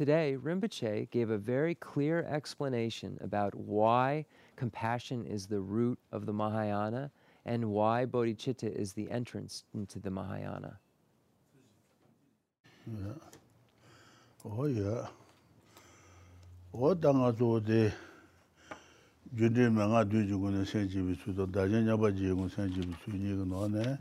today, 0.00 0.34
Rinpoche 0.42 1.10
gave 1.10 1.28
a 1.28 1.36
very 1.36 1.74
clear 1.74 2.24
explanation 2.24 3.18
about 3.20 3.54
why 3.54 4.24
compassion 4.56 5.26
is 5.26 5.46
the 5.46 5.60
root 5.60 5.98
of 6.10 6.24
the 6.24 6.32
Mahayana 6.32 7.10
and 7.44 7.66
why 7.66 8.06
bodhicitta 8.06 8.74
is 8.74 8.94
the 8.94 9.10
entrance 9.10 9.64
into 9.74 9.98
the 9.98 10.08
Mahayana. 10.08 10.78
Yeah. 12.86 13.12
Oh, 14.46 14.64
yeah. 14.64 15.06
Oh, 16.72 16.94
danga 16.94 17.36
zo 17.36 17.60
de 17.60 17.92
junde 19.36 19.70
me 19.70 19.84
nga 19.84 20.02
du 20.02 20.24
ju 20.24 20.38
gun 20.38 20.64
sen 20.64 20.88
ji 20.88 21.02
bi 21.02 21.14
su 21.22 21.32
do 21.34 21.44
da 21.44 21.66
jen 21.68 21.86
ya 21.86 21.96
ji 22.10 22.28
gun 22.28 22.48
sen 22.48 22.72
ji 22.72 22.80
bi 22.80 22.96
su 23.04 23.10
ni 23.10 23.36
gun 23.36 23.72
ne. 23.72 23.98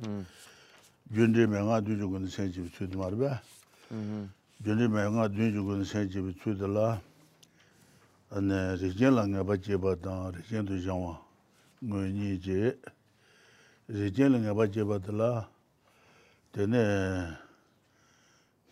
Junde 1.12 1.50
me 1.50 1.60
nga 1.60 1.82
du 1.82 1.98
ju 1.98 2.08
gun 2.08 2.26
sen 2.30 2.50
ji 2.50 2.62
bi 2.62 2.70
su 2.70 2.88
mar 2.98 3.12
ba. 3.12 3.42
Mhm. 3.92 4.39
gyuli 4.64 4.88
maya 4.88 5.10
nga 5.12 5.28
dun 5.30 5.52
ju 5.54 5.64
gun 5.64 5.84
shen 5.86 6.10
jibi 6.10 6.34
tsui 6.36 6.54
de 6.58 6.68
la 6.68 7.02
ane 8.30 8.76
rikjen 8.76 9.14
la 9.16 9.24
nga 9.26 9.44
ba 9.44 9.56
jeba 9.58 9.96
dan 9.96 10.34
rikjen 10.34 10.66
du 10.66 10.78
zhangwa 10.78 11.16
ngui 11.82 12.12
nyi 12.12 12.40
je 12.44 12.78
rikjen 13.88 14.32
la 14.32 14.38
nga 14.40 14.54
ba 14.54 14.68
jeba 14.68 15.00
de 15.00 15.12
la 15.12 15.50
tene 16.52 17.38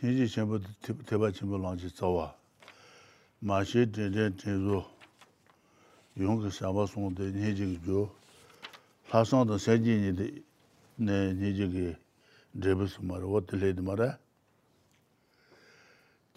nyi 0.04 0.16
ji 0.16 0.28
shenpo 0.28 0.60
teba 1.06 1.32
chenpo 1.32 1.56
lang 1.58 1.80
ji 1.80 1.88
tsawa 1.90 2.36
ma 3.40 3.64
she 3.64 3.90
ten 3.90 4.12
ten 4.12 4.36
ten 4.36 4.68
zo 4.68 4.84
yung 6.16 6.42
ka 6.44 6.50
shaba 6.50 6.86
song 6.86 7.14
de 7.16 7.32
nyi 7.32 7.54
ji 7.56 7.80
jo 7.86 8.12
la 9.14 9.24
sang 9.24 9.48
da 9.48 9.58
shen 9.58 9.82
ji 9.84 9.96
nyi 9.96 10.12
de 10.14 10.44
nyi 11.32 11.54
ji 11.56 11.66
ki 11.72 11.96
drebi 12.52 12.88
su 12.88 13.02
mara, 13.04 13.26
wat 13.26 13.48
de 13.48 13.56
le 13.56 13.74
de 13.74 13.82
mara 13.82 14.20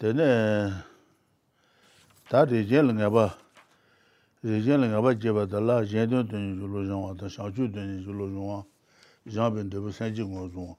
tene 0.01 0.73
ta 2.27 2.43
rejen 2.43 2.87
la 2.87 2.93
nga 2.93 3.09
ba 3.09 3.37
rejen 4.41 4.81
la 4.81 4.87
nga 4.87 4.99
ba 5.01 5.13
jeba 5.13 5.45
da 5.45 5.59
la 5.59 5.85
jen 5.85 6.09
don 6.09 6.25
tun 6.27 6.57
ju 6.57 6.65
lo 6.65 6.81
jong 6.83 7.03
wa 7.05 7.13
ta 7.15 7.27
sha 7.29 7.51
ju 7.53 7.69
tun 7.69 8.01
ju 8.01 8.11
lo 8.11 8.25
jong 8.25 8.47
wa 8.49 8.65
jan 9.29 9.53
ben 9.53 9.69
de 9.69 9.77
bu 9.79 9.91
san 9.91 10.11
ji 10.11 10.23
ngo 10.25 10.49
zong 10.49 10.75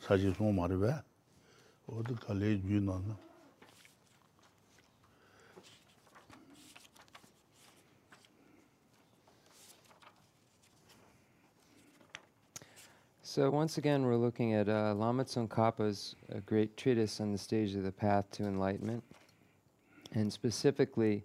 sa 0.00 0.16
ji 0.16 0.32
zong 0.32 0.54
ma 0.56 0.64
re 0.66 0.76
ba 0.80 1.04
o 1.92 2.00
de 2.00 2.14
ka 2.16 2.32
le 2.32 2.56
ju 2.64 2.80
na 2.80 2.96
na. 3.04 3.14
So 13.34 13.50
once 13.50 13.78
again, 13.78 14.04
we're 14.04 14.14
looking 14.14 14.54
at 14.54 14.68
uh, 14.68 14.94
Lama 14.94 15.24
Tsongkhapa's 15.24 16.14
uh, 16.32 16.38
great 16.46 16.76
treatise 16.76 17.20
on 17.20 17.32
the 17.32 17.38
stage 17.38 17.74
of 17.74 17.82
the 17.82 17.90
path 17.90 18.30
to 18.30 18.44
enlightenment, 18.44 19.02
and 20.12 20.32
specifically 20.32 21.24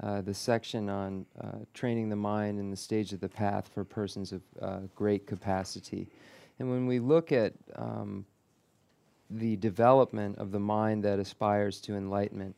uh, 0.00 0.20
the 0.20 0.32
section 0.32 0.88
on 0.88 1.26
uh, 1.40 1.56
training 1.74 2.10
the 2.10 2.14
mind 2.14 2.60
in 2.60 2.70
the 2.70 2.76
stage 2.76 3.12
of 3.12 3.18
the 3.18 3.28
path 3.28 3.68
for 3.74 3.82
persons 3.82 4.30
of 4.30 4.40
uh, 4.62 4.78
great 4.94 5.26
capacity. 5.26 6.06
And 6.60 6.70
when 6.70 6.86
we 6.86 7.00
look 7.00 7.32
at 7.32 7.54
um, 7.74 8.24
the 9.28 9.56
development 9.56 10.38
of 10.38 10.52
the 10.52 10.60
mind 10.60 11.02
that 11.02 11.18
aspires 11.18 11.80
to 11.80 11.96
enlightenment. 11.96 12.54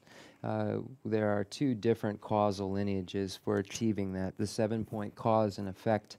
There 1.06 1.30
are 1.30 1.44
two 1.44 1.74
different 1.74 2.20
causal 2.20 2.70
lineages 2.70 3.34
for 3.42 3.56
achieving 3.56 4.12
that 4.12 4.36
the 4.36 4.46
seven 4.46 4.84
point 4.84 5.14
cause 5.14 5.56
and 5.56 5.70
effect 5.70 6.18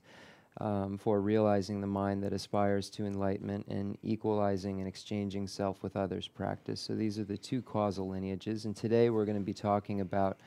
um, 0.62 0.96
for 0.96 1.20
realizing 1.20 1.80
the 1.80 1.88
mind 1.88 2.22
that 2.22 2.32
aspires 2.32 2.88
to 2.88 3.04
enlightenment 3.04 3.66
and 3.66 3.98
equalizing 4.04 4.78
and 4.78 4.86
exchanging 4.86 5.48
self 5.48 5.82
with 5.82 5.96
others 5.96 6.28
practice. 6.28 6.80
So 6.80 6.94
these 6.94 7.18
are 7.18 7.24
the 7.24 7.36
two 7.36 7.62
causal 7.62 8.08
lineages. 8.08 8.64
And 8.64 8.76
today 8.76 9.10
we're 9.10 9.24
going 9.24 9.38
to 9.38 9.44
be 9.44 9.52
talking 9.52 10.00
about 10.00 10.38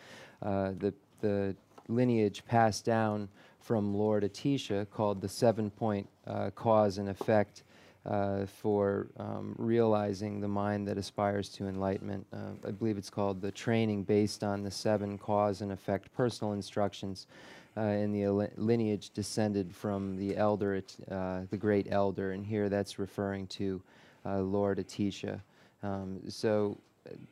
uh, 0.42 0.72
the, 0.80 0.94
the 1.20 1.54
lineage 1.90 2.46
passed 2.46 2.86
down 2.86 3.28
from 3.60 3.94
Lord 3.94 4.24
Atisha 4.24 4.90
called 4.90 5.20
the 5.20 5.28
seven 5.28 5.70
point 5.70 6.08
uh, 6.26 6.50
cause 6.52 6.98
and 6.98 7.10
effect 7.10 7.64
uh, 8.06 8.46
for 8.46 9.08
um, 9.18 9.56
realizing 9.58 10.40
the 10.40 10.48
mind 10.48 10.88
that 10.88 10.98
aspires 10.98 11.50
to 11.50 11.68
enlightenment. 11.68 12.26
Uh, 12.32 12.68
I 12.68 12.72
believe 12.72 12.98
it's 12.98 13.10
called 13.10 13.42
the 13.42 13.52
training 13.52 14.04
based 14.04 14.44
on 14.44 14.64
the 14.64 14.72
seven 14.72 15.18
cause 15.18 15.62
and 15.62 15.72
effect 15.72 16.14
personal 16.14 16.54
instructions 16.54 17.28
uh, 17.78 17.82
in 17.82 18.12
the 18.12 18.50
lineage 18.58 19.10
descended 19.10 19.76
from 19.76 20.16
the 20.18 20.38
elder, 20.38 20.82
uh, 21.12 21.42
the 21.50 21.58
great 21.58 21.88
elder, 21.92 22.32
and 22.32 22.46
here 22.46 22.70
that's 22.70 23.00
referring 23.00 23.48
to 23.48 23.82
uh, 24.26 24.40
Lord 24.40 24.78
Atisha. 24.78 25.42
Um, 25.84 26.22
so 26.30 26.78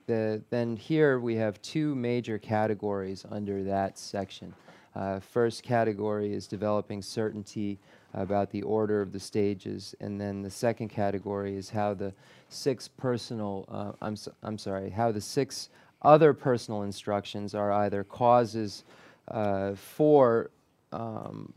the, 0.07 0.41
then 0.49 0.75
here 0.75 1.19
we 1.19 1.35
have 1.35 1.61
two 1.61 1.95
major 1.95 2.37
categories 2.37 3.25
under 3.29 3.63
that 3.63 3.97
section. 3.97 4.53
Uh, 4.95 5.19
first 5.19 5.63
category 5.63 6.33
is 6.33 6.45
developing 6.45 7.01
certainty 7.01 7.79
about 8.13 8.51
the 8.51 8.61
order 8.61 9.01
of 9.01 9.11
the 9.11 9.19
stages. 9.19 9.95
And 9.99 10.19
then 10.19 10.41
the 10.41 10.49
second 10.49 10.89
category 10.89 11.55
is 11.57 11.69
how 11.69 11.93
the 11.93 12.13
six 12.49 12.87
personal, 12.87 13.65
uh, 13.69 13.91
I'm, 14.01 14.15
so, 14.15 14.31
I'm 14.43 14.57
sorry, 14.57 14.89
how 14.89 15.11
the 15.11 15.21
six 15.21 15.69
other 16.01 16.33
personal 16.33 16.83
instructions 16.83 17.55
are 17.55 17.71
either 17.71 18.03
causes 18.03 18.83
uh, 19.29 19.73
for 19.73 20.51
um, 20.91 21.53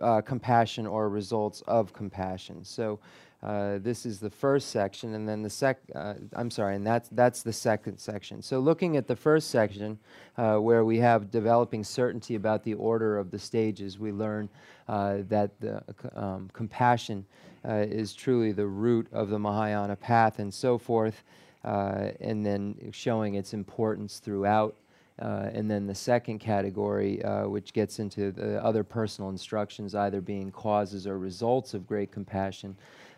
uh, 0.00 0.20
compassion 0.20 0.86
or 0.86 1.08
results 1.08 1.62
of 1.66 1.92
compassion. 1.92 2.64
So 2.64 3.00
uh, 3.40 3.78
this 3.78 4.04
is 4.04 4.18
the 4.18 4.30
first 4.30 4.70
section, 4.70 5.14
and 5.14 5.28
then 5.28 5.42
the 5.42 5.50
sec. 5.50 5.78
Uh, 5.94 6.14
I'm 6.32 6.50
sorry, 6.50 6.74
and 6.74 6.84
that's 6.84 7.08
that's 7.10 7.44
the 7.44 7.52
second 7.52 7.98
section. 7.98 8.42
So 8.42 8.58
looking 8.58 8.96
at 8.96 9.06
the 9.06 9.14
first 9.14 9.50
section, 9.50 9.98
uh, 10.36 10.56
where 10.56 10.84
we 10.84 10.98
have 10.98 11.30
developing 11.30 11.84
certainty 11.84 12.34
about 12.34 12.64
the 12.64 12.74
order 12.74 13.16
of 13.16 13.30
the 13.30 13.38
stages, 13.38 13.96
we 13.96 14.10
learn 14.10 14.48
uh, 14.88 15.18
that 15.28 15.52
the 15.60 15.84
um, 16.16 16.50
compassion 16.52 17.24
uh, 17.64 17.74
is 17.74 18.12
truly 18.12 18.50
the 18.50 18.66
root 18.66 19.06
of 19.12 19.28
the 19.28 19.38
Mahayana 19.38 19.94
path, 19.94 20.40
and 20.40 20.52
so 20.52 20.76
forth, 20.76 21.22
and 21.62 22.44
then 22.44 22.90
showing 22.90 23.36
its 23.36 23.54
importance 23.54 24.18
throughout. 24.18 24.74
and 25.20 25.70
then 25.70 25.86
the 25.86 25.94
second 25.94 26.40
category, 26.40 27.22
which 27.44 27.72
gets 27.72 28.00
into 28.00 28.32
the 28.32 28.64
other 28.64 28.82
personal 28.82 29.30
instructions, 29.30 29.94
either 29.94 30.20
being 30.20 30.50
causes 30.50 31.06
or 31.06 31.18
results 31.20 31.72
of 31.72 31.86
great 31.86 32.10
compassion, 32.10 32.74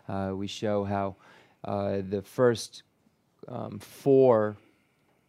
uh, 0.08 0.32
we 0.34 0.46
show 0.46 0.84
how 0.84 1.16
uh, 1.64 1.98
the 2.08 2.22
first 2.22 2.82
um, 3.48 3.78
four 3.78 4.56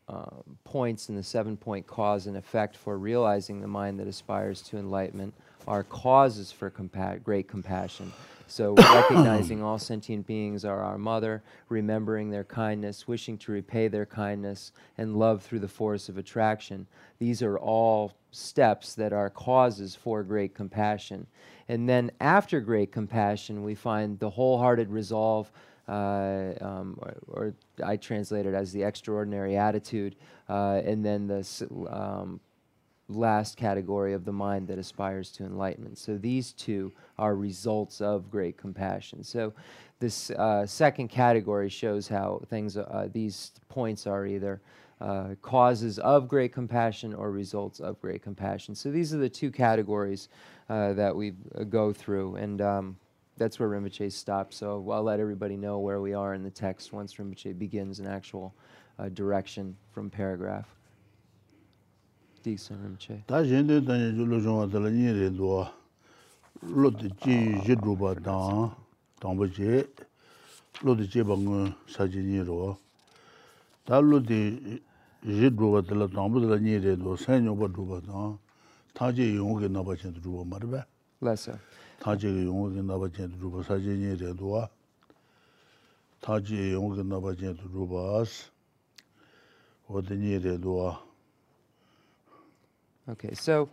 um, 0.07 0.57
points 0.63 1.09
in 1.09 1.15
the 1.15 1.23
seven 1.23 1.55
point 1.55 1.87
cause 1.87 2.27
and 2.27 2.35
effect 2.35 2.75
for 2.75 2.97
realizing 2.97 3.61
the 3.61 3.67
mind 3.67 3.99
that 3.99 4.07
aspires 4.07 4.61
to 4.61 4.77
enlightenment 4.77 5.33
are 5.67 5.83
causes 5.83 6.51
for 6.51 6.69
compa- 6.69 7.23
great 7.23 7.47
compassion. 7.47 8.11
So, 8.47 8.73
recognizing 8.77 9.63
all 9.63 9.79
sentient 9.79 10.27
beings 10.27 10.65
are 10.65 10.83
our 10.83 10.97
mother, 10.97 11.41
remembering 11.69 12.29
their 12.29 12.43
kindness, 12.43 13.07
wishing 13.07 13.37
to 13.39 13.53
repay 13.53 13.87
their 13.87 14.05
kindness, 14.05 14.73
and 14.97 15.15
love 15.15 15.41
through 15.41 15.59
the 15.59 15.69
force 15.69 16.09
of 16.09 16.17
attraction. 16.17 16.85
These 17.19 17.41
are 17.41 17.57
all 17.57 18.11
steps 18.31 18.93
that 18.95 19.13
are 19.13 19.29
causes 19.29 19.95
for 19.95 20.23
great 20.23 20.53
compassion. 20.53 21.27
And 21.71 21.87
then, 21.87 22.11
after 22.19 22.59
great 22.59 22.91
compassion, 22.91 23.63
we 23.63 23.75
find 23.75 24.19
the 24.19 24.29
wholehearted 24.29 24.89
resolve. 24.89 25.49
Uh, 25.87 26.53
um, 26.59 26.99
or, 27.01 27.15
or, 27.27 27.53
I 27.81 27.95
translate 27.95 28.45
it 28.45 28.53
as 28.53 28.73
the 28.73 28.83
extraordinary 28.83 29.55
attitude, 29.55 30.17
uh, 30.49 30.81
and 30.85 31.03
then 31.03 31.27
the 31.27 31.67
um, 31.89 32.41
last 33.07 33.55
category 33.55 34.13
of 34.13 34.25
the 34.25 34.33
mind 34.33 34.67
that 34.67 34.79
aspires 34.79 35.31
to 35.31 35.45
enlightenment. 35.45 35.97
So 35.97 36.17
these 36.17 36.51
two 36.51 36.91
are 37.17 37.35
results 37.35 38.01
of 38.01 38.29
great 38.29 38.57
compassion. 38.57 39.23
So 39.23 39.53
this 39.99 40.29
uh, 40.31 40.65
second 40.65 41.07
category 41.07 41.69
shows 41.69 42.05
how 42.05 42.41
things, 42.49 42.75
uh, 42.75 43.07
these 43.13 43.53
points 43.69 44.07
are 44.07 44.25
either 44.25 44.59
uh, 45.01 45.35
causes 45.41 45.97
of 45.99 46.27
great 46.27 46.53
compassion 46.53 47.13
or 47.13 47.31
results 47.31 47.79
of 47.79 47.99
great 47.99 48.21
compassion. 48.21 48.75
So 48.75 48.91
these 48.91 49.13
are 49.13 49.17
the 49.17 49.29
two 49.29 49.49
categories 49.51 50.29
uh, 50.69 50.93
that 50.93 51.15
we 51.15 51.33
uh, 51.55 51.63
go 51.63 51.91
through, 51.91 52.35
and 52.35 52.61
um, 52.61 52.95
that's 53.37 53.59
where 53.59 53.69
Rinpoche 53.69 54.11
stops. 54.11 54.57
So 54.57 54.85
I'll 54.91 55.01
let 55.03 55.19
everybody 55.19 55.57
know 55.57 55.79
where 55.79 56.01
we 56.01 56.13
are 56.13 56.35
in 56.35 56.43
the 56.43 56.51
text 56.51 56.93
once 56.93 57.15
Rinpoche 57.15 57.57
begins 57.57 57.99
an 57.99 58.05
actual 58.05 58.53
uh, 58.99 59.09
direction 59.09 59.75
from 59.91 60.09
paragraph. 60.09 60.67
Yīndē 73.65 74.81
jī 86.39 86.71
yōng 86.73 86.95
kī 86.97 87.03
nā 87.05 87.21
bā 87.21 87.35
chēn 87.37 87.59
tū 87.61 87.69
rūpa 87.75 88.07
ās. 88.21 88.51
wo 89.91 90.01
de 90.01 90.15
ni 90.15 90.39
de 90.39 90.57
Okay, 93.09 93.33
so 93.33 93.67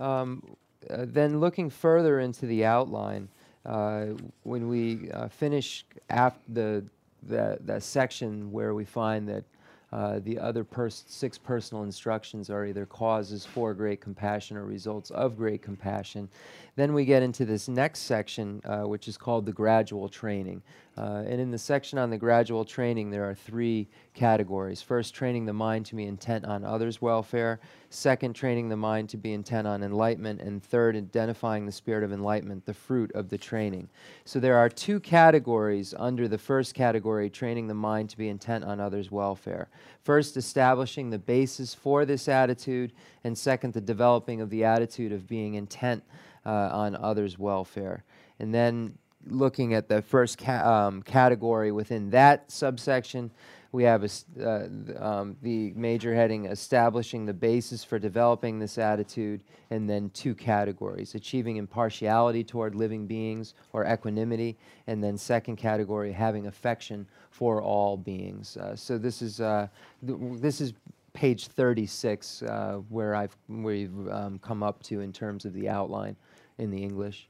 um, 0.00 0.42
uh, 0.90 1.04
then 1.06 1.38
looking 1.38 1.70
further 1.70 2.20
into 2.20 2.46
the 2.46 2.64
outline, 2.64 3.28
uh, 3.66 4.06
when 4.42 4.68
we 4.68 5.10
uh, 5.12 5.28
finish 5.28 5.84
after 6.08 6.40
the, 6.52 6.84
the, 7.22 7.58
that 7.60 7.82
section 7.82 8.50
where 8.50 8.74
we 8.74 8.84
find 8.84 9.28
that 9.28 9.44
uh, 9.92 10.20
the 10.20 10.38
other 10.38 10.62
pers- 10.62 11.04
six 11.08 11.36
personal 11.36 11.82
instructions 11.82 12.48
are 12.48 12.64
either 12.64 12.86
causes 12.86 13.44
for 13.44 13.74
great 13.74 14.00
compassion 14.00 14.56
or 14.56 14.64
results 14.64 15.10
of 15.10 15.36
great 15.36 15.62
compassion. 15.62 16.28
Then 16.76 16.92
we 16.94 17.04
get 17.04 17.22
into 17.22 17.44
this 17.44 17.68
next 17.68 18.00
section, 18.00 18.62
uh, 18.64 18.82
which 18.82 19.08
is 19.08 19.16
called 19.16 19.46
the 19.46 19.52
gradual 19.52 20.08
training. 20.08 20.62
Uh, 21.00 21.24
and 21.26 21.40
in 21.40 21.50
the 21.50 21.56
section 21.56 21.98
on 21.98 22.10
the 22.10 22.18
gradual 22.18 22.62
training, 22.62 23.08
there 23.08 23.26
are 23.26 23.34
three 23.34 23.88
categories. 24.12 24.82
First, 24.82 25.14
training 25.14 25.46
the 25.46 25.52
mind 25.54 25.86
to 25.86 25.94
be 25.94 26.04
intent 26.04 26.44
on 26.44 26.62
others' 26.62 27.00
welfare. 27.00 27.58
Second, 27.88 28.34
training 28.34 28.68
the 28.68 28.76
mind 28.76 29.08
to 29.08 29.16
be 29.16 29.32
intent 29.32 29.66
on 29.66 29.82
enlightenment. 29.82 30.42
And 30.42 30.62
third, 30.62 30.96
identifying 30.96 31.64
the 31.64 31.72
spirit 31.72 32.04
of 32.04 32.12
enlightenment, 32.12 32.66
the 32.66 32.74
fruit 32.74 33.10
of 33.14 33.30
the 33.30 33.38
training. 33.38 33.88
So 34.26 34.40
there 34.40 34.58
are 34.58 34.68
two 34.68 35.00
categories 35.00 35.94
under 35.98 36.28
the 36.28 36.36
first 36.36 36.74
category, 36.74 37.30
training 37.30 37.68
the 37.68 37.72
mind 37.72 38.10
to 38.10 38.18
be 38.18 38.28
intent 38.28 38.64
on 38.64 38.78
others' 38.78 39.10
welfare. 39.10 39.70
First, 40.02 40.36
establishing 40.36 41.08
the 41.08 41.18
basis 41.18 41.72
for 41.72 42.04
this 42.04 42.28
attitude. 42.28 42.92
And 43.24 43.38
second, 43.38 43.72
the 43.72 43.80
developing 43.80 44.42
of 44.42 44.50
the 44.50 44.64
attitude 44.64 45.12
of 45.12 45.26
being 45.26 45.54
intent 45.54 46.04
uh, 46.44 46.50
on 46.50 46.94
others' 46.94 47.38
welfare. 47.38 48.04
And 48.38 48.52
then 48.52 48.98
looking 49.26 49.74
at 49.74 49.88
the 49.88 50.02
first 50.02 50.38
ca- 50.38 50.64
um, 50.64 51.02
category 51.02 51.72
within 51.72 52.10
that 52.10 52.50
subsection, 52.50 53.30
we 53.72 53.84
have 53.84 54.02
a 54.02 54.08
uh, 54.44 54.68
um, 54.98 55.36
the 55.42 55.72
major 55.76 56.12
heading 56.14 56.46
establishing 56.46 57.24
the 57.24 57.32
basis 57.32 57.84
for 57.84 57.98
developing 57.98 58.58
this 58.58 58.78
attitude, 58.78 59.42
and 59.70 59.88
then 59.88 60.10
two 60.10 60.34
categories 60.34 61.14
achieving 61.14 61.56
impartiality 61.56 62.42
toward 62.42 62.74
living 62.74 63.06
beings 63.06 63.54
or 63.72 63.86
equanimity, 63.86 64.56
and 64.88 65.02
then 65.02 65.16
second 65.16 65.56
category 65.56 66.10
having 66.10 66.46
affection 66.48 67.06
for 67.30 67.62
all 67.62 67.96
beings. 67.96 68.56
Uh, 68.56 68.74
so 68.74 68.98
this 68.98 69.22
is 69.22 69.40
uh, 69.40 69.68
th- 70.04 70.18
this 70.40 70.60
is 70.60 70.72
page 71.12 71.48
36 71.48 72.42
uh, 72.42 72.80
where 72.88 73.14
I've 73.14 73.36
we've 73.48 74.08
um, 74.08 74.38
come 74.40 74.62
up 74.62 74.82
to 74.84 75.00
in 75.00 75.12
terms 75.12 75.44
of 75.44 75.52
the 75.52 75.68
outline 75.68 76.16
in 76.58 76.70
the 76.70 76.82
English. 76.82 77.28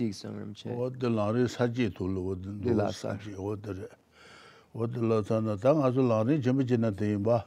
dik 0.00 0.14
samram 0.14 0.54
che. 0.54 0.70
Wo 0.70 0.88
de 0.88 1.08
la 1.08 1.30
re 1.30 1.46
sa 1.48 1.68
ji 1.68 1.90
tu 1.90 2.08
lo 2.08 2.34
de 2.34 2.72
la 2.72 2.90
sa. 2.90 3.14
ji 3.16 3.34
wo 3.36 3.54
de 3.54 3.72
re. 3.72 3.88
Wo 4.72 4.86
de 4.86 5.00
la 5.00 5.22
sa 5.22 5.40
na 5.40 5.56
ta 5.56 5.72
nga 5.72 5.92
su 5.92 6.00
la 6.00 6.22
re 6.22 6.38
jim 6.38 6.62
ji 6.64 6.76
na 6.76 6.90
de 6.90 7.16
ba. 7.18 7.44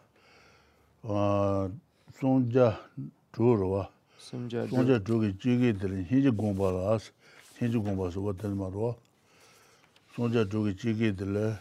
A 1.04 1.70
song 2.20 2.52
ja 2.52 2.78
tu 3.32 3.56
ro 3.56 3.68
wa. 3.76 3.90
Song 4.18 4.50
ja 4.50 5.00
tu 5.00 5.20
ge 5.22 5.34
ji 5.38 5.58
ge 5.58 5.74
de 5.74 5.88
hin 6.04 6.22
ji 6.22 6.32
gong 6.32 6.56
ba 6.56 6.70
la 6.72 7.00
hin 7.58 7.72
ji 7.72 7.80
gong 7.80 7.98
ba 7.98 8.12
so 8.12 8.32
de 8.32 8.48
ma 8.50 8.68
ro. 8.70 8.96
Song 10.16 10.32
ja 10.32 10.46
tu 10.46 10.64
ge 10.66 10.74
ji 10.76 10.94
ge 10.94 11.12
de 11.16 11.26
le 11.26 11.60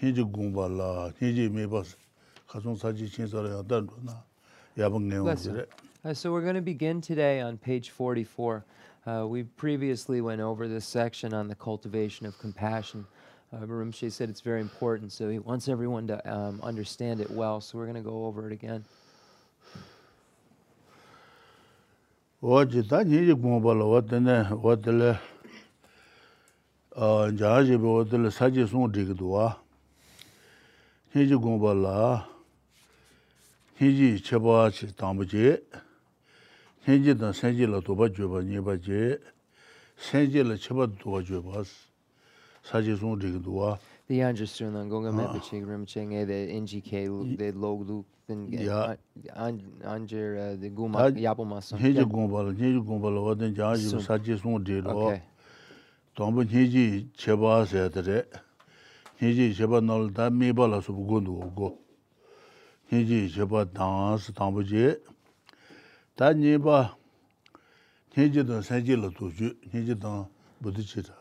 hi 0.00 0.12
ji 0.12 0.24
gong 0.24 0.52
ba 0.52 0.66
la 0.66 1.10
hi 1.20 1.32
ji 1.32 1.48
me 1.48 1.66
ba 1.66 1.84
ka 2.48 2.60
song 2.60 2.76
sa 2.76 2.92
ji 2.92 3.08
chin 3.08 3.28
sa 3.28 3.46
ya 3.46 3.62
da 3.62 3.80
na. 4.02 4.18
Ya 4.74 4.88
bang 4.88 5.06
ne 5.08 5.18
o 5.18 6.12
so 6.14 6.32
we're 6.32 6.42
going 6.42 6.56
to 6.56 6.60
begin 6.60 7.00
today 7.00 7.40
on 7.40 7.56
page 7.56 7.90
44 7.90 8.64
Uh, 9.04 9.26
we 9.26 9.42
previously 9.42 10.20
went 10.20 10.40
over 10.40 10.68
this 10.68 10.84
section 10.86 11.34
on 11.34 11.48
the 11.48 11.54
cultivation 11.56 12.24
of 12.24 12.38
compassion. 12.38 13.04
Uh, 13.52 13.56
Marumshi 13.66 14.10
said 14.10 14.30
it's 14.30 14.40
very 14.40 14.60
important, 14.60 15.10
so 15.12 15.28
he 15.28 15.38
wants 15.40 15.68
everyone 15.68 16.06
to 16.06 16.32
um, 16.32 16.60
understand 16.62 17.20
it 17.20 17.30
well, 17.30 17.60
so 17.60 17.76
we're 17.78 17.86
going 17.86 17.96
to 17.96 18.10
go 18.10 18.26
over 18.26 18.46
it 18.48 18.52
again. 18.52 18.84
wajita 22.42 23.04
nyeji 23.04 23.34
kumbala 23.34 23.84
watane 23.84 24.46
watale 24.62 25.18
uh, 26.96 27.30
jahajiba 27.34 27.88
watale 27.88 28.30
saji 28.30 28.66
sung 28.68 28.88
dikiduwa 28.92 29.56
nyeji 31.14 31.36
kumbala 31.38 32.24
nyeji 33.80 34.20
chepa 34.20 34.70
chi 34.70 34.86
tambuji 34.86 35.58
senji 36.86 37.14
dan 37.14 37.32
senji 37.32 37.66
la 37.66 37.80
toba 37.80 38.08
jeba 38.08 38.42
nyeba 38.42 38.76
je, 38.76 39.18
senji 39.96 40.42
la 40.42 40.56
cheba 40.56 40.86
toba 40.86 41.22
jeba 41.22 41.64
saji 42.62 42.96
sung 42.98 43.18
dhiki 43.20 43.38
duwa. 43.38 43.78
The 44.08 44.14
yanja 44.16 44.46
sun 44.46 44.74
lan 44.74 44.88
gonga 44.88 45.08
ah. 45.08 45.12
mepa 45.12 45.40
chik 45.42 45.64
rim 45.66 45.86
chenge 45.86 46.14
eh, 46.14 46.24
the 46.24 46.60
NGK, 46.60 47.38
the 47.38 47.52
log 47.52 47.88
luk, 47.88 48.06
then 48.26 48.48
anjir 48.50 50.38
uh, 50.38 50.56
the 50.60 50.70
guma 50.70 51.10
yapo 51.12 51.46
maso. 51.46 51.76
Nyeji 51.76 52.04
gumba 52.04 52.42
la, 52.42 52.52
nyeji 52.52 52.80
gumba 52.84 53.10
la 53.10 53.20
wadan 53.20 53.54
janji 53.54 54.00
saji 54.02 54.38
sung 54.40 54.58
dhiki 54.64 54.82
duwa. 54.82 55.20
Tombo 56.16 56.42
nyeji 56.44 57.08
cheba 57.16 57.64
saya 57.66 57.88
tere, 57.90 58.26
nyeji 59.20 59.54
cheba 59.54 59.80
nol 59.80 60.10
da 60.10 60.30
meba 60.30 60.66
la 60.68 60.80
subu 60.82 61.06
gundu 61.06 61.54
go. 61.54 61.78
Nyeji 62.90 63.30
cheba 63.30 63.64
dansi 63.64 64.32
tambo 64.34 64.62
je, 64.62 64.98
다 66.16 66.32
니바 66.32 66.96
해지도 68.16 68.60
사지로 68.60 69.10
도주 69.10 69.54
해지도 69.72 70.28
부딪히다. 70.62 71.14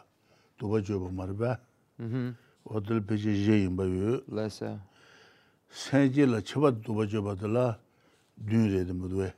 도바 0.58 0.82
줘봐 0.84 1.10
말바 1.12 1.58
음 2.02 2.36
어들 2.66 3.02
베지 3.06 3.46
제임 3.46 3.76
바요? 3.78 4.20
라사 4.28 4.80
사지로 5.70 6.42
쳐봐 6.42 6.82
도바 6.84 7.08
줘봐들라. 7.08 7.80
듄레데 8.48 8.92
모두에 8.94 9.34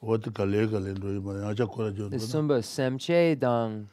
어디 0.00 0.30
갈래 0.30 0.66
갈래 0.66 0.94
로이 0.94 1.18
뭐 1.18 1.34
아자 1.46 1.66
거라 1.66 1.92
줘 1.92 2.06
somba 2.14 2.58
samche 2.58 3.34
dang 3.40 3.88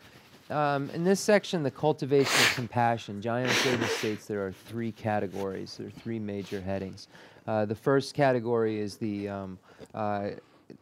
um, 0.50 0.90
in 0.90 1.02
this 1.02 1.18
section, 1.18 1.62
the 1.62 1.70
cultivation 1.70 2.40
of 2.40 2.54
compassion, 2.54 3.22
Jamyang 3.22 3.48
Shepa 3.48 3.88
states 3.88 4.26
there 4.26 4.46
are 4.46 4.52
three 4.52 4.92
categories. 4.92 5.76
There 5.78 5.86
are 5.86 5.90
three 5.90 6.18
major 6.18 6.60
headings. 6.60 7.08
Uh, 7.46 7.64
the 7.64 7.74
first 7.74 8.14
category 8.14 8.78
is 8.78 8.98
the 8.98 9.28
um, 9.30 9.58
uh, 9.94 10.30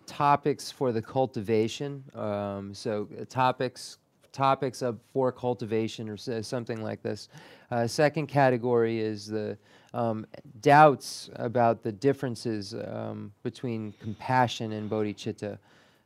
topics 0.07 0.73
for 0.73 0.91
the 0.91 1.03
cultivation. 1.03 2.03
Um, 2.15 2.75
so 2.75 3.09
uh, 3.21 3.25
topics 3.29 3.99
topics 4.37 4.83
of 4.83 5.01
for 5.13 5.33
cultivation 5.33 6.09
or 6.09 6.17
something 6.43 6.83
like 6.83 7.03
this. 7.03 7.29
Uh, 7.71 7.87
second 7.87 8.27
category 8.27 9.01
is 9.01 9.27
the 9.27 9.57
um, 9.95 10.27
doubts 10.61 11.31
about 11.37 11.83
the 11.83 11.91
differences 11.91 12.75
um, 12.75 13.33
between 13.43 13.95
compassion 14.01 14.73
and 14.73 14.91
bodhicitta. 14.91 15.59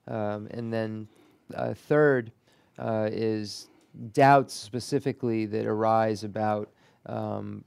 Um, 0.07 0.47
and 0.53 0.73
then 0.73 1.09
uh, 1.55 1.75
third 1.75 2.31
uh, 2.79 3.09
is 3.11 3.69
doubts 4.13 4.55
specifically 4.55 5.47
that 5.47 5.67
arise 5.67 6.23
about 6.23 6.71
um, 7.07 7.65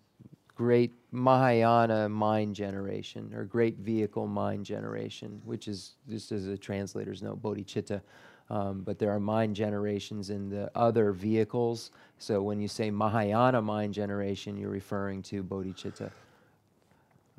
great 0.56 0.94
Mahayana 1.12 2.08
mind 2.08 2.56
generation 2.56 3.34
or 3.36 3.44
great 3.44 3.78
vehicle 3.80 4.28
mind 4.28 4.66
generation, 4.66 5.42
which 5.44 5.68
is 5.68 5.96
just 6.10 6.32
as 6.32 6.48
a 6.48 6.58
translator's 6.58 7.22
note, 7.22 7.42
bodhicitta. 7.42 8.02
Um, 8.50 8.82
but 8.82 9.00
there 9.00 9.12
are 9.12 9.20
mind 9.20 9.56
generations 9.56 10.30
in 10.30 10.50
the 10.50 10.70
other 10.76 11.12
vehicles. 11.12 11.92
So 12.20 12.42
when 12.42 12.60
you 12.60 12.68
say 12.68 12.92
Mahayana 12.92 13.62
mind 13.64 13.94
generation, 13.94 14.58
you're 14.58 14.70
referring 14.70 15.22
to 15.24 15.44
bodhicitta. 15.44 16.12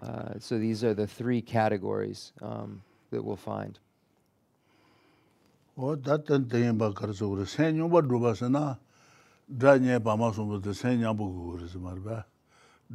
Uh, 0.02 0.34
so 0.38 0.58
these 0.58 0.82
are 0.82 0.94
the 0.94 1.06
three 1.06 1.40
categories 1.40 2.32
um, 2.42 2.82
that 3.10 3.22
we'll 3.24 3.36
find. 3.36 3.78
o 5.76 5.94
da 5.96 6.16
tan 6.18 6.48
ten 6.48 6.78
ba 6.78 6.92
kar 6.92 7.12
so 7.12 7.34
ro 7.34 7.44
sen 7.44 7.76
yo 7.76 7.88
ba 7.88 8.00
du 8.02 8.18
ba 8.20 8.34
sa 8.34 8.48
na 8.48 8.76
da 9.48 9.76
nye 9.76 9.98
ba 9.98 10.16
ma 10.16 10.30
so 10.32 10.58
de 10.58 10.72
sen 10.74 11.00
ya 11.00 11.12
bu 11.12 11.24
gu 11.32 11.56
ro 11.58 11.80
mar 11.80 11.96
ba 11.98 12.26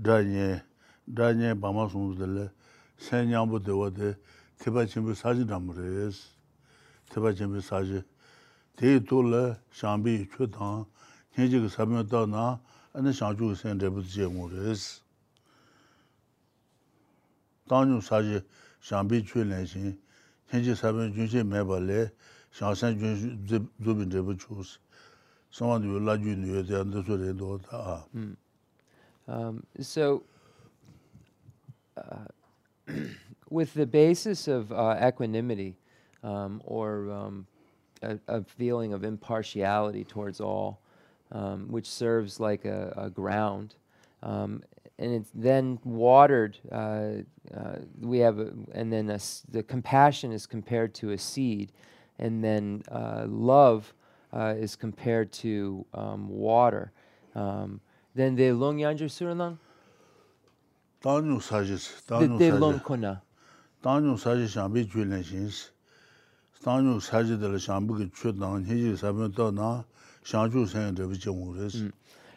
da 0.01 0.22
nye 0.24 0.62
da 1.13 1.32
nye 1.34 1.54
ba 1.56 1.74
ma 1.74 1.88
so 1.89 2.13
de 2.13 2.25
le 2.25 2.51
sen 2.98 3.30
ya 3.30 3.46
bu 3.46 3.60
de 3.60 3.74
wa 3.75 3.89
de 3.89 4.16
te 4.58 4.72
ba 4.72 4.86
chim 4.88 5.04
bu 5.04 5.13
sa 5.13 5.34
ji 5.34 5.44
dam 5.44 5.70
res 5.72 6.36
tiba 7.10 7.34
chenpi 7.34 7.62
saji. 7.62 8.04
Teyi 8.78 9.06
to 9.08 9.22
le 9.22 9.58
shambi 9.74 10.28
chwe 10.30 10.51
tang, 10.51 10.86
kenji 11.36 11.60
ki 11.60 11.68
sabyo 11.70 12.08
ta 12.10 12.25
na, 12.25 12.60
ane 12.94 13.12
shangchu 13.12 13.50
ki 13.50 13.56
sen 13.56 13.80
rebu 13.80 14.01
tse 14.01 14.25
ngu 14.25 14.50
res. 14.50 15.01
Tanyu 17.68 18.01
saji 18.01 18.44
shambi 18.82 19.22
chwe 19.24 19.48
len 19.50 19.66
shin, 19.66 19.98
kenji 20.51 20.75
sabyo 20.75 21.10
junche 21.12 21.44
me 21.44 21.63
ba 21.63 21.80
le, 21.80 22.12
shangsan 22.51 22.98
junche 22.98 23.68
zubin 23.84 24.10
rebu 24.10 24.36
chus. 24.38 24.80
Sama 25.51 25.80
diyo 25.80 26.00
la 26.00 26.16
ju 26.16 26.36
niyo 26.36 26.63
te 26.66 26.75
ane 26.75 27.04
su 27.04 27.18
re 27.18 27.34
do 27.34 27.58
ta. 27.58 28.06
Hmm. 28.13 28.38
Um, 29.28 29.63
so, 29.80 30.24
uh, 31.98 32.25
with 33.50 33.74
the 33.74 33.86
basis 33.86 34.48
of 34.48 34.72
uh, 34.72 34.98
equanimity, 35.00 35.75
um, 36.24 36.62
or 36.66 37.12
um, 37.12 37.48
a, 38.02 38.18
a 38.28 38.44
feeling 38.44 38.94
of 38.94 39.04
impartiality 39.04 40.04
towards 40.04 40.40
all, 40.42 40.82
um, 41.32 41.68
which 41.70 41.88
serves 41.88 42.40
like 42.40 42.66
a, 42.66 42.94
a 42.98 43.10
ground, 43.10 43.76
um, 44.24 44.64
and 44.98 45.14
it's 45.14 45.32
then 45.34 45.80
watered. 45.84 46.58
Uh, 46.72 47.24
uh, 47.56 47.78
we 48.02 48.20
have, 48.20 48.40
a, 48.40 48.52
and 48.74 48.92
then 48.92 49.08
the 49.50 49.64
compassion 49.64 50.32
is 50.32 50.46
compared 50.46 50.94
to 50.96 51.12
a 51.12 51.18
seed, 51.18 51.72
and 52.20 52.44
then 52.44 52.84
uh, 52.92 53.26
love 53.28 53.94
uh, 54.34 54.54
is 54.58 54.76
compared 54.76 55.32
to 55.32 55.86
um, 55.94 56.28
water. 56.30 56.92
Um, 57.36 57.80
then 58.16 58.36
the 58.36 58.52
long 58.52 58.78
yanju 58.78 59.06
suranang, 59.06 59.58
tāñu 61.02 61.40
sājis, 61.40 62.06
the 62.06 62.16
tāñu 62.16 62.38
the 62.38 62.52
long 62.52 62.80
sājis, 65.20 65.70
rēs. 71.54 71.92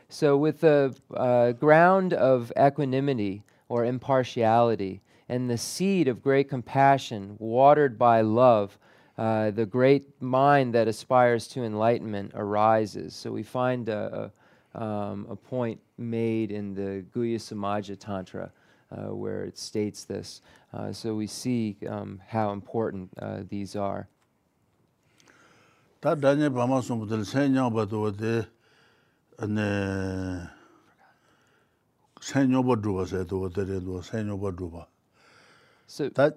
So, 0.08 0.36
with 0.36 0.60
the 0.60 0.94
uh, 1.12 1.52
ground 1.52 2.12
of 2.12 2.52
equanimity 2.56 3.42
or 3.68 3.84
impartiality 3.84 5.00
and 5.28 5.48
the 5.48 5.58
seed 5.58 6.06
of 6.06 6.22
great 6.22 6.48
compassion 6.48 7.36
watered 7.38 7.98
by 7.98 8.20
love, 8.20 8.78
uh, 9.18 9.50
the 9.50 9.66
great 9.66 10.20
mind 10.22 10.74
that 10.74 10.86
aspires 10.86 11.48
to 11.48 11.64
enlightenment 11.64 12.32
arises. 12.34 13.16
So, 13.16 13.32
we 13.32 13.42
find 13.42 13.88
a, 13.88 14.30
a, 14.74 14.82
um, 14.82 15.26
a 15.30 15.34
point 15.34 15.80
made 15.98 16.52
in 16.52 16.74
the 16.74 17.04
Guhyasamaja 17.12 17.98
Tantra 17.98 18.52
uh, 18.90 19.14
where 19.14 19.44
it 19.44 19.58
states 19.58 20.04
this. 20.04 20.42
Uh, 20.72 20.92
so, 20.92 21.14
we 21.14 21.26
see 21.26 21.76
um, 21.88 22.20
how 22.28 22.52
important 22.52 23.10
uh, 23.18 23.40
these 23.48 23.74
are. 23.74 24.08
다 26.02 26.16
다니 26.16 26.50
바마송부들 26.50 27.24
세냥 27.24 27.72
바도데 27.74 28.42
아네 29.38 29.62
세뇨버 32.20 32.82
주바세 32.82 33.24
도데레도 33.30 34.02
세뇨버 34.02 34.56
주바 34.56 34.84
다 36.12 36.30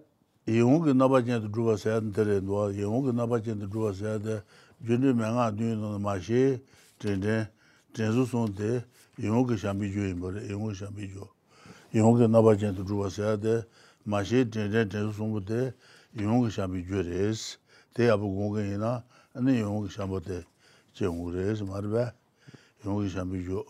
이용기 0.48 0.94
나바젠도 0.94 1.52
주바세 1.52 1.90
안데레도 1.98 2.74
이용기 2.78 3.18
나바젠도 3.18 3.72
주바세데 3.72 4.44
준비 4.86 5.14
명아 5.14 5.58
뉴노 5.58 5.98
마시 5.98 6.62
덴데 7.00 7.50
덴수송데 7.96 8.86
이용기 9.18 9.58
샴비 9.58 9.92
주인 9.92 10.20
버레 10.20 10.46
이용기 10.46 10.78
샴비 10.78 11.10
주 11.10 11.26
이용기 11.96 12.28
나바젠도 12.28 12.86
주바세데 12.86 13.64
마시 14.04 14.48
덴데 14.48 14.90
덴수송부데 14.90 15.74
이용기 16.22 16.52
샴비 16.52 16.86
주레스. 16.86 17.58
대아부 17.96 18.30
공개이나 18.36 19.04
shāmbō 19.36 20.22
tē, 20.24 20.44
chē 20.96 21.08
ngū 21.12 21.34
rē 21.36 21.56
sī, 21.60 21.68
mā 21.68 21.82
rē 21.84 21.92
bē, 21.92 22.06
yīngō 22.84 23.00
kī 23.04 23.10
shāmbī 23.16 23.46
chū, 23.48 23.64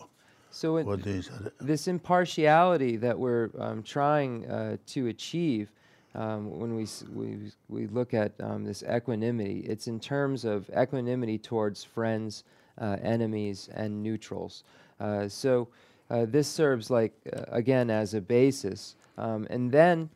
so 0.50 0.76
it, 0.76 0.86
wā 0.86 0.96
tē 0.96 1.16
yī 1.18 1.24
sā 1.26 1.42
rē. 1.42 1.52
this 1.60 1.88
impartiality 1.88 2.96
that 2.96 3.18
we're 3.18 3.50
um, 3.58 3.82
trying 3.82 4.46
uh, 4.46 4.76
to 4.86 5.08
achieve 5.08 5.70
um, 6.14 6.58
when 6.58 6.74
we, 6.74 6.86
we, 7.14 7.52
we 7.68 7.86
look 7.88 8.14
at 8.14 8.32
um, 8.40 8.64
this 8.64 8.82
equanimity, 8.82 9.60
it's 9.68 9.86
in 9.86 10.00
terms 10.00 10.44
of 10.44 10.68
equanimity 10.70 11.36
towards 11.38 11.84
friends, 11.84 12.44
uh, 12.80 12.96
enemies, 13.02 13.68
and 13.74 14.02
neutrals. 14.02 14.64
Uh, 14.98 15.28
so 15.28 15.68
uh, 16.08 16.24
this 16.26 16.48
serves 16.48 16.90
like, 16.90 17.12
uh, 17.36 17.42
again, 17.48 17.90
as 17.90 18.14
a 18.14 18.20
basis. 18.20 18.96
Um, 19.18 19.46
and 19.50 19.70
then 19.70 20.08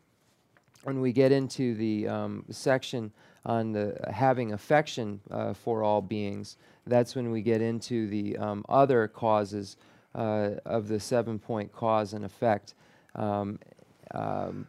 when 0.83 1.01
we 1.01 1.11
get 1.11 1.31
into 1.31 1.75
the 1.75 2.07
um, 2.07 2.45
section 2.49 3.11
on 3.45 3.71
the 3.71 3.97
having 4.11 4.53
affection 4.53 5.19
uh, 5.31 5.53
for 5.53 5.83
all 5.83 6.01
beings, 6.01 6.57
that's 6.87 7.15
when 7.15 7.31
we 7.31 7.41
get 7.41 7.61
into 7.61 8.07
the 8.07 8.37
um, 8.37 8.65
other 8.69 9.07
causes 9.07 9.77
uh, 10.15 10.51
of 10.65 10.87
the 10.87 10.99
seven-point 10.99 11.71
cause 11.73 12.13
and 12.13 12.25
effect. 12.25 12.73
Um, 13.15 13.59
um, 14.13 14.67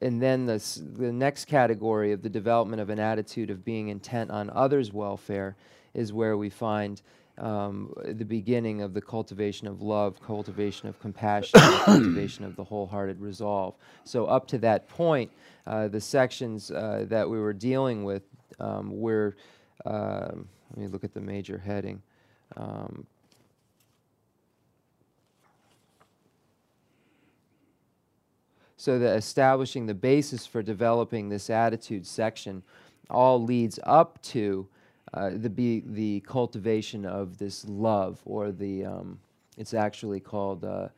and 0.00 0.22
then 0.22 0.46
the, 0.46 0.54
s- 0.54 0.82
the 0.96 1.12
next 1.12 1.46
category 1.46 2.12
of 2.12 2.22
the 2.22 2.28
development 2.28 2.80
of 2.80 2.90
an 2.90 2.98
attitude 2.98 3.50
of 3.50 3.64
being 3.64 3.88
intent 3.88 4.30
on 4.30 4.50
others' 4.50 4.92
welfare 4.92 5.56
is 5.94 6.12
where 6.12 6.36
we 6.36 6.50
find 6.50 7.02
um, 7.38 7.92
the 8.04 8.24
beginning 8.24 8.82
of 8.82 8.94
the 8.94 9.00
cultivation 9.02 9.66
of 9.68 9.82
love, 9.82 10.20
cultivation 10.22 10.88
of 10.88 10.98
compassion, 11.00 11.60
cultivation 11.84 12.44
of 12.44 12.56
the 12.56 12.64
wholehearted 12.64 13.20
resolve. 13.20 13.74
So, 14.04 14.26
up 14.26 14.46
to 14.48 14.58
that 14.58 14.88
point, 14.88 15.30
the 15.88 16.00
sections 16.00 16.70
uh, 16.70 17.04
that 17.08 17.28
we 17.28 17.38
were 17.38 17.52
dealing 17.52 18.04
with 18.04 18.22
um, 18.60 18.90
were, 18.90 19.36
um, 19.84 20.48
let 20.70 20.78
me 20.78 20.86
look 20.86 21.04
at 21.04 21.12
the 21.12 21.20
major 21.20 21.58
heading. 21.58 22.02
Um, 22.56 23.06
so 28.76 28.98
that 28.98 29.16
establishing 29.16 29.86
the 29.86 29.94
basis 29.94 30.46
for 30.46 30.62
developing 30.62 31.28
this 31.28 31.50
attitude 31.50 32.06
section 32.06 32.62
all 33.10 33.42
leads 33.42 33.80
up 33.82 34.20
to 34.22 34.68
uh, 35.14 35.30
the 35.32 35.82
the 35.86 36.20
cultivation 36.20 37.04
of 37.04 37.38
this 37.38 37.64
love 37.68 38.20
or 38.24 38.52
the 38.52 38.84
um, 38.84 39.18
it's 39.56 39.74
actually 39.74 40.20
called 40.20 40.64
uh, 40.64 40.88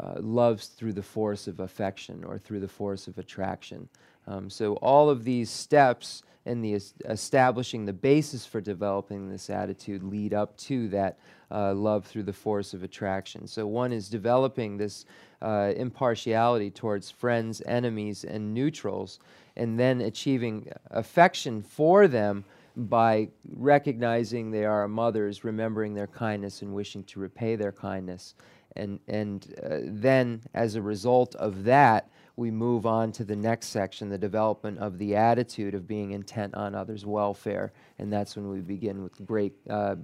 uh, 0.00 0.14
loves 0.18 0.66
through 0.68 0.92
the 0.92 1.02
force 1.02 1.46
of 1.46 1.60
affection 1.60 2.24
or 2.24 2.38
through 2.38 2.60
the 2.60 2.68
force 2.68 3.06
of 3.06 3.18
attraction 3.18 3.88
um, 4.26 4.48
so 4.48 4.74
all 4.76 5.10
of 5.10 5.24
these 5.24 5.50
steps 5.50 6.22
in 6.46 6.60
the 6.60 6.74
es- 6.74 6.94
establishing 7.06 7.84
the 7.84 7.92
basis 7.92 8.44
for 8.44 8.60
developing 8.60 9.30
this 9.30 9.48
attitude 9.48 10.02
lead 10.02 10.34
up 10.34 10.56
to 10.56 10.88
that 10.88 11.18
uh, 11.50 11.72
love 11.72 12.04
through 12.04 12.22
the 12.22 12.32
force 12.32 12.74
of 12.74 12.82
attraction. 12.82 13.46
So 13.46 13.66
one 13.66 13.92
is 13.92 14.08
developing 14.08 14.76
this 14.76 15.06
uh, 15.40 15.72
impartiality 15.76 16.70
towards 16.70 17.10
friends, 17.10 17.62
enemies, 17.66 18.24
and 18.24 18.52
neutrals, 18.52 19.20
and 19.56 19.78
then 19.78 20.00
achieving 20.00 20.70
affection 20.90 21.62
for 21.62 22.08
them 22.08 22.44
by 22.76 23.28
recognizing 23.56 24.50
they 24.50 24.64
are 24.64 24.80
our 24.80 24.88
mothers, 24.88 25.44
remembering 25.44 25.94
their 25.94 26.08
kindness, 26.08 26.62
and 26.62 26.74
wishing 26.74 27.04
to 27.04 27.20
repay 27.20 27.54
their 27.56 27.70
kindness. 27.72 28.34
And, 28.76 28.98
and 29.06 29.54
uh, 29.62 29.78
then, 29.82 30.42
as 30.54 30.74
a 30.74 30.82
result 30.82 31.34
of 31.36 31.64
that, 31.64 32.10
we 32.36 32.50
move 32.50 32.86
on 32.86 33.12
to 33.12 33.24
the 33.24 33.36
next 33.36 33.68
section, 33.68 34.08
the 34.08 34.18
development 34.18 34.78
of 34.78 34.98
the 34.98 35.14
attitude 35.14 35.74
of 35.74 35.86
being 35.86 36.10
intent 36.10 36.54
on 36.54 36.74
others' 36.74 37.06
welfare. 37.06 37.72
And 37.98 38.12
that's 38.12 38.34
when 38.34 38.48
we 38.48 38.60
begin 38.60 39.04
with 39.04 39.24
great 39.24 39.52
uh, 39.70 39.96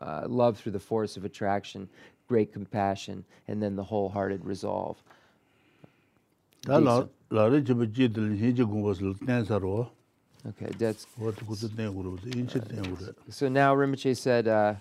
uh, 0.00 0.24
love 0.26 0.58
through 0.58 0.72
the 0.72 0.80
force 0.80 1.16
of 1.16 1.24
attraction, 1.24 1.88
great 2.26 2.52
compassion, 2.52 3.24
and 3.46 3.62
then 3.62 3.76
the 3.76 3.84
wholehearted 3.84 4.44
resolve. 4.44 5.00
Tā 6.66 6.80
lā 6.82 7.08
lā 7.30 7.44
rē 7.52 7.60
chiba 7.62 7.86
jī 7.86 8.08
tā 8.10 8.22
lī 8.24 8.40
hī 8.40 8.48
jī 8.58 8.64
gōng 8.66 8.82
bā 8.82 8.94
sī 8.98 9.06
lā 9.06 9.14
tēn 9.22 9.46
sā 9.46 9.60
rō, 9.62 9.86
Okay, 10.48 10.70
that's 10.78 11.06
wā 11.18 11.32
tā 11.34 11.46
gu 11.46 11.54
tā 11.58 11.68
tēn 11.74 11.92
gu 11.94 12.02
rō, 12.06 12.14
tā 12.22 12.32
yīn 12.34 12.48
chī 12.50 12.62
tēn 12.62 12.88
gu 12.90 12.96
rē. 12.98 13.14
so 13.30 13.48
now 13.48 13.74
Rinpoche 13.74 14.16
said 14.16 14.48
uh, 14.48 14.74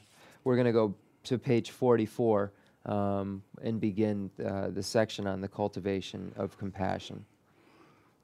we're 0.43 0.55
going 0.55 0.65
to 0.65 0.71
go 0.71 0.95
to 1.25 1.37
page 1.37 1.69
44 1.69 2.51
um, 2.85 3.41
and 3.63 3.79
begin 3.79 4.29
uh, 4.45 4.69
the 4.69 4.83
section 4.83 5.27
on 5.27 5.41
the 5.41 5.47
cultivation 5.47 6.31
of 6.37 6.57
compassion. 6.57 7.25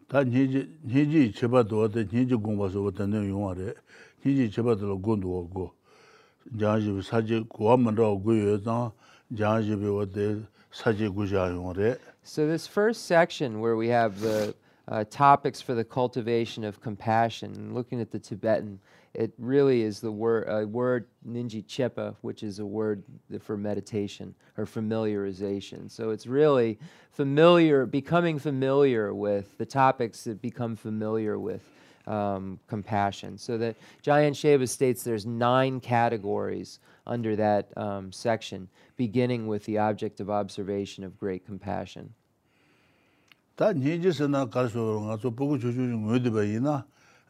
다 0.08 0.24
니지 0.24 0.68
니지 0.84 1.32
제바도 1.32 1.84
어디 1.84 2.08
니지 2.12 2.36
공부해서 2.36 2.84
어떤 2.84 3.14
용어래 3.14 3.74
니지 4.26 4.52
제바도 4.52 5.00
공도 5.00 5.28
오고 5.28 5.72
자집 6.60 7.02
사제 7.02 7.40
고함만도 7.48 8.14
오고 8.16 8.52
여자 8.52 8.92
자집이 9.38 9.88
어디 9.88 10.44
사제 10.72 11.08
구자 11.08 11.50
용어래 11.50 11.96
So 12.24 12.46
this 12.46 12.68
first 12.68 13.06
section 13.06 13.62
where 13.62 13.78
we 13.78 13.88
have 13.88 14.20
the 14.20 14.54
uh, 14.90 15.06
topics 15.10 15.62
for 15.62 15.74
the 15.74 15.86
cultivation 15.86 16.66
of 16.66 16.82
compassion 16.82 17.74
looking 17.74 18.02
at 18.02 18.12
the 18.12 18.20
Tibetan 18.20 18.80
it 19.14 19.34
really 19.38 19.82
is 19.82 20.00
the 20.00 20.12
word, 20.12 20.48
uh, 20.48 20.68
word 20.68 21.08
ninji 21.28 21.64
chepa, 21.66 22.16
which 22.22 22.44
is 22.44 22.60
a 22.60 22.66
word 22.66 23.04
for 23.42 23.58
meditation 23.58 24.34
or 24.58 24.66
familiarization. 24.66 25.92
So, 25.92 26.12
it's 26.12 26.28
really 26.28 26.80
familiar, 27.12 27.86
becoming 27.86 28.40
familiar 28.40 29.14
with 29.14 29.58
the 29.58 29.66
topics 29.66 30.24
that 30.24 30.42
become 30.42 30.76
familiar 30.76 31.38
with 31.40 31.62
um, 32.08 32.60
compassion. 32.68 33.38
So 33.38 33.58
that 33.58 33.76
Jamyang 34.04 34.32
Shepa 34.32 34.68
states 34.68 35.04
there's 35.04 35.26
nine 35.26 35.80
categories 35.80 36.80
under 37.08 37.36
that 37.36 37.76
um, 37.78 38.12
section, 38.12 38.68
beginning 38.98 39.48
with 39.48 39.64
the 39.66 39.78
object 39.78 40.20
of 40.20 40.30
observation 40.30 41.04
of 41.04 41.18
great 41.18 41.46
compassion. 41.46 42.14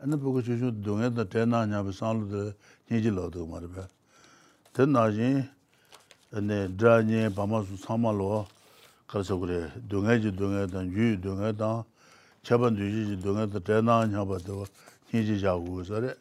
Tā 0.01 0.07
hī 0.07 0.17
jī 0.17 0.17
sī 0.17 0.17
nā 0.17 0.17
kār 0.17 0.17
sō 0.17 0.17
rō 0.17 0.17
ngā 0.17 0.17
sō 0.17 0.21
pōku 0.21 0.41
chū 0.41 0.57
chū 0.57 0.69
ngō 0.71 0.81
dī 0.81 0.81
bā 0.81 0.81
na, 0.81 0.81
anā 0.81 0.81
pōku 0.81 0.81
chū 0.81 0.81
chū 0.81 0.81
dōngyā 0.81 1.09
tā 1.13 1.23
tē 1.29 1.41
nā 1.45 1.59
nyā 1.69 1.79
bī 1.85 1.93
sāng 1.93 2.17
lō 2.21 2.25
tā 2.31 2.53
hī 2.89 3.01
jī 3.05 3.11
lō 3.13 3.29
tō 3.29 3.45
mā 3.45 3.61
rī 3.61 3.69
bā. 3.69 3.85
ten 4.73 4.91
na 4.91 5.09
jin 5.09 5.49
ne 6.31 6.67
dra 6.67 7.01
nye 7.01 7.29
su 7.29 7.97
lo 7.97 8.47
ka 9.07 9.21
so 9.21 9.37
gre 9.37 9.71
du 9.87 10.01
ji 10.17 10.31
du 10.31 10.47
nge 10.47 10.71
dan 10.71 10.89
yu 10.89 11.17
du 11.17 11.35
dan 11.51 11.83
cha 12.41 12.57
ban 12.57 12.73
du 12.73 12.89
ji 12.89 13.15
du 13.15 13.33
nge 13.33 13.47
da 15.93 16.13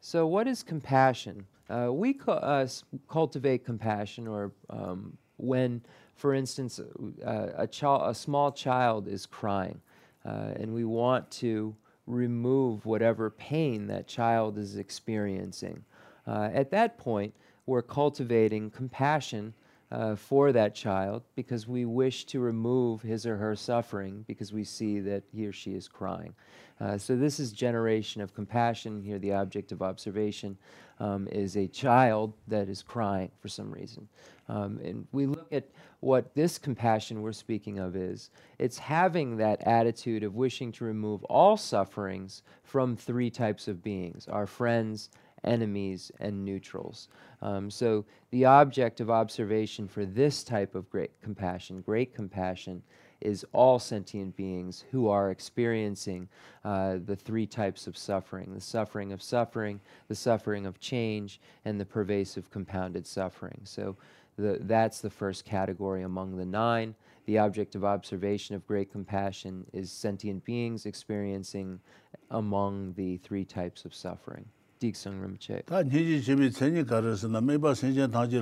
so 0.00 0.26
what 0.26 0.46
is 0.46 0.62
compassion? 0.62 1.46
Uh, 1.68 1.88
we 1.90 2.14
cu- 2.14 2.30
uh, 2.30 2.68
cultivate 3.08 3.64
compassion, 3.64 4.28
or 4.28 4.52
um, 4.70 5.18
when, 5.36 5.82
for 6.14 6.32
instance, 6.32 6.78
uh, 6.78 7.48
a, 7.56 7.68
a 8.04 8.14
small 8.14 8.52
child 8.52 9.08
is 9.08 9.26
crying, 9.26 9.80
uh, 10.26 10.52
and 10.56 10.72
we 10.72 10.84
want 10.84 11.30
to 11.30 11.74
remove 12.06 12.84
whatever 12.86 13.30
pain 13.30 13.86
that 13.86 14.06
child 14.06 14.58
is 14.58 14.76
experiencing. 14.76 15.84
Uh, 16.26 16.50
at 16.52 16.70
that 16.70 16.98
point, 16.98 17.34
we're 17.66 17.82
cultivating 17.82 18.70
compassion 18.70 19.54
uh, 19.92 20.16
for 20.16 20.52
that 20.52 20.74
child 20.74 21.22
because 21.36 21.68
we 21.68 21.84
wish 21.84 22.24
to 22.24 22.40
remove 22.40 23.02
his 23.02 23.24
or 23.24 23.36
her 23.36 23.54
suffering 23.54 24.24
because 24.26 24.52
we 24.52 24.64
see 24.64 24.98
that 25.00 25.22
he 25.32 25.46
or 25.46 25.52
she 25.52 25.72
is 25.72 25.86
crying. 25.86 26.34
Uh, 26.80 26.98
so, 26.98 27.16
this 27.16 27.40
is 27.40 27.52
generation 27.52 28.20
of 28.20 28.34
compassion. 28.34 29.02
Here, 29.02 29.18
the 29.18 29.32
object 29.32 29.72
of 29.72 29.82
observation 29.82 30.58
um, 30.98 31.28
is 31.30 31.56
a 31.56 31.66
child 31.66 32.32
that 32.48 32.68
is 32.68 32.82
crying 32.82 33.30
for 33.40 33.48
some 33.48 33.70
reason. 33.70 34.08
Um, 34.48 34.78
and 34.82 35.06
we 35.12 35.26
look 35.26 35.52
at 35.52 35.68
what 36.00 36.34
this 36.34 36.58
compassion 36.58 37.22
we're 37.22 37.32
speaking 37.32 37.78
of 37.78 37.96
is 37.96 38.30
it's 38.58 38.78
having 38.78 39.36
that 39.38 39.60
attitude 39.66 40.22
of 40.22 40.34
wishing 40.34 40.70
to 40.72 40.84
remove 40.84 41.24
all 41.24 41.56
sufferings 41.56 42.42
from 42.62 42.96
three 42.96 43.30
types 43.30 43.66
of 43.66 43.82
beings 43.82 44.28
our 44.28 44.46
friends, 44.46 45.10
enemies, 45.44 46.12
and 46.20 46.44
neutrals. 46.44 47.08
Um, 47.42 47.70
so, 47.70 48.04
the 48.30 48.44
object 48.44 49.00
of 49.00 49.10
observation 49.10 49.88
for 49.88 50.04
this 50.04 50.44
type 50.44 50.74
of 50.74 50.88
great 50.90 51.20
compassion, 51.22 51.80
great 51.80 52.14
compassion, 52.14 52.82
is 53.20 53.44
all 53.52 53.78
sentient 53.78 54.36
beings 54.36 54.84
who 54.90 55.08
are 55.08 55.30
experiencing 55.30 56.28
uh, 56.64 56.98
the 57.04 57.16
three 57.16 57.46
types 57.46 57.86
of 57.86 57.96
suffering 57.96 58.52
the 58.54 58.60
suffering 58.60 59.12
of 59.12 59.22
suffering, 59.22 59.80
the 60.08 60.14
suffering 60.14 60.66
of 60.66 60.78
change, 60.80 61.40
and 61.64 61.80
the 61.80 61.84
pervasive 61.84 62.50
compounded 62.50 63.06
suffering. 63.06 63.60
So 63.64 63.96
the, 64.36 64.58
that's 64.62 65.00
the 65.00 65.10
first 65.10 65.44
category 65.44 66.02
among 66.02 66.36
the 66.36 66.44
nine. 66.44 66.94
The 67.26 67.38
object 67.38 67.74
of 67.74 67.84
observation 67.84 68.54
of 68.54 68.66
great 68.66 68.92
compassion 68.92 69.66
is 69.72 69.90
sentient 69.90 70.44
beings 70.44 70.86
experiencing 70.86 71.80
among 72.30 72.92
the 72.94 73.16
three 73.18 73.44
types 73.44 73.84
of 73.84 73.94
suffering. 73.94 74.44
Diksung 74.80 75.20
Rinpoche. 75.20 75.64
Ta 75.66 75.82
niji 75.82 76.20
shimi 76.20 76.50
tsenyi 76.50 76.84
karasana, 76.84 77.42
miba 77.42 77.74
senchen 77.74 78.10
tangji 78.10 78.40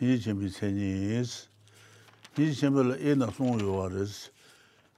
hii 0.00 0.18
chenpi 0.18 0.50
chenyi 0.50 1.20
is, 1.20 1.48
hii 2.36 2.54
chenpi 2.54 2.82
la 2.88 2.96
e 2.98 3.14
na 3.14 3.32
song 3.32 3.60
yuwa 3.60 3.88
res, 3.88 4.30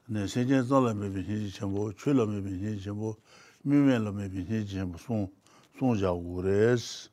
ne 0.08 0.28
senjen 0.28 0.62
zang 0.62 0.84
la 0.84 0.94
mebi 0.94 1.22
hii 1.22 1.50
chenpo, 1.50 1.92
chwe 1.92 2.14
la 2.14 2.26
mebi 2.26 2.50
hii 2.58 2.80
chenpo, 2.80 3.16
mime 3.64 3.98
la 3.98 4.12
mebi 4.12 4.42
hii 4.44 4.64
chenpo 4.64 4.98
song, 4.98 5.28
song 5.78 5.96
ja 5.98 6.12
gu 6.12 6.42
res. 6.42 7.08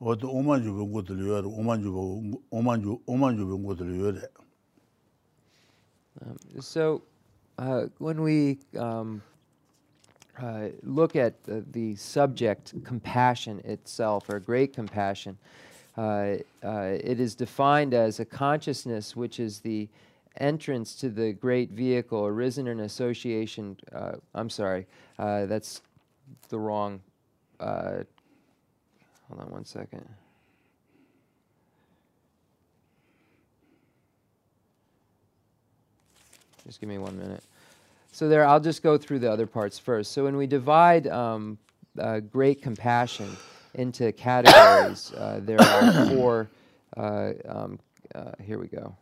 Wata 0.00 0.26
oman 0.26 0.62
jubi 0.62 0.84
ngu 0.86 1.02
tili 1.02 1.26
yuwa 1.26 1.40
re, 1.40 1.48
oman 2.52 3.36
jubi 3.36 3.58
ngu 3.58 3.74
tili 3.74 3.98
yuwa 3.98 4.10
re. 4.12 4.28
Um, 6.22 6.36
so, 6.60 7.02
uh, 7.58 7.86
when 7.98 8.22
we 8.22 8.58
um, 8.78 9.22
uh, 10.40 10.68
look 10.82 11.16
at 11.16 11.42
the, 11.44 11.64
the 11.72 11.96
subject, 11.96 12.74
compassion 12.84 13.60
itself, 13.64 14.28
or 14.30 14.40
great 14.40 14.72
compassion, 14.74 15.36
uh, 15.40 15.69
uh, 15.96 16.36
it 16.62 17.20
is 17.20 17.34
defined 17.34 17.94
as 17.94 18.20
a 18.20 18.24
consciousness 18.24 19.16
which 19.16 19.40
is 19.40 19.60
the 19.60 19.88
entrance 20.36 20.94
to 20.94 21.08
the 21.08 21.32
great 21.32 21.70
vehicle 21.70 22.26
arisen 22.26 22.66
in 22.66 22.80
association. 22.80 23.76
Uh, 23.92 24.12
I'm 24.34 24.50
sorry, 24.50 24.86
uh, 25.18 25.46
that's 25.46 25.82
the 26.48 26.58
wrong. 26.58 27.00
Uh, 27.58 28.04
hold 29.28 29.40
on 29.40 29.50
one 29.50 29.64
second. 29.64 30.08
Just 36.66 36.80
give 36.80 36.88
me 36.88 36.98
one 36.98 37.18
minute. 37.18 37.42
So 38.12 38.28
there, 38.28 38.44
I'll 38.44 38.60
just 38.60 38.82
go 38.82 38.98
through 38.98 39.20
the 39.20 39.30
other 39.30 39.46
parts 39.46 39.78
first. 39.78 40.12
So 40.12 40.24
when 40.24 40.36
we 40.36 40.46
divide 40.46 41.06
um, 41.06 41.58
uh, 41.98 42.20
great 42.20 42.62
compassion 42.62 43.36
into 43.74 44.12
categories, 44.12 45.12
uh, 45.12 45.40
there 45.42 45.60
are 45.60 46.06
four. 46.08 46.50
Uh, 46.96 47.32
um, 47.48 47.78
uh, 48.14 48.32
here 48.42 48.58
we 48.58 48.66
go. 48.66 48.94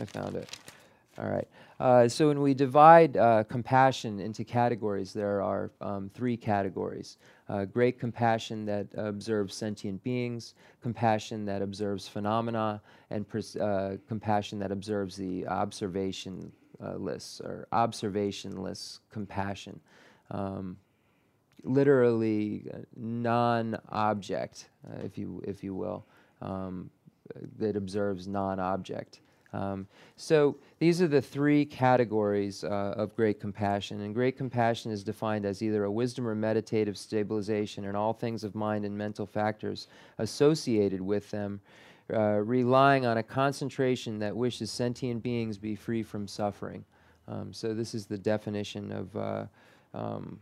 I 0.00 0.04
found 0.04 0.36
it. 0.36 0.48
All 1.18 1.28
right. 1.28 1.48
Uh, 1.80 2.08
so 2.08 2.28
when 2.28 2.40
we 2.40 2.54
divide 2.54 3.16
uh, 3.16 3.44
compassion 3.44 4.20
into 4.20 4.44
categories, 4.44 5.12
there 5.12 5.42
are 5.42 5.70
um, 5.80 6.10
three 6.14 6.36
categories 6.36 7.18
uh, 7.48 7.64
great 7.64 7.98
compassion 7.98 8.66
that 8.66 8.86
observes 8.94 9.54
sentient 9.54 10.02
beings, 10.02 10.54
compassion 10.82 11.44
that 11.46 11.62
observes 11.62 12.06
phenomena, 12.06 12.80
and 13.10 13.24
uh, 13.60 13.92
compassion 14.06 14.58
that 14.58 14.70
observes 14.70 15.16
the 15.16 15.46
observation 15.46 16.52
uh, 16.84 16.94
lists 16.96 17.40
or 17.40 17.66
observationless 17.72 18.98
compassion. 19.10 19.80
Um, 20.30 20.76
literally 21.64 22.64
uh, 22.72 22.78
non-object, 22.96 24.68
uh, 24.88 25.00
if 25.04 25.18
you 25.18 25.42
if 25.46 25.64
you 25.64 25.74
will, 25.74 26.06
um, 26.40 26.90
that 27.58 27.76
observes 27.76 28.26
non-object. 28.26 29.20
Um, 29.52 29.86
so 30.16 30.56
these 30.78 31.00
are 31.00 31.08
the 31.08 31.22
three 31.22 31.64
categories 31.64 32.64
uh, 32.64 32.94
of 32.96 33.16
great 33.16 33.40
compassion, 33.40 34.02
and 34.02 34.14
great 34.14 34.36
compassion 34.36 34.92
is 34.92 35.02
defined 35.02 35.46
as 35.46 35.62
either 35.62 35.84
a 35.84 35.90
wisdom 35.90 36.26
or 36.28 36.34
meditative 36.34 36.98
stabilization 36.98 37.84
in 37.84 37.96
all 37.96 38.12
things 38.12 38.44
of 38.44 38.54
mind 38.54 38.84
and 38.84 38.96
mental 38.96 39.26
factors 39.26 39.88
associated 40.18 41.00
with 41.00 41.30
them, 41.30 41.60
uh, 42.12 42.40
relying 42.44 43.06
on 43.06 43.18
a 43.18 43.22
concentration 43.22 44.18
that 44.18 44.36
wishes 44.36 44.70
sentient 44.70 45.22
beings 45.22 45.56
be 45.56 45.74
free 45.74 46.02
from 46.02 46.28
suffering. 46.28 46.84
Um, 47.26 47.52
so 47.52 47.72
this 47.74 47.94
is 47.94 48.06
the 48.06 48.18
definition 48.18 48.92
of. 48.92 49.16
Uh, 49.16 49.44
um, 49.94 50.38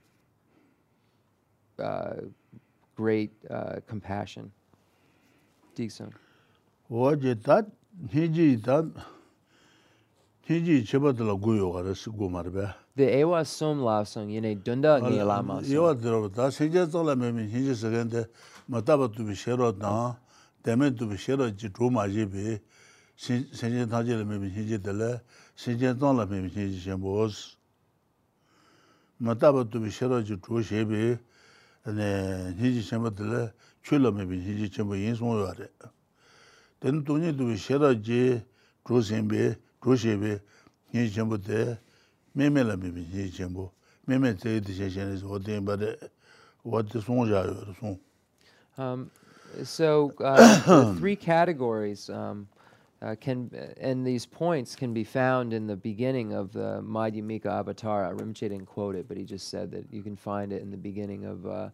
uh, 1.79 2.15
great 2.97 3.33
uh, 3.51 3.81
compassion. 3.87 4.51
Dixon. 5.75 6.13
Waje 6.91 7.35
tat 7.43 7.67
niji 8.13 8.63
tat 8.63 8.85
niji 10.49 10.85
chebatla 10.87 11.35
guyo 11.41 11.73
garas 11.73 12.07
gumarbe. 12.09 12.75
The 12.97 13.11
ewa 13.21 13.45
som 13.45 13.81
lavsang 13.81 14.31
yene 14.31 14.55
dunda 14.65 14.99
ni 15.01 15.23
lama. 15.23 15.61
Ewa 15.69 15.95
drob 15.95 16.35
ta 16.35 16.49
seje 16.51 16.87
zola 16.89 17.15
me 17.15 17.31
mi 17.33 17.43
niji 17.47 17.75
segende 17.75 18.27
mataba 18.69 19.09
tu 19.13 19.25
bi 19.25 19.35
shero 19.35 19.73
na 19.77 20.17
demen 20.65 20.97
tu 20.97 21.07
bi 21.07 21.17
shero 21.17 21.51
ji 21.51 21.69
roma 21.79 22.09
ji 22.09 22.25
bi 22.25 22.59
seje 23.17 23.87
ta 23.91 24.03
je 24.03 24.25
me 24.25 24.39
mi 24.39 24.49
niji 24.49 24.79
dele 24.79 25.21
seje 25.55 25.95
zola 25.99 26.25
me 26.25 26.41
mi 26.41 26.49
niji 26.49 26.81
shembos. 26.81 27.57
Mataba 29.21 29.69
tu 29.71 29.81
bi 29.81 29.91
shero 29.91 30.23
ji 30.23 30.41
ro 30.49 30.63
shebi 30.63 31.19
niji 31.93 32.83
chenpa 32.83 33.11
tila 33.11 33.53
chula 33.83 34.11
mebi 34.13 34.37
niji 34.37 34.69
chenpa 34.69 34.97
yin 34.97 35.15
songwa 35.15 35.45
wari. 35.45 35.69
Teni 36.81 37.03
tonyi 37.05 37.33
tuwi 37.33 37.57
shera 37.57 37.95
je, 37.95 38.43
dro 38.85 39.01
senbe, 39.03 39.57
dro 39.81 39.97
shebe, 39.97 40.41
niji 40.93 41.15
chenpa 41.15 41.39
te 41.39 41.79
meme 42.35 42.63
la 42.65 42.77
mebi 42.77 43.07
niji 43.07 43.33
chenpa, 43.33 43.71
meme 44.07 44.35
te 44.35 44.57
iti 44.57 44.73
she 44.75 44.91
sheni 44.91 45.19
so 45.19 45.39
ten 45.39 45.65
bari, 45.65 45.97
wati 46.65 47.01
song 47.03 47.27
jayo 47.27 47.55
wari 47.55 47.77
song. 47.81 47.99
Um, 48.79 49.11
so, 49.65 50.13
uh, 50.21 50.93
three 50.95 51.17
categories, 51.17 52.11
um, 52.11 52.47
uh, 53.07 53.15
can, 53.15 53.51
and 53.81 54.05
these 54.05 54.27
points 54.27 54.75
can 54.75 54.93
be 54.93 55.05
found 55.05 55.53
in 55.53 55.67
the 55.67 55.77
beginning 55.77 56.33
of 56.33 56.53
the 56.53 56.83
Madhyamika 56.83 57.47
Avatara. 57.47 58.13
Rinpoche 58.17 58.41
didn't 58.41 58.67
quote 58.67 58.97
it, 58.97 59.07
but 59.07 59.17
he 59.17 59.23
just 59.23 59.49
said 59.49 59.71
that 59.71 59.87
you 59.93 60.03
can 60.03 60.17
find 60.17 60.53
it 60.53 60.61
in 60.61 60.71
the 60.71 60.77
beginning 60.77 61.25
of 61.25 61.47
uh, 61.47 61.69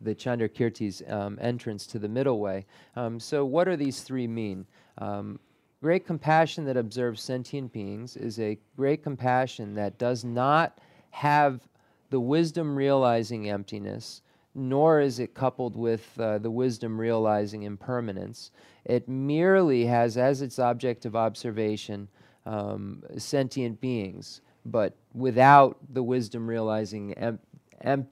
the 0.00 0.14
Chandrakirti's 0.14 1.02
um, 1.08 1.38
entrance 1.40 1.86
to 1.88 1.98
the 1.98 2.08
middle 2.08 2.40
way. 2.40 2.64
Um, 2.96 3.20
so, 3.20 3.44
what 3.44 3.64
do 3.64 3.76
these 3.76 4.00
three 4.00 4.26
mean? 4.26 4.64
Um, 4.98 5.38
great 5.82 6.06
compassion 6.06 6.64
that 6.64 6.78
observes 6.78 7.22
sentient 7.22 7.72
beings 7.72 8.16
is 8.16 8.40
a 8.40 8.58
great 8.74 9.02
compassion 9.02 9.74
that 9.74 9.98
does 9.98 10.24
not 10.24 10.78
have 11.10 11.60
the 12.08 12.20
wisdom 12.20 12.74
realizing 12.74 13.50
emptiness, 13.50 14.22
nor 14.54 15.00
is 15.00 15.18
it 15.18 15.34
coupled 15.34 15.76
with 15.76 16.18
uh, 16.18 16.38
the 16.38 16.50
wisdom 16.50 16.98
realizing 16.98 17.64
impermanence. 17.64 18.50
It 18.84 19.08
merely 19.08 19.86
has 19.86 20.16
as 20.16 20.42
its 20.42 20.58
object 20.58 21.04
of 21.04 21.14
observation 21.14 22.08
um, 22.46 23.02
sentient 23.18 23.80
beings 23.80 24.40
but 24.64 24.94
without 25.14 25.78
the 25.92 26.02
wisdom 26.02 26.48
realizing 26.48 27.14
em- 27.14 27.38
em- 27.82 28.06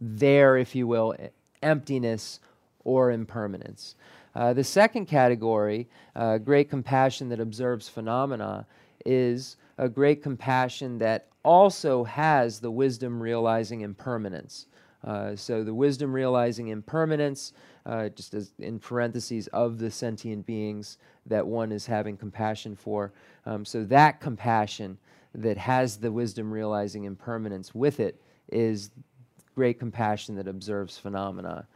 there, 0.00 0.56
if 0.56 0.74
you 0.74 0.86
will, 0.86 1.14
emptiness 1.62 2.40
or 2.84 3.10
impermanence. 3.10 3.96
Uh, 4.34 4.52
the 4.52 4.64
second 4.64 5.06
category, 5.06 5.88
uh, 6.14 6.38
great 6.38 6.70
compassion 6.70 7.28
that 7.28 7.40
observes 7.40 7.88
phenomena, 7.88 8.66
is 9.04 9.56
a 9.78 9.88
great 9.88 10.22
compassion 10.22 10.98
that 10.98 11.26
also 11.42 12.04
has 12.04 12.60
the 12.60 12.70
wisdom 12.70 13.20
realizing 13.20 13.80
impermanence. 13.80 14.66
Uh, 15.02 15.34
so 15.34 15.64
the 15.64 15.74
wisdom 15.74 16.12
realizing 16.12 16.68
impermanence, 16.68 17.52
uh, 17.86 18.08
just 18.10 18.34
as 18.34 18.52
in 18.58 18.78
parentheses, 18.78 19.46
of 19.48 19.78
the 19.78 19.90
sentient 19.90 20.46
beings 20.46 20.98
that 21.26 21.46
one 21.46 21.72
is 21.72 21.86
having 21.86 22.16
compassion 22.16 22.76
for. 22.76 23.12
Um, 23.46 23.64
so 23.64 23.84
that 23.84 24.20
compassion 24.20 24.98
that 25.34 25.56
has 25.56 25.96
the 25.96 26.10
wisdom 26.10 26.52
realizing 26.52 27.04
impermanence 27.04 27.74
with 27.74 28.00
it 28.00 28.20
is 28.50 28.90
great 29.54 29.78
compassion 29.78 30.34
that 30.36 30.48
observes 30.48 30.98
phenomena. 30.98 31.66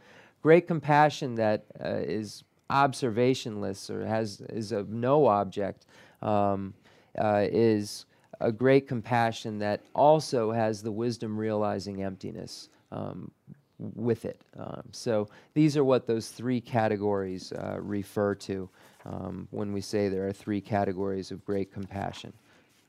Great 0.43 0.67
compassion 0.67 1.35
that 1.37 1.65
uh, 1.83 1.97
is 1.97 2.45
observationless 2.71 3.91
or 3.91 4.07
has 4.07 4.41
is 4.49 4.73
of 4.73 4.89
no 4.89 5.27
object 5.27 5.87
um, 6.23 6.75
uh, 7.19 7.47
is 7.51 8.07
a 8.41 8.51
great 8.51 8.89
compassion 8.89 9.59
that 9.59 9.81
also 9.95 10.51
has 10.51 10.83
the 10.83 10.91
wisdom 10.91 11.39
realizing 11.39 12.03
emptiness 12.03 12.69
um, 12.91 13.31
with 13.79 14.25
it. 14.25 14.41
Um, 14.59 14.83
so 14.93 15.29
these 15.55 15.77
are 15.77 15.85
what 15.85 16.07
those 16.07 16.29
three 16.29 16.61
categories 16.61 17.53
uh, 17.53 17.77
refer 17.81 18.35
to 18.37 18.69
um, 19.05 19.49
when 19.51 19.73
we 19.73 19.81
say 19.81 20.09
there 20.09 20.27
are 20.27 20.33
three 20.33 20.61
categories 20.61 21.31
of 21.31 21.45
great 21.45 21.73
compassion. 21.73 22.33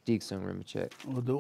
Deeksung 0.06 0.43
Rinpoche. 0.43 0.89
The 1.26 1.34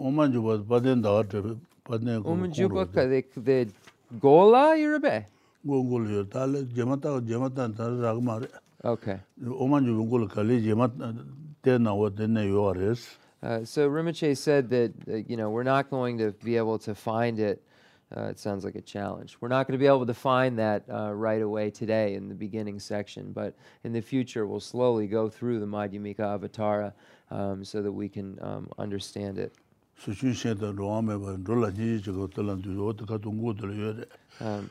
gola 4.19 4.75
yurabe. 4.75 5.25
Yo 5.63 5.83
jemata 5.83 7.21
jemata. 7.21 8.47
Okay. 8.83 9.19
Umanjuba 9.41 10.29
kali 10.29 10.61
jemat 10.61 10.91
tena 11.63 12.11
tena 12.11 12.97
uh, 13.43 13.63
so 13.63 13.89
Rimche 13.89 14.35
said 14.35 14.69
that 14.69 15.25
you 15.27 15.37
know 15.37 15.49
we're 15.49 15.63
not 15.63 15.89
going 15.89 16.17
to 16.17 16.31
be 16.43 16.57
able 16.57 16.79
to 16.79 16.95
find 16.95 17.39
it 17.39 17.61
uh, 18.15 18.25
it 18.25 18.39
sounds 18.39 18.63
like 18.63 18.75
a 18.75 18.81
challenge. 18.81 19.37
We're 19.39 19.47
not 19.47 19.67
going 19.67 19.73
to 19.73 19.81
be 19.81 19.87
able 19.87 20.05
to 20.05 20.13
find 20.13 20.59
that 20.59 20.83
uh, 20.91 21.13
right 21.13 21.41
away 21.41 21.71
today 21.71 22.13
in 22.13 22.29
the 22.29 22.35
beginning 22.35 22.79
section, 22.79 23.31
but 23.31 23.55
in 23.83 23.93
the 23.93 24.01
future 24.01 24.45
we'll 24.45 24.59
slowly 24.59 25.07
go 25.07 25.27
through 25.27 25.59
the 25.59 25.65
Madhyamika 25.65 26.19
Avatara 26.19 26.93
um, 27.31 27.65
so 27.65 27.81
that 27.81 27.91
we 27.91 28.07
can 28.07 28.37
um, 28.41 28.69
understand 28.77 29.39
it. 29.39 29.53
Um, 34.41 34.69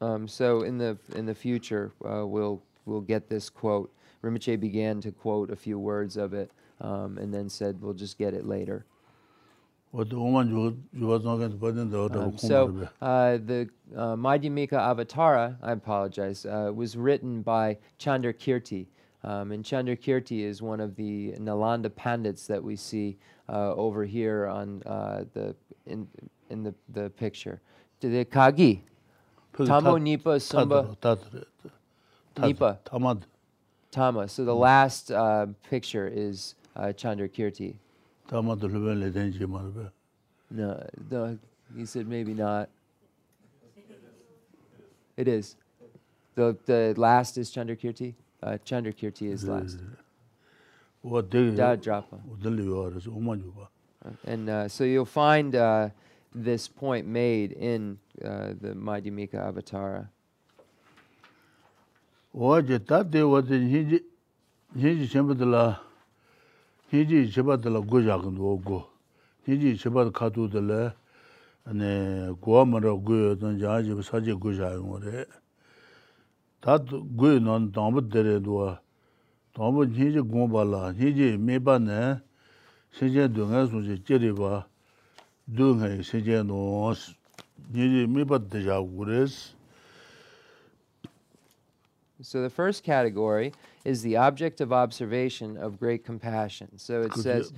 um 0.00 0.26
so 0.26 0.62
in 0.62 0.78
the 0.78 0.96
in 1.14 1.26
the 1.26 1.34
future 1.34 1.92
uh, 2.04 2.26
we'll 2.26 2.62
we'll 2.86 3.02
get 3.02 3.28
this 3.28 3.50
quote. 3.50 3.92
Rinpoche 4.22 4.58
began 4.58 5.02
to 5.02 5.12
quote 5.12 5.50
a 5.50 5.56
few 5.56 5.78
words 5.78 6.16
of 6.16 6.32
it 6.32 6.50
um, 6.80 7.18
and 7.18 7.32
then 7.32 7.50
said 7.50 7.80
we'll 7.82 7.92
just 7.92 8.16
get 8.16 8.32
it 8.32 8.46
later. 8.46 8.86
Um, 9.94 10.88
so 12.36 12.88
uh, 13.00 13.36
the 13.36 13.68
uh, 13.96 14.16
Madhyamika 14.16 14.72
Avatara, 14.72 15.56
I 15.62 15.70
apologize, 15.70 16.44
uh, 16.44 16.72
was 16.74 16.96
written 16.96 17.42
by 17.42 17.78
Chandrakirti. 18.00 18.86
Um, 19.22 19.52
and 19.52 19.64
Chandrakirti 19.64 20.40
is 20.40 20.60
one 20.60 20.80
of 20.80 20.96
the 20.96 21.34
Nalanda 21.38 21.94
Pandits 21.94 22.48
that 22.48 22.62
we 22.62 22.74
see 22.74 23.16
uh, 23.48 23.72
over 23.74 24.04
here 24.04 24.48
on 24.48 24.82
uh, 24.84 25.26
the 25.32 25.54
in, 25.86 26.08
in 26.50 26.64
the, 26.64 26.74
the 26.92 27.10
picture. 27.10 27.60
To 28.00 28.08
the 28.08 28.24
Kagi. 28.24 28.80
Tamo 29.56 29.96
Nipa 29.96 30.40
Sumba. 30.40 30.96
Nipa. 32.36 32.80
Tamad. 32.84 33.22
Tama. 33.92 34.28
So 34.28 34.44
the 34.44 34.56
last 34.56 35.12
uh, 35.12 35.46
picture 35.70 36.10
is 36.12 36.56
uh, 36.74 36.86
Chandrakirti. 36.86 37.76
No, 40.50 40.84
no, 41.10 41.38
he 41.76 41.86
said 41.86 42.08
maybe 42.08 42.34
not. 42.34 42.68
It 45.16 45.28
is. 45.28 45.56
The, 46.34 46.56
the 46.66 46.94
last 46.96 47.38
is 47.38 47.50
Chandrakirti. 47.50 48.14
Uh, 48.42 48.58
Chandrakirti 48.66 49.30
is 49.30 49.44
last. 49.44 49.78
And 54.26 54.48
uh, 54.48 54.68
so 54.68 54.82
you'll 54.84 55.04
find 55.04 55.54
uh, 55.54 55.90
this 56.34 56.66
point 56.66 57.06
made 57.06 57.52
in 57.52 57.98
uh, 58.24 58.54
the 58.60 58.74
Madhyamika 58.74 59.34
Avatara. 59.34 60.08
hiji 66.94 67.28
chibadala 67.32 67.80
guja 67.80 68.18
kandu 68.18 68.56
go 68.62 68.86
hiji 69.46 69.76
chibad 69.78 70.12
katu 70.12 70.48
dala 70.48 70.94
guwa 72.40 72.66
mara 72.66 72.94
guyo 72.94 73.34
dan 73.34 73.58
jahajiba 73.58 74.02
saji 74.02 74.32
guja 74.34 74.70
yungo 74.72 74.98
re. 74.98 75.26
Tat 76.60 76.86
guyo 76.86 77.40
nan 77.40 77.72
dambad 77.72 78.08
dere 78.12 78.40
duwa 78.40 78.78
dambad 79.56 79.90
hiji 79.96 80.22
gomba 80.22 80.64
la 80.64 80.92
hiji 80.92 81.36
meba 81.36 81.78
ne 81.78 82.20
shenjen 82.92 83.32
dunga 83.32 83.66
sunji 83.66 83.98
jiriba 84.06 84.66
dunga 85.48 86.02
shenjen 86.02 86.46
nons 86.46 87.14
hiji 87.74 88.06
meba 88.06 88.38
deja 88.38 88.78
gu 88.80 89.04
res 89.04 89.53
So 92.22 92.42
the 92.42 92.50
first 92.50 92.84
category 92.84 93.52
is 93.84 94.02
the 94.02 94.16
object 94.16 94.60
of 94.60 94.72
observation 94.72 95.56
of 95.56 95.78
great 95.78 96.04
compassion. 96.04 96.78
So 96.78 97.02
it 97.02 97.12
says. 97.14 97.50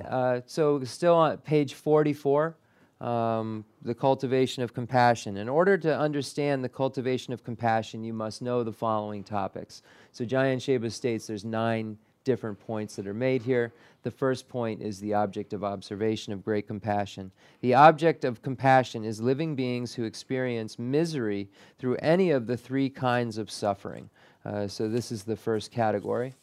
Uh, 0.00 0.40
so 0.46 0.84
still 0.84 1.14
on 1.14 1.38
page 1.38 1.74
44, 1.74 2.54
um, 3.00 3.64
the 3.82 3.94
cultivation 3.94 4.62
of 4.62 4.74
compassion. 4.74 5.36
In 5.36 5.48
order 5.48 5.76
to 5.78 5.98
understand 5.98 6.62
the 6.62 6.68
cultivation 6.68 7.32
of 7.32 7.42
compassion, 7.44 8.04
you 8.04 8.12
must 8.12 8.42
know 8.42 8.62
the 8.62 8.72
following 8.72 9.24
topics. 9.24 9.82
So 10.12 10.24
Jamyang 10.24 10.58
Shepa 10.58 10.92
states 10.92 11.26
there's 11.26 11.44
nine 11.44 11.96
different 12.24 12.58
points 12.58 12.96
that 12.96 13.06
are 13.06 13.14
made 13.14 13.42
here. 13.42 13.72
The 14.02 14.10
first 14.10 14.48
point 14.48 14.82
is 14.82 14.98
the 14.98 15.14
object 15.14 15.52
of 15.52 15.62
observation 15.62 16.32
of 16.32 16.44
great 16.44 16.66
compassion. 16.66 17.30
The 17.60 17.74
object 17.74 18.24
of 18.24 18.42
compassion 18.42 19.04
is 19.04 19.20
living 19.20 19.54
beings 19.54 19.94
who 19.94 20.04
experience 20.04 20.78
misery 20.78 21.48
through 21.78 21.96
any 21.96 22.30
of 22.30 22.46
the 22.46 22.56
three 22.56 22.88
kinds 22.88 23.38
of 23.38 23.50
suffering. 23.50 24.10
Uh, 24.44 24.66
so 24.66 24.88
this 24.88 25.12
is 25.12 25.22
the 25.22 25.36
first 25.36 25.70
category. 25.70 26.34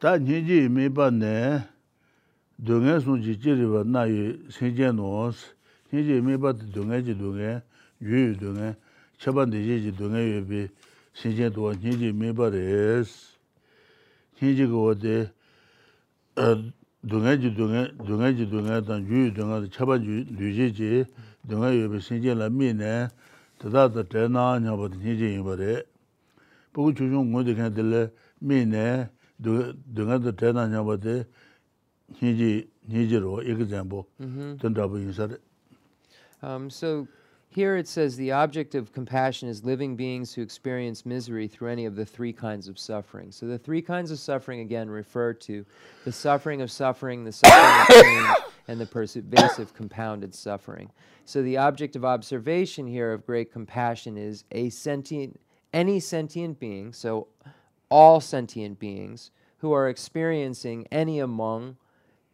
Tā 0.00 0.20
ne, 0.20 0.34
yu 0.34 0.42
ji 0.42 0.54
yu 0.54 0.62
ji 0.62 0.68
yu 12.04 12.12
bi. 12.12 12.28
hinji 14.40 14.66
go 14.66 14.94
de 14.94 15.30
eh, 16.36 16.56
dunga 17.02 17.36
ji 17.36 17.50
dunga 17.50 17.88
dunga 17.98 18.28
ji 18.36 18.46
dunga 18.46 18.80
dan 18.80 19.04
ju 19.06 19.30
dunga 19.34 19.60
de 19.60 19.68
chaba 19.70 19.98
ju 19.98 20.24
luje 20.38 20.70
ji 20.72 21.04
dunga 21.46 21.70
yo 21.70 21.88
be 21.88 21.98
sinje 22.00 22.34
la 22.34 22.48
mi 22.48 22.72
ne 22.72 23.08
ta 23.58 23.68
da 23.68 23.88
da 23.88 24.02
de 24.02 24.28
na 24.28 24.58
nya 24.58 24.76
ba 24.76 24.88
de 24.88 24.96
hinji 24.98 25.24
yin 25.34 25.42
ba 25.44 25.56
de 25.56 25.84
bu 26.72 26.82
gu 26.84 26.92
chu 26.92 27.08
jung 27.10 27.30
ngo 27.30 27.42
de 27.42 27.54
kan 27.54 27.72
de 27.74 27.82
le 27.82 28.12
mi 28.40 28.64
ne 28.64 29.08
dunga 29.38 30.18
de 30.18 30.30
de 30.32 30.52
na 30.52 30.66
nya 30.66 30.82
ba 30.82 30.96
de 30.96 31.26
hinji 32.20 32.68
hinji 32.88 33.16
ro 33.18 33.40
example 33.40 34.06
den 34.18 34.72
da 34.72 34.86
bu 34.86 34.98
yin 34.98 35.12
sa 35.12 35.26
de 35.26 35.38
um 36.42 36.70
so 36.70 37.06
here 37.50 37.76
it 37.76 37.88
says 37.88 38.16
the 38.16 38.32
object 38.32 38.74
of 38.74 38.92
compassion 38.92 39.48
is 39.48 39.64
living 39.64 39.96
beings 39.96 40.34
who 40.34 40.42
experience 40.42 41.06
misery 41.06 41.48
through 41.48 41.70
any 41.70 41.86
of 41.86 41.96
the 41.96 42.04
three 42.04 42.32
kinds 42.32 42.68
of 42.68 42.78
suffering. 42.78 43.32
So 43.32 43.46
the 43.46 43.58
three 43.58 43.80
kinds 43.80 44.10
of 44.10 44.18
suffering 44.18 44.60
again 44.60 44.90
refer 44.90 45.32
to 45.32 45.64
the 46.04 46.12
suffering 46.12 46.60
of 46.60 46.70
suffering, 46.70 47.24
the 47.24 47.32
suffering 47.32 47.80
of 47.80 48.04
pain, 48.04 48.52
and 48.68 48.80
the 48.80 48.86
pervasive 48.86 49.72
compounded 49.72 50.34
suffering. 50.34 50.90
So 51.24 51.42
the 51.42 51.56
object 51.56 51.96
of 51.96 52.04
observation 52.04 52.86
here 52.86 53.12
of 53.12 53.24
great 53.24 53.50
compassion 53.50 54.18
is 54.18 54.44
a 54.52 54.68
sentient, 54.68 55.40
any 55.72 56.00
sentient 56.00 56.60
being. 56.60 56.92
So 56.92 57.28
all 57.90 58.20
sentient 58.20 58.78
beings 58.78 59.30
who 59.58 59.72
are 59.72 59.88
experiencing 59.88 60.86
any 60.92 61.18
among 61.18 61.76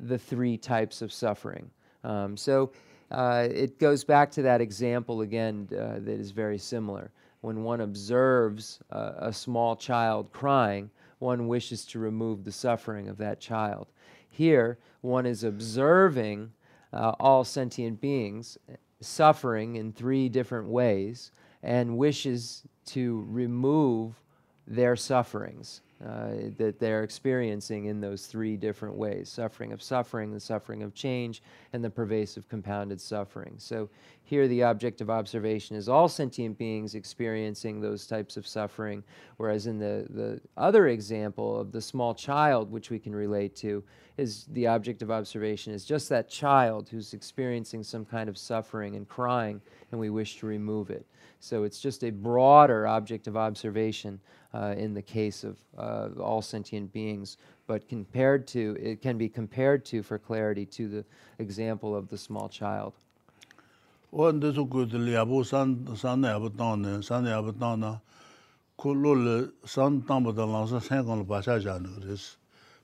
the 0.00 0.18
three 0.18 0.58
types 0.58 1.02
of 1.02 1.12
suffering. 1.12 1.70
Um, 2.02 2.36
so 2.36 2.72
uh, 3.10 3.48
it 3.50 3.78
goes 3.78 4.04
back 4.04 4.30
to 4.32 4.42
that 4.42 4.60
example 4.60 5.20
again 5.20 5.68
uh, 5.72 6.00
that 6.00 6.08
is 6.20 6.30
very 6.30 6.58
similar. 6.58 7.10
When 7.40 7.62
one 7.62 7.82
observes 7.82 8.80
uh, 8.90 9.12
a 9.18 9.32
small 9.32 9.76
child 9.76 10.32
crying, 10.32 10.90
one 11.18 11.46
wishes 11.46 11.84
to 11.86 11.98
remove 11.98 12.44
the 12.44 12.52
suffering 12.52 13.08
of 13.08 13.18
that 13.18 13.40
child. 13.40 13.88
Here, 14.28 14.78
one 15.02 15.26
is 15.26 15.44
observing 15.44 16.52
uh, 16.92 17.12
all 17.20 17.44
sentient 17.44 18.00
beings 18.00 18.58
suffering 19.00 19.76
in 19.76 19.92
three 19.92 20.28
different 20.28 20.68
ways 20.68 21.30
and 21.62 21.96
wishes 21.96 22.62
to 22.86 23.24
remove 23.28 24.20
their 24.66 24.96
sufferings 24.96 25.82
uh, 26.04 26.50
that 26.58 26.78
they're 26.78 27.02
experiencing 27.02 27.86
in 27.86 28.00
those 28.00 28.26
three 28.26 28.56
different 28.56 28.94
ways 28.94 29.30
suffering 29.30 29.72
of 29.72 29.82
suffering, 29.82 30.32
the 30.32 30.40
suffering 30.40 30.82
of 30.82 30.94
change, 30.94 31.42
and 31.72 31.82
the 31.82 31.88
pervasive 31.88 32.48
compounded 32.48 33.00
suffering. 33.00 33.54
So, 33.56 33.88
here 34.26 34.48
the 34.48 34.62
object 34.62 35.00
of 35.00 35.10
observation 35.10 35.76
is 35.76 35.88
all 35.88 36.08
sentient 36.08 36.58
beings 36.58 36.94
experiencing 36.94 37.80
those 37.80 38.06
types 38.06 38.36
of 38.36 38.46
suffering, 38.46 39.02
whereas 39.36 39.66
in 39.66 39.78
the, 39.78 40.06
the 40.10 40.40
other 40.56 40.88
example 40.88 41.58
of 41.58 41.72
the 41.72 41.80
small 41.80 42.14
child, 42.14 42.70
which 42.70 42.90
we 42.90 42.98
can 42.98 43.14
relate 43.14 43.54
to, 43.56 43.82
is 44.16 44.46
the 44.52 44.66
object 44.66 45.02
of 45.02 45.10
observation 45.10 45.72
is 45.72 45.84
just 45.84 46.08
that 46.08 46.28
child 46.28 46.88
who's 46.88 47.14
experiencing 47.14 47.82
some 47.82 48.04
kind 48.04 48.28
of 48.28 48.38
suffering 48.38 48.94
and 48.94 49.08
crying, 49.08 49.60
and 49.90 50.00
we 50.00 50.10
wish 50.10 50.38
to 50.38 50.46
remove 50.46 50.90
it. 50.90 51.04
So 51.40 51.64
it's 51.64 51.80
just 51.80 52.04
a 52.04 52.10
broader 52.10 52.86
object 52.86 53.26
of 53.26 53.36
observation 53.36 54.20
uh, 54.54 54.74
in 54.78 54.94
the 54.94 55.02
case 55.02 55.42
of 55.42 55.58
uh, 55.76 56.08
all 56.20 56.40
sentient 56.40 56.92
beings, 56.92 57.38
but 57.66 57.88
compared 57.88 58.46
to, 58.48 58.76
it 58.80 59.02
can 59.02 59.18
be 59.18 59.28
compared 59.28 59.84
to, 59.86 60.02
for 60.02 60.18
clarity, 60.18 60.64
to 60.66 60.88
the 60.88 61.04
example 61.38 61.94
of 61.96 62.08
the 62.08 62.16
small 62.16 62.48
child. 62.48 62.92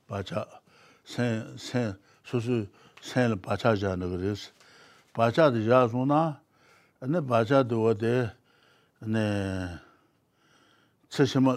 bāchā. 0.09 0.60
sen 1.11 1.57
sen 1.57 1.95
susu 2.23 2.67
sen 3.01 3.29
bacha 3.45 3.71
jana 3.81 4.07
gris 4.07 4.41
bacha 5.15 5.51
de 5.53 5.59
ja 5.69 5.87
suna 5.91 6.39
ne 7.11 7.19
bacha 7.31 7.59
de 7.69 7.75
wo 7.75 7.91
de 7.93 8.15
ne 9.13 9.25
chishma 11.13 11.53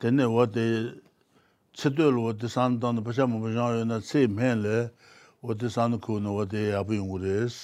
de 0.00 0.08
ne 0.16 0.24
wo 0.34 0.44
de 0.56 0.66
chidol 1.78 2.14
wo 2.24 2.32
de 2.32 2.48
san 2.48 2.78
dan 2.80 2.96
bacha 3.06 3.24
mo 3.26 3.48
jan 3.56 3.78
yo 3.78 3.84
na 3.84 4.00
se 4.00 4.26
men 4.26 4.62
le 4.64 4.90
wo 5.42 5.54
de 5.54 5.68
san 5.70 5.98
ku 6.04 6.20
no 6.20 6.32
wo 6.36 6.44
de 6.44 6.62
abu 6.80 6.92
yung 7.00 7.10
gris 7.16 7.54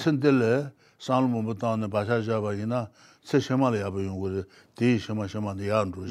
chindele 0.00 0.72
san 0.98 1.22
mo 1.30 1.42
mo 1.42 1.52
dan 1.52 1.80
bacha 1.94 2.16
ja 2.26 2.40
ba 2.40 2.50
ina 2.54 2.88
chishma 3.28 3.68
le 3.70 3.78
abu 3.88 4.00
yung 4.00 4.20
gris 4.22 4.44
de 4.76 4.98
shima 4.98 5.28
shima 5.28 5.52
de 5.54 5.64
yan 5.72 5.92
ru 5.92 6.06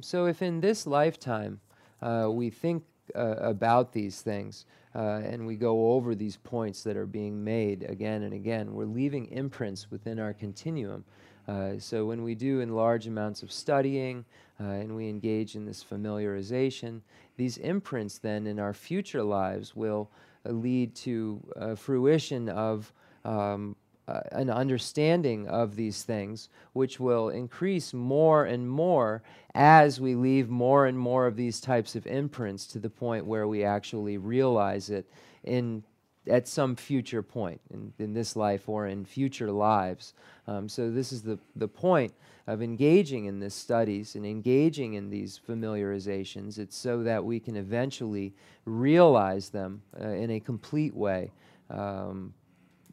So 0.00 0.26
if 0.26 0.40
in 0.40 0.60
this 0.60 0.86
lifetime 0.86 1.60
uh, 2.00 2.28
we 2.30 2.50
think 2.50 2.84
uh, 3.14 3.36
about 3.38 3.92
these 3.92 4.22
things 4.22 4.64
uh, 4.94 5.20
and 5.24 5.46
we 5.46 5.56
go 5.56 5.92
over 5.92 6.14
these 6.14 6.36
points 6.36 6.84
that 6.84 6.96
are 6.96 7.06
being 7.06 7.42
made 7.42 7.84
again 7.88 8.22
and 8.22 8.32
again, 8.32 8.72
we're 8.72 8.84
leaving 8.84 9.26
imprints 9.32 9.90
within 9.90 10.20
our 10.20 10.32
continuum. 10.32 11.04
Uh, 11.48 11.72
so 11.78 12.06
when 12.06 12.22
we 12.22 12.36
do 12.36 12.60
in 12.60 12.74
large 12.74 13.08
amounts 13.08 13.42
of 13.42 13.50
studying 13.50 14.24
uh, 14.60 14.64
and 14.64 14.94
we 14.94 15.08
engage 15.08 15.56
in 15.56 15.64
this 15.64 15.82
familiarization, 15.82 17.00
these 17.36 17.56
imprints 17.58 18.18
then 18.18 18.46
in 18.46 18.60
our 18.60 18.72
future 18.72 19.24
lives 19.24 19.74
will 19.74 20.08
uh, 20.46 20.50
lead 20.50 20.94
to 20.94 21.42
fruition 21.76 22.48
of 22.48 22.92
um, 23.24 23.74
uh, 24.10 24.20
an 24.32 24.50
understanding 24.50 25.46
of 25.48 25.76
these 25.76 26.02
things, 26.02 26.48
which 26.72 26.98
will 26.98 27.28
increase 27.28 27.94
more 27.94 28.44
and 28.44 28.68
more 28.68 29.22
as 29.54 30.00
we 30.00 30.14
leave 30.14 30.48
more 30.48 30.86
and 30.86 30.98
more 30.98 31.26
of 31.26 31.36
these 31.36 31.60
types 31.60 31.94
of 31.94 32.06
imprints 32.06 32.66
to 32.66 32.78
the 32.78 32.90
point 32.90 33.24
where 33.24 33.46
we 33.46 33.62
actually 33.64 34.18
realize 34.18 34.90
it 34.90 35.06
in 35.44 35.82
at 36.26 36.46
some 36.46 36.76
future 36.76 37.22
point 37.22 37.60
in, 37.70 37.92
in 37.98 38.12
this 38.12 38.36
life 38.36 38.68
or 38.68 38.86
in 38.86 39.04
future 39.04 39.50
lives. 39.50 40.12
Um, 40.46 40.68
so 40.68 40.90
this 40.90 41.12
is 41.12 41.22
the, 41.22 41.38
the 41.56 41.68
point 41.68 42.12
of 42.46 42.62
engaging 42.62 43.26
in 43.26 43.40
this 43.40 43.54
studies 43.54 44.16
and 44.16 44.26
engaging 44.26 44.94
in 44.94 45.08
these 45.08 45.40
familiarizations. 45.48 46.58
It's 46.58 46.76
so 46.76 47.02
that 47.04 47.24
we 47.24 47.40
can 47.40 47.56
eventually 47.56 48.34
realize 48.64 49.48
them 49.48 49.82
uh, 50.00 50.08
in 50.08 50.30
a 50.30 50.40
complete 50.40 50.94
way 50.94 51.32
um, 51.70 52.34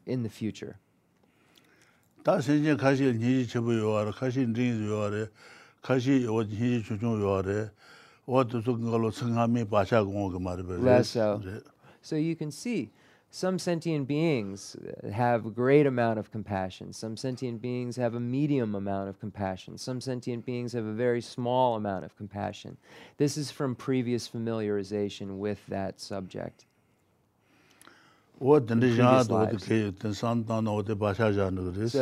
in 0.06 0.22
the 0.22 0.28
future 0.28 0.78
다 2.23 2.39
신진 2.39 2.77
가시 2.77 3.03
니지 3.03 3.47
쳐부 3.47 3.77
요아라 3.77 4.11
가시 4.11 4.45
링 4.45 4.87
요아레 4.87 5.27
가시 5.81 6.25
오 6.25 6.41
니지 6.43 6.83
주중 6.83 7.21
요아레 7.21 7.69
어도 8.25 8.61
그걸로 8.63 9.11
성함이 9.11 9.65
바샤고 9.65 10.29
그 10.29 10.37
말을 10.37 10.65
그래서 10.65 11.41
so 12.01 12.15
you 12.15 12.35
can 12.35 12.49
see 12.49 12.89
some 13.29 13.57
sentient 13.57 14.07
beings 14.07 14.77
have 15.11 15.45
a 15.45 15.49
great 15.49 15.85
amount 15.85 16.17
of 16.17 16.31
compassion 16.31 16.93
some 16.93 17.17
sentient 17.17 17.61
beings 17.61 17.97
have 17.97 18.15
a 18.15 18.19
medium 18.19 18.73
amount 18.75 19.09
of 19.09 19.19
compassion 19.19 19.77
some 19.77 19.99
sentient 19.99 20.45
beings 20.45 20.71
have 20.71 20.85
a 20.85 20.93
very 20.93 21.19
small 21.19 21.75
amount 21.75 22.05
of 22.05 22.15
compassion 22.15 22.77
this 23.17 23.35
is 23.35 23.51
from 23.51 23.75
previous 23.75 24.29
familiarization 24.29 25.37
with 25.39 25.59
that 25.67 25.99
subject 25.99 26.65
So 28.40 28.54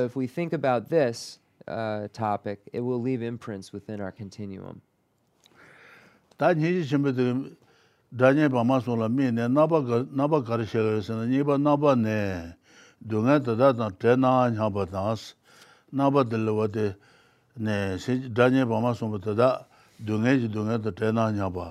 if 0.04 0.16
we 0.16 0.26
think 0.26 0.52
about 0.52 0.88
this 0.90 1.38
uh, 1.66 2.08
topic, 2.12 2.60
it 2.72 2.80
will 2.80 3.00
leave 3.00 3.22
imprints 3.22 3.72
within 3.72 4.00
our 4.00 4.12
continuum. 4.12 4.80
dānyē 8.14 8.48
bāmā 8.48 8.78
sōla 8.80 9.08
mī 9.10 9.32
nē 9.34 9.48
nāpa 9.50 10.38
kārī 10.46 10.64
shēgā 10.70 10.92
yōsē 10.96 11.16
nā 11.18 11.24
nīpa 11.26 11.56
nāpa 11.58 11.94
nē 11.98 12.54
dōngā 13.02 13.40
tadā 13.42 13.72
tā 13.74 13.90
tē 13.98 14.14
nā 14.16 14.30
ñā 14.54 14.68
bā 14.70 14.86
tāngās 14.86 15.34
nāpa 15.92 16.22
dīla 16.24 16.54
wā 16.54 16.68
tē 16.70 16.94
nē 17.58 17.98
dānyē 18.30 18.64
bāmā 18.70 18.94
sōla 18.94 19.18
tadā 19.20 19.66
dōngā 19.98 20.36
jī 20.38 20.48
dōngā 20.54 20.78
tā 20.86 20.94
tē 20.94 21.10
nā 21.12 21.26
ñā 21.34 21.50
bā 21.50 21.66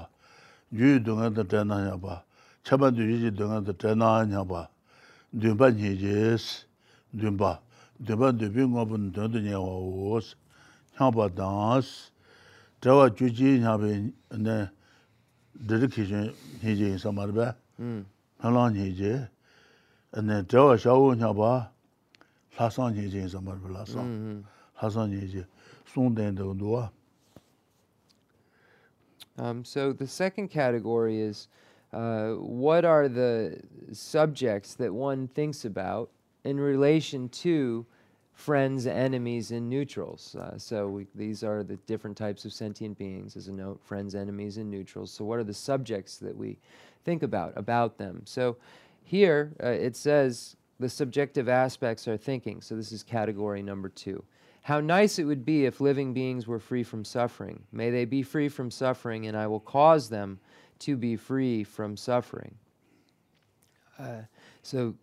yū 0.76 1.00
dōngā 1.08 1.32
tā 1.40 1.48
tē 1.48 1.64
nā 1.64 1.80
ñā 1.88 1.96
bā 2.04 2.20
chaba 2.66 2.90
dhiji 2.92 3.30
dhunga 3.30 3.62
dha 3.62 3.74
dhana 3.74 4.26
nyaba, 4.26 4.70
dhunba 5.34 5.70
nyijis, 5.72 6.66
dhunba, 7.14 7.60
dhunba 8.02 8.32
dhubi 8.32 8.66
ngobun 8.66 9.12
dhundu 9.14 9.40
nyawa 9.40 9.78
uus, 9.86 10.36
nyaba 11.00 11.30
dhans, 11.30 12.10
dhawa 12.82 13.10
juji 13.14 13.60
nyabi 13.62 14.12
dhiri 15.56 15.88
kishin 15.94 16.34
nyiji 16.64 16.90
insa 16.98 17.12
marba, 17.14 17.56
hmm. 17.78 18.04
nala 18.44 18.70
nyiji, 18.74 19.28
dhawa 20.50 20.78
shawu 20.78 21.14
nyaba, 21.16 21.70
lasan 22.58 22.94
nyiji 22.98 23.20
insa 23.30 23.42
marba, 23.42 23.70
lasan, 23.70 24.02
hmm, 24.02 24.18
hmm. 24.26 24.44
lasan 24.82 25.10
nyiji, 25.14 25.46
sungden 25.94 26.36
dhunduwa. 26.36 26.90
Um, 29.38 29.64
so 29.66 29.94
the 29.94 30.08
second 30.08 30.48
category 30.50 31.20
is 31.20 31.48
uh, 31.96 32.34
what 32.34 32.84
are 32.84 33.08
the 33.08 33.58
subjects 33.94 34.74
that 34.74 34.94
one 34.94 35.30
thinks 35.30 35.64
about 35.64 36.10
in 36.44 36.60
relation 36.60 37.30
to 37.30 37.86
friends, 38.34 38.86
enemies, 38.86 39.52
and 39.52 39.70
neutrals. 39.70 40.36
Uh, 40.36 40.58
so 40.58 40.90
we, 40.90 41.08
these 41.16 41.42
are 41.42 41.64
the 41.64 41.78
different 41.88 42.18
types 42.18 42.44
of 42.44 42.52
sentient 42.52 42.98
beings, 42.98 43.38
as 43.38 43.48
a 43.48 43.52
note, 43.54 43.80
friends, 43.82 44.14
enemies, 44.14 44.58
and 44.58 44.70
neutrals. 44.70 45.10
So 45.10 45.24
what 45.24 45.40
are 45.40 45.44
the 45.46 45.54
subjects 45.54 46.18
that 46.18 46.36
we 46.36 46.58
think 47.06 47.24
about, 47.24 47.54
about 47.56 47.98
them? 47.98 48.24
So 48.26 48.58
here 49.02 49.54
uh, 49.64 49.68
it 49.68 49.96
says 49.96 50.58
the 50.80 50.90
subjective 50.90 51.48
aspects 51.48 52.10
are 52.10 52.18
thinking. 52.18 52.62
So 52.62 52.76
this 52.76 52.92
is 52.92 53.04
category 53.04 53.64
number 53.64 53.88
two. 53.88 54.22
How 54.64 54.82
nice 54.82 55.18
it 55.18 55.24
would 55.24 55.46
be 55.46 55.66
if 55.66 55.80
living 55.80 56.14
beings 56.14 56.46
were 56.46 56.60
free 56.60 56.84
from 56.84 57.06
suffering. 57.06 57.64
May 57.72 57.90
they 57.90 58.04
be 58.04 58.22
free 58.22 58.50
from 58.50 58.70
suffering, 58.70 59.28
and 59.28 59.38
I 59.38 59.48
will 59.48 59.62
cause 59.62 60.10
them 60.10 60.40
to 60.80 60.96
be 60.98 61.16
free 61.16 61.64
from 61.64 61.98
suffering. 61.98 62.56
Uh, 63.98 64.22
so 64.62 64.96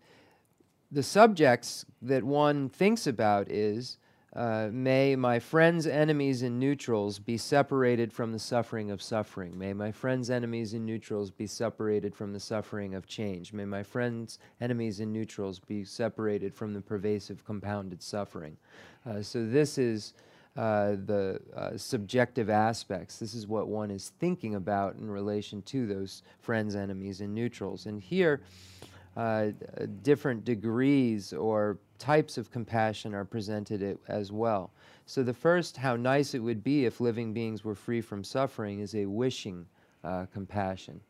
the 0.90 1.02
subjects 1.02 1.86
that 2.02 2.22
one 2.22 2.68
thinks 2.68 3.06
about 3.06 3.50
is 3.50 3.96
uh, 4.34 4.70
may 4.72 5.14
my 5.14 5.38
friends, 5.38 5.86
enemies, 5.86 6.40
and 6.40 6.58
neutrals 6.58 7.18
be 7.18 7.36
separated 7.36 8.10
from 8.10 8.32
the 8.32 8.38
suffering 8.38 8.90
of 8.90 9.02
suffering. 9.02 9.58
May 9.58 9.74
my 9.74 9.92
friends, 9.92 10.30
enemies, 10.30 10.72
and 10.72 10.86
neutrals 10.86 11.30
be 11.30 11.46
separated 11.46 12.14
from 12.14 12.32
the 12.32 12.40
suffering 12.40 12.94
of 12.94 13.06
change. 13.06 13.52
May 13.52 13.66
my 13.66 13.82
friends, 13.82 14.38
enemies, 14.58 15.00
and 15.00 15.12
neutrals 15.12 15.58
be 15.58 15.84
separated 15.84 16.54
from 16.54 16.72
the 16.72 16.80
pervasive 16.80 17.44
compounded 17.44 18.02
suffering. 18.02 18.56
Uh, 19.04 19.20
so, 19.20 19.44
this 19.44 19.76
is 19.76 20.14
uh, 20.56 20.96
the 21.06 21.40
uh, 21.56 21.76
subjective 21.76 22.50
aspects. 22.50 23.18
This 23.18 23.34
is 23.34 23.46
what 23.46 23.68
one 23.68 23.90
is 23.90 24.12
thinking 24.18 24.54
about 24.54 24.96
in 24.96 25.10
relation 25.10 25.62
to 25.62 25.86
those 25.86 26.22
friends, 26.40 26.74
enemies, 26.76 27.20
and 27.20 27.34
neutrals. 27.34 27.86
And 27.86 28.02
here, 28.02 28.42
uh, 29.16 29.48
different 30.02 30.44
degrees 30.44 31.32
or 31.32 31.78
types 31.98 32.36
of 32.38 32.50
compassion 32.50 33.14
are 33.14 33.24
presented 33.24 33.98
as 34.08 34.32
well. 34.32 34.70
So, 35.06 35.22
the 35.22 35.34
first, 35.34 35.76
how 35.76 35.96
nice 35.96 36.34
it 36.34 36.38
would 36.38 36.62
be 36.62 36.84
if 36.84 37.00
living 37.00 37.32
beings 37.32 37.64
were 37.64 37.74
free 37.74 38.00
from 38.00 38.24
suffering, 38.24 38.80
is 38.80 38.94
a 38.94 39.06
wishing 39.06 39.66
uh, 40.04 40.26
compassion. 40.32 41.00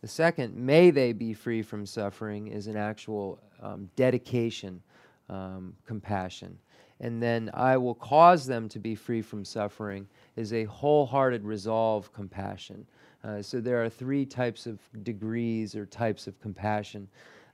The 0.00 0.08
second, 0.08 0.56
may 0.56 0.90
they 0.90 1.12
be 1.12 1.34
free 1.34 1.62
from 1.62 1.84
suffering, 1.84 2.48
is 2.48 2.66
an 2.66 2.76
actual 2.76 3.40
um, 3.60 3.90
dedication 3.96 4.80
um, 5.28 5.74
compassion. 5.86 6.58
And 7.00 7.22
then, 7.22 7.50
I 7.54 7.76
will 7.76 7.94
cause 7.94 8.46
them 8.46 8.68
to 8.70 8.78
be 8.78 8.94
free 8.94 9.22
from 9.22 9.44
suffering, 9.44 10.08
is 10.36 10.52
a 10.52 10.64
wholehearted 10.64 11.44
resolve 11.44 12.12
compassion. 12.12 12.86
Uh, 13.22 13.42
so, 13.42 13.60
there 13.60 13.82
are 13.82 13.88
three 13.88 14.26
types 14.26 14.66
of 14.66 14.80
degrees 15.04 15.74
or 15.74 15.86
types 15.86 16.26
of 16.26 16.40
compassion 16.40 17.08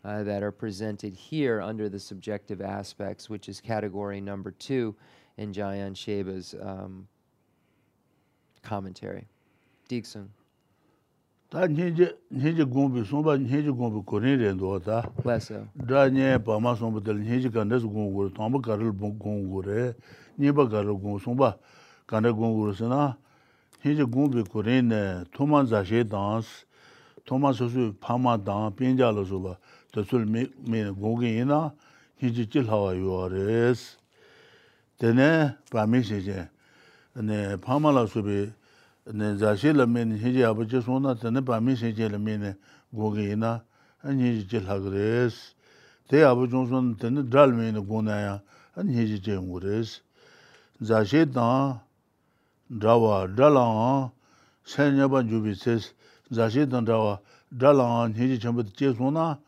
uh, 0.05 0.23
that 0.23 0.43
are 0.43 0.53
presented 0.53 1.15
here 1.15 1.61
under 1.61 1.89
the 1.89 1.99
subjective 1.99 2.61
aspects, 2.61 3.31
which 3.31 3.49
is 3.49 3.61
category 3.61 4.21
number 4.21 4.51
two 4.51 4.95
in 5.37 5.53
Jamyang 5.53 5.97
Shepa's 5.97 6.55
um, 6.61 7.09
commentary. 8.63 9.27
Dixon. 9.89 10.31
다 11.50 11.66
니제 11.66 12.16
니제 12.32 12.64
공부 12.64 13.04
송바 13.04 13.38
니제 13.38 13.72
공부 13.72 14.04
코네렌도 14.04 14.80
다 14.86 15.02
Lesso. 15.26 15.66
다nye 15.88 16.38
바마 16.44 16.76
송부들 16.76 17.26
니제 17.26 17.50
간데스 17.50 17.88
공부 17.88 18.32
tomba 18.32 18.62
가를 18.62 18.94
공부래 18.94 19.94
니바 20.38 20.70
가를 20.70 20.94
공부 20.94 21.18
송바 21.18 21.58
간데 22.06 22.30
공부르스나 22.30 23.18
니제 23.84 24.04
공부 24.04 24.44
코네네 24.44 25.24
토만 25.34 25.66
자셰 25.66 26.08
단스 26.08 26.66
토만 27.26 27.54
소수 27.54 27.96
파마 28.00 28.44
단 28.44 28.76
빈자로서라 28.76 29.58
더술 29.92 30.28
미 30.28 30.46
공기이나 31.02 31.74
니제 32.22 32.46
질 32.46 32.70
하와 32.70 32.96
요아레스 32.96 33.98
데네 35.00 35.56
바미시제 35.72 36.50
네 37.24 37.58
파마라 37.58 38.06
수비 38.06 38.30
네 38.30 38.54
자시 39.40 39.74
라면 39.74 40.18
해지 40.18 40.44
아버지 40.44 40.80
손나 40.82 41.16
전에 41.16 41.42
밤이 41.42 41.76
세제 41.76 42.08
라면 42.08 42.60
고기나 42.92 43.64
아니 44.02 44.40
이제 44.40 44.60
하그레스 44.60 45.54
대 46.08 46.24
아버지 46.24 46.52
손 46.52 46.98
전에 46.98 47.30
달면 47.30 47.88
고나야 47.88 48.42
아니 48.76 48.96
해지 48.96 49.22
제 49.22 49.36
모레스 49.36 50.02
자시 50.86 51.32
다 51.32 51.84
다와 52.80 53.36
달랑 53.36 54.12
세냐바 54.66 55.28
주비세스 55.28 55.94
자시 56.34 56.70
다 56.70 56.86
다와 56.86 57.20
달랑 57.60 58.14
해지 58.16 58.40
전부 58.40 58.64
제 58.74 58.94
손나 58.94 59.40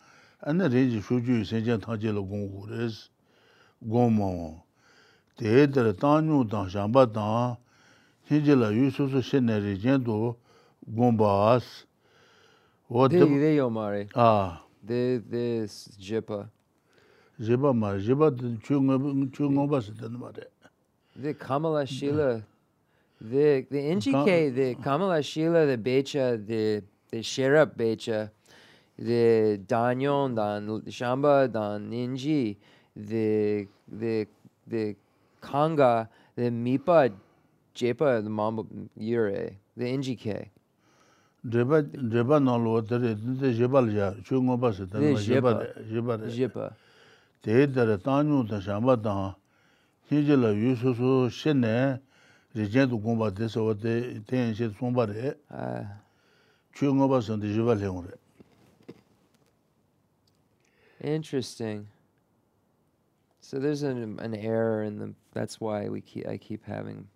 아니 0.41 0.67
레지 0.67 1.01
수주 1.01 1.45
세제 1.45 1.77
타제로 1.77 2.27
공고레스 2.27 3.09
고모 3.79 4.63
대들 5.37 5.95
단유 5.97 6.47
당 6.49 6.67
샴바 6.69 7.11
당 7.11 7.57
hinjila 8.28 8.70
yu 8.70 8.90
su 8.90 9.08
su 9.08 9.22
shen 9.22 9.46
nari 9.46 9.76
jendu 9.76 10.36
gomba 10.86 11.54
as. 11.56 11.86
De 12.88 13.18
ire 13.18 13.54
yo 13.54 13.70
mare. 13.70 14.08
Ah. 14.14 14.62
De 14.82 15.18
de 15.18 15.66
jepa. 15.98 16.48
Jepa 17.40 17.72
mare, 17.74 18.00
jepa 18.00 18.30
chu 18.62 18.80
ngomba 19.50 19.80
si 19.82 19.92
tanda 19.92 20.18
mare. 20.18 20.46
De 21.14 21.34
Kamala 21.34 21.86
Shila, 21.86 22.42
de 23.20 23.62
de 23.70 23.94
NGK, 23.94 24.54
de 24.54 24.74
Kamala 24.82 25.22
Shila, 25.22 25.66
de 25.66 25.76
Becha, 25.76 26.36
de 26.36 26.82
de 27.10 27.22
Sherap 27.22 27.76
Becha, 27.76 28.30
de 28.98 29.58
Danyon, 29.66 30.34
dan 30.34 30.82
Shamba, 30.86 31.50
dan 31.50 31.90
Ninji, 31.90 32.56
de 32.94 33.66
de 33.88 34.26
de 34.68 34.94
Kanga, 35.40 36.08
de 36.36 36.50
Mipad, 36.50 37.12
제바 37.76 38.22
마모 38.22 38.66
이어에 38.96 39.58
the 39.76 39.92
ngk 39.92 40.48
제바 41.52 41.82
제바 42.10 42.40
놀로 42.40 42.82
데레 42.88 43.14
데 43.38 43.52
제발자 43.52 44.16
중고 44.24 44.58
바스 44.58 44.88
데 44.88 45.14
제바 45.14 45.60
제바 45.92 46.28
제바 46.32 46.70
데데라 47.42 47.98
타뉴 47.98 48.46
다 48.48 48.60
샤바다 48.60 49.36
히젤라 50.08 50.54
유소소 50.54 51.28
셴네 51.28 52.00
리젠도 52.54 52.98
공바 52.98 53.34
데서 53.34 53.66
어데 53.66 54.24
텐시 54.24 54.72
송바레 54.80 55.34
아 55.50 56.00
중고 56.72 57.10
바스 57.10 57.38
데 57.38 57.52
제발 57.52 57.78
헤오레 57.78 58.08
interesting. 61.04 61.86
So 63.40 63.60
there's 63.60 63.84
an 63.84 64.18
an 64.18 64.34
error 64.34 64.82
in 64.82 64.98
the 64.98 65.14
that's 65.34 65.60
why 65.60 65.88
we 65.88 66.00
keep 66.00 66.26
I 66.26 66.36
keep 66.36 66.64
having 66.64 67.06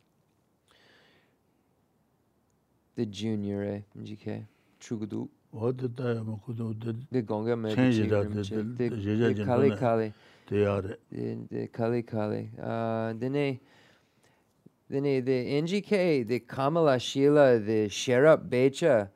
the 3.01 3.07
junior 3.07 3.63
eh 3.65 3.81
GK 4.05 4.45
chugudu. 4.79 5.29
What 5.53 5.79
the 5.79 5.89
time 5.89 6.39
could 6.45 6.59
do 6.59 6.95
the 7.11 7.23
gonga 7.23 7.57
me 7.57 7.75
the 7.75 9.45
kali 9.45 9.71
kali 9.75 10.13
they 10.49 10.65
are 10.67 10.83
the 10.83 11.67
kali 11.73 12.03
kali 12.03 12.51
uh 12.63 13.13
then 13.19 13.33
they 13.33 15.21
the 15.21 15.63
ngk 15.63 16.29
the 16.29 16.39
kamala 16.41 16.99
shila 17.01 17.59
the 17.59 17.89
sherap 17.89 18.49
becha 18.49 19.09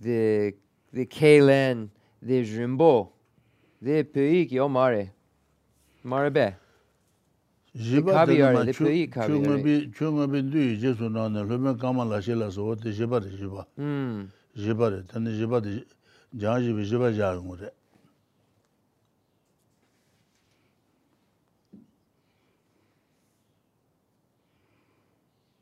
the 0.00 0.54
the 0.92 1.04
kalen 1.06 1.88
the 2.22 2.42
jimbo 2.42 3.12
the 3.80 4.02
peik 4.02 4.50
yo 4.50 4.68
mare. 4.68 5.12
Mare 6.04 6.30
be 6.30 6.54
jiba 7.74 8.26
dana 8.26 8.52
ma 8.52 8.64
chungabi 8.72 9.90
chungabi 9.92 10.42
duyi 10.50 10.78
jesu 10.78 11.08
nana 11.08 11.42
lume 11.42 11.74
kama 11.78 12.04
la 12.04 12.20
shela 12.20 12.50
so 12.50 12.64
wote 12.64 12.92
jiba 12.92 13.20
de 13.20 13.30
jiba. 13.30 13.66
Hmm. 13.76 14.30
Jiba 14.56 14.90
de 14.90 15.02
tani 15.06 15.30
jiba 15.38 15.60
de 15.60 15.84
jan 16.36 16.60
jibi 16.62 16.84
jiba 16.84 17.12
jarungu 17.12 17.56
de. 17.58 17.72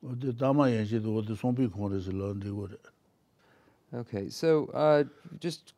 Wote 0.03 0.33
dama 0.37 0.69
yenshi 0.69 1.01
de 1.01 1.09
wote 1.09 1.37
sompi 1.37 1.69
kongre 1.69 2.01
si 2.01 2.11
la 2.11 2.33
ndi 2.33 2.49
go 2.51 2.67
de. 2.67 2.77
Okay, 3.93 4.31
so 4.31 4.67
uh, 4.73 5.03
just, 5.41 5.73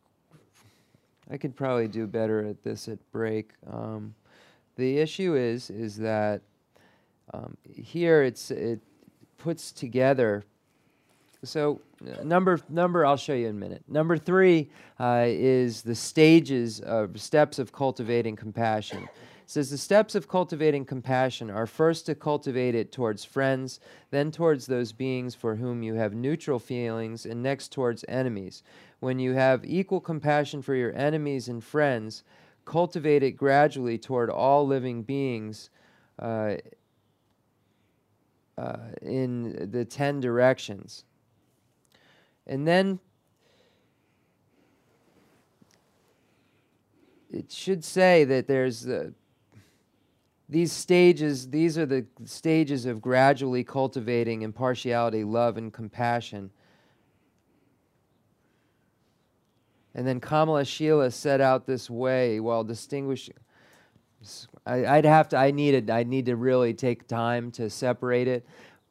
I 1.31 1.37
could 1.37 1.55
probably 1.55 1.87
do 1.87 2.05
better 2.05 2.45
at 2.45 2.61
this 2.63 2.87
at 2.87 2.99
break. 3.11 3.53
Um, 3.65 4.13
the 4.75 4.97
issue 4.99 5.35
is 5.35 5.69
is 5.69 5.97
that 5.97 6.41
um, 7.33 7.57
here 7.73 8.23
it's 8.23 8.51
it 8.51 8.79
puts 9.37 9.71
together. 9.71 10.43
So 11.43 11.81
uh, 12.01 12.23
number 12.23 12.59
number 12.69 13.05
I'll 13.05 13.17
show 13.17 13.33
you 13.33 13.47
in 13.47 13.55
a 13.55 13.59
minute. 13.59 13.83
Number 13.87 14.17
three 14.17 14.69
uh, 14.99 15.25
is 15.27 15.81
the 15.81 15.95
stages 15.95 16.79
of 16.79 17.19
steps 17.19 17.59
of 17.59 17.71
cultivating 17.71 18.35
compassion. 18.35 19.03
It 19.43 19.49
says 19.49 19.69
the 19.69 19.77
steps 19.77 20.15
of 20.15 20.29
cultivating 20.29 20.85
compassion 20.85 21.51
are 21.51 21.67
first 21.67 22.05
to 22.05 22.15
cultivate 22.15 22.75
it 22.75 22.93
towards 22.93 23.25
friends, 23.25 23.81
then 24.09 24.31
towards 24.31 24.65
those 24.65 24.93
beings 24.93 25.35
for 25.35 25.55
whom 25.55 25.83
you 25.83 25.95
have 25.95 26.13
neutral 26.13 26.59
feelings, 26.59 27.25
and 27.25 27.43
next 27.43 27.73
towards 27.73 28.05
enemies. 28.07 28.63
When 29.01 29.19
you 29.19 29.33
have 29.33 29.65
equal 29.65 29.99
compassion 29.99 30.61
for 30.61 30.75
your 30.75 30.95
enemies 30.95 31.49
and 31.49 31.61
friends, 31.61 32.23
cultivate 32.65 33.23
it 33.23 33.31
gradually 33.31 33.97
toward 33.97 34.29
all 34.29 34.65
living 34.65 35.03
beings 35.03 35.69
uh, 36.19 36.55
uh, 38.57 38.77
in 39.01 39.69
the 39.71 39.85
ten 39.85 40.19
directions. 40.19 41.05
And 42.45 42.67
then 42.67 42.99
it 47.31 47.51
should 47.51 47.83
say 47.83 48.23
that 48.25 48.47
there's 48.47 48.87
these 50.49 50.71
stages, 50.71 51.49
these 51.49 51.77
are 51.77 51.85
the 51.85 52.05
stages 52.25 52.85
of 52.85 53.01
gradually 53.01 53.63
cultivating 53.63 54.43
impartiality, 54.43 55.23
love, 55.23 55.57
and 55.57 55.73
compassion. 55.73 56.51
And 59.95 60.07
then 60.07 60.19
Kamala 60.19 60.65
Shila 60.65 61.11
set 61.11 61.41
out 61.41 61.65
this 61.65 61.89
way 61.89 62.39
while 62.39 62.63
distinguishing. 62.63 63.35
I, 64.65 64.95
would 64.95 65.05
have 65.05 65.29
to. 65.29 65.37
I 65.37 65.51
needed. 65.51 65.89
I 65.89 66.03
need 66.03 66.25
to 66.27 66.35
really 66.35 66.73
take 66.73 67.07
time 67.07 67.51
to 67.51 67.69
separate 67.69 68.27
it. 68.27 68.45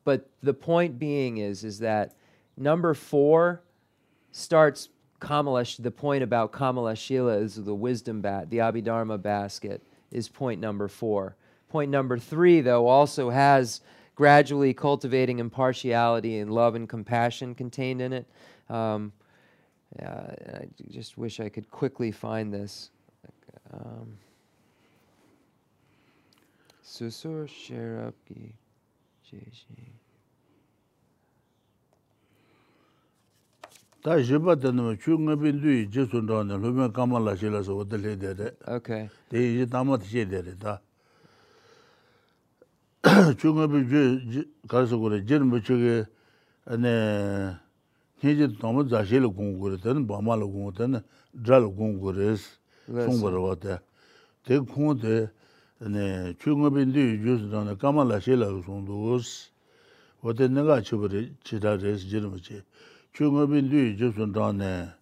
But 0.04 0.28
the 0.42 0.54
point 0.54 0.98
being 0.98 1.38
is, 1.38 1.64
is 1.64 1.78
that 1.78 2.14
number 2.56 2.92
four 2.92 3.62
starts 4.30 4.90
Kamala. 5.20 5.64
The 5.78 5.90
point 5.90 6.22
about 6.22 6.52
Kamala 6.52 6.94
Shila 6.94 7.38
is 7.38 7.56
the 7.56 7.74
wisdom 7.74 8.20
bat, 8.20 8.50
the 8.50 8.58
Abhidharma 8.58 9.20
basket 9.20 9.82
is 10.12 10.28
point 10.28 10.60
number 10.60 10.88
four. 10.88 11.36
Point 11.68 11.90
number 11.90 12.18
three, 12.18 12.60
though, 12.60 12.86
also 12.86 13.30
has 13.30 13.80
gradually 14.14 14.74
cultivating 14.74 15.38
impartiality 15.38 16.38
and 16.38 16.52
love 16.52 16.74
and 16.74 16.88
compassion 16.88 17.54
contained 17.54 18.02
in 18.02 18.12
it. 18.12 18.26
Um, 18.68 19.12
Yeah, 19.98 20.34
I 20.60 20.68
just 20.90 21.18
wish 21.18 21.40
I 21.40 21.48
could 21.48 21.70
quickly 21.70 22.12
find 22.12 22.52
this. 22.52 22.90
Um, 23.72 24.18
Susur 26.84 27.48
Sherapki 27.48 28.52
Jeshi. 29.24 29.92
Tā 34.02 34.16
shibā 34.18 34.56
tēnā 34.58 34.96
chū 34.98 35.14
ngā 35.14 35.36
bīn 35.38 35.60
tū 35.62 35.74
jī 35.86 36.04
sūn 36.10 36.26
tā 36.26 36.40
nā 36.42 36.56
lūmē 36.58 36.88
kāma 36.92 37.20
lā 37.22 37.36
shī 37.38 37.52
lā 37.54 37.60
sā 37.62 37.70
wadā 37.70 38.00
lē 38.02 38.16
dē 38.18 38.32
rē. 38.34 38.48
Okay. 38.76 39.06
Tē 39.30 39.38
yī 39.38 39.66
tāma 39.70 39.94
tā 40.02 40.08
shē 40.10 40.24
dē 40.26 40.40
rē 40.42 40.54
tā. 40.58 40.74
Chū 43.38 43.54
ngā 43.54 43.68
bīn 43.70 43.86
chū 43.86 44.42
kā 44.66 44.82
sā 44.90 44.98
gu 44.98 45.12
rē 45.14 45.22
jīn 45.22 45.46
bā 45.52 45.62
chū 45.62 45.78
kē 45.78 45.94
heje 48.22 48.48
tomo 48.58 48.84
zashe 48.84 49.18
lo 49.18 49.30
gung 49.30 49.58
gore 49.58 49.76
ten 49.78 50.06
bama 50.06 50.36
lo 50.36 50.46
gung 50.46 50.72
ten 50.72 51.02
dra 51.34 51.58
lo 51.58 51.70
gung 51.70 51.98
gore 51.98 52.32
es 52.32 52.58
song 52.86 53.20
bar 53.20 53.34
wa 53.34 53.54
te. 53.56 53.80
Te 54.44 54.58
khon 54.62 54.96
te 54.96 55.28
ne 55.80 56.32
chungo 56.38 56.70
bin 56.70 56.92
du 56.92 57.00
ju 57.18 57.38
su 57.38 57.48
dan 57.50 57.76
kama 57.76 58.04
la 58.04 58.20
she 58.20 58.36
la 58.36 58.46
song 58.62 58.86
do 58.86 59.14
os 59.14 59.50
wa 60.22 60.32
te 60.32 60.46
ne 60.46 60.62
ga 60.62 60.80
chu 60.80 60.98
bare 60.98 61.34
chi 61.42 61.58
da 61.58 61.74
res 61.74 62.06
jir 62.06 62.22
mo 62.22 62.38
che. 62.38 62.62
Chungo 63.12 63.46
bin 63.48 63.68
du 63.68 63.90
ju 63.98 64.12
su 64.12 64.26
dan 64.30 64.58
ne 64.58 64.94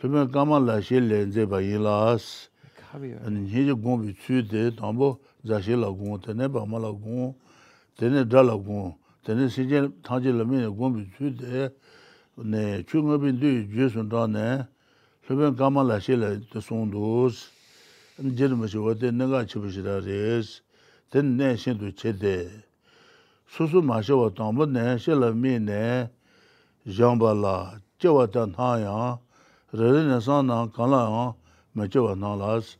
su 0.00 0.08
me 0.08 0.26
kama 0.30 0.58
la 0.58 0.80
she 0.80 0.98
le 0.98 1.28
je 1.28 1.44
ba 1.46 1.60
yi 1.60 1.76
la 1.76 2.12
as. 2.14 2.48
An 2.92 3.46
heje 3.52 3.76
gung 3.76 4.00
bi 4.00 4.16
chu 4.16 4.40
de 4.40 4.72
tomo 4.72 5.20
zashe 5.44 5.76
la 5.76 5.90
gung 5.92 6.18
te 6.18 6.32
ne 6.32 6.48
bama 6.48 6.78
la 6.78 6.90
gung 6.90 7.34
te 7.96 8.08
ne 8.08 8.24
dra 8.24 8.42
la 8.42 8.56
gung 8.56 8.96
te 9.22 9.34
ne 9.34 9.46
se 9.48 9.68
je 9.68 9.92
thang 10.02 10.24
je 10.24 10.32
la 10.32 10.44
me 10.44 10.66
gung 10.72 10.96
bi 10.96 11.04
chu 11.16 11.30
de 11.30 11.70
네 12.42 12.82
중업인 12.86 13.38
뒤 13.38 13.68
주선다네 13.68 14.64
소변 15.26 15.56
가마라 15.56 16.00
실에 16.00 16.40
송도스. 16.58 17.50
제르머시 18.36 18.78
어디 18.78 19.12
내가 19.12 19.44
집으시라레스 19.44 20.62
된내 21.10 21.56
신도 21.56 21.94
제데 21.96 22.48
수수 23.46 23.82
마셔와 23.82 24.30
담네 24.32 24.96
실미네. 24.96 26.10
장발라 26.96 27.78
저와다 27.98 28.46
나야. 28.56 29.18
르르나사나 29.72 30.70
갈라 30.72 31.34
마저와 31.72 32.14
나라스. 32.14 32.78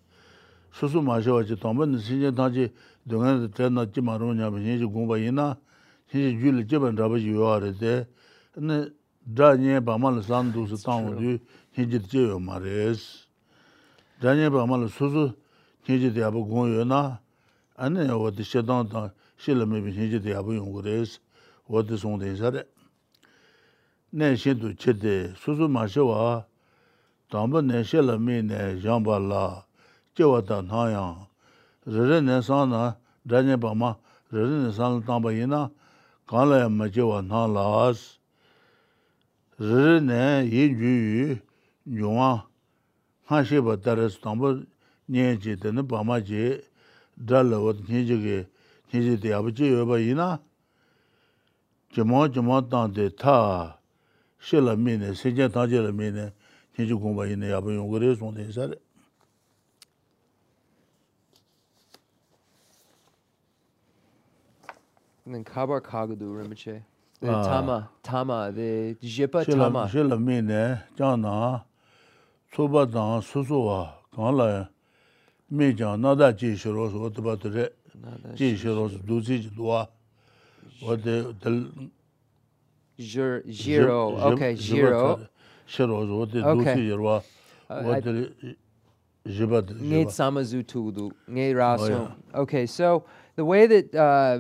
수수 0.73 1.03
마셔와 1.03 1.45
지 1.45 1.57
담네 1.57 1.99
신제 1.99 2.31
다지 2.33 2.73
동안 3.07 3.53
전나 3.53 3.93
지마로냐 3.93 4.51
비니 4.53 4.83
공바이나 4.87 5.59
신제 6.11 6.41
줄을 6.41 6.67
제반 6.67 6.97
잡아지 6.97 7.29
요아르데 7.29 8.09
네 8.57 8.89
dra 9.35 9.57
nye 9.57 9.81
bama 9.81 10.11
la 10.11 10.23
san 10.23 10.51
du 10.51 10.67
su 10.67 10.77
tang 10.77 11.07
wu 11.07 11.15
du 11.15 11.41
hinjit 11.77 12.09
che 12.09 12.19
yo 12.19 12.39
ma 12.39 12.59
res. 12.59 13.29
Dra 14.21 14.35
nye 14.35 14.51
bama 14.51 14.77
la 14.77 14.89
su 14.89 15.09
su 15.09 15.35
hinjit 15.87 16.17
yabu 16.17 16.45
gong 16.47 16.75
yo 16.75 16.85
na, 16.85 17.19
ane 17.77 18.05
ya 18.05 18.17
wati 18.17 18.43
she 18.43 18.63
tang 18.63 18.89
tang 18.89 19.13
she 19.37 19.55
la 19.55 19.65
mebi 19.65 19.93
hinjit 19.93 20.25
yabu 20.25 20.55
yung 20.55 20.73
gu 20.73 20.83
res, 20.83 21.21
wati 21.69 21.97
song 21.97 22.19
ten 22.19 22.37
sa 22.37 22.51
re. 22.51 22.67
Ne 24.13 24.35
she 24.37 24.55
tu 24.55 24.75
che 24.75 24.93
te 24.97 25.33
su 25.37 25.55
su 25.55 25.69
ma 25.69 25.87
she 25.87 26.01
wa, 26.01 26.45
tangpa 27.31 27.63
ne 27.63 27.85
she 27.85 28.01
la 28.03 28.19
me 28.19 28.43
ne 28.43 28.81
yang 28.83 29.05
ba 29.05 29.19
la, 29.19 29.63
che 30.13 30.25
wa 30.25 30.41
ta 30.41 30.61
na 30.61 30.89
yang, 30.89 31.27
rere 31.87 32.21
ne 32.21 32.43
san 32.43 32.71
na, 32.71 32.97
dra 33.25 33.43
nye 33.43 33.57
bama, 33.57 33.97
rere 34.33 34.67
ne 34.67 34.73
san 34.73 34.99
la 34.99 35.01
tangpa 35.07 35.31
yi 35.31 35.47
na, 35.47 35.71
kaan 36.27 36.49
la 36.51 36.59
ya 36.59 36.69
ma 36.69 36.89
che 36.89 37.01
wa 37.01 37.21
na 37.21 37.47
la 37.47 37.89
as, 37.89 38.20
rī 39.61 40.01
nē 40.01 40.49
yī 40.49 40.63
yū 40.73 40.93
yū 41.05 41.39
yuwa 42.01 42.49
ngā 43.29 43.41
shē 43.45 43.61
bā 43.61 43.77
tā 43.77 43.93
rā 43.99 44.07
sū 44.09 44.23
tāmbā 44.25 44.55
nyē 45.13 45.37
jī 45.37 45.57
tā 45.61 45.69
nā 45.69 45.85
bā 45.85 46.01
mā 46.01 46.17
jī 46.25 46.65
dā 47.21 47.45
lā 47.45 47.61
wā 47.61 47.77
tā 47.77 47.85
nyē 47.85 48.01
jī 48.09 48.17
kī 48.25 48.39
nyē 48.89 49.01
jī 49.05 49.15
tā 49.21 49.35
yā 49.35 49.43
bā 49.45 49.53
jī 49.53 49.69
yuwa 49.69 49.85
bā 49.85 50.01
yī 50.01 50.17
na. 50.17 50.41
Jimā 51.93 52.31
jimā 52.33 52.65
tāng 52.73 52.97
tē 52.97 53.13
tā 53.21 53.77
shē 54.41 54.65
lā 54.65 54.79
mī 54.81 54.97
nē, 54.97 55.13
sē 55.13 55.29
jē 55.37 55.53
tā 55.53 55.69
jē 55.69 55.85
lā 55.85 55.93
mī 55.93 56.09
nē 56.09 56.31
nyē 56.79 56.87
jī 56.89 56.97
gōng 56.97 57.21
bā 57.21 57.29
yī 57.29 57.37
nē 57.37 57.53
yā 57.53 57.61
bā 57.61 57.77
yuwa 57.77 58.01
rē 58.01 58.17
sōng 58.17 58.33
tē 58.41 58.49
sā 58.49 58.73
rē 58.73 58.81
And 65.27 65.35
then 65.35 65.45
Kabar 65.45 65.81
Kagadu 65.81 66.35
Rinpoche. 66.35 66.83
tama 67.21 67.89
tama 68.03 68.51
de 68.53 68.97
jepa 69.03 69.45
tama 69.45 69.89
shela 69.89 70.19
me 70.19 70.41
ne 70.41 70.79
jana 70.97 71.65
soba 72.55 72.87
da 72.87 73.21
susu 73.21 73.65
wa 73.67 73.93
kan 74.15 74.37
la 74.37 74.69
me 75.51 75.73
jana 75.73 76.15
da 76.17 76.33
ji 76.33 76.57
shiro 76.57 76.89
so 76.91 77.09
to 77.11 77.21
ba 77.23 77.37
de 77.37 77.71
ji 78.35 78.57
shiro 78.57 78.89
so 78.89 78.97
du 78.99 79.21
ji 79.21 79.51
wa 79.59 79.87
wa 80.83 80.97
de 80.97 81.33
de 81.35 81.91
zero 82.99 84.17
okay 84.33 84.55
zero. 84.57 85.21
shiro 85.67 86.07
so 86.07 86.25
de 86.25 86.41
du 86.43 86.65
ji 86.65 86.93
wa 86.93 87.23
wa 87.69 88.01
de 88.01 88.33
jeba 89.29 89.61
de 89.61 89.75
ne 89.75 90.09
sama 90.09 90.43
zu 90.43 90.63
tu 90.63 90.91
du 90.91 91.11
ne 91.29 91.53
ra 91.53 91.77
so 91.77 92.11
okay 92.35 92.65
so 92.67 93.05
the 93.37 93.45
way 93.45 93.67
that 93.67 93.95
uh, 93.95 94.39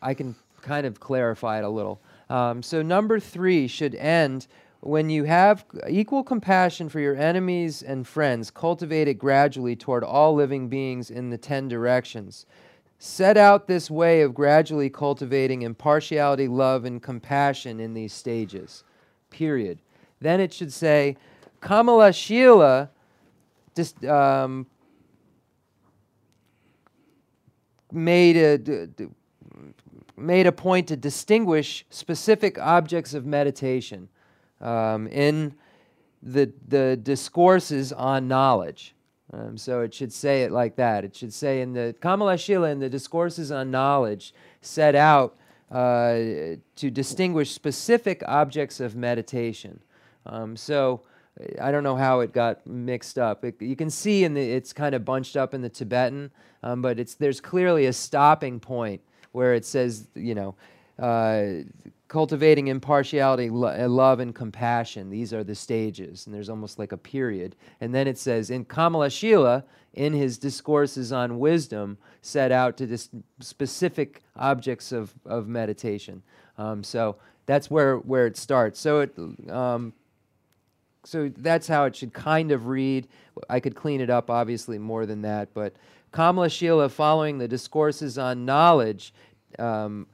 i 0.00 0.14
can 0.14 0.34
kind 0.68 0.86
of 0.86 1.00
clarify 1.00 1.58
it 1.58 1.64
a 1.64 1.68
little. 1.68 2.00
Um, 2.28 2.62
so 2.62 2.82
number 2.82 3.18
three 3.18 3.66
should 3.68 3.94
end 3.94 4.46
when 4.80 5.10
you 5.10 5.24
have 5.24 5.64
equal 5.88 6.22
compassion 6.22 6.88
for 6.88 7.00
your 7.00 7.16
enemies 7.16 7.82
and 7.82 8.06
friends, 8.06 8.50
cultivate 8.50 9.08
it 9.08 9.14
gradually 9.14 9.74
toward 9.74 10.04
all 10.04 10.34
living 10.34 10.68
beings 10.68 11.10
in 11.10 11.30
the 11.30 11.38
ten 11.38 11.68
directions. 11.68 12.46
Set 13.00 13.36
out 13.36 13.66
this 13.66 13.90
way 13.90 14.22
of 14.22 14.34
gradually 14.34 14.90
cultivating 14.90 15.62
impartiality, 15.62 16.48
love, 16.48 16.84
and 16.84 17.02
compassion 17.02 17.80
in 17.80 17.94
these 17.94 18.12
stages. 18.12 18.84
Period. 19.30 19.78
Then 20.20 20.40
it 20.40 20.52
should 20.52 20.72
say, 20.72 21.16
Kamala 21.60 22.12
Shila 22.12 22.90
just, 23.74 24.04
um, 24.04 24.66
made 27.92 28.36
a 28.36 28.58
d- 28.58 28.86
d- 28.96 29.06
made 30.18 30.46
a 30.46 30.52
point 30.52 30.88
to 30.88 30.96
distinguish 30.96 31.84
specific 31.90 32.58
objects 32.58 33.14
of 33.14 33.24
meditation 33.24 34.08
um, 34.60 35.06
in 35.08 35.54
the 36.22 36.52
the 36.66 36.96
discourses 36.96 37.92
on 37.92 38.28
knowledge. 38.28 38.94
Um, 39.32 39.58
so 39.58 39.82
it 39.82 39.92
should 39.92 40.12
say 40.12 40.42
it 40.42 40.52
like 40.52 40.76
that. 40.76 41.04
It 41.04 41.14
should 41.14 41.32
say 41.32 41.60
in 41.60 41.74
the 41.74 41.94
Kamala 42.00 42.38
Shila 42.38 42.70
in 42.70 42.78
the 42.78 42.88
discourses 42.88 43.52
on 43.52 43.70
knowledge 43.70 44.32
set 44.62 44.94
out 44.94 45.36
uh, 45.70 46.14
to 46.76 46.90
distinguish 46.90 47.52
specific 47.52 48.22
objects 48.26 48.80
of 48.80 48.96
meditation. 48.96 49.80
Um, 50.24 50.56
so 50.56 51.02
I 51.60 51.70
don't 51.70 51.84
know 51.84 51.96
how 51.96 52.20
it 52.20 52.32
got 52.32 52.66
mixed 52.66 53.18
up. 53.18 53.44
It, 53.44 53.60
you 53.60 53.76
can 53.76 53.90
see 53.90 54.24
in 54.24 54.34
the 54.34 54.40
it's 54.40 54.72
kind 54.72 54.94
of 54.94 55.04
bunched 55.04 55.36
up 55.36 55.54
in 55.54 55.60
the 55.60 55.68
Tibetan, 55.68 56.30
um, 56.62 56.82
but 56.82 56.98
it's 56.98 57.14
there's 57.14 57.40
clearly 57.40 57.86
a 57.86 57.92
stopping 57.92 58.58
point 58.58 59.02
where 59.32 59.54
it 59.54 59.64
says 59.64 60.08
you 60.14 60.34
know 60.34 60.54
uh, 60.98 61.62
cultivating 62.08 62.68
impartiality, 62.68 63.50
lo- 63.50 63.76
uh, 63.78 63.88
love, 63.88 64.18
and 64.20 64.34
compassion. 64.34 65.10
These 65.10 65.32
are 65.32 65.44
the 65.44 65.54
stages, 65.54 66.26
and 66.26 66.34
there's 66.34 66.48
almost 66.48 66.78
like 66.78 66.92
a 66.92 66.96
period. 66.96 67.54
And 67.80 67.94
then 67.94 68.08
it 68.08 68.18
says 68.18 68.50
in 68.50 68.64
Kamala 68.64 69.10
Shila, 69.10 69.64
in 69.94 70.12
his 70.12 70.38
discourses 70.38 71.12
on 71.12 71.38
wisdom, 71.38 71.98
set 72.22 72.50
out 72.50 72.76
to 72.78 72.86
dis- 72.86 73.10
specific 73.40 74.22
objects 74.36 74.90
of, 74.90 75.14
of 75.24 75.48
meditation. 75.48 76.22
Um, 76.56 76.82
so 76.82 77.16
that's 77.46 77.70
where, 77.70 77.98
where 77.98 78.26
it 78.26 78.36
starts. 78.36 78.80
So 78.80 79.00
it 79.00 79.14
um, 79.50 79.92
so 81.04 81.30
that's 81.38 81.66
how 81.66 81.84
it 81.84 81.96
should 81.96 82.12
kind 82.12 82.50
of 82.52 82.66
read. 82.66 83.08
I 83.48 83.60
could 83.60 83.74
clean 83.74 84.00
it 84.00 84.10
up, 84.10 84.30
obviously, 84.30 84.78
more 84.78 85.06
than 85.06 85.22
that. 85.22 85.54
But 85.54 85.74
Kamala 86.12 86.48
Shila, 86.48 86.88
following 86.88 87.38
the 87.38 87.48
discourses 87.48 88.18
on 88.18 88.44
knowledge, 88.44 89.12
um, 89.58 90.06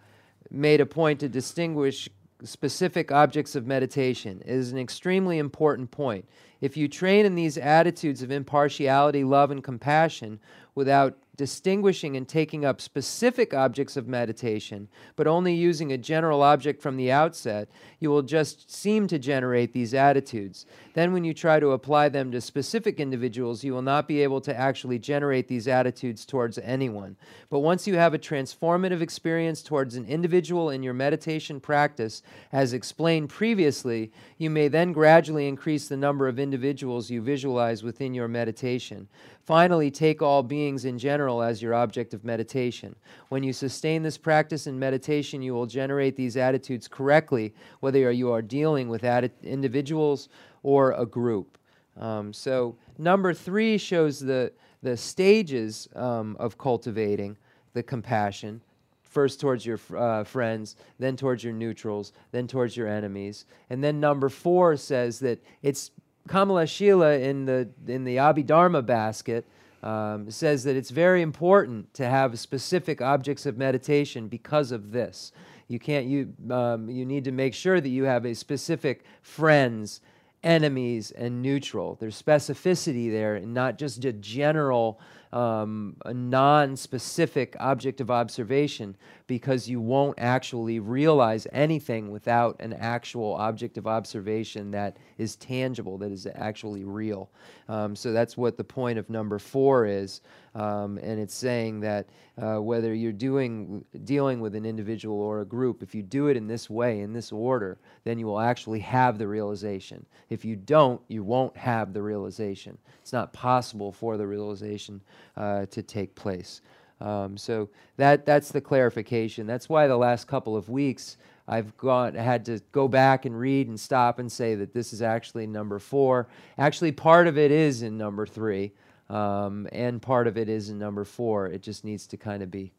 made 0.51 0.81
a 0.81 0.87
point 0.87 1.21
to 1.21 1.29
distinguish 1.29 2.09
specific 2.43 3.11
objects 3.11 3.55
of 3.55 3.67
meditation. 3.67 4.43
It 4.45 4.51
is 4.51 4.73
an 4.73 4.79
extremely 4.79 5.39
important 5.39 5.91
point. 5.91 6.29
If 6.61 6.77
you 6.77 6.89
train 6.89 7.27
in 7.27 7.35
these 7.35 7.59
attitudes 7.59 8.23
of 8.23 8.31
impartiality, 8.31 9.25
love, 9.25 9.51
and 9.51 9.63
compassion 9.63 10.41
without 10.75 11.17
distinguishing 11.37 12.17
and 12.17 12.29
taking 12.29 12.65
up 12.65 12.81
specific 12.81 13.53
objects 13.53 13.97
of 13.97 14.07
meditation, 14.07 14.89
but 15.17 15.27
only 15.27 15.53
using 15.53 15.93
a 15.93 15.99
general 15.99 16.43
object 16.43 16.81
from 16.81 16.97
the 16.97 17.11
outset, 17.11 17.69
you 17.99 18.11
will 18.11 18.23
just 18.23 18.71
seem 18.71 19.07
to 19.09 19.19
generate 19.19 19.73
these 19.73 19.95
attitudes. 19.95 20.67
Then, 20.95 21.13
when 21.13 21.25
you 21.25 21.35
try 21.35 21.59
to 21.59 21.73
apply 21.73 22.09
them 22.09 22.31
to 22.33 22.41
specific 22.41 23.01
individuals, 23.01 23.65
you 23.65 23.73
will 23.73 23.83
not 23.83 24.07
be 24.07 24.23
able 24.23 24.41
to 24.43 24.57
actually 24.57 24.99
generate 24.99 25.49
these 25.49 25.67
attitudes 25.67 26.25
towards 26.25 26.59
anyone. 26.59 27.17
But 27.51 27.61
once 27.61 27.87
you 27.87 27.97
have 27.97 28.15
a 28.15 28.19
transformative 28.19 29.01
experience 29.01 29.63
towards 29.63 29.97
an 29.97 30.07
individual 30.07 30.71
in 30.71 30.83
your 30.83 30.95
meditation 30.95 31.61
practice, 31.61 32.23
as 32.53 32.73
explained 32.73 33.29
previously, 33.31 34.13
you 34.39 34.51
may 34.51 34.69
then 34.69 34.93
gradually 34.93 35.49
increase 35.49 35.89
the 35.89 35.97
number 35.97 36.29
of 36.29 36.39
individuals 36.39 37.11
you 37.11 37.21
visualize 37.21 37.83
within 37.83 38.15
your 38.15 38.29
meditation. 38.29 39.09
Finally, 39.45 39.91
take 39.91 40.23
all 40.23 40.43
beings 40.43 40.87
in 40.87 40.99
general 40.99 41.43
as 41.43 41.61
your 41.61 41.75
object 41.75 42.15
of 42.15 42.25
meditation. 42.25 42.97
When 43.29 43.43
you 43.43 43.53
sustain 43.53 44.03
this 44.03 44.17
practice 44.17 44.67
in 44.67 44.79
meditation, 44.79 45.43
you 45.43 45.53
will 45.53 45.67
generate 45.67 46.17
these 46.17 46.39
attitudes 46.39 46.89
correctly, 46.89 47.53
whether 47.81 48.11
you 48.11 48.33
are 48.33 48.41
dealing 48.41 48.89
with 48.89 49.05
individuals 49.43 50.31
or 50.63 50.93
a 50.93 51.05
group. 51.05 51.59
Um, 52.01 52.33
so, 52.33 52.77
number 52.97 53.35
three 53.35 53.77
shows 53.77 54.19
the, 54.19 54.51
the 54.83 54.97
stages 54.97 55.89
um, 55.95 56.37
of 56.41 56.57
cultivating 56.57 57.37
the 57.75 57.83
compassion 57.83 58.63
first 59.03 59.41
towards 59.41 59.65
your 59.65 59.79
uh, 59.97 60.25
friends, 60.25 60.75
then 60.99 61.17
towards 61.17 61.45
your 61.45 61.53
neutrals, 61.53 62.13
then 62.33 62.49
towards 62.49 62.77
your 62.77 62.89
enemies. 62.89 63.47
And 63.71 63.85
then 63.85 64.01
number 64.01 64.29
four 64.29 64.77
says 64.77 65.21
that 65.21 65.39
it's 65.63 65.93
Kamala 66.29 66.67
Shila 66.67 67.19
in 67.19 67.45
the 67.45 67.69
in 67.87 68.05
the 68.05 68.17
Abhidharma 68.17 68.85
basket 68.85 69.47
um, 69.83 70.31
says 70.31 70.65
that 70.65 70.77
it's 70.77 70.91
very 70.91 71.21
important 71.21 71.93
to 71.95 72.09
have 72.09 72.39
specific 72.39 73.03
objects 73.03 73.45
of 73.45 73.59
meditation 73.59 74.29
because 74.29 74.73
of 74.73 74.93
this. 74.93 75.33
You 75.69 75.79
can't 75.79 76.07
you 76.07 76.33
um, 76.51 76.89
you 76.89 77.05
need 77.05 77.25
to 77.25 77.33
make 77.33 77.55
sure 77.55 77.81
that 77.81 77.89
you 77.89 78.05
have 78.05 78.25
a 78.25 78.35
specific 78.35 79.05
friends, 79.23 80.01
enemies, 80.43 81.11
and 81.11 81.43
neutral. 81.43 81.97
There's 82.01 82.21
specificity 82.21 83.11
there, 83.11 83.37
and 83.37 83.53
not 83.53 83.79
just 83.79 84.05
a 84.05 84.13
general 84.13 85.01
um, 85.35 85.97
a 86.05 86.15
non 86.15 86.77
specific 86.77 87.57
object 87.59 88.01
of 88.01 88.11
observation 88.11 88.97
because 89.27 89.69
you 89.69 89.81
won't 89.81 90.19
actually 90.19 90.79
realize 90.79 91.47
anything 91.53 92.11
without 92.11 92.57
an 92.61 92.73
actual 92.73 93.35
object 93.35 93.77
of 93.77 93.87
observation 93.87 94.71
that 94.71 94.97
is 95.19 95.35
tangible, 95.37 95.99
that 95.99 96.13
is 96.13 96.29
actually 96.37 96.85
real. 96.85 97.31
Um, 97.69 97.97
so 97.97 98.13
that's 98.13 98.37
what 98.37 98.57
the 98.57 98.65
point 98.65 98.97
of 98.97 99.11
number 99.11 99.41
four 99.41 99.87
is. 99.87 100.21
Um, 100.55 100.99
and 100.99 101.19
it's 101.19 101.35
saying 101.35 101.81
that 101.81 102.09
uh, 102.41 102.61
whether 102.63 102.95
you're 102.95 103.13
doing 103.13 103.85
dealing 104.05 104.41
with 104.41 104.55
an 104.55 104.65
individual 104.65 105.21
or 105.21 105.41
a 105.41 105.45
group, 105.45 105.83
if 105.83 105.95
you 105.95 106.03
do 106.03 106.29
it 106.29 106.37
in 106.37 106.47
this 106.47 106.71
way, 106.71 107.01
in 107.01 107.13
this 107.13 107.33
order, 107.33 107.79
then 108.05 108.19
you 108.19 108.27
will 108.27 108.41
actually 108.41 108.81
have 108.81 109.19
the 109.19 109.27
realization. 109.27 110.07
If 110.31 110.45
you 110.45 110.55
don't, 110.55 111.01
you 111.09 111.25
won't 111.25 111.57
have 111.57 111.93
the 111.93 112.03
realization. 112.03 112.79
It's 113.03 113.13
not 113.13 113.33
possible 113.33 113.91
for 113.91 114.17
the 114.17 114.27
realization 114.27 115.01
uh, 115.37 115.67
to 115.67 115.83
take 115.83 116.15
place. 116.15 116.61
Um, 117.01 117.37
so 117.37 117.69
that 117.97 118.25
that's 118.25 118.51
the 118.51 118.61
clarification. 118.61 119.47
That's 119.47 119.69
why 119.69 119.89
the 119.89 119.97
last 119.97 120.29
couple 120.29 120.57
of 120.57 120.69
weeks 120.69 121.17
I've 121.47 121.77
gone 121.77 122.15
had 122.15 122.45
to 122.47 122.61
go 122.73 122.89
back 122.89 123.27
and 123.27 123.39
read 123.39 123.69
and 123.69 123.79
stop 123.79 124.19
and 124.19 124.31
say 124.31 124.55
that 124.55 124.73
this 124.73 124.93
is 124.93 125.03
actually 125.03 125.47
number 125.47 125.79
four. 125.79 126.29
Actually, 126.57 126.93
part 126.93 127.27
of 127.27 127.37
it 127.37 127.51
is 127.51 127.83
in 127.83 127.99
number 127.99 128.27
three, 128.27 128.73
um, 129.11 129.69
and 129.73 130.01
part 130.01 130.27
of 130.27 130.37
it 130.37 130.49
is 130.49 130.71
in 130.71 130.79
number 130.79 131.05
four. 131.05 131.47
It 131.47 131.63
just 131.63 131.85
needs 131.85 132.07
to 132.09 132.17
kind 132.17 132.43
of 132.43 132.51
be 132.51 132.73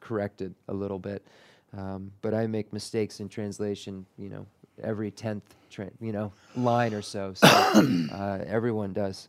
corrected 0.00 0.54
a 0.68 0.74
little 0.74 0.98
bit. 0.98 1.24
Um, 1.76 2.12
but 2.20 2.34
I 2.34 2.46
make 2.46 2.72
mistakes 2.72 3.20
in 3.20 3.28
translation, 3.28 4.04
you 4.18 4.28
know, 4.28 4.46
every 4.82 5.10
tenth, 5.10 5.54
tra- 5.70 5.90
you 6.00 6.12
know, 6.12 6.32
line 6.54 6.92
or 6.92 7.02
so. 7.02 7.32
So 7.34 7.46
uh, 8.12 8.44
everyone 8.46 8.92
does. 8.92 9.28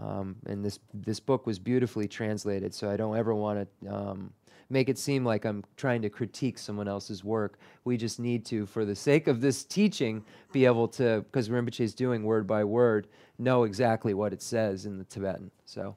Um, 0.00 0.36
and 0.46 0.64
this 0.64 0.80
this 0.94 1.20
book 1.20 1.46
was 1.46 1.58
beautifully 1.58 2.08
translated, 2.08 2.74
so 2.74 2.90
I 2.90 2.96
don't 2.96 3.16
ever 3.16 3.34
want 3.34 3.68
to 3.82 3.94
um, 3.94 4.32
make 4.72 4.88
it 4.88 4.98
seem 4.98 5.24
like 5.24 5.44
I'm 5.44 5.62
trying 5.76 6.02
to 6.02 6.10
critique 6.10 6.58
someone 6.58 6.88
else's 6.88 7.22
work. 7.22 7.58
We 7.84 7.96
just 7.98 8.18
need 8.18 8.44
to, 8.46 8.64
for 8.66 8.84
the 8.84 8.96
sake 8.96 9.28
of 9.28 9.40
this 9.42 9.64
teaching, 9.64 10.24
be 10.50 10.64
able 10.64 10.88
to, 10.88 11.24
because 11.30 11.50
Rinpoche 11.50 11.80
is 11.80 11.94
doing 11.94 12.24
word 12.24 12.46
by 12.46 12.64
word, 12.64 13.06
know 13.42 13.64
exactly 13.64 14.14
what 14.14 14.32
it 14.32 14.42
says 14.42 14.86
in 14.86 14.98
the 14.98 15.04
Tibetan. 15.04 15.50
So, 15.66 15.96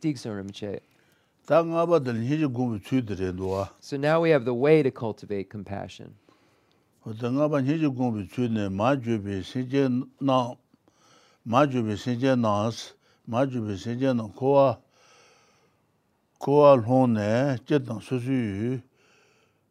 Digsa 0.00 0.30
Rinpoche. 0.30 0.80
So 3.80 3.96
now 3.96 4.20
we 4.20 4.30
have 4.30 4.44
the 4.44 4.54
way 4.54 4.82
to 4.82 4.90
cultivate 4.90 5.48
compassion. 5.48 6.14
kuwa 16.38 16.76
lhung 16.76 17.14
ne 17.14 17.58
je 17.66 17.78
tang 17.78 18.00
su 18.00 18.18
su 18.20 18.32
yu 18.32 18.80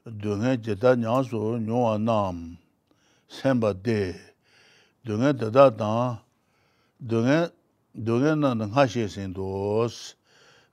dunga 0.05 0.51
je 0.63 0.76
ta 0.76 0.95
nyang 0.95 1.24
su 1.24 1.38
nyungwa 1.57 1.97
nam 1.97 2.57
senpa 3.28 3.74
de 3.74 4.15
dunga 5.05 5.32
tata 5.34 5.72
tang 5.72 6.20
dunga 7.00 7.52
dunga 7.95 8.36
na 8.36 8.66
nga 8.66 8.88
she 8.88 9.08
sen 9.08 9.34
dos 9.34 10.16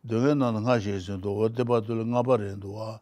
dunga 0.06 0.34
na 0.34 0.50
nga 0.50 0.80
she 0.80 0.98
sen 1.00 1.20
do 1.20 1.32
wo 1.32 1.48
de 1.48 1.64
ba 1.64 1.80
dul 1.80 2.04
nga 2.04 2.22
ba 2.22 2.36
ren 2.36 2.60
do 2.60 2.72
wa 2.72 3.00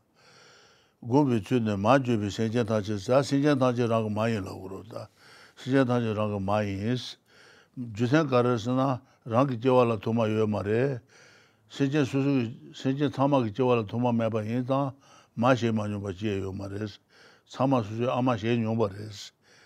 go 1.02 1.24
bi 1.24 1.40
chu 1.40 1.60
ne 1.60 1.76
ma 1.76 1.98
ju 1.98 2.18
bi 2.18 2.30
sen 2.30 2.50
jen 2.50 2.66
ta 2.66 2.80
che 2.80 2.98
sa 2.98 3.22
sen 3.22 3.42
jen 3.42 3.58
ta 3.58 3.72
che 3.72 3.86
ra 3.86 4.02
ga 4.02 4.08
ma 4.08 4.26
yin 4.26 4.44
la 4.44 4.50
ro 4.50 4.82
da. 4.88 5.08
Sen 5.56 5.72
jen 5.72 5.86
ta 5.86 5.98
che 6.00 6.12
ra 6.12 6.26
ga 6.28 6.38
ma 6.38 6.60
yin 6.62 6.92
is. 6.92 7.16
Ju 7.94 8.06
sen 8.06 8.28
ka 8.28 8.40
ra 8.40 8.58
sa 8.58 8.74
na 8.74 9.00
ra 9.24 9.44
gi 9.46 9.56
je 9.56 9.70
wa 9.70 9.84
la 9.84 9.96
to 9.96 10.12
ma 10.12 10.26
yo 10.26 10.46
ma 10.46 10.62
re. 10.62 11.00
Sen 11.68 11.90
jen 11.90 12.04
su 12.04 12.22
su 12.22 12.50
sen 12.74 12.96
jen 12.96 13.10
ta 13.10 13.26
ma 13.26 13.42
gi 13.42 13.52
je 13.52 13.62
wa 13.62 13.74
la 13.74 13.82
to 13.82 13.98
ma 13.98 14.12
me 14.12 14.28
ba 14.30 14.42
yin 14.42 14.64
da 14.64 14.92
ma 15.34 15.54
she 15.54 15.70
ma 15.70 15.86
nyu 15.86 16.00
ba 16.00 16.12
ji 16.12 16.38
yo 16.38 16.52
ma 16.52 16.66
re 16.66 16.86
sa 17.46 17.66
ma 17.66 17.82
su 17.82 17.96
su 17.96 18.06
a 18.10 18.20
ma 18.20 18.36
she 18.36 18.56
nyu 18.56 18.74
ba 18.76 18.86
re 18.86 19.10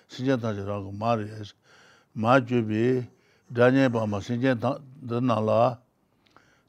sen 0.09 0.24
jen 0.26 0.40
ta 0.40 0.52
che 0.52 0.64
ra 0.64 0.80
ga 0.80 0.90
ma 0.90 1.14
re 1.14 1.44
ma 2.12 2.40
ju 2.40 2.62
bi 2.62 3.15
dānyē 3.53 3.90
pāma 3.94 4.18
sīngyē 4.18 4.57
dānā 4.59 5.36
lā, 5.38 5.78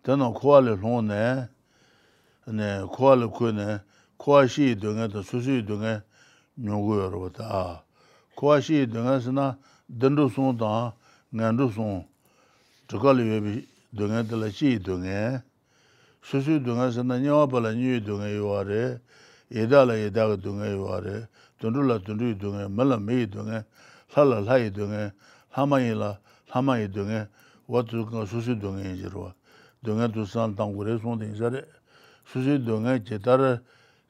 dānā 0.06 0.30
kuwa 0.38 0.62
lī 0.62 0.74
lōng 0.78 1.10
nē, 1.10 2.88
kuwa 2.94 3.16
lī 3.18 3.28
kuwa 3.34 3.52
nē, 3.52 3.70
kuwa 4.18 4.46
shī 4.46 4.76
dōngē 4.78 5.10
dā 5.10 5.24
sūsī 5.26 5.66
dōngē 5.66 6.02
nyōngu 6.62 6.94
yō 7.02 7.08
rō 7.14 7.30
tā. 7.34 7.82
Kuwa 8.38 8.62
shī 8.62 8.86
dōngē 8.86 9.18
sī 9.26 9.34
na 9.34 9.58
dāndu 9.90 10.30
sōng 10.30 10.58
dā, 10.58 10.94
ngāndu 11.34 11.70
sōng, 11.74 12.06
tukā 12.90 13.14
lī 13.18 13.26
wē 13.26 13.38
bī 13.42 13.54
dōngē 13.98 14.22
dā 14.30 14.36
lā 14.38 14.50
shī 14.54 14.78
dōngē, 14.78 15.42
sūsī 16.22 16.62
dōngē 16.62 16.94
sī 16.94 17.02
na 17.02 17.18
nyāwa 17.18 17.50
pā 17.50 17.58
lā 17.58 17.74
nyū 17.74 18.06
dōngē 18.06 18.30
yō 18.38 18.46
wā 18.54 18.62
rē, 18.70 18.84
yedā 19.50 19.82
lā 19.82 19.98
yedā 19.98 20.30
gā 20.30 20.38
dōngē 20.46 20.70
yō 20.78 20.86
wā 20.86 20.98
rē, 21.02 21.18
dōndu 21.58 21.90
lā 21.90 21.98
dōndu 22.06 22.34
yō 22.34 22.38
dōngē, 22.38 22.70
mā 22.70 22.86
lā 22.86 23.02
mē 23.02 23.18
yō 23.26 23.28
dōngē, 23.34 23.60
lā 24.14 24.22
lā 24.30 24.38
lā 24.46 24.56
yō 24.62 24.70
dōngē, 24.78 25.04
lā 25.58 25.66
mā 25.66 25.82
yō 25.82 25.98
lā, 25.98 26.12
하마이 26.50 26.92
동에 26.92 27.28
와주가 27.68 28.26
수수 28.26 28.58
동에 28.60 28.94
이제로 28.94 29.34
동에 29.84 30.12
두산 30.12 30.56
당고레 30.56 31.00
손데 31.00 31.30
이자레 31.32 31.62
수수 32.26 32.64
동에 32.64 33.04
제다르 33.04 33.60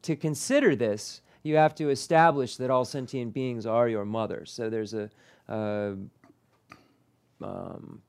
to 0.04 0.16
consider 0.16 0.76
this, 0.76 1.22
you 1.44 1.56
have 1.56 1.76
to 1.76 1.90
establish 1.90 2.58
that 2.58 2.70
all 2.70 2.86
sentient 2.86 3.34
beings 3.34 3.66
are 3.66 3.88
your 3.88 4.06
mother. 4.06 4.46
So, 4.46 4.70
there's 4.70 4.94
a, 4.94 5.10
uh, 5.48 5.94
um, 7.42 8.02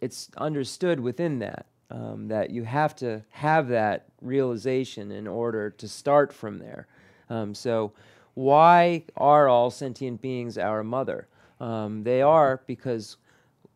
it's 0.00 0.30
understood 0.36 1.00
within 1.00 1.38
that 1.40 1.66
um, 1.90 2.28
that 2.28 2.50
you 2.50 2.64
have 2.64 2.94
to 2.96 3.22
have 3.30 3.68
that 3.68 4.06
realization 4.20 5.12
in 5.12 5.26
order 5.26 5.70
to 5.70 5.88
start 5.88 6.32
from 6.32 6.58
there. 6.58 6.86
Um, 7.30 7.54
so, 7.54 7.92
why 8.34 9.04
are 9.16 9.48
all 9.48 9.70
sentient 9.70 10.20
beings 10.20 10.58
our 10.58 10.84
mother? 10.84 11.28
Um, 11.58 12.02
they 12.02 12.22
are 12.22 12.60
because, 12.66 13.16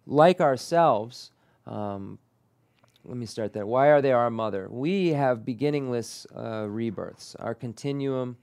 like 0.07 0.41
ourselves, 0.41 1.31
um, 1.67 2.19
let 3.05 3.17
me 3.17 3.25
start 3.27 3.55
there. 3.55 3.65
Why 3.65 3.89
are 3.89 4.03
they 4.03 4.13
our 4.13 4.31
mother? 4.31 4.69
We 4.71 5.09
have 5.09 5.47
beginningless 5.47 6.27
uh, 6.37 6.67
rebirths. 6.69 7.35
Our 7.37 7.55
continuum 7.55 8.37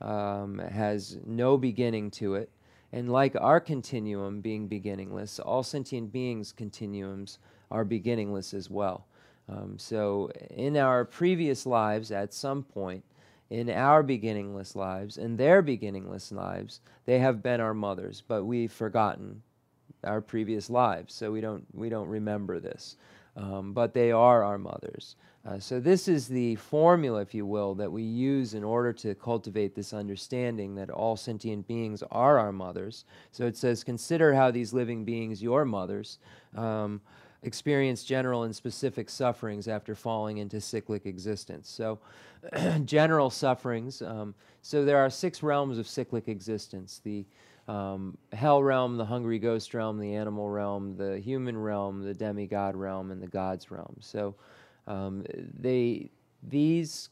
um, 0.00 0.58
has 0.58 1.18
no 1.24 1.56
beginning 1.56 2.10
to 2.12 2.34
it. 2.34 2.50
And 2.92 3.10
like 3.10 3.34
our 3.40 3.60
continuum 3.60 4.40
being 4.40 4.68
beginningless, 4.68 5.40
all 5.40 5.62
sentient 5.62 6.12
beings' 6.12 6.52
continuums 6.52 7.38
are 7.70 7.84
beginningless 7.84 8.54
as 8.54 8.70
well. 8.70 9.06
Um, 9.48 9.78
so, 9.78 10.30
in 10.50 10.76
our 10.76 11.04
previous 11.04 11.66
lives, 11.66 12.10
at 12.10 12.32
some 12.32 12.62
point, 12.62 13.04
in 13.50 13.68
our 13.68 14.02
beginningless 14.02 14.74
lives, 14.74 15.18
in 15.18 15.36
their 15.36 15.60
beginningless 15.60 16.32
lives, 16.32 16.80
they 17.04 17.18
have 17.18 17.42
been 17.42 17.60
our 17.60 17.74
mothers, 17.74 18.22
but 18.26 18.44
we've 18.44 18.72
forgotten 18.72 19.42
our 20.02 20.20
previous 20.20 20.70
lives, 20.70 21.14
so 21.14 21.30
we 21.30 21.40
don't 21.40 21.64
we 21.74 21.88
don't 21.88 22.08
remember 22.08 22.60
this. 22.60 22.96
Um, 23.36 23.72
but 23.72 23.94
they 23.94 24.12
are 24.12 24.44
our 24.44 24.58
mothers. 24.58 25.16
Uh, 25.46 25.58
so 25.58 25.78
this 25.78 26.08
is 26.08 26.26
the 26.26 26.54
formula, 26.56 27.20
if 27.20 27.34
you 27.34 27.44
will, 27.44 27.74
that 27.74 27.92
we 27.92 28.02
use 28.02 28.54
in 28.54 28.64
order 28.64 28.92
to 28.92 29.14
cultivate 29.14 29.74
this 29.74 29.92
understanding 29.92 30.74
that 30.76 30.88
all 30.88 31.16
sentient 31.16 31.66
beings 31.66 32.02
are 32.10 32.38
our 32.38 32.52
mothers. 32.52 33.04
So 33.30 33.44
it 33.46 33.56
says, 33.56 33.84
consider 33.84 34.34
how 34.34 34.50
these 34.50 34.72
living 34.72 35.04
beings, 35.04 35.42
your 35.42 35.66
mothers, 35.66 36.18
um, 36.56 37.02
experience 37.42 38.04
general 38.04 38.44
and 38.44 38.56
specific 38.56 39.10
sufferings 39.10 39.68
after 39.68 39.94
falling 39.94 40.38
into 40.38 40.60
cyclic 40.60 41.04
existence. 41.04 41.68
So, 41.68 41.98
general 42.84 43.30
sufferings. 43.30 44.02
Um, 44.02 44.34
so 44.62 44.84
there 44.84 44.98
are 44.98 45.10
six 45.10 45.42
realms 45.42 45.78
of 45.78 45.86
cyclic 45.86 46.28
existence: 46.28 47.00
the 47.04 47.26
um, 47.68 48.16
hell 48.32 48.62
realm, 48.62 48.96
the 48.96 49.04
hungry 49.04 49.38
ghost 49.38 49.72
realm, 49.74 49.98
the 49.98 50.14
animal 50.14 50.48
realm, 50.48 50.96
the 50.96 51.18
human 51.18 51.56
realm, 51.56 52.02
the 52.02 52.14
demigod 52.14 52.76
realm, 52.76 53.10
and 53.10 53.22
the 53.22 53.26
gods 53.26 53.70
realm. 53.70 53.96
So, 54.00 54.34
um, 54.86 55.24
they 55.58 56.10
these 56.42 57.08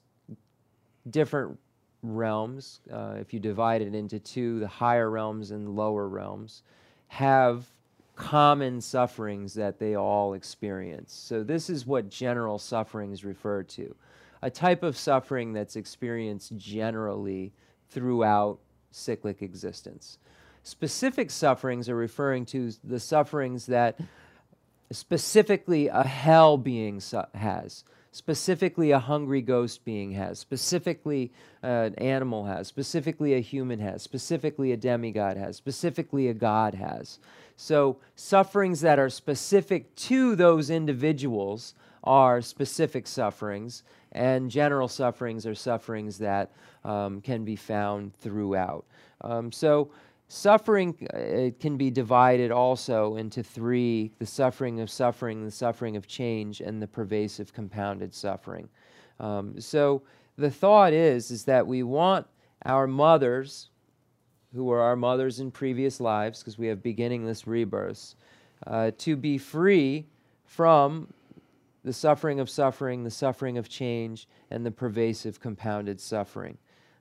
different 1.11 1.59
realms, 2.03 2.81
uh, 2.93 3.15
if 3.19 3.33
you 3.33 3.41
divide 3.41 3.81
it 3.81 3.95
into 3.95 4.19
two, 4.19 4.61
the 4.61 4.69
higher 4.69 5.11
realms 5.11 5.53
and 5.53 5.75
lower 5.75 6.09
realms, 6.09 6.63
have 7.09 7.67
common 8.15 8.81
sufferings 8.81 9.55
that 9.55 9.79
they 9.79 9.97
all 9.97 10.35
experience. 10.35 11.15
So, 11.15 11.43
this 11.43 11.71
is 11.71 11.87
what 11.87 12.11
general 12.11 12.59
sufferings 12.59 13.25
refer 13.25 13.63
to 13.63 13.95
a 14.43 14.51
type 14.51 14.83
of 14.83 14.97
suffering 14.97 15.53
that's 15.53 15.77
experienced 15.77 16.57
generally 16.57 17.53
throughout 17.89 18.59
cyclic 18.91 19.41
existence. 19.41 20.19
Specific 20.63 21.31
sufferings 21.31 21.89
are 21.89 21.97
referring 21.97 22.47
to 22.47 22.73
the 22.85 23.01
sufferings 23.01 23.67
that 23.67 23.99
specifically 24.93 25.89
a 25.89 26.05
hell 26.05 26.57
being 26.57 27.01
has, 27.35 27.85
specifically 28.13 28.91
a 28.91 28.99
hungry 28.99 29.43
ghost 29.43 29.85
being 29.85 30.13
has, 30.13 30.39
specifically 30.39 31.33
uh, 31.65 31.67
an 31.67 31.95
animal 31.97 32.45
has, 32.45 32.69
specifically 32.69 33.35
a 33.35 33.41
human 33.41 33.81
has, 33.81 34.03
specifically 34.03 34.71
a 34.71 34.77
demigod 34.77 35.37
has, 35.37 35.57
specifically 35.57 36.29
a 36.29 36.35
god 36.35 36.75
has. 36.75 37.19
So, 37.57 37.99
sufferings 38.15 38.81
that 38.83 38.99
are 38.99 39.11
specific 39.11 39.95
to 39.97 40.37
those 40.37 40.71
individuals 40.71 41.75
are 42.05 42.41
specific 42.41 43.07
sufferings, 43.07 43.83
and 44.13 44.51
general 44.51 44.89
sufferings 44.89 45.47
are 45.47 45.55
sufferings 45.55 46.19
that 46.19 46.51
um, 46.85 47.21
can 47.21 47.45
be 47.45 47.57
found 47.57 48.15
throughout. 48.17 48.85
Um, 49.21 49.53
so, 49.53 49.91
Suffering 50.35 50.97
uh, 51.13 51.51
can 51.61 51.77
be 51.77 51.91
divided 51.91 52.51
also 52.51 53.17
into 53.17 53.43
three 53.43 54.13
the 54.19 54.25
suffering 54.25 54.81
of 54.81 54.89
suffering, 54.89 55.45
the 55.45 55.51
suffering 55.51 55.95
of 55.95 56.07
change, 56.07 56.63
and 56.63 56.81
the 56.81 56.87
pervasive 56.87 57.53
compounded 57.53 58.15
suffering. 58.15 58.67
Um, 59.21 59.61
so 59.61 60.01
the 60.39 60.51
thought 60.51 60.95
is, 60.95 61.31
is 61.31 61.45
that 61.45 61.67
we 61.67 61.83
want 61.83 62.27
our 62.65 62.87
mothers, 62.87 63.69
who 64.55 64.65
were 64.65 64.81
our 64.81 64.97
mothers 64.97 65.39
in 65.39 65.51
previous 65.51 66.01
lives, 66.01 66.39
because 66.39 66.57
we 66.57 66.67
have 66.69 66.83
beginningless 66.83 67.47
rebirths, 67.47 68.17
uh, 68.67 68.91
to 68.97 69.17
be 69.17 69.37
free 69.37 70.07
from 70.47 71.13
the 71.85 71.93
suffering 71.93 72.41
of 72.41 72.49
suffering, 72.49 73.05
the 73.05 73.11
suffering 73.11 73.59
of 73.59 73.69
change, 73.69 74.27
and 74.51 74.65
the 74.65 74.71
pervasive 74.71 75.41
compounded 75.41 76.01
suffering. 76.01 76.57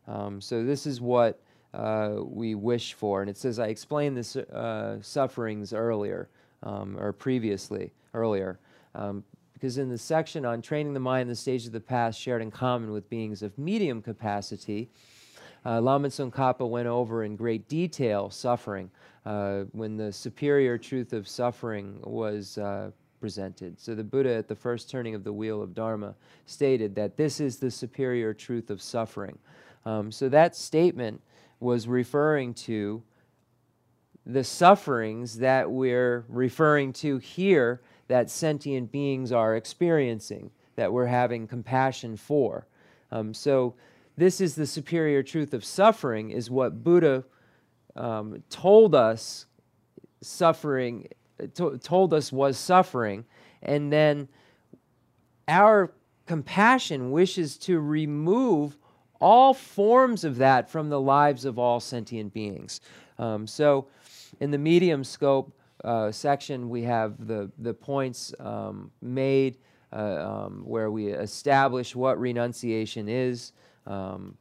Um, 0.06 0.42
so 0.42 0.66
this 0.66 0.86
is 0.86 1.00
what 1.00 1.40
uh, 1.74 2.16
we 2.20 2.56
wish 2.56 2.94
for. 2.94 3.22
And 3.22 3.30
it 3.30 3.38
says, 3.38 3.60
I 3.60 3.68
explained 3.68 4.18
this 4.18 4.36
uh, 4.36 4.98
sufferings 5.02 5.74
earlier, 5.74 6.30
um, 6.64 6.98
or 7.00 7.14
previously, 7.14 7.92
earlier. 8.14 8.60
Um, 8.96 9.24
because 9.54 9.78
in 9.78 9.90
the 9.90 9.98
section 9.98 10.44
on 10.44 10.62
training 10.62 10.96
the 10.96 11.00
mind 11.00 11.24
in 11.24 11.28
the 11.28 11.36
stage 11.36 11.68
of 11.68 11.72
the 11.72 11.80
past 11.80 12.20
shared 12.20 12.42
in 12.42 12.50
common 12.50 12.92
with 12.92 13.08
beings 13.10 13.44
of 13.44 13.56
medium 13.60 14.02
capacity, 14.02 14.90
uh, 15.64 15.80
Lama 15.80 16.08
Tsongkhapa 16.08 16.68
went 16.68 16.88
over 16.88 17.24
in 17.24 17.36
great 17.36 17.68
detail 17.68 18.32
suffering 18.32 18.90
uh, 19.26 19.66
when 19.72 19.98
the 19.98 20.12
superior 20.12 20.80
truth 20.80 21.14
of 21.14 21.28
suffering 21.28 22.00
was 22.02 22.58
uh, 22.58 22.90
presented. 23.20 23.80
So 23.80 23.94
the 23.94 24.04
Buddha, 24.04 24.34
at 24.34 24.48
the 24.48 24.56
first 24.56 24.90
turning 24.90 25.14
of 25.14 25.24
the 25.24 25.32
wheel 25.32 25.62
of 25.62 25.76
Dharma, 25.76 26.16
stated 26.48 26.96
that 26.96 27.16
this 27.16 27.40
is 27.40 27.58
the 27.58 27.70
superior 27.70 28.34
truth 28.34 28.72
of 28.72 28.82
suffering. 28.82 29.38
Um, 29.86 30.12
so 30.12 30.28
that 30.30 30.56
statement 30.56 31.22
was 31.62 31.88
referring 31.88 32.54
to 32.54 33.02
the 34.26 34.44
sufferings 34.44 35.38
that 35.38 35.72
we're 35.72 36.26
referring 36.28 36.92
to 36.94 37.18
here 37.20 37.82
that 38.08 38.30
sentient 38.30 38.92
beings 38.92 39.32
are 39.32 39.56
experiencing, 39.56 40.52
that 40.76 40.92
we're 40.92 41.06
having 41.06 41.48
compassion 41.48 42.18
for. 42.18 42.68
Um, 43.12 43.34
so, 43.34 43.76
this 44.18 44.42
is 44.42 44.56
the 44.56 44.68
superior 44.68 45.24
truth 45.24 45.54
of 45.54 45.64
suffering, 45.64 46.32
is 46.32 46.52
what 46.52 46.84
Buddha 46.84 47.24
um, 47.96 48.44
told 48.50 48.94
us 48.94 49.46
suffering, 50.22 51.08
to- 51.56 51.78
told 51.78 52.14
us 52.14 52.32
was 52.32 52.58
suffering, 52.58 53.26
and 53.64 53.92
then 53.92 54.28
our 55.48 55.94
compassion 56.26 57.12
wishes 57.12 57.58
to 57.58 57.80
remove 57.80 58.78
all 59.22 59.54
forms 59.54 60.24
of 60.24 60.38
that 60.38 60.70
from 60.70 60.90
the 60.90 61.00
lives 61.00 61.46
of 61.46 61.60
all 61.60 61.80
sentient 61.80 62.34
beings. 62.34 62.82
Um, 63.18 63.46
so, 63.48 63.88
in 64.40 64.52
the 64.52 64.58
medium 64.58 65.04
scope 65.04 65.54
uh, 65.84 66.12
section, 66.12 66.70
we 66.70 66.84
have 66.84 67.28
the, 67.28 67.52
the 67.60 67.74
points 67.74 68.34
um, 68.40 68.92
made 69.02 69.58
uh, 69.94 70.46
um, 70.46 70.64
where 70.66 70.90
we 70.90 71.08
establish 71.08 71.96
what 71.96 72.20
renunciation 72.20 73.08
is. 73.08 73.54
Um, 73.86 74.38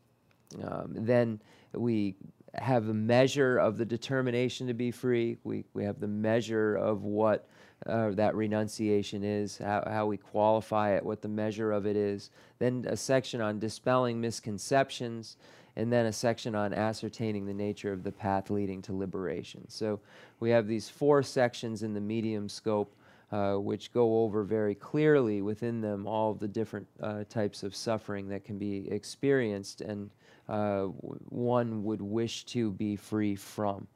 um, 0.62 0.92
then 0.94 1.40
we 1.74 2.16
have 2.54 2.86
the 2.86 2.94
measure 2.94 3.58
of 3.58 3.76
the 3.76 3.84
determination 3.84 4.66
to 4.66 4.74
be 4.74 4.90
free. 4.90 5.36
We, 5.44 5.64
we 5.74 5.84
have 5.84 6.00
the 6.00 6.08
measure 6.08 6.76
of 6.76 7.04
what 7.04 7.48
uh, 7.86 8.10
that 8.10 8.34
renunciation 8.34 9.24
is, 9.24 9.58
how, 9.58 9.82
how 9.86 10.06
we 10.06 10.16
qualify 10.16 10.94
it, 10.94 11.04
what 11.04 11.22
the 11.22 11.28
measure 11.28 11.72
of 11.72 11.86
it 11.86 11.96
is. 11.96 12.30
Then 12.58 12.84
a 12.88 12.96
section 12.96 13.40
on 13.40 13.58
dispelling 13.58 14.20
misconceptions, 14.20 15.36
and 15.76 15.92
then 15.92 16.06
a 16.06 16.12
section 16.12 16.54
on 16.54 16.74
ascertaining 16.74 17.46
the 17.46 17.54
nature 17.54 17.92
of 17.92 18.02
the 18.02 18.12
path 18.12 18.50
leading 18.50 18.82
to 18.82 18.92
liberation. 18.92 19.68
So 19.68 20.00
we 20.40 20.50
have 20.50 20.66
these 20.66 20.88
four 20.88 21.22
sections 21.22 21.82
in 21.82 21.94
the 21.94 22.00
medium 22.00 22.48
scope. 22.48 22.94
Uh, 23.32 23.54
which 23.54 23.92
go 23.92 24.24
over 24.24 24.42
very 24.42 24.74
clearly 24.74 25.40
within 25.40 25.80
them 25.80 26.04
all 26.04 26.32
of 26.32 26.40
the 26.40 26.48
different 26.48 26.84
uh, 27.00 27.22
types 27.28 27.62
of 27.62 27.76
suffering 27.76 28.28
that 28.28 28.44
can 28.44 28.58
be 28.58 28.90
experienced 28.90 29.82
and 29.82 30.10
uh, 30.48 30.86
one 31.28 31.84
would 31.84 32.02
wish 32.02 32.44
to 32.44 32.72
be 32.72 32.96
free 32.96 33.36
from. 33.36 33.86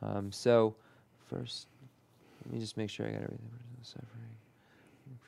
Um, 0.00 0.30
so, 0.30 0.76
first, 1.28 1.66
let 2.44 2.54
me 2.54 2.60
just 2.60 2.76
make 2.76 2.90
sure 2.90 3.06
I 3.06 3.10
got 3.10 3.22
everything. 3.22 3.50
Suffering, 3.82 4.36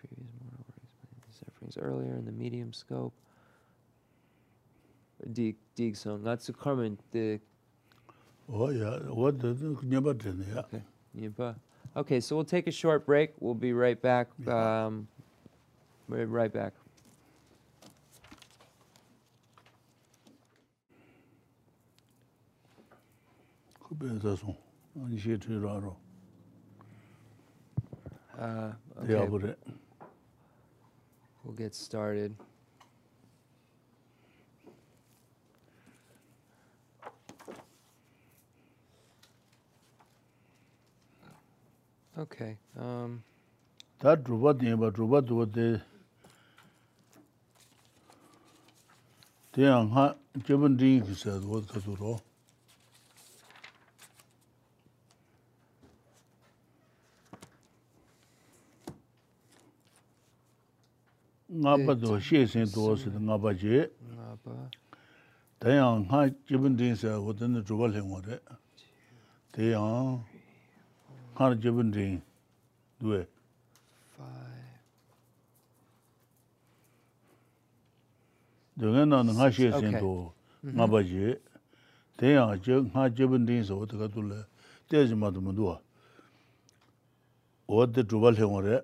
previous 0.01 0.29
moral 0.41 0.65
sufferings 1.31 1.77
earlier 1.77 2.17
in 2.17 2.25
the 2.25 2.33
medium 2.33 2.73
scope. 2.73 3.13
Dig, 5.33 5.57
dig 5.75 5.97
song. 5.97 6.23
That's 6.23 6.47
the 6.47 6.53
common. 6.53 6.99
The. 7.13 7.41
Oh 8.53 8.71
yeah, 8.71 8.99
what 9.11 9.41
the 9.41 9.57
yeah. 9.83 10.61
Okay, 10.61 10.83
yeah. 11.15 11.53
Okay, 11.97 12.21
so 12.21 12.37
we'll 12.37 12.45
take 12.45 12.67
a 12.67 12.71
short 12.73 13.07
break. 13.07 13.33
We'll 13.41 13.55
be 13.55 13.73
right 13.73 14.01
back. 14.01 14.29
Um, 14.47 15.09
right 16.09 16.53
back. 16.53 16.73
benzason 23.99 24.57
ani 25.03 25.19
she 25.19 25.39
tu 25.39 25.59
ra 25.59 25.79
ro 25.79 25.97
Uh, 28.39 28.73
okay. 29.03 29.55
We'll 31.43 31.55
get 31.55 31.75
started. 31.75 32.35
Okay. 42.19 42.57
Um 42.79 43.23
that 44.01 44.25
druba 44.25 44.59
de 44.59 44.75
ba 44.77 44.91
druba 44.91 45.21
do 45.27 45.45
de 45.47 45.83
de 49.53 49.67
ang 49.67 49.91
ha 49.91 50.15
jebun 50.49 50.79
ri 50.81 51.01
ki 51.01 51.15
sa 51.15 51.39
do 51.39 51.61
ta 51.61 51.81
do 51.81 51.95
ro 52.01 52.21
ngāpa 61.63 61.95
tō 62.01 62.17
xie 62.21 62.45
sēn 62.51 62.69
tō 62.73 62.85
sī 63.01 63.11
tā 63.13 63.21
ngāpa 63.23 63.53
jē. 63.57 63.87
Tēyāng 65.63 66.05
ngā 66.11 66.21
jibin 66.49 66.77
tīng 66.77 66.97
sē 67.01 67.17
wā 67.23 67.33
tēn 67.39 67.57
tā 67.57 67.63
chūpa 67.69 67.89
lēng 67.93 68.11
wā 68.13 68.21
rē. 68.27 68.39
Tēyāng 69.57 70.21
ngā 71.37 71.49
rā 71.49 71.57
jibin 71.65 71.93
tīng 71.95 72.21
duwē. 73.01 73.23
Tēyāng 78.77 79.11
ngā 79.15 79.23
ngā 79.33 79.51
xie 79.57 79.73
sēn 79.73 79.99
tō 80.03 80.13
ngāpa 80.77 81.03
jē. 81.09 81.39
Tēyāng 82.21 82.93
ngā 82.93 83.09
jibin 83.17 83.49
tīng 83.49 83.65
sē 83.65 83.81
wā 83.81 83.89
tā 83.89 84.01
kā 84.03 84.13
tū 84.13 84.29
lē. 84.29 84.45
Tēyā 84.93 85.09
jī 85.11 85.19
mā 85.19 85.33
tō 85.33 85.43
mā 85.43 85.57
duwa. 85.57 85.81
Wā 87.67 87.89
tā 87.91 88.05
chūpa 88.05 88.37
lēng 88.37 88.53
wā 88.53 88.65
rē. 88.69 88.81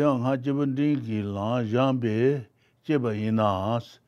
Ha 0.00 0.36
jibun 0.36 0.74
ding 0.74 1.00
ki 1.04 1.22
lang 1.22 1.66
yang 1.66 1.98
be 1.98 2.46
jiba 2.86 3.14
ina 3.14 3.76
as 3.76 3.98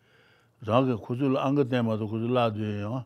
rang 0.66 0.86
ke 0.88 0.96
khuzul 1.04 1.36
ang 1.38 1.54
de 1.54 1.82
ma 1.82 1.96
do 1.96 2.06
khuzul 2.06 2.30
la 2.30 2.50
de 2.50 2.80
ya 2.80 3.04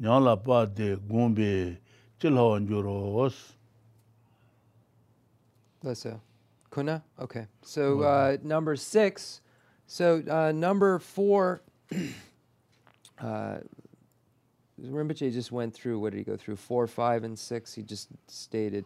nyang 0.00 0.24
la 0.24 0.36
pa 0.36 0.64
de 0.66 0.96
gung 0.96 1.34
be 1.34 1.78
chil 2.18 2.36
ho 2.36 2.54
an 2.54 2.66
juros 2.66 3.54
Lessa. 5.82 6.20
Kuna? 6.70 7.02
Okay. 7.20 7.46
So 7.62 8.02
uh, 8.02 8.36
number 8.42 8.76
six. 8.76 9.40
So 9.86 10.22
uh, 10.30 10.52
number 10.52 10.98
four. 10.98 11.60
uh, 13.20 13.58
Rinpoche 14.80 15.32
just 15.32 15.52
went 15.52 15.74
through, 15.74 16.00
what 16.00 16.12
did 16.12 16.18
he 16.18 16.24
go 16.24 16.36
through? 16.36 16.56
Four, 16.56 16.86
five, 16.86 17.24
and 17.24 17.38
six, 17.38 17.74
he 17.74 17.82
just 17.82 18.08
stated. 18.26 18.84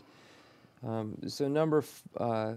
Um, 0.86 1.16
so 1.26 1.48
number 1.48 1.84
uh, 2.18 2.54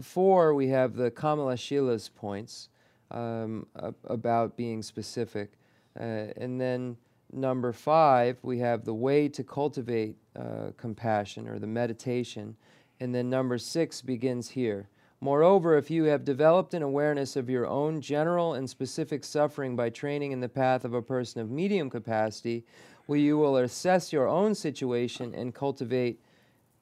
four, 0.00 0.54
we 0.54 0.68
have 0.68 0.94
the 0.94 1.10
Kamala 1.10 1.56
Shila's 1.56 2.08
points 2.08 2.68
um, 3.10 3.66
about 4.04 4.56
being 4.56 4.82
specific. 4.82 5.52
Uh, 5.98 6.32
and 6.36 6.60
then 6.60 6.96
number 7.32 7.72
five, 7.72 8.36
we 8.42 8.58
have 8.58 8.84
the 8.84 8.94
way 8.94 9.28
to 9.28 9.42
cultivate 9.42 10.16
uh, 10.36 10.72
compassion 10.76 11.48
or 11.48 11.58
the 11.58 11.66
meditation. 11.66 12.56
And 13.00 13.14
then 13.14 13.28
number 13.30 13.58
six 13.58 14.02
begins 14.02 14.50
here. 14.50 14.88
Moreover, 15.20 15.76
if 15.76 15.90
you 15.90 16.04
have 16.04 16.24
developed 16.24 16.74
an 16.74 16.82
awareness 16.82 17.34
of 17.34 17.50
your 17.50 17.66
own 17.66 18.00
general 18.00 18.54
and 18.54 18.70
specific 18.70 19.24
suffering 19.24 19.74
by 19.74 19.90
training 19.90 20.30
in 20.30 20.40
the 20.40 20.48
path 20.48 20.84
of 20.84 20.94
a 20.94 21.02
person 21.02 21.40
of 21.40 21.50
medium 21.50 21.90
capacity, 21.90 22.64
well, 23.08 23.18
you 23.18 23.36
will 23.36 23.56
assess 23.56 24.12
your 24.12 24.28
own 24.28 24.54
situation 24.54 25.34
and 25.34 25.54
cultivate 25.54 26.20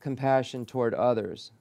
compassion 0.01 0.67
toward 0.67 0.93
others. 0.93 1.53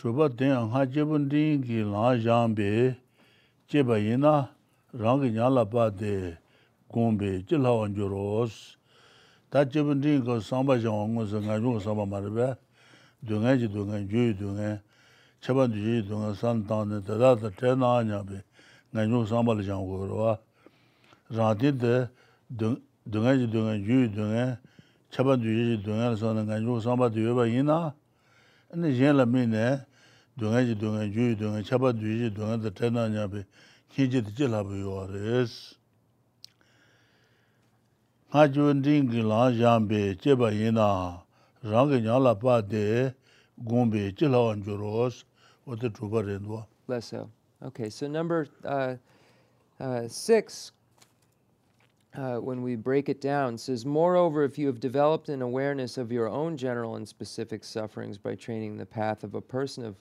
chūpa 0.00 0.30
tēng 0.32 0.70
ngā 0.72 0.86
chēpun 0.94 1.26
tīng 1.28 1.60
kī 1.60 1.82
lā 1.84 2.14
yāng 2.16 2.54
bē, 2.56 2.96
chēpa 3.68 3.98
yīnā 4.00 4.32
rāng 4.96 5.20
kī 5.20 5.28
nyā 5.36 5.48
lā 5.52 5.64
pā 5.68 5.90
tē 5.92 6.40
gōng 6.88 7.18
bē, 7.20 7.32
chī 7.44 7.60
lā 7.60 7.68
wān 7.68 7.92
chū 7.92 8.08
rōs. 8.08 8.56
Tā 9.52 9.66
chēpun 9.68 10.00
tīng 10.00 10.24
kō 10.24 10.38
sāmbā 10.40 10.78
yāng 10.80 11.12
ngō 11.12 11.26
sā 11.28 11.42
ngā 11.44 11.58
yōng 11.60 11.84
sāmbā 11.84 12.08
mā 12.08 12.22
rā 12.24 12.32
bē, 12.32 12.48
dōngā 13.28 13.52
chī 13.60 13.68
dōngā, 13.68 14.00
yō 14.08 14.24
yī 14.24 14.32
dōngā, 14.40 14.70
chēpa 15.44 15.68
tū 15.68 15.84
chī 15.84 16.00
dōngā 16.08 16.32
sān 16.40 16.64
tāng 16.64 16.88
nē, 16.88 17.04
tā 17.04 17.20
tā 17.20 17.36
tā 17.36 17.52
tē 17.60 17.76
nā 17.76 17.92
yā 18.08 18.24
bē, 18.24 18.40
ngā 18.96 19.04
yōng 19.04 19.28
sāmbā 19.28 19.52
lā 19.60 19.68
yāng 19.68 19.84
gō 19.84 20.00
rō 20.08 20.16
wā. 20.16 20.32
Rāng 21.36 21.60
tī 21.60 21.76
tē 21.76 22.08
dōngā 22.56 23.36
chī 23.36 23.52
dōngā, 23.52 23.76
yō 23.84 24.00
yī 24.00 24.08
dōngā, 24.16 24.48
chēpa 25.12 25.36
tū 25.36 25.44
chī 25.44 25.76
dōngā 25.84 26.16
sā 26.16 26.32
ngā 26.40 26.56
yōng 26.56 26.80
sāmbā 26.88 27.12
tū 27.12 27.20
yō 27.20 27.36
bā 27.36 27.44
yīnā, 27.52 27.92
nē 28.80 28.88
yēn 28.96 29.18
lā 29.20 29.28
mī 29.28 29.44
nē, 29.50 29.89
dunga 30.40 30.64
ji 30.64 30.74
ji 30.74 32.30
da 32.62 32.70
tena 32.70 34.64
bu 34.64 34.74
yo 34.74 35.06
res 35.06 35.74
ha 38.30 38.46
ju 38.46 38.72
ding 38.80 39.10
gi 39.10 39.22
la 39.22 39.50
jam 39.52 39.86
be 39.86 40.16
che 40.16 40.34
ba 40.34 40.50
yin 40.50 40.74
na 40.74 41.20
rang 41.62 41.90
ge 41.90 42.00
nya 42.00 42.18
la 42.18 42.34
pa 42.34 42.60
de 42.62 43.14
less 46.88 47.06
so 47.06 47.28
okay 47.62 47.90
so 47.90 48.06
number 48.08 48.46
uh 48.64 48.96
uh 49.78 50.08
6 50.08 50.72
uh, 52.16 52.38
when 52.38 52.60
we 52.60 52.74
break 52.74 53.08
it 53.08 53.20
down, 53.20 53.56
says, 53.56 53.86
Moreover, 53.86 54.42
if 54.42 54.58
you 54.58 54.66
have 54.66 54.80
developed 54.80 55.28
an 55.28 55.42
awareness 55.42 55.96
of 55.96 56.10
your 56.10 56.28
own 56.28 56.56
general 56.56 56.96
and 56.96 57.08
specific 57.08 57.62
sufferings 57.62 58.18
by 58.18 58.34
training 58.34 58.76
the 58.76 58.84
path 58.84 59.22
of 59.22 59.36
a 59.36 59.40
person 59.40 59.84
of 59.84 59.94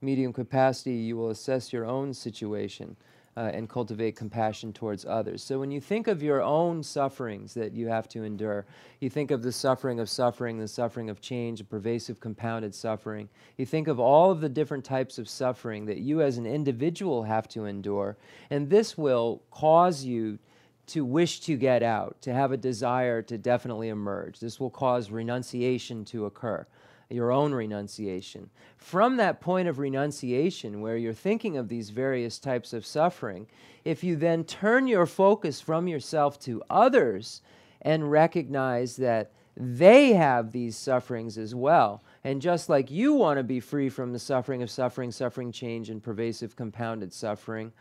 medium 0.00 0.32
capacity, 0.32 0.94
you 0.94 1.16
will 1.16 1.30
assess 1.30 1.72
your 1.72 1.84
own 1.84 2.14
situation 2.14 2.96
uh, 3.38 3.52
and 3.54 3.68
cultivate 3.68 4.16
compassion 4.16 4.72
towards 4.72 5.04
others. 5.04 5.44
So 5.44 5.60
when 5.60 5.70
you 5.70 5.80
think 5.80 6.08
of 6.08 6.24
your 6.24 6.42
own 6.42 6.82
sufferings 6.82 7.54
that 7.54 7.72
you 7.72 7.86
have 7.86 8.08
to 8.08 8.24
endure, 8.24 8.66
you 9.00 9.08
think 9.08 9.30
of 9.30 9.42
the 9.42 9.52
suffering 9.52 10.00
of 10.00 10.10
suffering, 10.10 10.58
the 10.58 10.66
suffering 10.66 11.08
of 11.08 11.20
change, 11.20 11.60
a 11.60 11.64
pervasive 11.64 12.18
compounded 12.18 12.74
suffering. 12.74 13.28
You 13.56 13.64
think 13.64 13.86
of 13.86 14.00
all 14.00 14.32
of 14.32 14.40
the 14.40 14.48
different 14.48 14.84
types 14.84 15.18
of 15.18 15.28
suffering 15.28 15.86
that 15.86 15.98
you 15.98 16.20
as 16.20 16.36
an 16.36 16.46
individual 16.46 17.22
have 17.22 17.48
to 17.50 17.66
endure, 17.66 18.16
and 18.50 18.68
this 18.68 18.98
will 18.98 19.40
cause 19.52 20.04
you 20.04 20.40
to 20.88 21.04
wish 21.04 21.38
to 21.40 21.56
get 21.56 21.84
out, 21.84 22.16
to 22.22 22.32
have 22.32 22.50
a 22.50 22.56
desire 22.56 23.22
to 23.22 23.38
definitely 23.38 23.90
emerge. 23.90 24.40
This 24.40 24.58
will 24.58 24.70
cause 24.70 25.12
renunciation 25.12 26.04
to 26.06 26.26
occur 26.26 26.66
your 27.10 27.32
own 27.32 27.52
renunciation. 27.54 28.50
From 28.76 29.16
that 29.16 29.40
point 29.40 29.68
of 29.68 29.78
renunciation, 29.78 30.80
where 30.80 30.96
you're 30.96 31.12
thinking 31.12 31.56
of 31.56 31.68
these 31.68 31.90
various 31.90 32.38
types 32.38 32.72
of 32.72 32.84
suffering, 32.84 33.46
if 33.84 34.04
you 34.04 34.16
then 34.16 34.44
turn 34.44 34.86
your 34.86 35.06
focus 35.06 35.60
from 35.60 35.88
yourself 35.88 36.38
to 36.40 36.62
others 36.68 37.40
and 37.82 38.10
recognize 38.10 38.96
that 38.96 39.32
they 39.56 40.12
have 40.12 40.52
these 40.52 40.76
sufferings 40.76 41.38
as 41.38 41.54
well, 41.54 42.02
and 42.24 42.42
just 42.42 42.68
like 42.68 42.90
you 42.90 43.14
want 43.14 43.38
to 43.38 43.42
be 43.42 43.58
free 43.58 43.88
from 43.88 44.12
the 44.12 44.18
suffering 44.18 44.62
of 44.62 44.70
suffering, 44.70 45.10
suffering 45.10 45.50
change, 45.50 45.90
and 45.90 46.02
pervasive 46.02 46.54
compounded 46.54 47.12
suffering, 47.12 47.72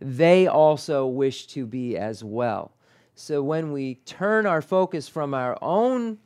they 0.00 0.46
also 0.46 1.06
wish 1.06 1.46
to 1.46 1.66
be 1.66 1.96
as 1.96 2.22
well. 2.22 2.72
So 3.14 3.42
when 3.42 3.72
we 3.72 3.96
turn 4.06 4.44
our 4.44 4.60
focus 4.60 5.08
from 5.08 5.34
our 5.34 5.56
own 5.62 6.18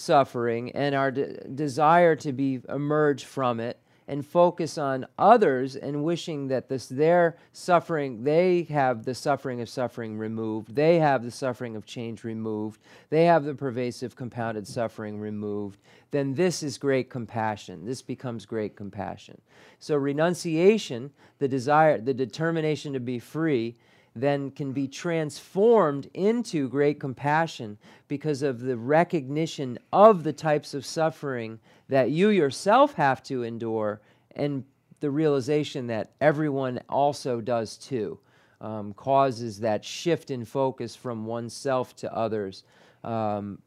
suffering 0.00 0.70
and 0.72 0.94
our 0.94 1.10
de- 1.10 1.48
desire 1.48 2.16
to 2.16 2.32
be 2.32 2.60
emerge 2.68 3.24
from 3.24 3.60
it 3.60 3.78
and 4.08 4.26
focus 4.26 4.76
on 4.76 5.06
others 5.18 5.76
and 5.76 6.02
wishing 6.02 6.48
that 6.48 6.68
this 6.68 6.86
their 6.86 7.36
suffering 7.52 8.24
they 8.24 8.62
have 8.64 9.04
the 9.04 9.14
suffering 9.14 9.60
of 9.60 9.68
suffering 9.68 10.18
removed 10.18 10.74
they 10.74 10.98
have 10.98 11.22
the 11.22 11.30
suffering 11.30 11.76
of 11.76 11.86
change 11.86 12.24
removed 12.24 12.80
they 13.10 13.24
have 13.24 13.44
the 13.44 13.54
pervasive 13.54 14.16
compounded 14.16 14.66
suffering 14.66 15.20
removed 15.20 15.78
then 16.10 16.34
this 16.34 16.62
is 16.62 16.78
great 16.78 17.08
compassion. 17.08 17.84
This 17.84 18.02
becomes 18.02 18.44
great 18.44 18.76
compassion. 18.76 19.40
So 19.78 19.96
renunciation 19.96 21.12
the 21.38 21.48
desire 21.48 21.98
the 21.98 22.14
determination 22.14 22.92
to 22.92 23.00
be 23.00 23.18
free 23.18 23.76
then 24.14 24.50
can 24.50 24.72
be 24.72 24.88
transformed 24.88 26.10
into 26.14 26.68
great 26.68 26.98
compassion 26.98 27.78
because 28.08 28.42
of 28.42 28.60
the 28.60 28.76
recognition 28.76 29.78
of 29.92 30.24
the 30.24 30.32
types 30.32 30.74
of 30.74 30.84
suffering 30.84 31.58
that 31.88 32.10
you 32.10 32.28
yourself 32.28 32.94
have 32.94 33.22
to 33.22 33.42
endure 33.42 34.00
and 34.34 34.64
the 35.00 35.10
realization 35.10 35.86
that 35.86 36.10
everyone 36.20 36.80
also 36.88 37.40
does 37.40 37.76
too 37.76 38.18
um, 38.60 38.92
causes 38.92 39.60
that 39.60 39.84
shift 39.84 40.30
in 40.30 40.44
focus 40.44 40.94
from 40.94 41.24
oneself 41.24 41.96
to 41.96 42.14
others. 42.14 42.64
Um, 43.02 43.58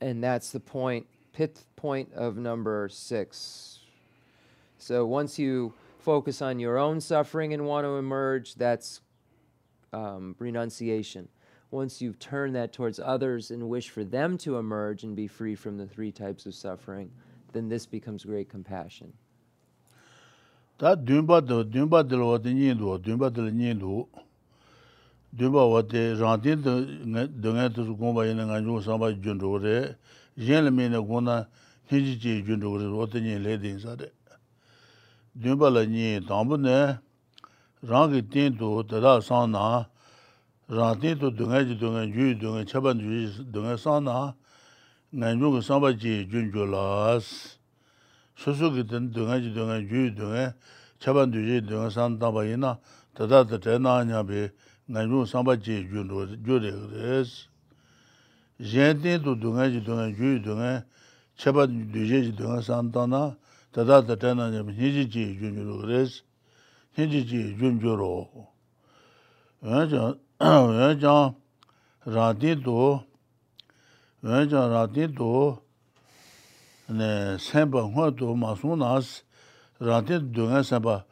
and 0.00 0.22
that's 0.22 0.50
the 0.50 0.60
point, 0.60 1.06
pith 1.32 1.64
point 1.76 2.12
of 2.14 2.36
number 2.36 2.88
six. 2.90 3.80
So 4.78 5.04
once 5.06 5.38
you 5.38 5.72
focus 5.98 6.42
on 6.42 6.58
your 6.58 6.78
own 6.78 7.00
suffering 7.00 7.52
and 7.54 7.66
want 7.66 7.84
to 7.84 7.96
emerge, 7.96 8.54
that's 8.54 9.00
um, 9.94 10.34
renunciation, 10.38 11.28
once 11.70 12.00
you've 12.02 12.18
turned 12.18 12.54
that 12.54 12.72
towards 12.72 12.98
others 12.98 13.50
and 13.50 13.68
wish 13.68 13.90
for 13.90 14.04
them 14.04 14.36
to 14.38 14.58
emerge 14.58 15.04
and 15.04 15.16
be 15.16 15.26
free 15.26 15.54
from 15.54 15.76
the 15.76 15.86
three 15.86 16.12
types 16.12 16.46
of 16.46 16.54
suffering, 16.54 17.10
then 17.52 17.68
this 17.68 17.86
becomes 17.86 18.24
great 18.24 18.48
compassion. 18.48 19.12
Tā 20.78 20.96
dūmbā 20.98 21.38
dō, 21.46 21.70
dūmbā 21.70 22.02
dō 22.02 22.18
wā 22.18 22.38
dō 22.42 22.50
nīn 22.50 22.78
dō, 22.80 22.98
dūmbā 22.98 23.30
dō 23.30 23.46
nīn 23.54 23.78
dō, 23.78 23.98
dūmbā 25.38 25.62
wā 25.70 25.82
dō 25.86 26.02
rāntīn 26.18 26.64
dō 26.64 26.74
ngā 27.14 27.68
dō 27.70 27.84
sō 27.86 27.94
gōmbā 28.00 28.26
yinā 28.26 28.48
ngā 28.48 28.58
yōng 28.58 28.82
sāmbā 28.82 29.12
yōn 29.14 29.38
dō 29.38 29.52
rē, 29.62 29.78
Yin 30.34 30.66
lā 30.66 30.72
mē 30.74 30.88
nā 30.90 30.98
gō 30.98 31.22
na 31.22 31.44
hīn 31.92 32.02
jī 32.02 32.16
jī 32.18 32.32
yōn 32.48 32.58
dō 32.58 32.72
rē, 32.82 32.90
wā 32.90 33.06
dō 33.06 33.22
nīn 33.22 33.46
lē 33.46 33.54
dīn 33.62 33.78
sā 33.78 33.94
rē. 33.94 34.10
Dūmbā 35.38 35.70
lā 35.70 35.86
nīn 35.86 36.26
dāmbū 36.26 36.58
nē, 36.58 36.78
rāng 37.84 38.12
kī 38.12 38.20
tīng 38.32 38.56
tū 38.56 38.80
tadā 38.88 39.20
sāng 39.20 39.52
nā, 39.52 39.84
rāng 40.72 40.96
tīng 41.00 41.18
tū 41.20 41.28
dōngā 41.36 41.60
jī 41.68 41.76
dōngā 41.76 42.04
yū 42.08 42.32
dōngā 42.40 42.64
chaban 42.64 42.96
jī 42.96 43.28
dōngā 43.52 43.76
sāng 43.76 44.08
nā, 44.08 44.32
ngā 45.12 45.32
yū 45.36 45.52
kī 45.52 45.60
sāng 45.60 45.82
bā 45.84 45.92
jī 45.92 46.24
jūn 46.24 46.48
jū 46.54 46.64
lās. 46.64 47.58
Sū 48.40 48.56
sū 48.56 48.72
kī 48.72 48.86
tīng 48.88 49.12
dōngā 49.12 49.36
jī 49.44 49.52
dōngā 49.52 49.76
yū 49.84 50.16
dōngā 50.16 50.46
chaban 51.04 51.32
jī 51.36 51.60
dōngā 51.60 51.92
sāng 51.92 52.16
tā 52.16 52.32
bā 52.32 52.46
yī 52.48 52.56
nā, 52.56 52.78
tadā 53.12 53.44
tā 53.44 53.60
tā 53.60 53.76
nā 53.76 54.00
nyā 54.08 54.24
bī 54.24 54.48
ngā 54.88 55.04
yū 55.04 55.28
sāng 55.28 55.44
bā 55.44 55.60
jī 55.60 55.84
jūn 55.84 56.08
jū 56.08 56.24
rī 56.64 56.72
kī 56.72 56.88
rēs. 56.96 57.48
Yēn 58.64 59.04
tīng 59.04 59.20
tū 59.20 59.36
dōngā 59.36 59.68
jī 59.68 59.84
dōngā 59.84 60.08
yū 60.16 60.40
dōngā 60.40 60.84
chaban 61.36 61.68
jī 61.92 62.32
dōngā 62.32 62.62
sāng 62.64 62.88
tā 62.96 63.04
nā, 63.04 63.36
tadā 63.76 64.00
tā 64.08 64.16
tā 64.16 64.32
nā 64.32 64.48
nyā 64.56 64.64
bī 64.64 64.72
jī 64.72 65.04
jī 65.04 65.34
jūn 65.36 65.60
jū 65.60 65.82
rēs. 65.84 66.22
현지지 66.94 67.56
준조로 67.58 68.48
왜죠 69.60 70.16
왜죠 70.40 71.34
라디도 72.04 73.04
왜죠 74.22 74.68
라디도 74.68 75.64
네 76.88 77.36
셈바 77.38 77.90
화도 77.92 78.34
마소나스 78.34 79.24
라디 79.80 80.32
동에 80.32 80.62
셈바 80.62 81.04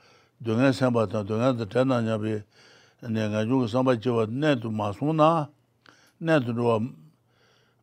동에 0.45 0.73
셈바다 0.73 1.25
동에 1.25 1.57
대나냐비 1.69 2.43
내가 3.01 3.45
주고 3.45 3.67
셈바 3.67 3.99
지와 4.01 4.27
내도 4.27 4.71
마소나 4.71 5.51
내도 6.19 6.81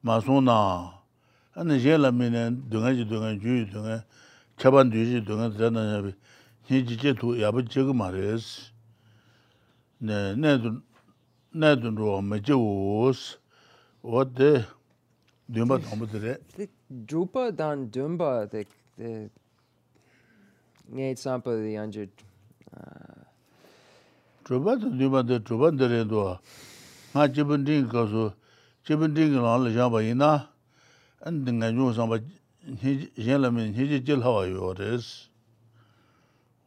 마소나 0.01 1.01
아니 1.53 1.81
제라미네 1.81 2.69
동에 2.69 3.05
동에 3.07 3.39
주 3.39 3.67
동에 3.71 4.01
차반 4.57 4.89
뒤지 4.89 5.25
동에 5.25 5.51
대나냐비 5.57 6.13
hī 6.69 6.83
jīche 6.85 7.15
tu 7.17 7.33
yāpa 7.33 7.63
chīka 7.65 7.93
mā 7.97 8.11
rēs, 8.13 8.47
nē 10.05 10.49
tun 10.61 11.95
rō 11.97 12.17
mē 12.21 12.37
chī 12.45 12.53
wūs, 12.53 13.21
wā 14.05 14.21
tē 14.37 14.49
dūmbā 15.49 15.79
tāmbu 15.81 16.05
tē 16.11 16.21
rē. 16.21 16.35
Tē 16.53 16.67
drūpa 17.09 17.47
dān 17.57 17.87
dūmbā, 17.89 18.29
tē 18.53 18.61
ngē 20.93 21.07
tsāmpa 21.17 21.55
tē 21.57 21.71
yāñchī. 21.73 22.05
Drūpa 24.45 24.77
tē 24.83 24.91
dūmbā 24.99 25.23
tē 25.25 25.39
drūpa 25.49 25.71
tē 25.73 25.89
rē 25.89 26.03
tō, 26.11 26.27
ngā 27.15 27.25
chibin 27.33 27.65
tīng 27.65 27.89
kā 27.89 28.05
sū, 28.13 28.27
chibin 28.85 29.17
tīng 29.17 29.33
kā 29.33 29.41
nā 29.41 29.55
lā 29.65 29.73
yāmbā 29.73 30.03
yī 30.05 30.13
na, 30.13 30.35
ngā 31.25 31.73
yōng 31.73 31.97
sāmbā 31.97 32.21
hī 32.85 32.93
jī 33.01 33.25
jī 33.25 33.41
lā 33.41 33.49
mē 33.49 33.71
hī 33.73 33.89
jī 33.95 34.03
jī 34.05 34.21
lā 34.21 34.37
wā 34.37 34.45
yō 34.53 34.77
rēs. 34.77 35.28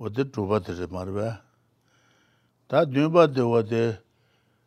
wate 0.03 0.24
dhruva 0.24 0.59
dhiri 0.59 0.86
marwa. 0.90 1.40
Ta 2.68 2.84
dhunba 2.84 3.26
dhe 3.26 3.42
wate 3.42 3.98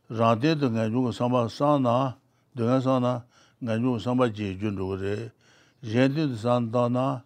rante 0.09 0.55
dhe 0.55 0.67
nga 0.69 0.85
yungu 0.87 1.11
samba 1.11 1.49
sana, 1.49 2.15
dhunga 2.55 2.81
sana 2.81 3.25
nga 3.59 3.73
yungu 3.75 3.99
samba 3.99 4.29
je 4.31 4.55
jun 4.55 4.75
dhugu 4.75 4.95
re. 4.95 5.31
Yente 5.83 6.27
dhe 6.31 6.37
santa 6.37 6.87
na 6.87 7.21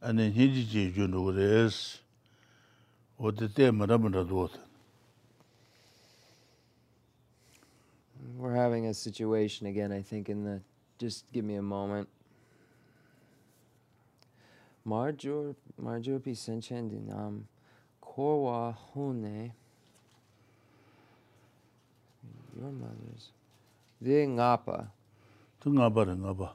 ane 0.00 0.32
hinji 0.32 0.64
je 0.64 0.92
jun 0.92 1.12
dhugu 1.12 1.36
re 1.36 1.66
es. 1.66 2.00
Wate 3.18 3.52
te 3.52 3.70
maramara 3.70 4.24
dhugu 4.24 4.48
We're 8.38 8.54
having 8.54 8.86
a 8.86 8.94
situation 8.94 9.66
again, 9.66 9.90
I 9.90 10.00
think, 10.00 10.28
in 10.28 10.44
the... 10.44 10.60
Just 10.98 11.24
give 11.32 11.44
me 11.44 11.56
a 11.56 11.62
moment. 11.62 12.08
Marge 14.84 15.26
or 15.26 15.56
marjupi 15.82 16.34
sanchendinam 16.34 17.44
korwa 18.00 18.72
hune 18.92 19.54
your 22.58 22.72
mothers 22.72 23.32
de 24.00 24.26
ngapa. 24.26 24.90
Tu 25.60 25.70
ngapa 25.70 26.04
ra 26.04 26.14
ngapa. 26.16 26.54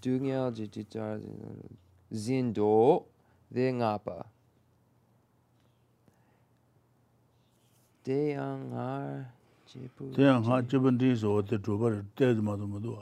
Dungya 0.00 0.52
ji 0.54 0.68
ji 0.68 0.84
jar 0.84 1.20
zindo 2.12 3.06
de 3.50 3.72
ngapa. 3.72 4.26
De 8.04 8.34
ang 8.34 8.70
ha 8.72 9.24
ji 9.66 9.88
bu 9.96 10.12
de 10.12 10.28
ang 10.28 10.44
ha 10.44 10.62
ji 10.62 10.78
bu 10.78 10.90
de 10.90 11.14
zo 11.14 11.42
de 11.42 11.58
zhu 11.58 11.78
ba 11.78 11.90
de 12.16 12.40
ma 12.42 12.56
du 12.56 12.66
ma 12.66 12.78
du 12.78 12.94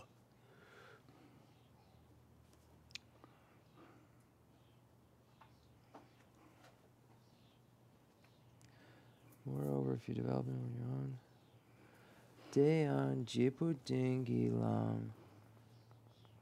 Moreover, 9.56 9.94
if 9.94 10.08
you 10.08 10.14
develop 10.14 10.46
it 10.48 10.52
on 10.52 10.72
your 10.78 10.88
own, 10.96 11.18
Dayan 12.54 13.24
Jipu 13.24 13.74
Dingi 13.86 14.50
Lam 14.52 15.12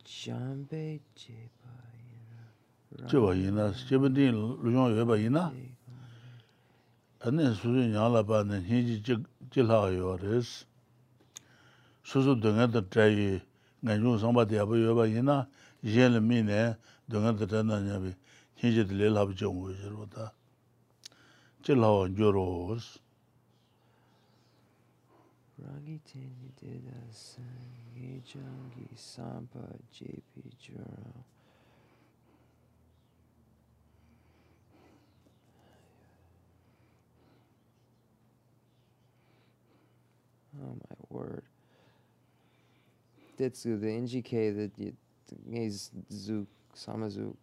Jambe 0.04 1.00
Jipa 1.16 1.74
Jipa 3.06 3.34
Yina, 3.34 3.72
Jipa 3.88 4.08
Dingi 4.08 4.32
Lujong 4.32 4.94
Yueba 4.94 5.16
Yina 5.18 5.52
Ani 7.24 7.42
Suzu 7.54 7.92
Nyala 7.92 8.26
Pa 8.26 8.42
Nen 8.42 8.62
Hinji 8.64 9.02
Jilha 9.50 9.90
Yuwa 9.92 10.20
Res. 10.22 10.64
Suzu 12.04 12.40
Dunga 12.40 12.66
Da 12.70 12.80
Trayi 12.80 13.40
Nganjung 13.84 14.18
Sangpa 14.18 14.44
Diyaba 14.44 14.76
Yueba 14.76 15.06
Yina 15.06 15.46
Yen 15.82 16.12
Limi 16.14 16.44
Ne 16.44 16.76
Dunga 17.08 17.38
Da 17.38 17.46
Trayi 17.46 17.66
Nanyabi 17.66 18.14
Hinji 18.61 18.84
Dilil 18.84 19.16
Habi 19.16 19.34
Jongu 19.34 19.70
Yuwa 19.70 20.08
Res 20.16 20.30
la 21.68 21.88
wo 21.90 22.08
jo 22.08 22.30
ro 22.32 22.74
s 22.76 22.98
Rangi 25.61 26.00
teni 26.04 26.50
deda 26.61 27.12
san 27.12 27.44
yejangi 27.94 28.96
sampa 28.96 29.61
JP 29.92 30.32
juro. 30.58 31.24
Oh 40.62 40.74
my 40.74 40.96
word. 41.11 41.42
Detsu, 43.38 43.78
the 43.78 43.86
NGK, 43.86 44.30
the 44.30 44.70
the 44.76 44.94
is 45.52 45.90
zu 46.11 46.46
samazu. 46.74 47.36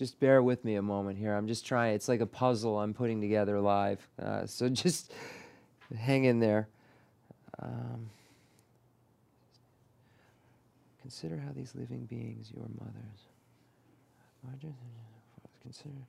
Just 0.00 0.18
bear 0.18 0.42
with 0.42 0.64
me 0.64 0.76
a 0.76 0.82
moment 0.82 1.18
here. 1.18 1.34
I'm 1.34 1.46
just 1.46 1.66
trying. 1.66 1.94
It's 1.94 2.08
like 2.08 2.22
a 2.22 2.26
puzzle 2.26 2.80
I'm 2.80 2.94
putting 2.94 3.20
together 3.20 3.60
live. 3.60 4.00
Uh, 4.18 4.46
so 4.46 4.66
just 4.86 5.12
hang 5.94 6.24
in 6.24 6.40
there. 6.40 6.68
Um, 7.58 8.08
consider 11.02 11.36
how 11.36 11.52
these 11.54 11.74
living 11.74 12.06
beings, 12.06 12.50
your 12.56 12.64
mothers, 12.78 13.20
consider 15.62 16.00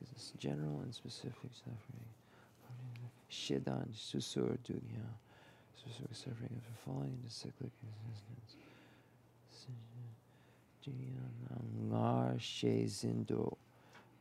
this 0.00 0.32
general 0.36 0.80
and 0.82 0.92
specific 0.92 1.50
suffering. 1.54 2.08
Shidan, 3.30 3.86
susur, 3.94 4.58
susur 4.58 6.12
suffering 6.12 6.50
of 6.56 6.78
falling 6.84 7.16
into 7.22 7.32
cyclic 7.32 7.70
existence. 7.84 8.56
Ngar 11.88 12.38
zindo, 12.86 13.56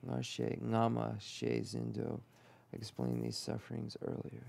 ngar 0.05 0.23
ngama 0.61 1.19
she 1.19 1.47
explained 2.73 3.23
these 3.23 3.37
sufferings 3.37 3.97
earlier. 4.01 4.47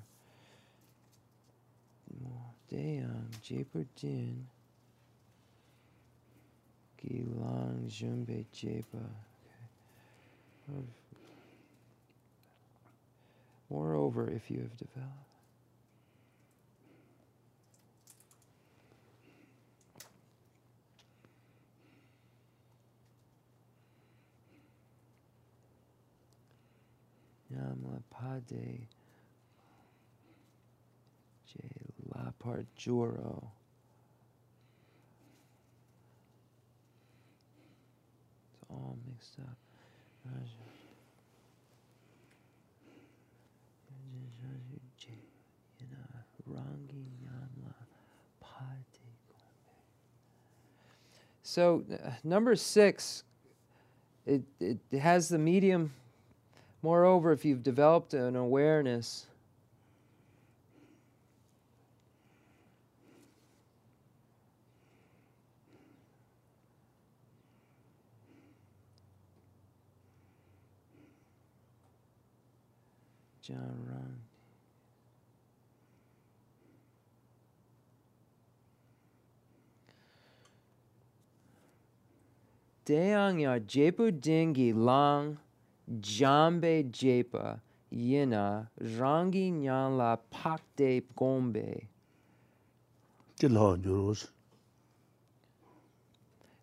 Deyang 2.71 3.31
Japer 3.43 3.87
Din 3.97 4.47
Gilang 7.01 7.89
Jumbe 7.89 8.45
Jepa. 8.53 9.07
Moreover, 13.71 14.29
if 14.29 14.51
you 14.51 14.59
have 14.61 14.77
developed 14.77 15.28
Yamapade 27.55 28.87
Laparjuro. 32.15 33.51
It's 38.53 38.65
all 38.71 38.99
mixed 39.07 39.39
up. 39.41 39.57
So 51.59 51.83
uh, 51.91 52.11
number 52.23 52.55
six, 52.55 53.25
it, 54.27 54.43
it 54.61 54.79
has 54.99 55.31
the 55.31 55.39
medium. 55.39 55.93
Moreover, 56.83 57.33
if 57.33 57.45
you've 57.45 57.63
developed 57.63 58.15
an 58.15 58.37
awareness 58.37 59.27
John 73.49 73.81
Ron. 73.89 74.21
Deang 82.85 83.41
ya 83.41 83.57
jepu 83.57 84.13
dingi 84.13 84.77
lang 84.77 85.41
jambe 86.01 86.85
jepa 86.93 87.61
yena 87.91 88.69
rangi 88.99 89.51
nyanla 89.51 90.19
pakte 90.31 91.03
gombe. 91.17 91.89
Tilha 93.39 93.77
juros. 93.83 94.29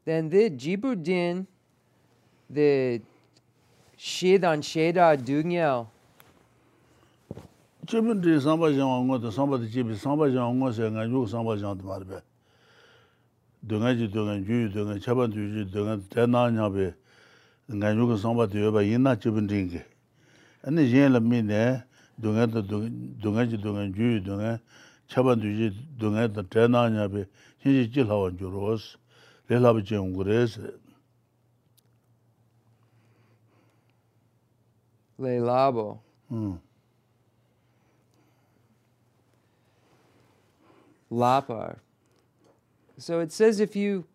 Then 0.05 0.29
the 0.29 0.51
Jibudin, 0.51 1.47
the 2.49 3.01
Shedan 3.97 4.61
Sheda 4.61 5.17
Dungyal. 5.17 5.87
Jibudin 7.85 8.39
samba 8.39 8.71
jangwa 8.71 9.03
ngo 9.03 9.21
to 9.21 9.31
samba 9.31 9.57
di 9.57 9.67
jibi 9.67 9.95
samba 9.95 10.29
jangwa 10.29 10.53
ngo 10.53 10.73
se 10.73 10.89
nga 10.89 11.03
yuk 11.05 11.27
samba 11.27 11.55
jangwa 11.55 11.77
to 11.79 11.85
marbe. 11.85 12.21
Dunga 13.65 13.95
ji 13.97 14.07
dunga, 14.07 14.37
juyu 14.45 14.69
dunga, 14.69 14.99
chaban 14.99 15.31
juyu 15.31 15.65
dunga, 15.65 15.97
tena 16.09 16.51
nyabe. 16.51 16.93
nga 17.71 17.89
yuka 17.89 18.17
sangpa 18.17 18.47
tu 18.47 18.57
yoba 18.57 18.81
yina 18.81 19.15
chibin 19.15 19.47
ringi. 19.47 19.81
Ani 20.63 20.83
yin 20.83 21.11
la 21.13 21.19
mi 21.19 21.41
ne, 21.41 21.83
dunga 22.19 22.47
ta 22.47 22.61
dunga 22.61 23.45
chi 23.47 23.57
dunga 23.57 23.89
juyu 23.91 24.19
dunga, 24.23 24.59
chaban 25.07 25.39
tu 25.39 25.47
chi 25.47 25.69
dunga 25.97 26.31
ta 26.31 26.43
trena 26.43 26.89
nyabi, 26.89 27.25
xin 27.61 27.73
chi 27.73 27.89
chi 27.89 28.03
lawan 28.03 28.37
ju 28.37 28.49
roos, 28.49 28.97
le 29.47 29.57
labi 29.59 29.81
chi 29.81 29.95
yungu 29.95 30.23
rees. 30.23 30.59
Le 35.17 35.39
labo. 35.39 35.99
Hmm. 36.29 36.55
Lapar. 41.11 41.79
So 42.97 43.19
it 43.19 43.31
says 43.31 43.59
if 43.59 43.75
you 43.75 44.05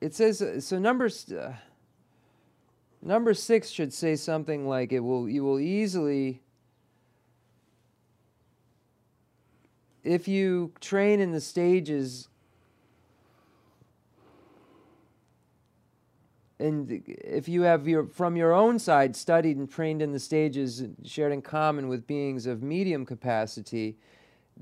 it 0.00 0.14
says, 0.14 0.64
so 0.66 0.78
number, 0.78 1.08
uh, 1.38 1.52
number 3.02 3.34
six 3.34 3.70
should 3.70 3.92
say 3.92 4.16
something 4.16 4.68
like 4.68 4.92
it 4.92 5.00
will, 5.00 5.28
you 5.28 5.44
will 5.44 5.60
easily, 5.60 6.42
if 10.02 10.28
you 10.28 10.72
train 10.80 11.20
in 11.20 11.32
the 11.32 11.40
stages 11.40 12.28
and 16.60 17.02
if 17.06 17.48
you 17.48 17.62
have 17.62 17.88
your 17.88 18.06
from 18.06 18.36
your 18.36 18.52
own 18.52 18.78
side 18.78 19.16
studied 19.16 19.56
and 19.56 19.68
trained 19.68 20.00
in 20.00 20.12
the 20.12 20.20
stages 20.20 20.84
shared 21.04 21.32
in 21.32 21.42
common 21.42 21.88
with 21.88 22.06
beings 22.06 22.46
of 22.46 22.62
medium 22.62 23.04
capacity 23.04 23.96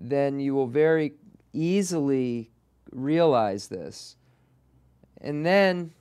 then 0.01 0.41
you 0.41 0.55
will 0.55 0.67
very 0.67 1.13
easily 1.53 2.51
realize 2.93 3.69
this. 3.69 4.17
And 5.23 5.47
then, 5.47 5.93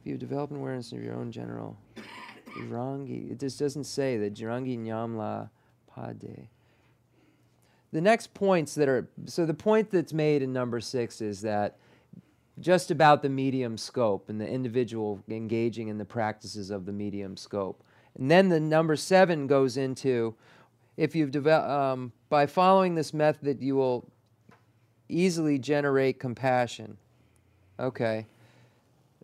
if 0.00 0.06
you 0.06 0.16
develop 0.16 0.50
an 0.50 0.56
awareness 0.56 0.92
of 0.92 1.02
your 1.02 1.14
own 1.14 1.30
general 1.30 1.76
Jirangi, 2.56 3.30
it 3.30 3.38
just 3.38 3.58
doesn't 3.58 3.84
say 3.84 4.16
that 4.16 4.34
Jirangi 4.34 4.78
Nyamla 4.78 5.50
Pade. 5.94 6.46
The 7.92 8.00
next 8.00 8.32
points 8.34 8.74
that 8.76 8.88
are, 8.88 9.08
so 9.26 9.44
the 9.44 9.54
point 9.54 9.90
that's 9.90 10.12
made 10.12 10.42
in 10.42 10.52
number 10.52 10.80
six 10.80 11.20
is 11.20 11.42
that 11.42 11.76
just 12.60 12.90
about 12.90 13.22
the 13.22 13.28
medium 13.28 13.76
scope 13.76 14.28
and 14.28 14.40
the 14.40 14.48
individual 14.48 15.22
engaging 15.28 15.88
in 15.88 15.98
the 15.98 16.04
practices 16.04 16.70
of 16.70 16.86
the 16.86 16.92
medium 16.92 17.36
scope. 17.36 17.82
And 18.18 18.30
then 18.30 18.48
the 18.48 18.60
number 18.60 18.96
seven 18.96 19.46
goes 19.46 19.76
into 19.76 20.34
if 20.96 21.16
you've 21.16 21.30
developed, 21.30 21.70
um, 21.70 22.12
by 22.28 22.46
following 22.46 22.94
this 22.94 23.14
method, 23.14 23.62
you 23.62 23.76
will 23.76 24.06
easily 25.10 25.58
generate 25.58 26.18
compassion. 26.18 26.96
Okay. 27.78 28.26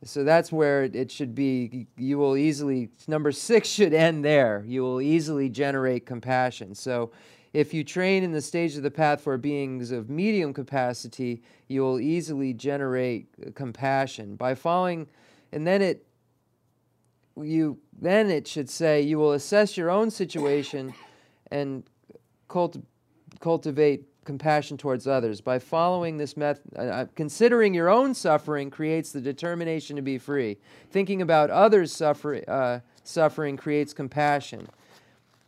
So 0.04 0.24
that's 0.24 0.52
where 0.52 0.84
it 0.84 1.10
should 1.10 1.34
be. 1.34 1.86
You 1.96 2.18
will 2.18 2.36
easily, 2.36 2.90
number 3.08 3.32
six 3.32 3.68
should 3.68 3.94
end 3.94 4.24
there. 4.24 4.62
You 4.66 4.82
will 4.82 5.00
easily 5.00 5.48
generate 5.48 6.04
compassion. 6.04 6.74
So 6.74 7.12
if 7.52 7.72
you 7.72 7.82
train 7.82 8.22
in 8.22 8.32
the 8.32 8.42
stage 8.42 8.76
of 8.76 8.82
the 8.82 8.90
path 8.90 9.22
for 9.22 9.38
beings 9.38 9.90
of 9.90 10.10
medium 10.10 10.52
capacity, 10.52 11.42
you 11.68 11.80
will 11.80 11.98
easily 11.98 12.52
generate 12.52 13.54
compassion. 13.54 14.36
By 14.36 14.54
following, 14.54 15.08
and 15.52 15.66
then 15.66 15.80
it 15.80 16.06
you 17.42 17.78
then 17.98 18.30
it 18.30 18.46
should 18.46 18.68
say 18.68 19.00
you 19.00 19.18
will 19.18 19.32
assess 19.32 19.76
your 19.76 19.90
own 19.90 20.10
situation 20.10 20.92
and 21.50 21.84
culti- 22.48 22.82
cultivate 23.40 24.04
compassion 24.26 24.76
towards 24.76 25.06
others. 25.06 25.40
By 25.40 25.58
following 25.58 26.18
this 26.18 26.36
method 26.36 26.62
uh, 26.76 26.82
uh, 26.82 27.06
considering 27.14 27.72
your 27.72 27.88
own 27.88 28.14
suffering 28.14 28.70
creates 28.70 29.12
the 29.12 29.20
determination 29.20 29.96
to 29.96 30.02
be 30.02 30.18
free. 30.18 30.58
Thinking 30.90 31.22
about 31.22 31.50
others 31.50 31.92
suffer, 31.92 32.42
uh, 32.48 32.80
suffering 33.04 33.56
creates 33.56 33.94
compassion. 33.94 34.68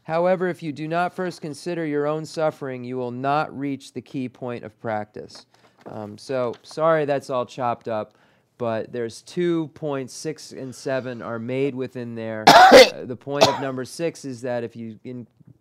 However 0.05 0.49
if 0.49 0.63
you 0.63 0.73
do 0.73 0.89
not 0.89 1.13
first 1.13 1.43
consider 1.43 1.85
your 1.85 2.07
own 2.07 2.25
suffering 2.25 2.85
you 2.85 2.97
will 2.97 3.11
not 3.11 3.57
reach 3.57 3.93
the 3.93 4.01
key 4.01 4.29
point 4.29 4.65
of 4.65 4.81
practice. 4.81 5.45
Um, 5.85 6.17
so 6.17 6.55
sorry 6.63 7.05
that's 7.05 7.29
all 7.29 7.45
chopped 7.45 7.89
up 7.89 8.15
but 8.59 8.93
there's 8.93 9.23
two 9.23 9.69
points, 9.69 10.13
six 10.13 10.51
and 10.51 10.75
seven 10.75 11.23
are 11.23 11.39
made 11.39 11.77
within 11.77 12.17
there. 12.17 12.45
uh, 12.49 13.05
the 13.05 13.17
point 13.17 13.47
of 13.49 13.61
number 13.61 13.85
six 13.85 14.25
is 14.25 14.43
that 14.43 14.65
if 14.65 14.75
you 14.75 14.99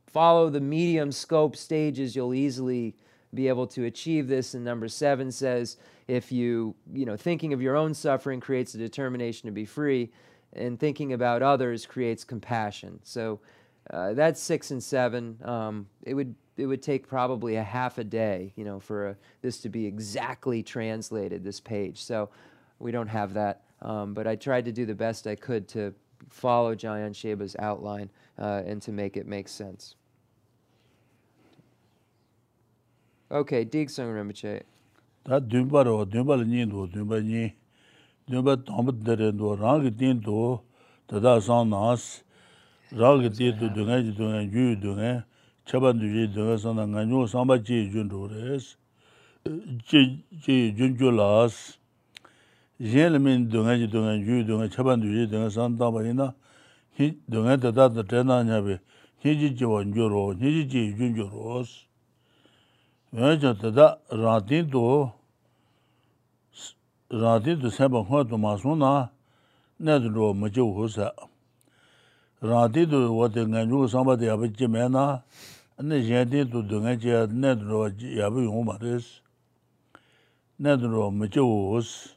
follow 0.07 0.49
the 0.49 0.59
medium 0.59 1.11
scope 1.11 1.55
stages, 1.55 2.15
you'll 2.15 2.33
easily 2.33 2.95
be 3.33 3.47
able 3.47 3.67
to 3.67 3.85
achieve 3.85 4.27
this. 4.27 4.53
And 4.53 4.63
number 4.63 4.87
seven 4.87 5.31
says 5.31 5.77
if 6.07 6.31
you, 6.31 6.75
you 6.93 7.05
know, 7.05 7.17
thinking 7.17 7.53
of 7.53 7.61
your 7.61 7.75
own 7.75 7.93
suffering 7.93 8.39
creates 8.39 8.73
a 8.75 8.77
determination 8.77 9.47
to 9.47 9.51
be 9.51 9.65
free, 9.65 10.11
and 10.53 10.79
thinking 10.79 11.13
about 11.13 11.41
others 11.41 11.85
creates 11.85 12.23
compassion. 12.23 12.99
So 13.03 13.39
uh, 13.91 14.13
that's 14.13 14.41
six 14.41 14.71
and 14.71 14.81
seven. 14.81 15.37
Um, 15.43 15.87
it 16.03 16.13
would 16.13 16.35
it 16.55 16.65
would 16.65 16.81
take 16.81 17.07
probably 17.07 17.57
a 17.57 17.63
half 17.63 17.99
a 17.99 18.03
day, 18.03 18.53
you 18.55 18.63
know, 18.63 18.79
for 18.79 19.09
a, 19.09 19.15
this 19.41 19.59
to 19.61 19.69
be 19.69 19.85
exactly 19.85 20.63
translated. 20.63 21.43
This 21.43 21.59
page, 21.59 22.01
so 22.01 22.29
we 22.79 22.91
don't 22.91 23.07
have 23.07 23.33
that. 23.33 23.63
Um, 23.81 24.13
but 24.13 24.25
I 24.25 24.35
tried 24.35 24.65
to 24.65 24.71
do 24.71 24.85
the 24.85 24.95
best 24.95 25.27
I 25.27 25.35
could 25.35 25.67
to 25.69 25.93
follow 26.29 26.73
Jamyang 26.73 27.15
Shepa's 27.15 27.55
outline 27.59 28.09
uh, 28.39 28.63
and 28.65 28.81
to 28.81 28.91
make 28.91 29.17
it 29.17 29.27
make 29.27 29.47
sense. 29.47 29.95
Okay, 33.29 33.65
dig 33.65 33.89
sang 33.89 34.13
remche. 34.15 34.63
Da 35.25 35.39
dymba 35.39 35.83
ro, 35.85 36.05
dymba 36.05 36.37
le 36.37 36.45
ni 36.45 36.65
do, 36.65 36.87
dymba 36.87 37.19
ni. 37.19 37.53
Dymba 38.29 38.55
tamb 38.63 39.03
de 39.03 39.15
re 39.17 39.31
do, 39.37 39.53
rang 39.53 39.83
ge 39.83 39.91
tin 39.97 40.21
do, 40.21 40.61
da 41.09 41.19
da 41.19 41.39
sang 41.41 41.69
nas. 41.69 42.23
Rang 42.93 43.21
ge 43.21 43.29
tin 43.35 43.59
do, 43.59 43.67
dynga 43.67 44.01
ji 44.01 44.15
dynga 44.15 44.49
ju 44.49 44.75
dynga. 44.79 45.25
Chaban 45.65 45.99
du 45.99 46.07
ji 46.07 46.33
dynga 46.33 46.57
sang 46.57 46.75
na 46.77 46.85
nga 46.85 47.03
nyu 47.03 47.27
sang 47.27 47.45
ba 47.47 47.59
ji 47.59 47.89
jun 47.91 48.07
do 48.07 48.27
res. 48.27 48.77
Ji 49.43 50.23
ji 50.39 50.71
jun 50.71 50.95
ju 50.95 51.11
las. 51.11 51.77
Yen 52.79 53.11
le 53.11 53.19
min 53.19 53.49
dynga 53.49 53.75
ji 53.75 53.87
dynga 53.87 54.23
ju 54.23 54.45
dynga 54.45 54.69
chaban 54.71 55.01
du 55.01 55.11
ji 55.11 55.27
dynga 55.27 55.51
sang 55.51 55.75
da 55.75 55.91
ba 55.91 55.99
ina. 56.01 56.33
Hi 56.97 57.11
dynga 57.29 57.57
da 57.59 57.71
da 57.71 57.89
da 57.89 58.43
nya 58.43 58.61
be. 58.61 58.79
Hi 59.19 59.35
ji 59.35 59.49
ji 59.53 59.65
wan 59.65 59.91
ju 59.91 60.07
ro, 60.07 60.31
hi 60.31 60.47
ji 60.47 60.63
ji 60.63 60.95
jun 60.95 61.13
ju 61.13 61.27
ros. 61.27 61.86
wen 63.11 63.39
cha 63.39 63.53
tada 63.53 63.87
rāntīn 64.11 64.71
tu 64.71 64.81
rāntīn 67.11 67.61
tu 67.61 67.71
sēpa 67.71 68.03
khuwa 68.07 68.23
tu 68.29 68.39
māsū 68.41 68.75
na 68.77 69.09
nē 69.79 69.99
tu 70.03 70.09
rō 70.15 70.33
machi 70.35 70.61
wu 70.61 70.87
sā. 70.91 71.11
Rāntīn 72.41 72.89
tu 72.89 72.99
wate 73.13 73.45
ngā 73.47 73.63
nyū 73.69 73.87
sāmbā 73.91 74.17
tu 74.19 74.27
yabu 74.27 74.51
chi 74.51 74.67
mē 74.67 74.89
na 74.91 75.05
nē 75.79 76.01
yēntīn 76.03 76.51
tu 76.51 76.65
tu 76.67 76.81
ngā 76.83 76.97
chi 76.99 77.15
nē 77.31 77.55
tu 77.59 77.65
rō 77.71 77.81
yabu 78.19 78.43
yungu 78.43 78.65
mā 78.67 78.75
rēs 78.83 79.07
nē 80.59 80.75
tu 80.79 80.91
rō 80.91 81.09
machi 81.15 81.39
wu 81.39 81.81
sā 81.81 82.13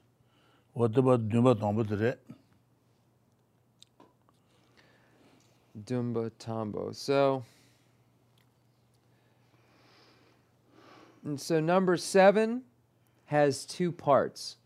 wate 0.75 1.03
pa 1.03 1.17
dūmba 1.19 1.55
tāmbu 1.59 1.87
tu 1.87 1.97
rē. 1.99 2.15
Dumbo 5.87 6.31
Tombo. 6.39 6.93
So, 6.93 7.45
And 11.25 11.41
so 11.41 11.61
number 11.61 11.97
seven 11.97 12.63
has 13.27 13.65
two 13.65 13.93
parts. 13.93 14.57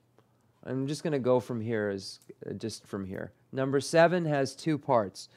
I'm 0.64 0.86
just 0.86 1.02
going 1.02 1.12
to 1.12 1.18
go 1.18 1.40
from 1.40 1.60
here 1.60 1.90
as 1.90 2.20
uh, 2.48 2.54
just 2.54 2.86
from 2.86 3.04
here. 3.04 3.32
Number 3.52 3.80
seven 3.80 4.24
has 4.24 4.56
two 4.56 4.78
parts. 4.78 5.28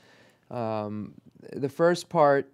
Um, 0.49 1.13
the 1.53 1.69
first 1.69 2.07
part 2.07 2.49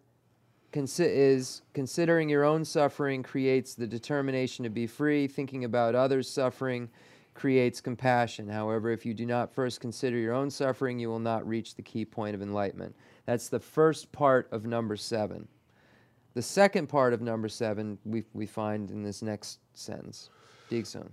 consi- 0.72 1.06
is 1.08 1.62
considering 1.74 2.30
your 2.30 2.44
own 2.44 2.66
suffering 2.66 3.22
creates 3.22 3.76
the 3.76 3.86
determination 3.86 4.64
to 4.64 4.70
be 4.70 4.88
free. 4.88 5.28
Thinking 5.28 5.64
about 5.66 5.94
others' 5.94 6.30
suffering 6.30 6.90
creates 7.34 7.82
compassion. 7.82 8.48
However, 8.48 8.90
if 8.92 9.06
you 9.06 9.14
do 9.14 9.26
not 9.26 9.54
first 9.54 9.80
consider 9.80 10.18
your 10.18 10.34
own 10.34 10.50
suffering, 10.50 11.00
you 11.00 11.10
will 11.10 11.20
not 11.20 11.48
reach 11.48 11.76
the 11.76 11.82
key 11.82 12.06
point 12.06 12.36
of 12.36 12.42
enlightenment. 12.42 12.96
That's 13.26 13.50
the 13.50 13.60
first 13.60 14.12
part 14.12 14.48
of 14.52 14.66
number 14.66 14.96
seven. 14.96 15.48
The 16.36 16.42
second 16.42 16.88
part 16.88 17.14
of 17.14 17.22
number 17.22 17.48
seven 17.48 18.00
we, 18.06 18.24
we 18.34 18.48
find 18.48 18.90
in 18.90 19.04
this 19.04 19.22
next 19.22 19.60
sentence. 19.76 20.30
Digson. 20.70 21.10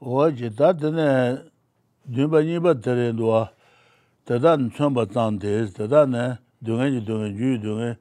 O 0.00 0.30
jita 0.30 0.72
dine 0.78 1.50
dunba 2.10 2.42
nipa 2.44 2.74
tere 2.74 3.12
duwa 3.12 3.50
dada 4.26 4.56
nchonpa 4.56 5.12
tang 5.12 5.38
tes, 5.38 5.72
dada 5.72 6.06
ne 6.06 6.38
dunga 6.62 6.90
ji 6.90 7.00
dunga, 7.00 7.28
yu 7.28 7.58
dunga, 7.58 7.96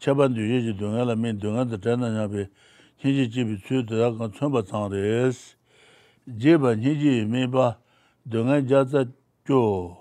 chaban 0.00 0.34
du 0.34 0.42
ye 0.42 0.60
ji 0.60 0.72
dunga 0.74 1.06
la 1.06 1.14
min 1.14 1.38
dunga 1.38 1.64
da 1.64 1.76
tena 1.76 2.10
nyabi 2.10 2.48
niji 3.02 3.28
jibi 3.30 3.56
tsu 3.62 3.82
dada 3.82 4.16
kan 4.18 4.32
chonpa 4.32 4.62
tang 4.66 4.90
tes. 4.90 5.56
Jiba 6.28 6.74
niji 6.76 7.26
mipa 7.26 7.76
dunga 8.28 8.60
jaza 8.60 9.06
jo 9.46 9.96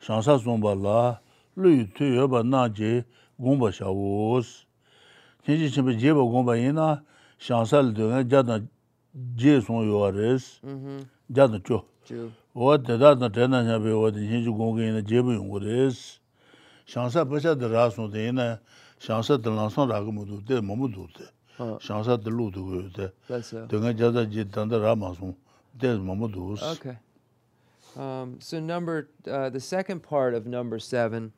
shangsa 0.00 0.38
songpa 0.38 0.74
la 0.74 1.18
lu 1.56 1.70
yu 1.70 1.86
tu 1.92 2.04
yoba 2.04 2.42
na 2.42 2.68
ji 2.68 3.04
gōngba 3.38 3.70
shāwōs. 3.74 4.64
Chēnchī 5.46 5.70
chēmbē 5.74 5.94
jēba 5.98 6.24
gōngba 6.26 6.56
yīnā 6.58 6.88
shāngsāli 7.38 7.94
tuyō 7.96 8.24
jātā 8.26 8.58
jē 9.38 9.58
sōng 9.64 9.86
yuwa 9.86 10.10
rēs, 10.12 10.58
jātā 11.30 11.62
chō. 11.62 11.80
Wā 12.58 12.78
tētā 12.82 13.14
tā 13.20 13.30
tēnā 13.30 13.62
ñabē 13.68 13.94
wā 13.94 14.10
tē 14.12 14.26
chēnchī 14.26 14.50
gōngba 14.50 14.86
yīnā 14.88 15.02
jēba 15.06 15.38
yōngu 15.38 15.62
rēs. 15.64 16.18
Shāngsā 16.88 17.24
pachā 17.30 17.54
tā 17.54 17.70
rā 17.70 17.88
sōng 17.94 18.10
tē 18.12 18.28
yīnā 18.28 18.46
shāngsā 18.98 19.38
tā 19.38 19.54
lāngsāng 19.54 19.90
rā 19.92 20.02
kā 20.02 20.14
mō 20.18 20.28
tō 20.28 20.42
tē 20.48 20.62
mō 20.64 20.78
mō 20.82 20.92
tō 20.94 21.08
tē. 21.16 21.26
Shāngsā 21.84 22.18
tā 22.18 22.34
lō 22.34 22.50
tō 22.54 22.64
kō 22.66 22.80
yō 22.82 22.94
tē. 22.98 23.10
Tēngā 23.70 23.94
jātā 23.94 24.26
jē 24.26 24.48
tāndā 24.50 24.82
rā 24.82 24.98
mā 24.98 25.14
sōng 25.14 25.36
tē 25.78 25.94
mō 26.02 26.16
mō 26.18 26.32
tō 26.34 26.56
sō. 26.58 26.72
Okay. 26.78 26.98
Um, 27.96 28.36
so 28.40 28.60
number, 28.60 29.08
uh, 29.26 29.48
the 29.48 29.60
second 29.60 30.02
part 30.02 30.34
of 30.34 30.46
number 30.46 30.78
seven, 30.78 31.32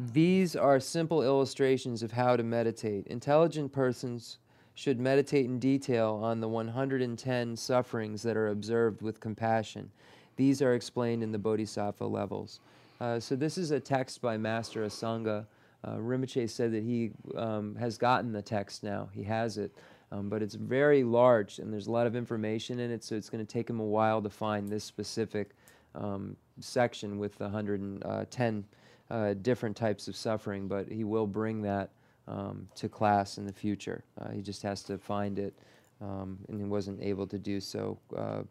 These 0.00 0.54
are 0.54 0.78
simple 0.78 1.24
illustrations 1.24 2.04
of 2.04 2.12
how 2.12 2.36
to 2.36 2.44
meditate. 2.44 3.08
Intelligent 3.08 3.72
persons 3.72 4.38
should 4.76 5.00
meditate 5.00 5.46
in 5.46 5.58
detail 5.58 6.20
on 6.22 6.38
the 6.38 6.46
110 6.46 7.56
sufferings 7.56 8.22
that 8.22 8.36
are 8.36 8.46
observed 8.46 9.02
with 9.02 9.18
compassion. 9.18 9.90
These 10.36 10.62
are 10.62 10.74
explained 10.74 11.24
in 11.24 11.32
the 11.32 11.38
Bodhisattva 11.38 12.06
levels. 12.06 12.60
Uh, 13.00 13.18
so, 13.18 13.34
this 13.34 13.58
is 13.58 13.72
a 13.72 13.80
text 13.80 14.22
by 14.22 14.36
Master 14.36 14.86
Asanga. 14.86 15.46
Uh, 15.82 15.96
Rinpoche 15.96 16.48
said 16.48 16.70
that 16.70 16.84
he 16.84 17.10
um, 17.36 17.74
has 17.74 17.98
gotten 17.98 18.30
the 18.30 18.42
text 18.42 18.84
now, 18.84 19.08
he 19.12 19.24
has 19.24 19.58
it. 19.58 19.72
Um, 20.12 20.28
but 20.28 20.42
it's 20.42 20.54
very 20.54 21.02
large 21.02 21.58
and 21.58 21.72
there's 21.72 21.88
a 21.88 21.92
lot 21.92 22.06
of 22.06 22.14
information 22.14 22.78
in 22.78 22.92
it, 22.92 23.02
so 23.02 23.16
it's 23.16 23.28
going 23.28 23.44
to 23.44 23.52
take 23.52 23.68
him 23.68 23.80
a 23.80 23.84
while 23.84 24.22
to 24.22 24.30
find 24.30 24.68
this 24.68 24.84
specific 24.84 25.50
um, 25.96 26.36
section 26.60 27.18
with 27.18 27.36
the 27.36 27.44
110 27.44 28.64
uh, 29.10 29.34
different 29.42 29.76
types 29.76 30.08
of 30.08 30.16
suffering, 30.16 30.68
but 30.68 30.88
he 30.88 31.04
will 31.04 31.26
bring 31.26 31.62
that 31.62 31.90
um, 32.26 32.68
to 32.74 32.88
class 32.88 33.38
in 33.38 33.46
the 33.46 33.52
future. 33.52 34.04
Uh, 34.20 34.30
he 34.30 34.42
just 34.42 34.62
has 34.62 34.82
to 34.82 34.98
find 34.98 35.38
it, 35.38 35.54
um, 36.00 36.38
and 36.48 36.60
he 36.60 36.66
wasn't 36.66 37.02
able 37.02 37.26
to 37.26 37.38
do 37.38 37.60
so 37.60 37.98
uh, 38.16 38.42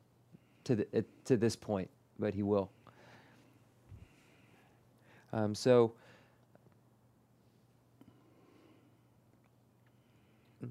to, 0.64 0.76
the, 0.76 1.05
to 1.26 1.38
this 1.38 1.55
point, 1.55 1.89
but 2.18 2.34
he 2.34 2.41
will. 2.41 2.72
Um, 5.34 5.53
so, 5.53 5.93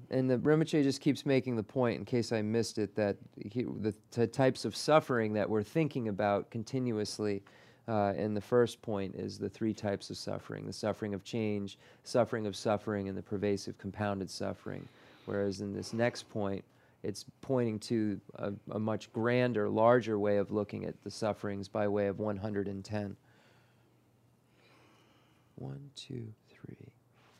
and 0.09 0.29
the 0.29 0.37
Rinpoche 0.37 0.83
just 0.83 0.99
keeps 0.99 1.25
making 1.25 1.55
the 1.55 1.63
point, 1.63 1.99
in 1.99 2.05
case 2.05 2.31
I 2.33 2.41
missed 2.41 2.77
it, 2.77 2.95
that 2.95 3.15
he, 3.37 3.63
the, 3.63 3.93
the 4.11 4.27
types 4.27 4.65
of 4.65 4.75
suffering 4.75 5.33
that 5.33 5.49
we're 5.49 5.63
thinking 5.63 6.09
about 6.09 6.51
continuously 6.51 7.43
uh, 7.87 8.13
and 8.17 8.35
the 8.35 8.41
first 8.41 8.81
point 8.81 9.15
is 9.15 9.37
the 9.37 9.49
three 9.49 9.73
types 9.73 10.09
of 10.09 10.17
suffering 10.17 10.65
the 10.65 10.73
suffering 10.73 11.13
of 11.13 11.23
change, 11.23 11.77
suffering 12.03 12.45
of 12.45 12.55
suffering, 12.55 13.07
and 13.07 13.17
the 13.17 13.21
pervasive 13.21 13.77
compounded 13.77 14.29
suffering. 14.29 14.87
Whereas 15.25 15.61
in 15.61 15.73
this 15.73 15.93
next 15.93 16.29
point, 16.29 16.63
it's 17.03 17.25
pointing 17.41 17.79
to 17.79 18.19
a, 18.35 18.53
a 18.71 18.79
much 18.79 19.11
grander, 19.13 19.69
larger 19.69 20.19
way 20.19 20.37
of 20.37 20.51
looking 20.51 20.85
at 20.85 21.01
the 21.03 21.11
sufferings 21.11 21.67
by 21.67 21.87
way 21.87 22.07
of 22.07 22.19
110. 22.19 23.15
One, 25.55 25.89
two, 25.95 26.27
three. 26.49 26.75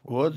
Four. 0.06 0.24
What 0.24 0.36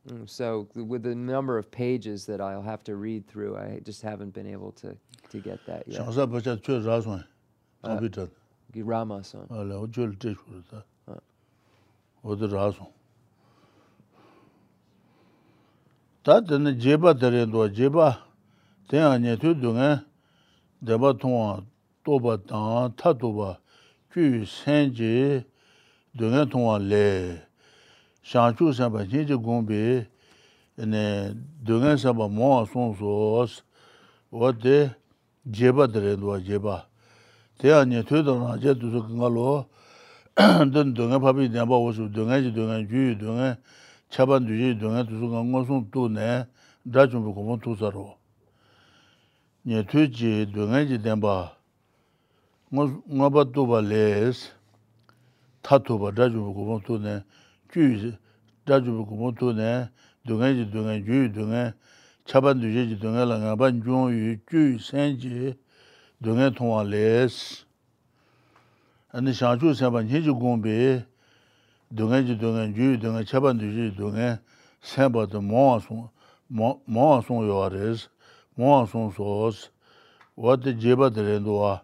Mm, 0.09 0.29
so, 0.29 0.67
with 0.75 1.03
the 1.03 1.15
number 1.15 1.59
of 1.59 1.71
pages 1.71 2.25
that 2.27 2.41
I'll 2.41 2.63
have 2.63 2.83
to 2.85 2.97
read 2.97 3.27
through, 3.29 3.57
I 3.57 3.81
just 3.85 4.03
haven't 4.03 4.33
been 4.33 4.47
able 4.47 4.73
to, 4.73 4.97
to 5.31 5.39
get 5.39 5.65
that 5.67 5.87
yet. 5.87 6.01
Uh, 7.83 7.99
Ramasan. 8.75 9.47
Tā 16.21 16.35
tēne 16.45 16.75
jeba 16.77 17.15
tērē 17.17 17.47
duwa, 17.49 17.71
jeba 17.73 18.11
tēnā 18.93 19.17
nye 19.23 19.39
tū 19.41 19.55
duwa, 19.57 20.05
dēba 20.85 21.15
tōngwa, 21.17 21.65
tōba 22.05 22.35
tāng, 22.45 22.93
tā 23.01 23.15
tōba, 23.17 23.55
kū 24.13 24.45
sēn 24.45 24.93
jī, 24.93 25.41
duwa 26.13 26.45
tōngwa 26.45 26.77
lē. 26.77 27.07
shangchu 28.31 28.73
sanpa 28.75 29.05
jinji 29.05 29.35
gongbi 29.37 30.07
dungan 31.67 31.97
sanpa 31.99 32.29
mawa 32.29 32.67
songsos 32.67 33.63
wate 34.31 34.91
jeba 35.45 35.87
dharendwa 35.87 36.41
jeba 36.41 36.87
teya 37.59 37.85
nye 37.85 38.03
tuyada 38.03 38.33
rangje 38.33 38.75
tuso 38.75 39.03
kanga 39.03 39.29
lo 39.29 39.67
dun 40.71 40.95
dungan 40.95 41.21
papi 41.21 41.49
dhyamba 41.49 41.75
wosu 41.77 42.07
dungan 42.09 42.43
ji 42.43 42.51
dungan 42.55 42.87
juyi 42.87 43.19
dungan 43.19 43.59
chaban 44.11 44.47
duji 44.47 44.79
dungan 44.79 45.07
tuso 45.07 45.27
kanga 45.31 45.67
song 45.67 45.91
tu 45.91 46.09
ne 46.09 46.47
dhachumbu 46.87 47.35
kumbon 47.35 47.59
tusa 47.59 47.91
ro 47.91 48.15
nye 49.67 49.83
tuji 49.83 50.47
dungan 50.47 50.87
ji 50.87 50.99
dhyamba 51.03 51.57
ngaba 52.73 53.45
tuba 53.51 53.83
les 53.83 54.53
tatuba 55.63 56.11
dhachumbu 56.15 56.55
kumbon 56.55 56.81
tu 56.87 56.99
ne 56.99 57.25
juyi 57.75 58.15
고 58.70 59.16
뭐 59.16 59.32
두서로 59.32 59.54
니 59.54 59.90
퇴지 60.26 60.26
동에 60.26 60.26
지 60.26 60.26
된바 60.26 60.26
뭐 60.26 60.26
뭐도 60.26 60.26
발레스 60.26 60.26
타토바 60.26 60.26
다좀 60.26 60.26
보고 60.26 60.26
뭐 60.26 60.26
또네 60.26 60.26
주 60.26 60.36
다좀 60.36 60.36
보고 60.36 60.36
뭐 60.36 60.36
또네 60.36 60.36
동에 60.46 60.56
지 60.56 60.72
동에 60.72 61.04
주 61.04 61.32
동에 61.34 61.74
차반 62.26 62.62
주지 62.62 63.00
동에 63.00 63.26
라가 63.26 63.56
반 63.56 63.82
중유 63.84 64.38
주 64.50 64.78
생지 64.80 65.56
동에 66.24 66.50
통화 66.52 66.84
레스 66.84 67.66
아니 69.12 69.34
샤주 69.34 69.74
세반 69.74 70.10
해주 70.10 70.36
공비 70.36 71.04
동해지 71.96 72.38
동해 72.38 72.74
주 72.74 73.00
동해 73.00 73.24
차반 73.24 73.60
주지 73.60 73.96
동해 73.96 74.40
세바도 74.82 75.42
모아송 75.42 76.10
모아송 76.48 77.48
요아레스 77.48 78.10
모아송 78.56 79.12
소스 79.12 79.70
와데 80.36 80.78
제바드렌도와 80.80 81.84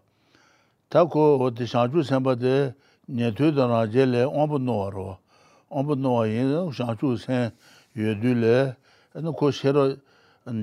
타코 0.90 1.40
와데 1.40 1.66
샤주 1.66 2.04
세바데 2.04 2.74
네트도나 3.08 3.90
제레 3.92 4.24
엄부노아로 4.24 5.18
ombu 5.77 5.95
nuwa 5.95 6.27
yin 6.27 6.73
shangchu 6.73 7.19
sen 7.19 7.53
yuedu 7.95 8.35
le, 8.35 8.77
anu 9.15 9.33
ko 9.33 9.51
shero 9.51 9.97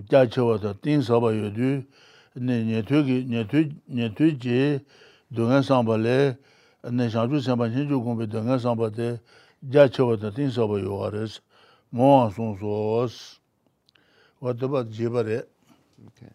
dya 0.09 0.25
chewa 0.27 0.59
ta 0.59 0.73
ting 0.73 1.01
saba 1.03 1.31
yuedu, 1.31 1.85
nyetu 2.35 4.31
ji 4.39 4.81
dungan 5.29 5.61
samba 5.63 5.97
le, 5.97 6.37
shangchu 7.09 7.37
senpa 7.41 7.69
shenchu 7.69 8.01
kumbi 8.01 8.25
dungan 8.25 8.59
samba 8.59 8.89
de 8.89 9.19
dya 9.61 9.87
chewa 9.87 10.17
ta 10.19 10.31
ting 10.31 10.49
saba 10.49 10.79
yuwa 10.79 11.11
res, 11.11 11.41
mowa 11.91 12.31
sung 12.33 12.57
sos, 12.57 13.39
wadaba 14.41 14.83
jiba 14.83 15.23
re. 15.23 15.43
Okay. 16.07 16.33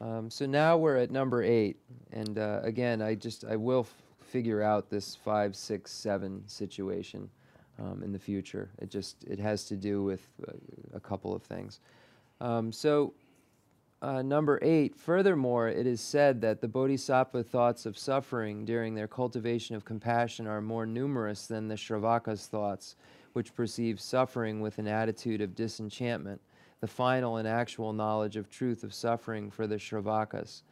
Um, 0.00 0.30
so 0.30 0.46
now 0.46 0.76
we're 0.76 0.96
at 0.96 1.10
number 1.12 1.42
eight, 1.44 1.76
and 2.10 2.38
uh, 2.38 2.60
again, 2.64 3.00
I 3.00 3.14
just 3.14 3.44
I 3.44 3.54
will 3.54 3.86
figure 4.30 4.62
out 4.62 4.90
this 4.90 5.14
five, 5.14 5.56
six, 5.56 5.90
seven 5.90 6.42
situation 6.46 7.28
um, 7.78 8.02
in 8.02 8.12
the 8.12 8.18
future 8.18 8.70
it 8.78 8.90
just 8.90 9.24
it 9.24 9.38
has 9.38 9.64
to 9.64 9.76
do 9.76 10.02
with 10.02 10.28
uh, 10.46 10.52
a 10.94 11.00
couple 11.00 11.34
of 11.34 11.42
things 11.42 11.80
um, 12.40 12.72
so 12.72 13.12
uh, 14.02 14.22
number 14.22 14.58
eight, 14.62 14.96
furthermore, 14.96 15.68
it 15.68 15.86
is 15.86 16.00
said 16.00 16.40
that 16.40 16.62
the 16.62 16.68
bodhisattva 16.68 17.42
thoughts 17.42 17.84
of 17.84 17.98
suffering 17.98 18.64
during 18.64 18.94
their 18.94 19.08
cultivation 19.08 19.76
of 19.76 19.84
compassion 19.84 20.46
are 20.46 20.62
more 20.62 20.86
numerous 20.86 21.46
than 21.46 21.68
the 21.68 21.74
Shravaka's 21.74 22.46
thoughts, 22.46 22.96
which 23.34 23.54
perceive 23.54 24.00
suffering 24.00 24.62
with 24.62 24.78
an 24.78 24.86
attitude 24.86 25.42
of 25.42 25.54
disenchantment, 25.54 26.40
the 26.80 26.86
final 26.86 27.36
and 27.36 27.46
actual 27.46 27.92
knowledge 27.92 28.36
of 28.36 28.48
truth 28.48 28.84
of 28.84 28.94
suffering 28.94 29.50
for 29.50 29.66
the 29.66 29.76
Shravakas. 29.76 30.62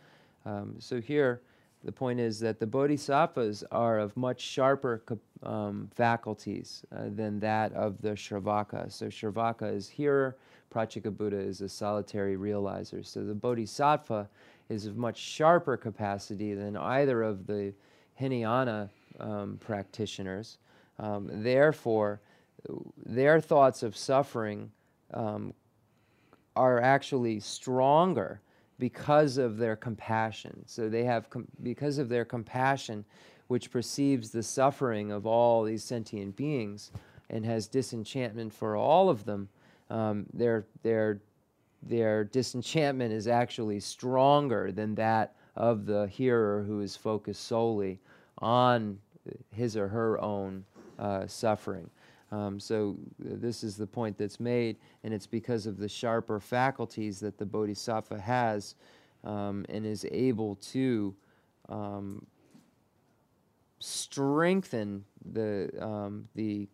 Um, 0.46 0.76
so 0.78 0.98
here, 0.98 1.42
the 1.88 1.92
point 1.92 2.20
is 2.20 2.38
that 2.40 2.60
the 2.60 2.66
bodhisattvas 2.66 3.64
are 3.72 3.98
of 3.98 4.14
much 4.14 4.42
sharper 4.42 5.02
um, 5.42 5.88
faculties 5.94 6.84
uh, 6.94 7.04
than 7.08 7.40
that 7.40 7.72
of 7.72 8.02
the 8.02 8.10
Shravaka. 8.10 8.92
So 8.92 9.06
Shravaka 9.06 9.74
is 9.74 9.88
hearer, 9.88 10.36
Pratyeka 10.70 11.16
Buddha 11.16 11.38
is 11.38 11.62
a 11.62 11.68
solitary 11.70 12.36
realizer. 12.36 13.06
So 13.06 13.24
the 13.24 13.32
Bodhisattva 13.32 14.28
is 14.68 14.84
of 14.84 14.98
much 14.98 15.16
sharper 15.16 15.78
capacity 15.78 16.52
than 16.52 16.76
either 16.76 17.22
of 17.22 17.46
the 17.46 17.72
Hinayana 18.20 18.90
um, 19.18 19.56
practitioners. 19.58 20.58
Um, 20.98 21.30
therefore, 21.42 22.20
their 23.06 23.40
thoughts 23.40 23.82
of 23.82 23.96
suffering 23.96 24.70
um, 25.14 25.54
are 26.54 26.82
actually 26.82 27.40
stronger 27.40 28.42
because 28.78 29.38
of 29.38 29.58
their 29.58 29.76
compassion. 29.76 30.62
So 30.66 30.88
they 30.88 31.04
have, 31.04 31.28
com- 31.30 31.48
because 31.62 31.98
of 31.98 32.08
their 32.08 32.24
compassion, 32.24 33.04
which 33.48 33.70
perceives 33.70 34.30
the 34.30 34.42
suffering 34.42 35.10
of 35.10 35.26
all 35.26 35.64
these 35.64 35.82
sentient 35.82 36.36
beings 36.36 36.92
and 37.30 37.44
has 37.44 37.66
disenchantment 37.66 38.52
for 38.52 38.76
all 38.76 39.08
of 39.08 39.24
them, 39.24 39.48
um, 39.90 40.26
their, 40.32 40.66
their, 40.82 41.20
their 41.82 42.24
disenchantment 42.24 43.12
is 43.12 43.26
actually 43.26 43.80
stronger 43.80 44.70
than 44.70 44.94
that 44.94 45.34
of 45.56 45.86
the 45.86 46.06
hearer 46.06 46.62
who 46.62 46.80
is 46.80 46.94
focused 46.94 47.44
solely 47.44 47.98
on 48.38 48.98
his 49.50 49.76
or 49.76 49.88
her 49.88 50.20
own 50.20 50.64
uh, 50.98 51.26
suffering. 51.26 51.90
Um, 52.30 52.60
so 52.60 52.96
this 53.18 53.64
is 53.64 53.76
the 53.76 53.86
point 53.86 54.18
that's 54.18 54.38
made, 54.38 54.76
and 55.02 55.14
it's 55.14 55.26
because 55.26 55.66
of 55.66 55.78
the 55.78 55.88
sharper 55.88 56.40
faculties 56.40 57.20
that 57.20 57.38
the 57.38 57.46
bodhisattva 57.46 58.20
has 58.20 58.74
um, 59.24 59.64
and 59.68 59.86
is 59.86 60.06
able 60.10 60.56
to 60.56 61.14
um, 61.68 62.26
strengthen 63.78 65.04
the 65.32 65.70
um, 65.80 66.28
the 66.34 66.68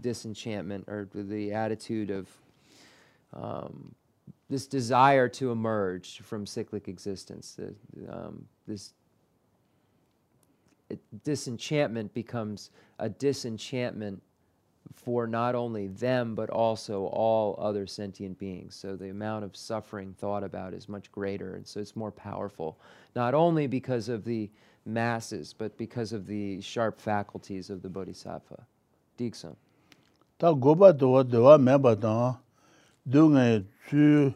disenchantment 0.00 0.84
or 0.88 1.08
the 1.14 1.52
attitude 1.52 2.10
of 2.10 2.28
um, 3.34 3.94
this 4.50 4.66
desire 4.66 5.28
to 5.28 5.50
emerge 5.52 6.20
from 6.20 6.46
cyclic 6.46 6.88
existence. 6.88 7.58
Um, 8.08 8.46
this 8.66 8.94
it, 10.90 11.00
disenchantment 11.24 12.14
becomes 12.14 12.70
a 12.98 13.08
disenchantment 13.08 14.22
for 15.04 15.26
not 15.26 15.54
only 15.54 15.86
them 15.88 16.34
but 16.34 16.50
also 16.50 17.04
all 17.06 17.58
other 17.58 17.86
sentient 17.86 18.38
beings. 18.38 18.74
So 18.74 18.96
the 18.96 19.10
amount 19.10 19.44
of 19.44 19.56
suffering 19.56 20.14
thought 20.18 20.42
about 20.42 20.74
is 20.74 20.88
much 20.88 21.10
greater, 21.12 21.54
and 21.54 21.66
so 21.66 21.80
it's 21.80 21.96
more 21.96 22.10
powerful. 22.10 22.78
Not 23.14 23.34
only 23.34 23.66
because 23.66 24.08
of 24.08 24.24
the 24.24 24.50
masses, 24.84 25.54
but 25.56 25.76
because 25.78 26.12
of 26.12 26.26
the 26.26 26.60
sharp 26.60 27.00
faculties 27.00 27.70
of 27.70 27.82
the 27.82 27.88
bodhisattva. 27.88 28.66
Dikson. 29.16 29.56
Ta 30.38 30.52
goba 30.52 30.96
dewa 30.96 31.24
dewa 31.24 31.58
meba 31.58 31.98
dang, 31.98 32.36
du 33.08 33.28
ngay 33.28 33.64
chu 33.88 34.34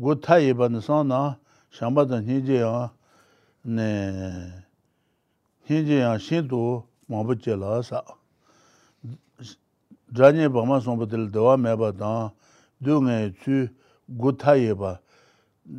gu 0.00 0.14
ta 0.16 0.34
yeba 0.34 0.68
nisan 0.68 1.08
na, 1.08 1.34
shamba 1.72 2.08
dang 2.08 2.24
hinje 2.24 2.58
yang, 2.58 2.90
ne, 3.64 4.52
hinje 5.68 5.98
yang 5.98 6.18
shin 6.18 6.48
tu 6.48 6.82
mabu 7.08 7.34
che 7.40 7.54
la 7.54 7.80
sa. 7.80 8.02
zhanye 10.12 10.48
bhagma 10.48 10.80
songpatil 10.80 11.30
dewa 11.32 11.56
meba 11.56 11.92
dang, 11.92 12.32
du 12.80 13.00
ngay 13.00 13.32
tsu 13.40 13.68
gutaye 14.08 14.74
ba, 14.74 15.00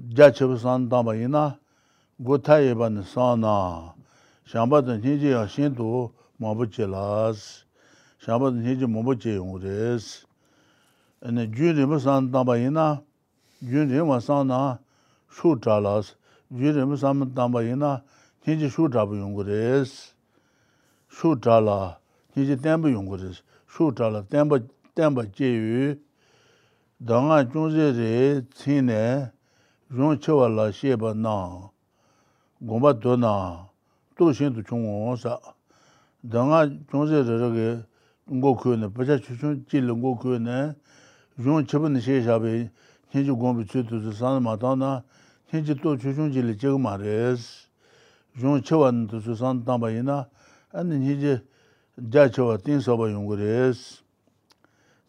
ja 0.09 0.31
chepa 0.31 0.57
san 0.57 0.89
dangba 0.89 1.15
ina, 1.15 1.59
gutaye 2.19 2.75
ba 2.75 2.89
ni 2.89 3.03
san 3.03 3.41
na, 3.41 3.93
shamba 4.45 4.81
dan 4.81 5.01
shinji 5.01 5.29
ya 5.29 5.47
shindu 5.47 6.11
mabu 6.39 6.67
che 6.67 6.85
las, 6.85 7.63
shamba 8.19 8.51
dan 8.51 8.63
shinji 8.63 8.85
mabu 8.85 9.15
che 9.17 9.33
yung 9.35 9.59
res. 9.61 10.25
Ane 11.23 11.49
jun 11.49 11.75
rinpa 11.75 11.99
san 11.99 12.29
dangba 12.31 12.57
ina, 12.57 13.01
jun 13.61 13.89
rinpa 13.89 14.21
san 14.21 14.47
na, 14.47 14.77
shu 15.31 15.57
tra 15.57 15.79
las, 15.79 16.15
jun 16.51 16.75
rinpa 16.75 16.97
san 16.97 17.19
dangba 17.33 17.63
ina, 17.63 18.03
shinji 18.45 18.69
shu 18.69 18.89
trabu 18.89 19.15
yung 19.15 19.37
res, 19.39 20.13
shu 21.07 21.35
tra 21.39 21.59
la, 21.59 21.97
shinji 22.35 22.59
tenpa 22.59 22.89
yung 22.89 23.09
res. 23.15 23.41
shu 23.77 23.93
chala 23.93 24.23
tenpa 24.23 24.57
tenpa 24.95 25.23
che 25.29 25.45
yu 25.45 26.01
dāngā 26.97 27.45
chūngzhē 27.53 27.87
rē 27.93 28.13
cīne 28.57 29.29
yung 29.93 30.17
chewa 30.17 30.49
la 30.49 30.71
xeba 30.73 31.13
nā 31.13 31.69
gōmba 32.65 32.97
dō 32.97 33.13
nā 33.21 33.69
tō 34.17 34.33
shēn 34.33 34.57
tu 34.57 34.65
chūng 34.65 34.81
wōng 34.81 35.13
sā 35.21 35.37
dāngā 36.25 36.73
chūngzhē 36.89 37.21
rē 37.21 37.35
rā 37.37 37.49
gē 37.53 37.67
ngō 38.33 38.51
kio 38.57 38.73
nē 38.81 38.89
pachā 38.89 39.21
chūchūng 39.21 39.69
jī 39.69 39.85
lē 39.85 39.93
ngō 39.93 40.11
kio 40.25 40.41
nē 40.41 40.73
yung 41.45 41.69
cheba 41.69 41.85
nē 41.93 42.01
xē 42.01 42.25
xā 42.25 42.41
bē 42.41 42.53
qiñchī 43.13 43.33
gōmbi 43.37 43.69
tsui 43.69 43.85
tu 43.85 44.01
sā 44.01 44.11
sā 44.17 44.27
nā 44.33 44.41
mā 44.41 44.57
tā 44.57 44.73
nā 44.73 45.05
qiñchī 45.53 45.77
tō 45.77 46.01
chūchūng 46.01 46.33
jī 46.33 46.41
lē 46.41 46.57
chē 46.57 46.73
gā 46.73 46.81
mā 46.81 46.97
rē 46.97 47.37
sī 47.37 48.41
yung 48.41 48.57
chewa 48.65 48.89
nē 48.89 49.05
tu 49.05 49.21
sā 49.21 49.53
nā 49.53 49.61
tā 49.61 49.77
mbā 49.77 49.93
yī 49.93 50.01
nā 50.01 50.25
anī 50.73 50.97
qiñchī 51.05 51.37
sī, 51.97 53.73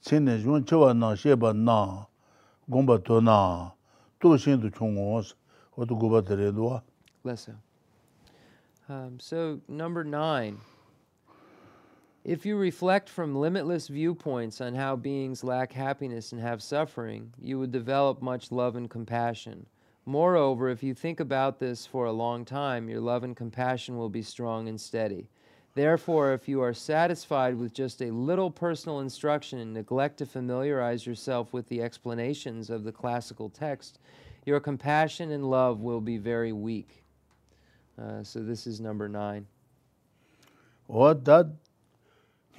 cī 0.08 0.16
nē 0.24 0.34
yōng 0.40 0.62
chibu 0.64 0.88
nā 0.96 1.10
shē 1.20 1.34
bā 1.36 1.52
nā, 1.52 2.06
gōng 2.70 2.86
bā 2.88 2.96
tō 3.04 3.20
nā, 3.20 3.72
tō 4.20 4.38
shēn 4.40 4.62
tu 4.62 4.70
chōng 4.70 4.94
gō 4.96 5.22
sī, 5.26 5.34
wā 5.76 5.88
tu 5.88 5.94
gō 5.94 6.22
tā 6.22 6.38
rē 6.38 6.52
duwa. 6.52 6.82
Um, 8.88 9.20
so, 9.20 9.60
number 9.68 10.02
nine, 10.02 10.56
If 12.28 12.44
you 12.44 12.56
reflect 12.56 13.08
from 13.08 13.34
limitless 13.34 13.88
viewpoints 13.88 14.60
on 14.60 14.74
how 14.74 14.96
beings 14.96 15.42
lack 15.42 15.72
happiness 15.72 16.30
and 16.30 16.42
have 16.42 16.62
suffering, 16.62 17.32
you 17.40 17.58
would 17.58 17.72
develop 17.72 18.20
much 18.20 18.52
love 18.52 18.76
and 18.76 18.90
compassion. 18.90 19.64
Moreover, 20.04 20.68
if 20.68 20.82
you 20.82 20.92
think 20.92 21.20
about 21.20 21.58
this 21.58 21.86
for 21.86 22.04
a 22.04 22.12
long 22.12 22.44
time, 22.44 22.88
your 22.88 23.00
love 23.00 23.24
and 23.24 23.34
compassion 23.34 23.96
will 23.96 24.10
be 24.10 24.20
strong 24.20 24.68
and 24.68 24.78
steady. 24.78 25.30
Therefore, 25.74 26.32
if 26.32 26.48
you 26.48 26.60
are 26.60 26.74
satisfied 26.74 27.56
with 27.56 27.72
just 27.72 28.02
a 28.02 28.10
little 28.10 28.50
personal 28.50 29.00
instruction 29.00 29.58
and 29.58 29.72
neglect 29.72 30.18
to 30.18 30.26
familiarize 30.26 31.06
yourself 31.06 31.52
with 31.52 31.68
the 31.68 31.82
explanations 31.82 32.70
of 32.70 32.84
the 32.84 32.92
classical 32.92 33.48
text, 33.48 34.00
your 34.44 34.60
compassion 34.60 35.30
and 35.30 35.48
love 35.48 35.80
will 35.80 36.00
be 36.00 36.16
very 36.16 36.52
weak. 36.52 37.04
Uh, 38.00 38.22
so 38.22 38.40
this 38.40 38.66
is 38.66 38.80
number 38.80 39.08
nine. 39.08 39.46
What 40.86 41.24
that 41.26 41.46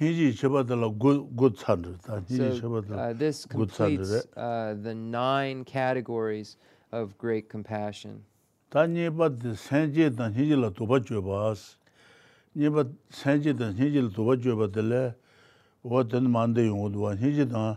Hiji 0.00 0.32
Chabadala 0.32 0.98
good 0.98 1.36
good 1.36 1.58
thunder. 1.58 1.96
Hiji 2.06 2.60
So 2.60 2.94
uh, 2.94 3.12
this 3.12 3.44
completes 3.44 4.26
uh, 4.36 4.74
the 4.80 4.94
nine 4.94 5.64
categories 5.64 6.56
of 6.92 7.18
great 7.18 7.48
compassion. 7.48 8.24
Ta 12.54 12.60
nyeba 12.60 12.84
de 12.84 12.90
sanje 13.10 13.52
da 13.52 13.72
hiji 13.72 14.02
la 14.02 14.10
toba 14.10 14.36
jobas. 14.36 14.70
Nyeba 14.72 14.72
sanje 14.72 14.72
da 14.72 14.72
hiji 14.72 14.72
la 14.72 14.72
toba 14.72 14.72
joba 14.72 14.72
de 14.72 14.82
le. 14.82 15.14
Wa 15.82 16.02
den 16.02 16.30
mande 16.30 16.62
yung 16.64 16.92
do 16.92 17.00
hiji 17.00 17.44
da 17.48 17.76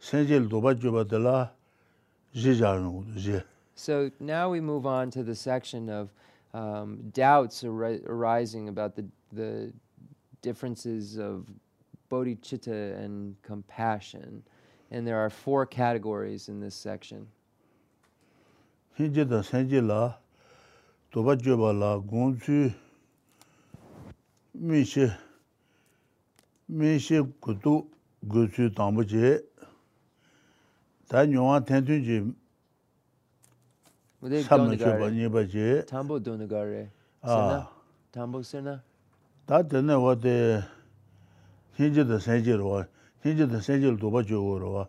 sanje 0.00 0.40
la 0.42 0.48
toba 0.48 0.74
joba 0.74 1.04
de 1.08 1.18
la. 1.18 1.48
Ji 2.34 2.54
ja 2.54 2.74
yung 2.74 3.12
do 3.14 3.20
ji. 3.20 3.40
So 3.74 4.10
now 4.20 4.50
we 4.50 4.60
move 4.60 4.86
on 4.86 5.10
to 5.12 5.22
the 5.22 5.34
section 5.34 5.88
of 5.88 6.12
um, 6.52 7.10
doubts 7.14 7.64
ari- 7.64 8.02
arising 8.06 8.68
about 8.68 8.94
the, 8.94 9.06
the 9.32 9.72
differences 10.42 11.16
of 11.18 11.46
bodhicitta 12.10 13.02
and 13.02 13.40
compassion. 13.42 14.42
And 14.90 15.06
there 15.06 15.18
are 15.18 15.30
four 15.30 15.64
categories 15.64 16.48
in 16.48 16.60
this 16.60 16.74
section. 16.74 17.26
Hiji 18.98 19.26
da 19.26 19.42
sanje 19.42 19.80
la 19.80 20.16
la 21.72 21.98
미시 24.62 25.08
미시 26.66 27.18
구두 27.40 27.88
고수 28.28 28.70
담부지 28.74 29.40
다 31.08 31.24
뇽아 31.24 31.64
텐튼지 31.64 32.30
뭐데 34.18 34.42
담부가 34.42 34.98
뭐니 34.98 35.30
바지 35.30 35.82
담부 35.88 36.22
도는 36.22 36.46
거래 36.46 36.90
세나 37.22 37.72
담부 38.10 38.42
세나 38.42 38.82
다 39.46 39.62
되네 39.66 39.94
와데 39.94 40.60
현재도 41.76 42.18
세지로 42.18 42.68
와 42.68 42.86
현재도 43.22 43.60
세지를 43.60 43.96
도와 43.96 44.22
주고로 44.22 44.72
와 44.72 44.88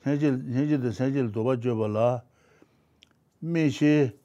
현재 0.00 0.28
현재도 0.28 0.90
세지를 0.90 1.32
도와 1.32 1.60
줘발라 1.60 2.22
미시 3.40 4.18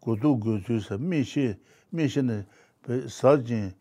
고두 0.00 0.40
고수서 0.40 0.96
미시 0.96 1.54
미시는 1.90 2.46
사진 3.10 3.74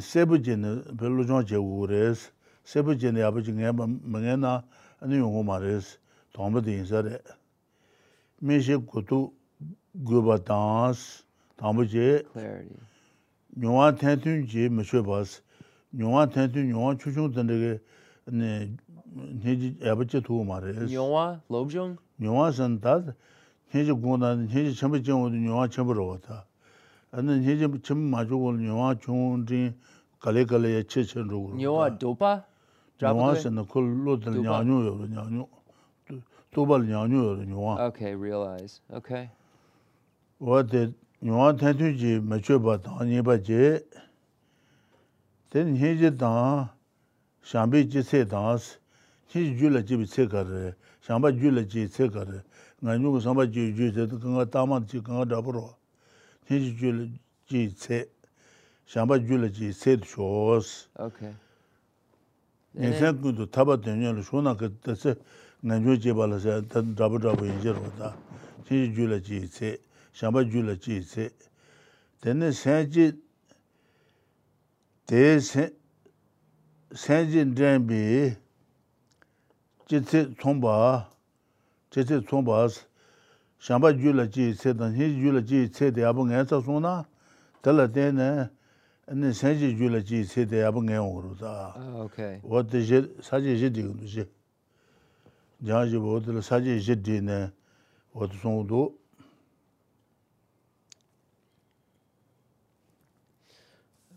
sebu 0.00 0.38
jini 0.38 0.82
pelu 0.98 1.24
zhong 1.24 1.44
je 1.46 1.56
wu 1.56 1.86
res, 1.86 2.30
sebu 2.64 2.94
jini 2.94 3.18
yabu 3.20 3.40
ji 3.40 3.52
ngay 3.52 3.72
mga 3.72 4.36
na 4.38 4.62
anu 5.00 5.16
yungu 5.16 5.44
ma 5.44 5.58
res, 5.58 5.98
tongba 6.32 6.60
di 6.60 6.72
yinsa 6.72 7.02
re. 7.04 7.20
Mi 8.40 8.60
shi 8.60 8.74
kutu 8.78 9.32
guba 9.94 10.38
dans, 10.38 11.24
tangba 11.56 11.84
je, 11.84 12.24
nyungwa 13.56 13.92
tentun 13.92 14.46
je 14.46 14.68
mi 14.68 14.82
shwe 14.84 15.02
bas, 15.02 15.42
nyungwa 15.92 16.26
tentun, 16.32 16.66
nyungwa 16.66 16.96
chuchung 16.96 17.32
tanda 17.34 17.52
yabu 19.84 20.04
ji 20.04 20.20
tugu 20.22 20.44
ma 20.44 20.58
res. 20.60 20.90
Nyungwa 20.90 21.40
lobzhung? 21.50 21.98
Nyungwa 22.18 22.52
san 22.52 22.80
tad, 22.80 23.14
nyeji 23.72 23.92
gungda, 23.92 24.34
nyeji 24.34 24.74
chenpa 24.74 24.98
jingwa 24.98 25.30
nyungwa 25.30 25.68
chenpa 25.68 25.92
rawa 25.94 26.18
ta. 26.20 26.46
아니 27.16 27.42
이제 27.42 27.68
좀 27.82 27.98
맞고 28.10 28.42
올 28.42 28.66
영화 28.66 28.98
좋은데 28.98 29.72
갈래 30.18 30.44
갈래 30.44 30.78
예체천 30.78 31.28
로고 31.28 31.62
영화 31.62 31.96
도파 31.96 32.44
영화는 33.00 33.66
콜로들 33.66 34.42
냐뇨요 34.42 35.06
냐뇨 35.06 35.48
도발 36.50 36.88
냐뇨요 36.88 37.48
영화 37.50 37.86
okay 37.86 38.14
realize 38.14 38.82
okay 38.92 39.30
what 40.42 40.68
the 40.70 40.92
영화 41.24 41.54
태주지 41.54 42.18
맞춰 42.18 42.60
봐 42.60 42.82
다니 42.82 43.22
봐제 43.22 43.86
된 45.50 45.76
해제 45.76 46.16
다 46.16 46.74
샴비 47.44 47.90
지세 47.90 48.26
다스 48.26 48.80
지 49.28 49.56
줄라 49.56 49.84
집이 49.84 50.06
세가래 50.06 50.74
샴바 51.02 51.30
줄라 51.38 51.68
지 51.68 51.86
세가래 51.86 52.42
나뇨고 52.80 53.20
샴바 53.20 53.52
지 53.52 53.72
주제 53.76 54.08
그거 54.08 54.44
담아 54.44 54.86
지 54.86 54.98
그거 54.98 55.24
다버로 55.24 55.83
hinji 56.48 56.76
gyula 56.76 57.08
ji 57.46 57.72
tse, 57.74 58.08
shamba 58.86 59.18
gyula 59.18 59.48
ji 59.48 59.72
tse 59.72 59.98
tu 59.98 60.06
shoos. 60.06 60.88
Nisen 62.74 63.20
kundu 63.20 63.46
taba 63.46 63.76
tenyo 63.78 64.12
lo 64.12 64.22
shona 64.22 64.54
ka 64.56 64.68
tse 64.82 65.16
nganjo 65.64 65.96
jeba 65.96 66.26
la 66.26 66.38
se 66.38 66.66
tan 66.68 66.94
drabu 66.94 67.18
drabu 67.18 67.44
inje 67.44 67.72
ro 67.72 67.92
da. 67.98 68.16
Hinji 68.68 68.92
gyula 68.94 69.20
ji 69.20 69.48
tse, 69.48 69.80
shamba 70.12 70.42
gyula 70.44 70.74
ji 70.76 71.00
tse. 71.00 71.32
Tene 72.20 72.52
senji, 72.52 73.12
te 75.06 75.40
senji 76.94 77.44
drenbi, 77.52 78.36
jitse 79.88 80.34
tsomba, 80.36 81.08
jitse 81.90 82.22
tsomba 82.24 82.64
asa. 82.64 82.80
shamba 83.64 83.90
yu 83.90 84.12
la 84.12 84.26
chi 84.28 84.52
tse 84.52 84.74
dan, 84.74 84.92
hin 84.94 85.16
yu 85.18 85.32
la 85.32 85.40
chi 85.40 85.70
tse 85.70 85.90
de 85.90 86.00
yabu 86.02 86.26
ngay 86.26 86.44
tsa 86.44 86.60
su 86.60 86.78
na, 86.80 87.06
tala 87.62 87.88
tena 87.88 88.50
ane 89.06 89.32
sanji 89.32 89.72
yu 89.72 89.88
la 89.88 90.02
chi 90.02 90.22
tse 90.22 90.44
de 90.44 90.56
yabu 90.56 90.82
ngay 90.82 90.96
ah, 90.96 91.02
ongru 91.02 91.34
za. 91.34 91.72
Wate 92.42 92.82
je, 92.84 93.14
saji 93.22 93.56
je 93.56 93.70
di 93.70 93.82
gundu 93.82 94.04
je. 94.04 94.28
Jaan 95.62 95.88
je 95.88 95.98
bo 95.98 96.12
wate 96.12 96.32
la 96.32 96.42
saji 96.42 96.78
je 96.78 96.94
di 96.94 97.20
ne, 97.22 97.52
wate 98.12 98.36
sung 98.36 98.60
udu. 98.60 98.98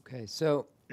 Okay, 0.01 0.25
so... 0.27 0.67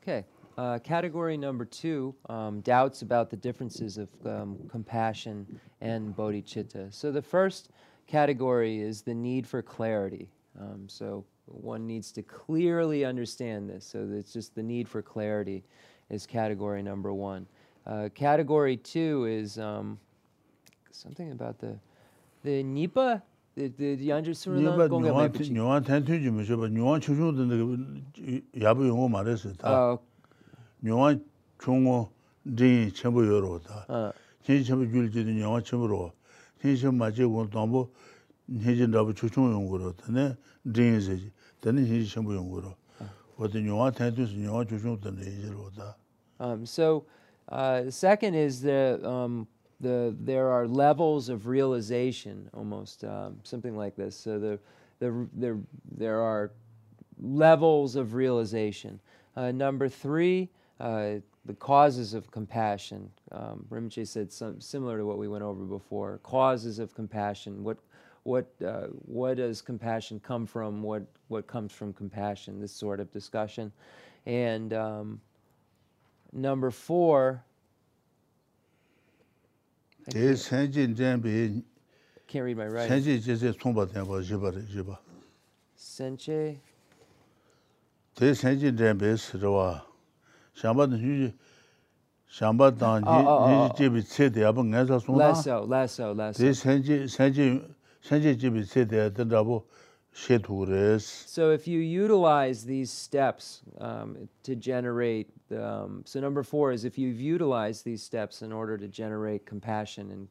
okay. 0.00 0.24
Uh, 0.58 0.78
category 0.80 1.36
number 1.36 1.64
two: 1.64 2.14
um, 2.28 2.60
doubts 2.60 3.02
about 3.02 3.30
the 3.30 3.36
differences 3.36 3.96
of 3.96 4.08
um, 4.26 4.58
compassion 4.68 5.46
and 5.80 6.14
bodhicitta. 6.14 6.92
So 6.92 7.10
the 7.12 7.22
first 7.22 7.70
category 8.06 8.80
is 8.80 9.02
the 9.02 9.14
need 9.14 9.46
for 9.46 9.62
clarity. 9.62 10.28
Um, 10.60 10.88
so 10.88 11.24
one 11.46 11.86
needs 11.86 12.10
to 12.12 12.22
clearly 12.22 13.04
understand 13.04 13.70
this. 13.70 13.86
So 13.86 14.06
it's 14.12 14.32
just 14.32 14.54
the 14.54 14.62
need 14.62 14.88
for 14.88 15.00
clarity 15.00 15.62
is 16.10 16.26
category 16.26 16.82
number 16.82 17.12
one. 17.12 17.46
Uh, 17.86 18.08
category 18.14 18.76
two 18.76 19.26
is 19.26 19.58
um, 19.58 19.98
something 20.90 21.30
about 21.32 21.58
the 21.60 21.78
the 22.42 22.62
nipa. 22.64 23.22
The 23.54 23.68
the 23.68 23.96
yanju 23.96 24.28
Nipa 24.28 24.34
surunan 24.34 24.88
gonga 24.88 25.08
nyuwa 25.08 25.28
mepichi. 25.28 25.50
nyuwa 25.50 25.80
tentun 25.80 26.20
ji 26.22 26.30
misho 26.30 26.56
ba 26.60 26.68
nyuwa 26.68 27.00
chungchung 27.00 27.36
tanda 27.36 27.56
yabu 28.54 28.84
yungo 28.84 29.08
ma 29.10 29.22
resi 29.22 29.56
ta 29.58 29.68
Oh, 29.70 30.00
nyuwa 30.82 31.18
chungo 31.58 32.10
ringi 32.44 32.92
chenpo 32.92 33.22
yoro 33.24 33.58
ta 33.58 34.12
tenji 34.44 34.64
chenpo 34.64 34.84
gyuli 34.84 35.08
ji 35.08 35.24
nyuwa 35.24 35.62
chenpo 35.62 35.86
ro 35.86 36.12
tenji 36.60 36.80
chenpo 36.80 36.96
ma 36.96 37.10
che 37.10 37.24
gong 37.24 37.50
tangpo 37.50 37.90
tenji 38.48 38.86
rabu 38.86 39.12
chuchung 39.12 39.50
yungo 39.52 39.76
ro 39.78 39.92
tanda 39.92 40.36
ringi 40.64 41.00
se 41.00 41.16
ji 41.16 41.32
tanda 41.60 41.82
tenji 41.82 42.06
chenpo 42.06 42.32
yungo 42.32 42.60
ro 42.60 42.76
wata 43.38 43.60
nyuwa 43.60 43.92
tentun 43.92 44.26
si 44.26 44.34
nyuwa 44.36 44.64
chuchung 44.64 45.00
tanda 45.00 45.24
yi 45.24 45.50
ro 45.50 45.70
ta 45.76 45.96
um, 46.40 46.64
so, 46.64 47.04
uh, 47.48 47.90
second 47.90 48.34
is 48.34 48.60
the 48.60 49.00
um, 49.04 49.46
the 49.80 50.14
there 50.20 50.48
are 50.50 50.66
levels 50.66 51.28
of 51.28 51.46
realization, 51.46 52.48
almost 52.54 53.04
um, 53.04 53.38
something 53.42 53.76
like 53.76 53.96
this. 53.96 54.16
So 54.16 54.38
the 54.38 54.58
the 54.98 55.28
there 55.32 55.58
there 55.90 56.20
are 56.20 56.52
levels 57.20 57.96
of 57.96 58.14
realization. 58.14 59.00
Uh, 59.36 59.52
number 59.52 59.88
three, 59.88 60.50
uh, 60.80 61.14
the 61.44 61.54
causes 61.54 62.14
of 62.14 62.30
compassion. 62.30 63.10
Um, 63.32 63.64
Rinpoche 63.68 64.06
said 64.06 64.32
some, 64.32 64.60
similar 64.60 64.98
to 64.98 65.04
what 65.04 65.18
we 65.18 65.28
went 65.28 65.42
over 65.42 65.64
before. 65.64 66.18
Causes 66.22 66.78
of 66.78 66.94
compassion. 66.94 67.64
What 67.64 67.78
what 68.24 68.46
uh, 68.64 68.88
what 69.06 69.38
does 69.38 69.62
compassion 69.62 70.20
come 70.20 70.46
from? 70.46 70.82
What 70.82 71.02
what 71.28 71.46
comes 71.46 71.72
from 71.72 71.92
compassion? 71.92 72.60
This 72.60 72.72
sort 72.72 73.00
of 73.00 73.10
discussion, 73.10 73.72
and 74.26 74.72
um, 74.72 75.20
number 76.32 76.70
four. 76.70 77.42
I 80.06 80.10
can't, 80.12 80.38
can't 82.26 82.44
read 82.44 82.56
my 82.56 82.66
writing. 82.66 83.02
senji 83.02 83.22
je 83.24 83.36
se 83.36 83.52
tsongpa 83.52 83.86
tenpa 83.86 84.22
jiba 84.22 84.54
re 84.54 84.96
Senche. 85.76 86.58
Bi 98.50 98.62
che 98.62 98.84
de 98.84 99.10
de 99.10 99.24
da 99.24 99.60
she 100.12 100.38
tu 100.38 100.64
res. 100.64 101.04
So 101.04 101.50
if 101.52 101.68
you 101.68 101.78
utilize 101.78 102.64
these 102.64 102.90
steps 102.90 103.62
um, 103.80 104.28
to 104.42 104.56
generate, 104.56 105.28
um, 105.56 106.02
so 106.04 106.20
number 106.20 106.42
four 106.42 106.72
is 106.72 106.84
if 106.84 106.98
you've 106.98 107.20
utilized 107.20 107.84
these 107.84 108.02
steps 108.02 108.42
in 108.42 108.52
order 108.52 108.76
to 108.78 108.88
generate 108.88 109.46
compassion 109.46 110.10
and, 110.10 110.28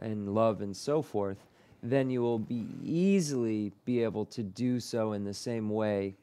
and 0.00 0.34
love 0.34 0.60
and 0.60 0.76
so 0.76 1.02
forth, 1.02 1.38
then 1.82 2.10
you 2.10 2.20
will 2.20 2.40
be 2.40 2.66
easily 2.82 3.72
be 3.84 4.02
able 4.02 4.24
to 4.26 4.42
do 4.42 4.80
so 4.80 5.12
in 5.12 5.24
the 5.24 5.34
same 5.34 5.70
way 5.70 6.16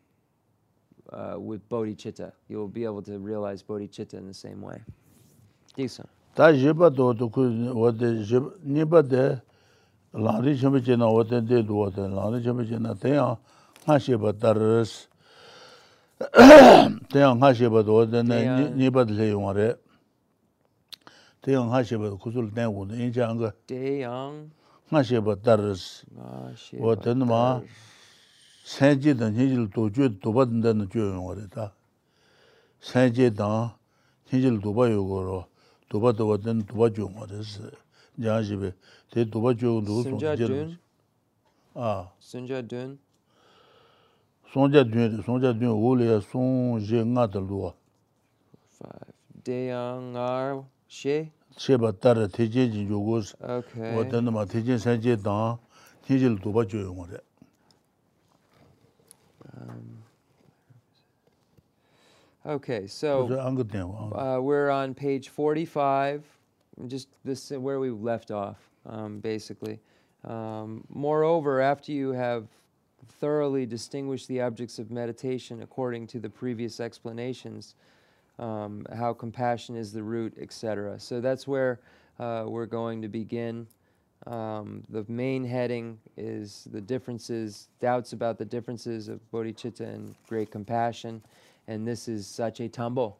uh, 1.11 1.35
with 1.37 1.67
bodhicitta. 1.69 2.31
You 2.49 2.57
will 2.57 2.67
be 2.67 2.83
able 2.83 3.01
to 3.03 3.17
realize 3.19 3.63
bodhicitta 3.63 4.15
in 4.15 4.27
the 4.27 4.33
same 4.33 4.61
way. 4.61 4.81
Decent. 5.75 6.09
Tā 6.35 6.49
jīpa 6.51 6.89
tō 6.91 7.13
tō 7.15 7.29
ku 7.31 7.43
wate 7.79 8.09
jīpa, 8.27 8.49
nīpa 8.67 9.01
tē 9.07 9.23
lāngdī 10.19 10.55
chīmpa 10.59 10.81
chīna 10.83 11.07
wate 11.07 11.39
tē 11.47 11.61
tō 11.63 11.77
wate, 11.79 12.07
lāngdī 12.11 12.41
chīmpa 12.43 12.65
chīna 12.67 12.91
tēyā 12.99 13.27
ngā 13.85 13.95
shīpa 14.03 14.33
tarīs, 14.41 15.07
tēyā 17.15 17.31
ngā 17.39 17.51
shīpa 17.55 17.85
tō 17.87 17.99
wate 18.01 18.23
nīpa 18.27 19.05
tē 19.07 19.15
lē 19.15 19.29
yuwa 19.31 19.55
rē, 19.55 19.69
tēyā 21.47 21.63
ngā 21.71 21.83
shīpa 21.87 22.11
tō 22.11 22.19
kusul 22.19 22.51
tēng 22.51 22.75
wu 22.75 22.83
tē, 22.91 22.99
ngā 24.91 25.01
shīpa 25.07 25.39
tarīs, 25.39 26.03
wate 26.83 27.15
nima 27.15 27.63
sanje 28.65 29.13
dan 29.13 29.33
hinjil 29.37 29.69
dojo 29.69 30.09
doba 30.09 30.45
dindan 30.49 30.89
jo 30.89 31.01
yongwa 31.13 31.35
re 31.35 31.47
da. 31.55 31.71
Sanje 32.81 33.29
dan 33.29 33.71
hinjil 34.31 34.59
doba 34.59 34.89
yogo 34.89 35.21
ro, 35.21 35.47
doba 35.89 36.11
doba 36.11 36.37
dan 36.37 36.65
doba 36.65 36.89
jo 36.89 37.05
yongwa 37.05 37.29
re 37.29 37.43
se. 37.43 37.69
Nyan 38.17 38.41
jibe, 38.43 38.73
te 39.11 39.25
doba 39.25 39.53
jo 39.53 39.67
yongwa 39.67 39.85
dogo 39.85 40.03
sonja 40.03 40.35
dun. 40.35 40.77
A. 41.75 42.09
Sonja 42.19 42.61
dun. 42.61 42.97
Sonja 44.51 44.83
dun, 44.83 45.21
sonja 45.21 45.53
dun 45.53 45.69
wo 45.77 45.95
le 45.95 46.05
ya 46.05 46.21
sonje 46.21 47.05
nga 47.05 47.27
da 47.27 47.39
luwa. 47.39 47.73
Five. 48.79 49.13
Deya 49.43 49.99
nga 50.09 50.63
she? 50.87 51.31
She 51.57 51.77
ba 51.77 51.93
tara 51.93 52.27
teje 52.27 52.71
jin 52.71 52.89
yogo 52.89 53.21
se. 53.21 53.35
Okay. 53.37 53.95
Wa 53.95 54.03
dan 54.03 54.25
ma 54.33 54.45
teje 54.45 54.79
sanje 54.79 55.15
dan 55.21 55.59
hinjil 56.07 56.41
doba 56.41 56.65
jo 56.65 56.79
yongwa 56.79 57.07
re. 57.11 57.19
Ba 59.55 59.65
ju 59.65 59.71
yong 59.71 60.03
re 62.45 62.53
Okay, 62.53 62.87
so 62.87 63.27
so 63.27 63.39
ang 63.39 63.57
ge 63.57 63.67
den 63.71 63.87
wa 63.89 64.37
uh, 64.37 64.39
we're 64.39 64.69
on 64.69 64.93
page 64.93 65.29
45, 65.29 66.23
just 66.87 67.07
this 67.23 67.49
where 67.51 67.79
we 67.79 67.89
left 67.89 68.29
off, 68.29 68.69
um, 68.85 69.19
basically. 69.19 69.79
Um, 70.23 70.83
moreover, 70.89 71.61
after 71.61 71.91
you 71.91 72.11
have 72.11 72.47
thoroughly 73.19 73.65
distinguished 73.65 74.27
the 74.27 74.41
objects 74.41 74.79
of 74.79 74.91
meditation 74.91 75.61
according 75.61 76.07
to 76.07 76.19
the 76.19 76.29
previous 76.29 76.79
explanations, 76.79 77.75
um, 78.39 78.85
how 78.95 79.13
compassion 79.13 79.75
is 79.75 79.93
the 79.93 80.03
root, 80.03 80.33
etc. 80.39 80.99
So 80.99 81.21
that's 81.21 81.47
where 81.47 81.79
uh, 82.19 82.45
we're 82.47 82.65
going 82.65 83.01
to 83.01 83.07
begin. 83.07 83.67
Um, 84.27 84.83
the 84.89 85.05
main 85.07 85.43
heading 85.43 85.99
is 86.17 86.67
the 86.71 86.81
differences, 86.81 87.67
doubts 87.79 88.13
about 88.13 88.37
the 88.39 88.45
differences 88.45 89.07
of 89.07 89.19
bodhicitta 89.31 89.81
and 89.81 90.15
great 90.27 90.49
compassion, 90.49 91.21
and 91.67 91.87
this 91.87 92.07
is 92.07 92.25
Sache 92.25 92.67
Tambo. 92.71 93.15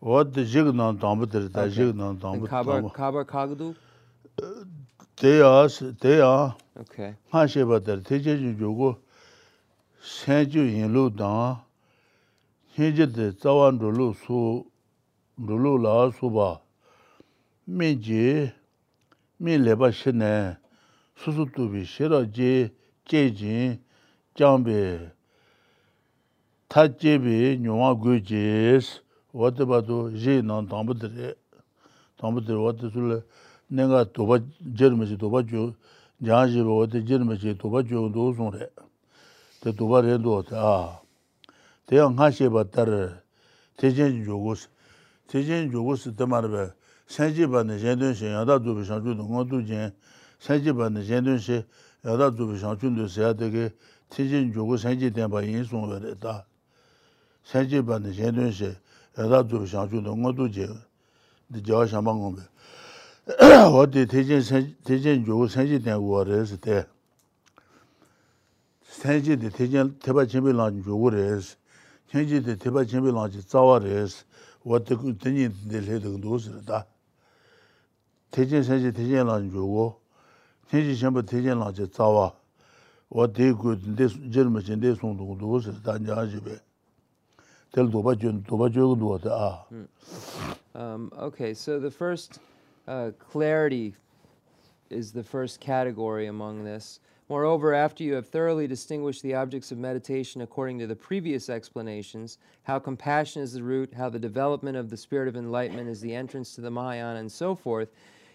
What 0.00 0.32
the 0.32 0.42
Jignan 0.42 1.00
Tambo 1.00 1.26
did 1.26 1.52
that 1.52 1.72
Jignan 1.72 2.20
Tambo. 2.20 2.46
Kabar 2.46 2.88
Kabar 2.90 3.24
Kagdu. 3.24 3.74
They 5.16 5.40
are 5.40 5.68
they 6.00 6.20
are. 6.20 6.54
Okay. 6.78 7.14
Ma 7.32 7.46
she 7.46 7.64
ba 7.64 7.80
der 7.80 7.96
te 7.96 8.20
je 8.20 8.36
ju 8.36 8.54
go 8.54 8.98
sen 10.00 10.48
ju 10.48 10.62
yin 10.62 10.92
lu 10.92 11.10
da. 11.10 11.56
He 12.74 12.92
je 12.92 13.06
de 13.06 13.32
zawan 13.32 13.80
ru 13.80 13.90
lu 13.90 14.14
su 14.14 14.64
ru 15.36 15.58
lu 15.58 15.78
la 15.82 16.12
su 16.12 16.30
ba. 16.30 16.60
Me 17.66 17.96
je 17.96 18.52
mi 19.40 19.56
leba 19.56 19.92
shene 19.92 20.58
susu 21.14 21.46
tubi 21.52 21.84
shira 21.84 22.24
je 22.26 22.72
che 23.04 23.32
jin 23.32 23.78
jambi 24.34 25.10
ta 26.66 26.88
jebi 26.88 27.56
nyuwa 27.58 27.94
gu 27.94 28.18
jis 28.20 29.00
wate 29.32 29.64
bado 29.64 30.10
je 30.10 30.42
nan 30.42 30.66
tangbu 30.66 30.94
dire 30.94 31.36
tangbu 32.16 32.40
dire 32.40 32.58
wate 32.58 32.90
sule 32.90 33.22
nenga 33.70 34.04
toba 34.04 34.38
jirme 34.60 35.06
si 35.06 35.16
toba 35.16 35.42
jo 35.42 35.74
jan 36.20 36.48
jiba 36.50 36.74
wate 36.74 37.04
jirme 37.04 37.38
si 37.38 37.54
toba 37.54 37.82
jo 37.82 38.08
do 38.08 38.32
zon 38.32 38.50
re. 38.50 38.70
Te 39.60 39.72
toba 39.72 40.00
re 40.02 40.18
do 40.18 40.42
te 40.42 40.54
a 40.56 41.00
te 41.86 41.94
yang 41.96 42.14
nga 42.14 42.30
sheba 42.30 42.64
tar 42.64 43.22
te 43.76 43.90
jen 43.94 44.24
jogos 44.24 44.68
te 45.28 45.42
jen 45.42 45.70
jogos 45.70 46.10
te 46.16 46.24
marbe 46.26 46.74
산지반의 47.08 47.80
제든시 47.80 48.26
야다 48.26 48.60
두비 48.60 48.84
상주도 48.84 49.24
모두진 49.24 49.90
산지반의 50.40 51.06
제든시 51.06 51.64
야다 52.04 52.34
두비 52.34 52.58
상주도 52.58 53.08
세야 53.08 53.32
되게 53.32 53.70
티진 54.10 54.52
조고 54.52 54.76
산지된 54.76 55.30
바 55.30 55.42
인송을 55.42 56.16
산지반의 57.44 58.14
제든시 58.14 58.76
야다 59.18 59.48
두비 59.48 59.66
상주도 59.66 60.14
모두지 60.14 60.68
디저 61.52 61.86
샤망고베 61.86 62.42
어디 63.72 64.06
대진 64.06 64.42
대진 64.84 65.24
조고 65.24 65.48
산지된 65.48 66.06
거래서 66.06 66.56
때 66.58 66.84
산지의 68.82 69.48
대진 69.56 69.98
대바 69.98 70.26
준비란 70.26 70.82
조고래서 70.84 71.56
현지의 72.08 72.58
대바 72.58 72.84
준비란지 72.84 73.48
자와래서 73.48 74.24
어떻게 74.62 75.16
되니 75.16 75.48
될해도 75.70 76.20
도스다 76.20 76.84
대진 78.30 78.62
선지 78.62 78.92
대진 78.92 79.26
난 79.26 79.50
주고 79.50 80.00
대진 80.70 80.94
전부 80.96 81.24
대진 81.24 81.58
난제 81.58 81.90
자와 81.90 82.34
어디 83.10 83.52
그데 83.52 84.08
젊으신 84.30 84.80
데 84.80 84.94
송도 84.94 85.38
도서 85.38 85.80
단자 85.82 86.16
아지베 86.16 86.58
될 87.72 87.90
도바 87.90 88.16
준 88.16 88.42
도바 88.42 88.70
주고 88.70 88.98
도다 88.98 89.66
um 90.74 91.10
okay 91.18 91.54
so 91.54 91.80
the 91.80 91.90
first 91.90 92.38
uh, 92.86 93.10
clarity 93.18 93.94
is 94.90 95.12
the 95.12 95.22
first 95.22 95.60
category 95.60 96.26
among 96.26 96.64
this. 96.64 97.00
Moreover, 97.28 97.74
after 97.74 98.02
you 98.02 98.14
have 98.14 98.26
thoroughly 98.26 98.66
distinguished 98.66 99.22
the 99.22 99.34
objects 99.34 99.70
of 99.70 99.76
meditation 99.76 100.40
according 100.40 100.78
to 100.78 100.86
the 100.86 100.96
previous 100.96 101.50
explanations, 101.50 102.38
how 102.62 102.78
compassion 102.78 103.42
is 103.42 103.52
the 103.52 103.62
root, 103.62 103.92
how 103.92 104.08
the 104.08 104.18
development 104.18 104.78
of 104.78 104.88
the 104.88 104.96
spirit 104.96 105.28
of 105.28 105.36
enlightenment 105.36 105.90
is 105.90 106.00
the 106.00 106.14
entrance 106.14 106.54
to 106.54 106.62
the 106.62 106.70
Mahayana, 106.70 107.18
and 107.20 107.30
so 107.30 107.54
forth, 107.54 107.90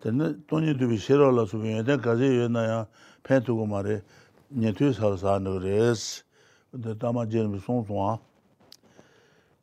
tenne 0.00 0.36
toni 0.46 0.74
dubi 0.74 0.96
shiro 0.98 1.30
la 1.30 1.46
subi 1.46 1.68
yate 1.68 1.96
gazi 2.02 2.24
yoyana 2.24 2.62
ya 2.62 2.86
pen 3.22 3.42
tuku 3.42 3.66
ma 3.66 3.80
re 3.82 4.02
nyetu 4.50 4.92
sar 4.94 5.16
saan 5.18 5.44
nuk 5.44 5.62
res 5.62 6.24
dama 6.72 7.26
jenbi 7.26 7.58
song 7.60 7.84
songa 7.86 8.18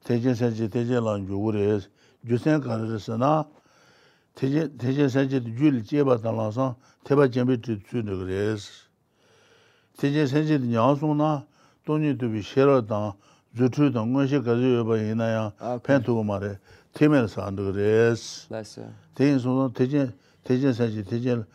techen 0.04 0.36
senchi 0.36 0.70
techen 0.70 1.04
lan 1.04 1.26
yugu 1.28 1.52
res 1.54 1.90
jusen 2.24 2.62
kar 2.62 2.80
res 2.82 3.08
na. 3.10 3.46
Techen 4.36 5.10
senchi 5.10 5.42
ju 5.58 5.72
li 5.72 5.82
jeba 5.82 6.22
tan 6.22 6.36
lan 6.38 6.52
san 6.52 6.76
teba 7.04 7.28
jenbi 7.28 7.58
tu 7.60 7.76
tu 7.82 8.04
nuk 8.04 8.28
res 8.28 8.86
techen 9.98 10.28
senchi 10.28 10.60
nyang 10.60 10.96
song 11.00 11.18
na 11.18 11.44
toni 11.84 12.14
dubi 12.14 12.44
shiro 12.44 12.82
dan 12.82 13.14
zutu 13.58 13.90
dan 13.92 14.14
ngonshi 14.14 14.38
gazi 14.44 14.70
yoyana 14.78 15.28
ya 15.28 15.54
ah, 15.60 15.80
pen 15.80 16.04
tuku 16.04 16.24
ma 16.24 16.38
re 16.38 16.60
temen 16.94 17.28
saan 17.28 17.56
nuk 17.56 17.74
res 17.76 18.48
techen 19.16 19.40
song 19.40 19.74
techen 19.74 20.14
tejen 20.48 21.04
tejen 21.04 21.46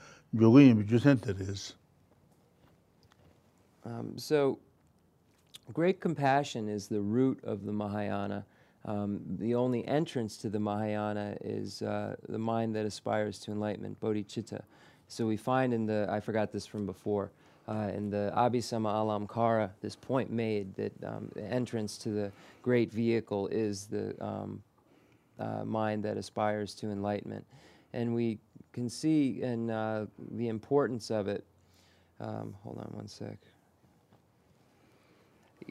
jusen 0.86 1.19
teres. 1.19 1.74
Um, 3.85 4.16
so, 4.16 4.59
great 5.73 6.01
compassion 6.01 6.69
is 6.69 6.86
the 6.86 7.01
root 7.01 7.43
of 7.44 7.64
the 7.64 7.73
Mahayana. 7.73 8.44
Um, 8.85 9.20
the 9.39 9.55
only 9.55 9.86
entrance 9.86 10.36
to 10.39 10.48
the 10.48 10.59
Mahayana 10.59 11.36
is 11.40 11.82
uh, 11.82 12.16
the 12.28 12.39
mind 12.39 12.74
that 12.74 12.85
aspires 12.85 13.39
to 13.40 13.52
enlightenment, 13.52 14.01
bodhicitta. 14.01 14.62
So 15.06 15.27
we 15.27 15.36
find 15.36 15.73
in 15.73 15.86
the, 15.86 16.06
I 16.10 16.20
forgot 16.20 16.52
this 16.52 16.66
from 16.66 16.86
before, 16.86 17.31
uh, 17.69 17.90
in 17.94 18.10
the 18.10 18.32
Abhisamayalamkara, 18.36 19.70
this 19.81 19.94
point 19.94 20.32
made 20.32 20.74
that 20.74 20.93
um, 21.05 21.31
the 21.35 21.44
entrance 21.44 21.97
to 21.98 22.09
the 22.09 22.32
great 22.62 22.93
vehicle 22.93 23.47
is 23.48 23.86
the 23.86 24.16
um, 24.24 24.62
uh, 25.39 25.64
mind 25.64 26.02
that 26.05 26.16
aspires 26.16 26.74
to 26.74 26.90
enlightenment. 26.90 27.44
And 27.93 28.14
we 28.14 28.39
can 28.73 28.89
see 28.89 29.43
in 29.43 29.70
uh, 29.70 30.07
the 30.32 30.49
importance 30.49 31.11
of 31.11 31.28
it. 31.28 31.44
Um, 32.20 32.55
hold 32.62 32.78
on 32.78 32.90
one 32.93 33.09
sec. 33.09 33.39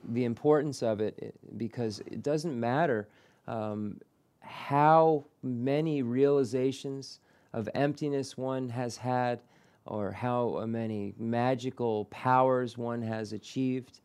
The 0.10 0.26
importance 0.26 0.84
of 0.84 1.02
it, 1.02 1.36
because 1.58 2.00
it 2.00 2.24
doesn't 2.24 2.60
matter 2.60 3.08
um, 3.48 4.00
how 4.42 5.26
many 5.44 6.02
realizations 6.02 7.20
of 7.54 7.70
emptiness 7.74 8.38
one 8.38 8.70
has 8.70 8.98
had 8.98 9.40
or 9.86 10.12
how 10.12 10.64
many 10.68 11.14
magical 11.18 12.06
powers 12.06 12.78
one 12.78 13.02
has 13.02 13.34
achieved. 13.34 14.00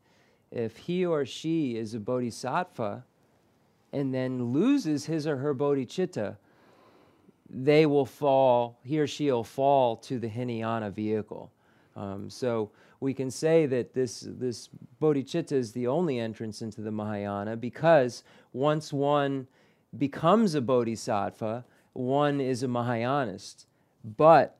If 0.51 0.77
he 0.77 1.05
or 1.05 1.25
she 1.25 1.77
is 1.77 1.93
a 1.93 1.99
bodhisattva 1.99 3.03
and 3.93 4.13
then 4.13 4.51
loses 4.53 5.05
his 5.05 5.27
or 5.27 5.37
her 5.37 5.53
bodhicitta, 5.53 6.37
they 7.49 7.85
will 7.85 8.05
fall, 8.05 8.79
he 8.83 8.99
or 8.99 9.07
she 9.07 9.31
will 9.31 9.43
fall 9.43 9.95
to 9.97 10.19
the 10.19 10.27
Hinayana 10.27 10.91
vehicle. 10.91 11.51
Um, 11.95 12.29
so 12.29 12.71
we 12.99 13.13
can 13.13 13.31
say 13.31 13.65
that 13.65 13.93
this, 13.93 14.25
this 14.27 14.69
bodhicitta 15.01 15.53
is 15.53 15.71
the 15.71 15.87
only 15.87 16.19
entrance 16.19 16.61
into 16.61 16.81
the 16.81 16.91
Mahayana 16.91 17.55
because 17.55 18.23
once 18.53 18.91
one 18.91 19.47
becomes 19.97 20.55
a 20.55 20.61
bodhisattva, 20.61 21.65
one 21.93 22.39
is 22.41 22.63
a 22.63 22.67
Mahayanist. 22.67 23.65
But 24.03 24.57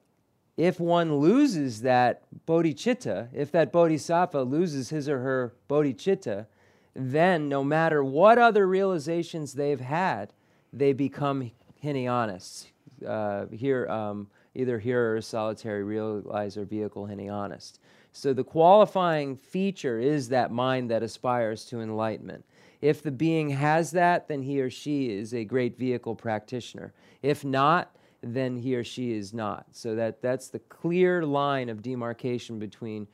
if 0.56 0.80
one 0.80 1.18
loses 1.18 1.82
that 1.82 2.24
bodhicitta, 2.48 3.30
if 3.34 3.52
that 3.52 3.72
bodhisattva 3.72 4.42
loses 4.42 4.90
his 4.90 5.08
or 5.08 5.20
her 5.20 5.54
bodhicitta, 5.70 6.48
then 6.96 7.48
no 7.48 7.64
matter 7.64 8.04
what 8.04 8.40
other 8.40 8.68
realizations 8.68 9.54
they've 9.54 9.80
had, 9.80 10.34
they 10.74 10.94
become 10.94 11.52
Hinayanists. 11.84 12.68
Uh, 13.06 13.45
here, 13.52 13.88
um, 13.88 14.28
either 14.56 14.80
here 14.80 15.15
or 15.15 15.22
solitary 15.22 15.84
realizer 15.84 16.68
vehicle 16.68 17.06
Hinayanist. 17.06 17.80
So 18.11 18.34
the 18.34 18.44
qualifying 18.44 19.36
feature 19.36 19.99
is 19.99 20.30
that 20.30 20.52
mind 20.52 20.90
that 20.90 21.03
aspires 21.03 21.65
to 21.65 21.82
enlightenment. 21.82 22.44
If 22.82 23.03
the 23.03 23.11
being 23.11 23.49
has 23.49 23.91
that, 23.91 24.28
then 24.28 24.41
he 24.41 24.61
or 24.61 24.69
she 24.69 25.11
is 25.11 25.34
a 25.34 25.44
great 25.44 25.78
vehicle 25.78 26.15
practitioner. 26.15 26.94
If 27.22 27.45
not, 27.45 27.95
then 28.22 28.57
he 28.57 28.76
or 28.76 28.84
she 28.84 29.14
is 29.14 29.34
not. 29.34 29.68
So 29.72 29.95
that, 29.95 30.22
that's 30.22 30.49
the 30.49 30.60
clear 30.60 31.24
line 31.24 31.69
of 31.69 31.82
demarcation 31.82 32.57
between 32.60 33.07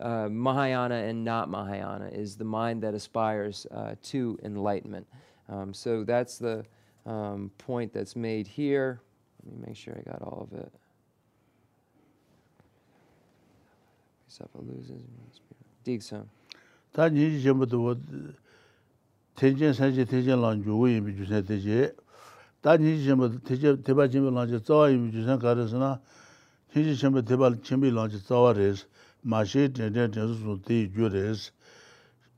uh, 0.00 0.28
Mahayana 0.30 0.96
and 0.96 1.24
not 1.24 1.48
Mahayana, 1.50 2.08
is 2.08 2.36
the 2.36 2.44
mind 2.44 2.82
that 2.82 2.94
aspires 2.94 3.66
uh, 3.70 3.94
to 4.04 4.38
enlightenment. 4.42 5.06
Um, 5.48 5.74
so 5.74 6.04
that's 6.04 6.38
the 6.38 6.64
um, 7.06 7.50
point 7.58 7.92
that's 7.92 8.16
made 8.16 8.46
here. 8.46 9.00
Let 9.44 9.54
me 9.54 9.66
make 9.66 9.76
sure 9.76 9.94
I 9.94 10.10
got 10.10 10.22
all 10.22 10.48
of 10.50 10.58
it. 10.58 10.72
Dikson. 15.84 16.24
Ta 16.92 17.08
nyi 17.08 17.40
jembo 17.40 17.66
do 17.66 17.96
tenjen 19.36 19.72
sanje 19.74 20.04
tenjen 20.06 20.40
lan 20.40 20.62
jugo 20.62 20.88
yimi 20.88 21.12
jusen 21.12 21.44
teje. 21.44 21.92
Ta 22.62 22.76
nyi 22.76 23.04
jembo 23.04 23.28
teje 23.28 23.76
teba 23.82 24.08
jembo 24.08 24.30
lan 24.30 24.48
je 24.48 24.58
zawa 24.58 24.88
yimi 24.90 25.12
jusen 25.12 25.38
karasna. 25.38 26.00
Tenji 26.72 26.96
jembo 26.96 27.22
teba 27.22 27.50
jembo 27.62 27.90
lan 27.90 28.10
je 28.10 28.18
zawa 28.18 28.56
res. 28.56 28.86
Ma 29.22 29.44
she 29.44 29.68
tenjen 29.68 30.10
tenzu 30.10 30.34
su 30.34 30.60
te 30.62 30.88
ju 30.88 31.08
res. 31.08 31.52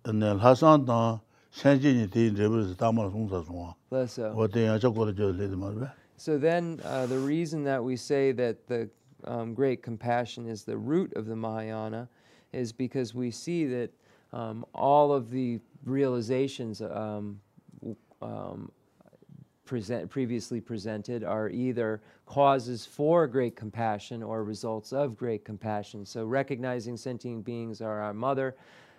Ne 0.06 0.36
hasan 0.38 0.84
da 0.84 1.20
sanje 1.52 1.94
ni 1.94 2.08
te 2.08 2.30
rebes 2.30 2.76
ta 2.76 2.90
ma 2.90 3.08
sung 3.10 3.28
sa 3.30 3.42
sung. 3.42 3.74
Wa 3.90 4.46
te 4.48 4.64
ya 4.64 4.78
cha 4.78 4.90
ko 4.90 5.04
le 5.04 5.14
je 5.14 5.32
le 5.32 5.48
de 5.48 5.56
ma 5.56 5.70
be. 5.70 5.88
So 6.16 6.38
then 6.38 6.80
uh, 6.84 7.06
the 7.06 7.18
reason 7.18 7.64
that 7.64 7.82
we 7.82 7.96
say 7.96 8.32
that 8.32 8.66
the 8.66 8.88
um, 9.24 9.54
great 9.54 9.82
compassion 9.82 10.46
is 10.46 10.64
the 10.64 10.76
root 10.76 11.12
of 11.14 11.26
the 11.26 11.36
Mahayana 11.36 12.08
is 12.52 12.72
because 12.72 13.14
we 13.14 13.30
see 13.30 13.66
that 13.66 13.90
um, 14.32 14.64
all 14.74 15.12
of 15.12 15.30
the 15.30 15.60
realizations 15.84 16.80
um, 16.80 17.40
um, 18.22 18.70
present, 19.64 20.08
previously 20.08 20.60
presented 20.60 21.22
are 21.22 21.50
either 21.50 22.00
causes 22.24 22.86
for 22.86 23.26
great 23.26 23.56
compassion 23.56 24.22
or 24.22 24.42
results 24.44 24.92
of 24.92 25.16
great 25.16 25.44
compassion. 25.44 26.06
So, 26.06 26.24
recognizing 26.24 26.96
sentient 26.96 27.44
beings 27.44 27.80
are 27.80 28.00
our 28.00 28.14
mother, 28.14 28.56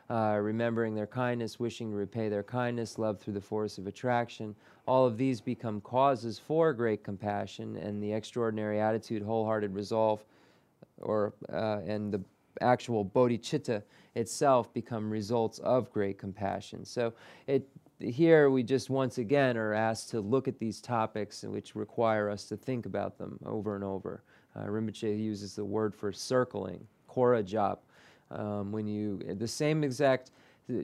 uh, 0.09 0.37
remembering 0.41 0.95
their 0.95 1.07
kindness, 1.07 1.59
wishing 1.59 1.91
to 1.91 1.97
repay 1.97 2.29
their 2.29 2.43
kindness, 2.43 2.97
love 2.97 3.19
through 3.19 3.33
the 3.33 3.41
force 3.41 3.77
of 3.77 3.87
attraction, 3.87 4.55
all 4.85 5.05
of 5.05 5.17
these 5.17 5.41
become 5.41 5.81
causes 5.81 6.39
for 6.39 6.73
great 6.73 7.03
compassion, 7.03 7.75
and 7.77 8.01
the 8.01 8.11
extraordinary 8.11 8.79
attitude, 8.79 9.21
wholehearted 9.21 9.73
resolve, 9.73 10.23
or 11.01 11.33
uh, 11.51 11.79
and 11.85 12.13
the 12.13 12.21
actual 12.61 13.05
bodhicitta 13.05 13.83
itself 14.15 14.73
become 14.73 15.09
results 15.09 15.59
of 15.59 15.91
great 15.91 16.17
compassion. 16.17 16.85
So 16.85 17.13
it 17.45 17.67
here 17.99 18.49
we 18.51 18.61
just 18.61 18.89
once 18.89 19.17
again 19.17 19.57
are 19.57 19.73
asked 19.73 20.09
to 20.11 20.21
look 20.21 20.47
at 20.47 20.59
these 20.59 20.81
topics 20.81 21.43
which 21.43 21.75
require 21.75 22.29
us 22.29 22.45
to 22.45 22.55
think 22.55 22.85
about 22.85 23.17
them 23.17 23.39
over 23.45 23.75
and 23.75 23.83
over. 23.83 24.23
Uh, 24.55 24.65
Rinpoche 24.65 25.19
uses 25.19 25.55
the 25.55 25.65
word 25.65 25.95
for 25.95 26.11
circling, 26.11 26.85
kora. 27.07 27.43
Um, 28.31 28.71
when 28.71 28.87
you 28.87 29.19
the 29.37 29.47
same 29.47 29.83
exact, 29.83 30.31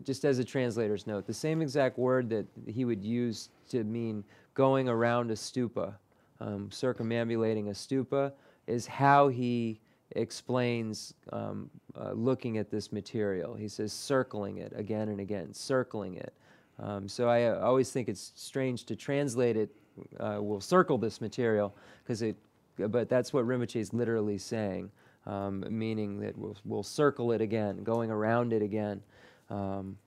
just 0.04 0.24
as 0.24 0.40
a 0.40 0.44
translator's 0.44 1.06
note, 1.08 1.28
the 1.28 1.34
same 1.34 1.62
exact 1.62 1.98
word 1.98 2.30
that 2.30 2.46
he 2.68 2.86
would 2.86 3.04
use 3.04 3.50
to 3.70 3.84
mean 3.84 4.24
going 4.54 4.88
around 4.88 5.32
a 5.32 5.36
stupa, 5.36 5.94
um, 6.40 6.70
circumambulating 6.72 7.68
a 7.68 7.72
stupa, 7.72 8.32
is 8.68 8.88
how 8.88 9.28
he 9.28 9.80
explains 10.16 11.14
um, 11.32 11.70
uh, 12.00 12.12
looking 12.12 12.58
at 12.58 12.70
this 12.70 12.92
material. 12.92 13.56
He 13.56 13.68
says 13.68 13.92
circling 13.92 14.58
it 14.58 14.72
again 14.76 15.10
and 15.10 15.20
again, 15.20 15.54
circling 15.54 16.16
it. 16.16 16.34
Um, 16.80 17.08
so 17.08 17.30
I 17.30 17.46
uh, 17.46 17.60
always 17.60 17.92
think 17.92 18.08
it's 18.10 18.32
strange 18.36 18.86
to 18.86 18.96
translate 18.96 19.58
it. 19.58 19.70
Uh, 20.20 20.38
we'll 20.40 20.62
circle 20.62 20.98
this 20.98 21.22
material 21.22 21.76
because 22.04 22.22
it, 22.22 22.36
but 22.78 23.10
that's 23.10 23.32
what 23.32 23.46
Rinpoche 23.46 23.76
is 23.76 23.94
literally 23.94 24.38
saying, 24.38 24.92
um, 25.26 25.66
meaning 25.70 26.20
that 26.20 26.38
we'll, 26.38 26.58
we'll 26.66 26.84
circle 26.84 27.32
it 27.32 27.42
again, 27.42 27.84
going 27.84 28.12
around 28.12 28.54
it 28.54 28.62
again. 28.62 29.02
Um, 29.50 29.98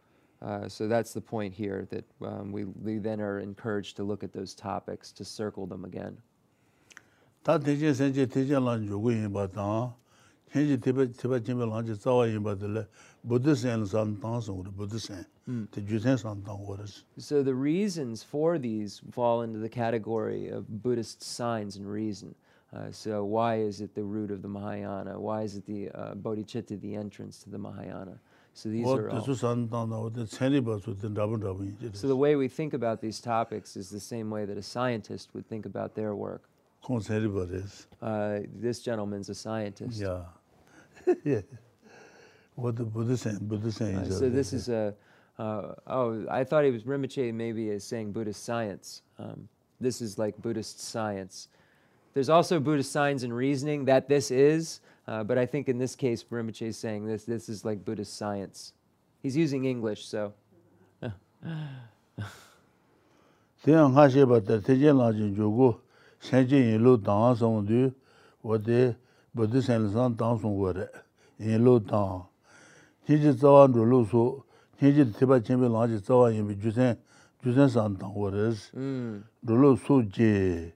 uh, 0.42 0.68
so 0.68 0.86
that's 0.86 1.12
the 1.12 1.20
point 1.20 1.54
here 1.54 1.86
that 1.90 2.04
um, 2.22 2.52
we, 2.52 2.64
we 2.64 2.98
then 2.98 3.20
are 3.20 3.40
encouraged 3.40 3.96
to 3.96 4.04
look 4.04 4.22
at 4.22 4.32
those 4.32 4.54
topics 4.54 5.12
to 5.12 5.24
circle 5.24 5.66
them 5.66 5.84
again. 5.84 6.16
tā 7.46 7.54
tēnshē 7.62 7.92
sēnshē 7.94 8.24
tēnshē 8.26 8.58
lāng 8.58 8.88
yōgō 8.90 9.12
yīmbā 9.14 9.44
tāng, 9.54 9.92
tēnshē 10.50 10.80
tēpā 10.82 11.04
tēpā 11.14 11.38
jīmbā 11.46 11.68
lāng 11.70 11.86
jī 11.86 11.94
tsāwā 11.94 12.24
yīmbā 12.32 12.56
tēlē, 12.58 12.82
buddha 13.22 13.54
sēn 13.54 13.84
sān 13.86 14.16
tāng 14.18 14.40
sōng 14.42 14.64
wā, 14.64 14.72
buddha 14.80 14.98
sēn, 14.98 15.22
tē 15.70 15.84
jū 15.86 16.00
sēn 16.02 16.18
sān 16.18 16.42
tāng 16.42 16.64
wā 16.66 16.80
rā 16.80 16.88
So 17.18 17.44
the 17.44 17.54
reasons 17.54 18.24
for 18.24 18.58
these 18.58 19.00
fall 19.12 19.42
into 19.42 19.60
the 19.60 19.68
category 19.68 20.48
of 20.48 20.82
Buddhist 20.82 21.22
signs 21.22 21.76
and 21.76 21.86
reason. 21.86 22.34
Uh, 22.76 22.90
so 22.90 23.24
why 23.24 23.56
is 23.56 23.80
it 23.80 23.94
the 23.94 24.02
root 24.02 24.30
of 24.30 24.42
the 24.42 24.48
Mahayana? 24.48 25.18
Why 25.18 25.42
is 25.42 25.56
it 25.56 25.64
the 25.66 25.88
uh, 25.90 26.14
bodhicitta, 26.14 26.80
the 26.80 26.94
entrance 26.94 27.38
to 27.44 27.50
the 27.50 27.58
Mahayana? 27.58 28.18
So 28.52 28.68
these 28.68 28.84
are 28.98 29.10
all. 29.10 29.20
So 31.92 32.08
the 32.08 32.16
way 32.16 32.36
we 32.36 32.48
think 32.48 32.74
about 32.74 33.00
these 33.00 33.20
topics 33.20 33.76
is 33.76 33.88
the 33.88 34.00
same 34.00 34.30
way 34.30 34.44
that 34.44 34.58
a 34.58 34.62
scientist 34.62 35.30
would 35.34 35.46
think 35.48 35.66
about 35.66 35.94
their 35.94 36.14
work. 36.14 36.48
Uh, 38.02 38.40
this 38.54 38.80
gentleman's 38.80 39.28
a 39.28 39.34
scientist. 39.34 40.00
Yeah. 40.00 40.22
yeah. 41.24 41.40
What 42.54 42.76
the 42.76 42.84
Buddha 42.84 43.16
saying? 43.16 43.38
Buddha 43.42 43.70
saying. 43.72 43.98
Uh, 43.98 44.10
so 44.10 44.28
this 44.28 44.52
is 44.52 44.68
a. 44.68 44.94
Uh, 45.38 45.74
oh, 45.86 46.26
I 46.30 46.44
thought 46.44 46.64
he 46.64 46.70
was 46.70 46.84
Rinpoche 46.84 47.32
maybe 47.34 47.68
is 47.68 47.84
saying 47.84 48.12
Buddhist 48.12 48.44
science. 48.44 49.02
Um, 49.18 49.48
this 49.80 50.00
is 50.00 50.18
like 50.18 50.36
Buddhist 50.40 50.80
science. 50.80 51.48
There's 52.16 52.30
also 52.30 52.58
Buddhist 52.58 52.92
signs 52.92 53.24
and 53.24 53.36
reasoning 53.36 53.84
that 53.84 54.08
this 54.08 54.30
is, 54.30 54.80
uh, 55.06 55.22
but 55.22 55.36
I 55.36 55.44
think 55.44 55.68
in 55.68 55.76
this 55.76 55.94
case 55.94 56.24
Rinpoche 56.24 56.62
is 56.62 56.78
saying 56.78 57.04
this. 57.04 57.24
This 57.24 57.50
is 57.50 57.62
like 57.62 57.84
Buddhist 57.84 58.16
science. 58.16 58.72
He's 59.22 59.36
using 59.36 59.66
English, 59.66 60.06
so. 60.06 60.32
sanje 66.18 66.56
yin 66.56 66.82
lo 66.82 66.96
dang 66.96 67.36
song 67.36 67.66
du, 67.66 67.92
wade 68.42 68.96
bodhi 69.34 69.60
san 69.60 69.92
san 69.92 70.16
dang 70.16 70.38
song 70.40 70.56
go 70.56 70.72
re, 70.72 70.88
yin 71.38 71.62
lo 71.62 71.78
dang. 71.78 72.22
Nyi 73.06 73.20
ji 73.20 73.32
zawa 73.32 73.68
nru 73.68 73.84
lo 73.84 74.06
su, 74.06 74.42
nyi 74.80 74.92
ji 74.94 75.04
tiba 75.12 75.38
chenpe 75.38 75.68
lang 75.68 75.86
ji 75.90 75.98
zawa 75.98 76.32
yin 76.32 76.46
bi 76.48 76.54
ju 76.54 76.70
san 76.70 76.96
juzen 77.44 77.68
san 77.68 77.94
tang 77.94 78.14
waris. 78.14 78.70
Rulu 79.44 79.76
su 79.76 80.02
ji 80.04 80.72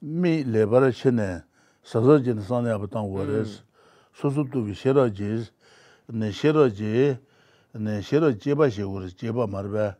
mi 0.00 0.44
lebara 0.44 0.92
chene 0.92 1.44
sasa 1.82 2.20
jine 2.20 2.40
sani 2.42 2.68
abatang 2.70 3.08
wares, 3.10 3.62
susu 4.12 4.44
tubi 4.48 4.74
shera 4.74 5.10
jiz, 5.10 5.50
ne 6.12 6.30
shera 6.30 6.68
ji, 6.70 7.16
ne 7.74 8.00
shera 8.02 8.32
jeba 8.32 8.70
she 8.70 8.82
wares, 8.84 9.14
jeba 9.14 9.46
marba, 9.46 9.96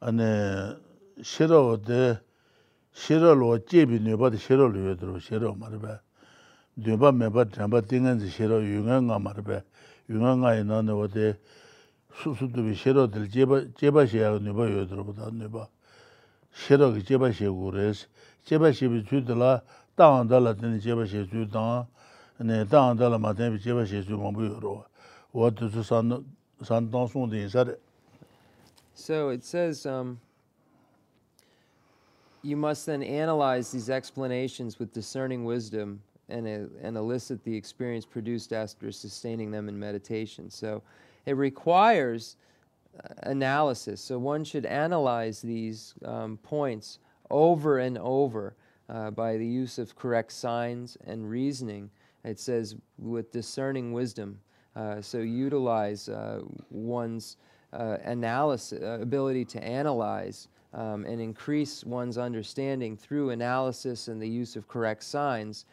ane 0.00 0.76
shera 1.22 1.60
wade, 1.62 2.20
shera 2.92 3.32
loa 3.34 3.58
jebi 3.60 4.00
nyoba 4.00 4.30
de 4.30 4.38
shera 4.38 4.66
loyo 4.66 4.94
dhiro, 4.94 5.18
shera 5.20 5.54
marba, 5.54 6.02
nyoba 6.76 7.12
meba 7.12 7.44
dhramba 7.44 7.82
tingan 7.82 8.18
zi 8.18 8.28
shera 8.28 8.58
yunga 8.58 9.00
nga 9.02 9.18
marba, 9.18 9.62
yunga 10.08 10.34
nga 10.36 10.58
ina 10.58 10.82
ne 10.82 10.92
wade, 10.92 11.38
susu 12.12 12.50
tubi 12.50 12.74
shera 12.74 13.06
dhil 13.06 13.28
jeba 13.28 14.06
she 14.06 14.18
yaga 14.18 14.40
nyoba 14.40 14.66
yoyo 14.66 14.84
dhiro, 14.84 15.30
nyoba 15.30 15.68
shera 16.50 16.90
ki 16.92 17.02
jeba 17.02 17.32
she 17.32 17.46
wares, 17.46 18.06
Jeba 18.46 18.74
shi 18.74 18.88
bi 18.88 19.02
chudila, 19.02 19.62
tanga 19.96 20.28
dala 20.28 20.54
chudang, 20.54 21.86
ane 22.38 22.66
tanga 22.68 23.00
dala 23.00 23.18
ma 23.18 23.32
shi 23.34 24.02
chudang 24.02 24.34
yodro. 24.36 24.84
Wade 25.32 25.70
su 25.72 25.82
san, 25.82 26.24
insari. 26.60 27.76
So 28.94 29.28
it 29.28 29.44
says 29.44 29.86
um, 29.86 30.20
you 32.42 32.56
must 32.56 32.86
then 32.86 33.02
analyze 33.02 33.70
these 33.70 33.90
explanations 33.90 34.78
with 34.78 34.92
discerning 34.92 35.44
wisdom 35.44 36.02
and, 36.28 36.46
and 36.46 36.96
elicit 36.96 37.44
the 37.44 37.54
experience 37.54 38.04
produced 38.04 38.52
after 38.52 38.90
sustaining 38.92 39.50
them 39.50 39.68
in 39.68 39.78
meditation. 39.78 40.50
So 40.50 40.82
it 41.26 41.36
requires 41.36 42.36
uh, 42.98 43.14
analysis. 43.24 44.00
So 44.00 44.18
one 44.18 44.44
should 44.44 44.66
analyze 44.66 45.40
these 45.42 45.94
um, 46.04 46.38
points 46.42 46.98
over 47.30 47.78
and 47.78 47.98
over 47.98 48.54
uh, 48.88 49.10
by 49.10 49.36
the 49.36 49.46
use 49.46 49.78
of 49.78 49.96
correct 49.96 50.32
signs 50.32 50.96
and 51.06 51.28
reasoning. 51.28 51.90
It 52.24 52.38
says 52.38 52.76
with 52.98 53.30
discerning 53.30 53.92
wisdom. 53.92 54.40
Uh, 54.76 55.00
so 55.00 55.18
utilize 55.18 56.08
uh, 56.08 56.40
one's 56.70 57.36
uh, 57.72 57.98
analysis, 58.04 58.82
uh, 58.82 58.98
ability 59.00 59.44
to 59.44 59.62
analyze 59.62 60.48
um, 60.74 61.04
and 61.04 61.20
increase 61.20 61.84
one's 61.84 62.18
understanding 62.18 62.96
through 62.96 63.30
analysis 63.30 64.08
and 64.08 64.20
the 64.20 64.28
use 64.28 64.56
of 64.56 64.68
correct 64.68 65.02
signs 65.02 65.64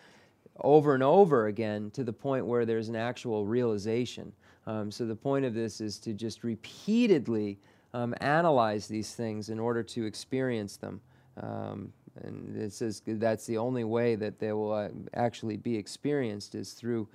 over 0.61 0.93
and 0.93 1.03
over 1.03 1.47
again 1.47 1.91
to 1.91 2.03
the 2.03 2.13
point 2.13 2.45
where 2.45 2.65
there's 2.65 2.89
an 2.89 2.95
actual 2.95 3.45
realization. 3.45 4.31
Um, 4.65 4.91
so 4.91 5.05
the 5.05 5.15
point 5.15 5.45
of 5.45 5.53
this 5.53 5.81
is 5.81 5.99
to 5.99 6.13
just 6.13 6.43
repeatedly 6.43 7.59
um, 7.93 8.13
analyze 8.21 8.87
these 8.87 9.13
things 9.13 9.49
in 9.49 9.59
order 9.59 9.83
to 9.83 10.05
experience 10.05 10.77
them. 10.77 10.99
Um, 11.41 11.91
and 12.23 12.55
this 12.55 12.81
is, 12.81 13.01
that's 13.05 13.45
the 13.45 13.57
only 13.57 13.83
way 13.83 14.15
that 14.15 14.39
they 14.39 14.53
will 14.53 14.73
uh, 14.73 14.89
actually 15.13 15.57
be 15.57 15.75
experienced 15.75 16.55
is 16.55 16.73
through 16.73 17.07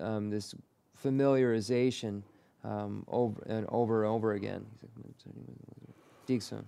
um, 0.00 0.30
this 0.30 0.54
familiarization 1.02 2.22
um, 2.64 3.04
over 3.08 3.40
and 3.48 3.66
over 3.68 4.04
and 4.04 4.12
over 4.12 4.32
again. 4.32 4.64
Dixon. 6.26 6.64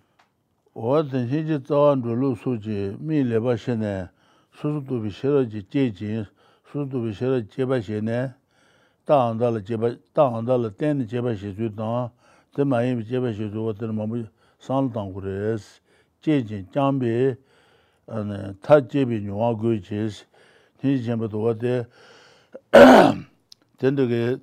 owa 0.75 1.03
tenshin 1.03 1.47
chi 1.47 1.59
tsawa 1.59 1.97
ndrulu 1.97 2.37
su 2.37 2.57
chi 2.59 2.97
mi 3.01 3.25
leba 3.25 3.57
she 3.59 3.75
ne 3.75 4.09
susu 4.55 4.81
tubi 4.87 5.11
shera 5.11 5.45
chi 5.45 5.67
che 5.69 5.91
chi 5.91 6.25
susu 6.65 6.89
tubi 6.89 7.13
shera 7.13 7.43
cheba 7.43 7.83
she 7.83 8.01
ne 8.01 8.33
ta 9.05 9.31
anda 9.31 9.51
la 9.51 9.61
cheba 9.61 9.99
ta 10.15 10.31
anda 10.37 10.57
la 10.57 10.71
teni 10.71 11.07
cheba 11.07 11.35
she 11.35 11.53
su 11.53 11.69
tang 11.75 12.11
ten 12.55 12.69
ma 12.69 12.81
yin 12.83 13.05
cheba 13.05 13.33
she 13.35 13.51
su 13.51 13.61
wa 13.61 13.73
ten 13.73 13.91
mabu 13.93 14.27
san 14.59 14.91
tang 14.93 15.13
ku 15.13 15.21
res 15.21 15.81
제진 16.21 16.69
장비 16.73 17.35
아니 18.07 18.61
타제비 18.61 19.27
용화 19.27 19.57
그지스 19.57 20.27
희전부터 20.83 21.39
와데 21.39 21.85
된덕에 23.79 24.37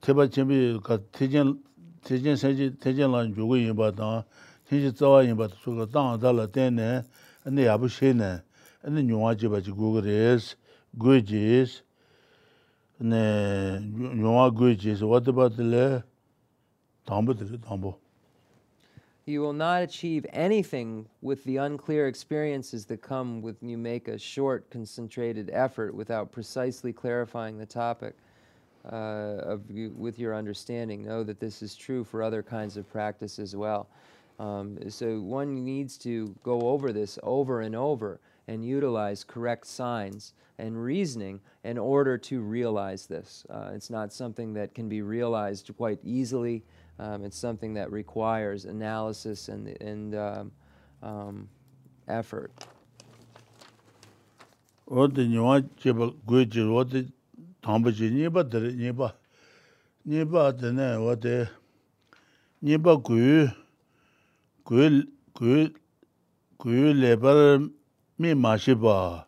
제바 0.00 0.28
제비가 0.30 0.98
대전 1.12 1.62
대전 2.02 2.34
세지 2.36 2.78
대전란 2.80 3.36
요거 3.36 3.58
예바다 3.58 4.24
진짜 4.68 4.92
자와 4.92 5.26
예바다 5.26 5.54
수가 5.60 5.86
당하다라 5.86 6.48
때네 6.48 7.02
근데 7.44 7.68
아부시네 7.68 8.42
근데 8.82 9.08
용화 9.08 9.36
제바지 9.36 9.70
고그레스 9.70 10.56
그지스 10.98 11.82
네 12.98 13.78
용화 13.94 14.50
그지스 14.50 15.04
what 15.04 15.30
about 15.30 15.56
the 15.56 16.02
담보 17.04 17.34
담보 17.34 18.07
You 19.28 19.42
will 19.42 19.52
not 19.52 19.82
achieve 19.82 20.24
anything 20.32 21.04
with 21.20 21.44
the 21.44 21.58
unclear 21.58 22.08
experiences 22.08 22.86
that 22.86 23.02
come 23.02 23.42
when 23.42 23.56
you 23.60 23.76
make 23.76 24.08
a 24.08 24.18
short, 24.18 24.70
concentrated 24.70 25.50
effort 25.52 25.94
without 25.94 26.32
precisely 26.32 26.94
clarifying 26.94 27.58
the 27.58 27.66
topic 27.66 28.14
uh, 28.90 28.96
of 28.96 29.70
you, 29.70 29.90
with 29.98 30.18
your 30.18 30.34
understanding. 30.34 31.04
Know 31.04 31.24
that 31.24 31.40
this 31.40 31.60
is 31.60 31.76
true 31.76 32.04
for 32.04 32.22
other 32.22 32.42
kinds 32.42 32.78
of 32.78 32.90
practice 32.90 33.38
as 33.38 33.54
well. 33.54 33.90
Um, 34.38 34.78
so 34.88 35.20
one 35.20 35.62
needs 35.62 35.98
to 35.98 36.34
go 36.42 36.62
over 36.62 36.90
this 36.90 37.18
over 37.22 37.60
and 37.60 37.76
over 37.76 38.20
and 38.46 38.64
utilize 38.64 39.24
correct 39.24 39.66
signs 39.66 40.32
and 40.58 40.82
reasoning 40.82 41.40
in 41.64 41.76
order 41.76 42.16
to 42.16 42.40
realize 42.40 43.04
this. 43.04 43.44
Uh, 43.50 43.72
it's 43.74 43.90
not 43.90 44.10
something 44.10 44.54
that 44.54 44.74
can 44.74 44.88
be 44.88 45.02
realized 45.02 45.70
quite 45.76 45.98
easily. 46.02 46.62
Um, 46.98 47.24
it's 47.24 47.38
something 47.38 47.74
that 47.74 47.92
requires 47.92 48.64
analysis 48.64 49.48
and, 49.48 49.68
and 49.80 50.14
um, 50.14 50.52
um, 51.02 51.48
effort. 52.08 52.50
어디 54.90 55.28
니와 55.28 55.60
제바 55.78 56.12
고지 56.24 56.60
어디 56.60 57.12
담바지 57.60 58.10
니바 58.10 58.48
들 58.48 58.74
니바 58.74 59.12
니바 60.06 60.56
드네 60.56 60.96
어디 60.96 61.44
니바 62.64 63.02
고고고 63.04 63.36
레버 66.64 67.68
미 68.16 68.34
마시바 68.34 69.26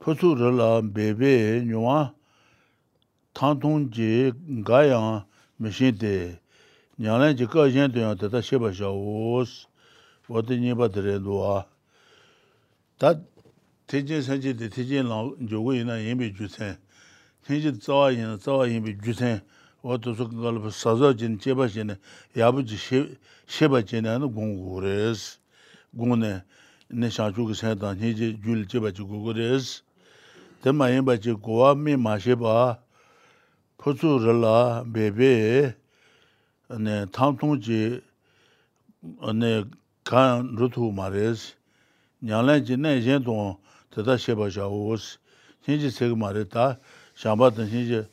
포수르라 0.00 0.82
베베 0.92 1.62
니와 1.64 2.12
탄통지 3.32 4.32
가야 4.64 5.26
미신데 5.56 6.40
nyānglān 6.96 7.36
jī 7.36 7.46
kā 7.52 7.66
yēn 7.68 7.92
tuyān 7.92 8.16
tā 8.16 8.30
tā 8.32 8.40
shēpa 8.40 8.70
shā 8.72 8.88
wōs, 8.88 9.66
wā 10.32 10.40
tī 10.48 10.56
nyēpa 10.62 10.88
tā 10.94 11.02
rē 11.04 11.18
duwa. 11.20 11.66
Tā 12.96 13.18
tēchēn 13.92 14.24
sāngchī 14.24 14.54
tē 14.56 14.70
tēchēn 14.72 15.10
lāng 15.10 15.34
jōgō 15.44 15.76
yīnā 15.76 15.98
yēn 16.00 16.16
bī 16.22 16.30
jūsēn, 16.32 16.78
tēchēn 17.44 17.76
tsāwā 17.84 18.08
yīnā 18.16 18.40
tsāwā 18.40 18.70
yēn 18.72 18.86
bī 18.86 18.96
jūsēn, 18.96 19.44
wā 19.84 20.00
tū 20.00 20.16
sū 20.16 20.30
kā 20.32 20.56
lā 20.56 20.64
pā 20.64 20.72
sāsā 20.72 21.12
jīn 21.12 21.36
chēpa 21.36 21.68
shēne, 21.68 22.00
yāpa 22.32 22.64
jī 22.64 23.04
shēpa 23.44 23.84
jīn 23.84 24.08
yā 24.08 24.16
nā 24.16 24.32
gōng 24.32 24.56
gō 24.64 24.80
rēs, 24.88 25.28
gōng 25.92 26.16
nē, 26.24 26.34
nē 26.96 27.12
shāngchū 27.12 27.50
kā 27.52 27.60
sēn 27.60 27.80
tā, 27.84 27.92
tēchēn 28.00 28.40
jūl 28.40 28.64
chēpa 28.72 28.96
jī 28.96 29.04
gō 29.04 29.20
gō 29.28 29.36
rēs, 29.36 29.82
tē 30.64 30.72
mā 30.72 30.88
yēn 30.96 31.04
bā 31.04 31.20
jī 31.20 31.36
gōwā 31.36 31.76
mē 31.76 32.00
mā 32.00 32.16
shēpa, 32.24 32.78
pō 33.84 33.98
tsū 34.00 34.16
rā 34.24 34.40
lā 34.40 34.60
bē 34.88 35.12
bē, 35.12 35.34
네 36.68 37.06
탐통지 37.12 38.02
네 39.36 39.64
간루투 40.02 40.90
마레스 40.90 41.54
냐라지 42.18 42.76
내젠도 42.76 43.60
대다 43.90 44.16
쉐바샤오스 44.16 45.18
진지 45.64 45.90
세그 45.90 46.14
마레다 46.14 46.80
샤바든 47.14 47.70
진지 47.70 48.04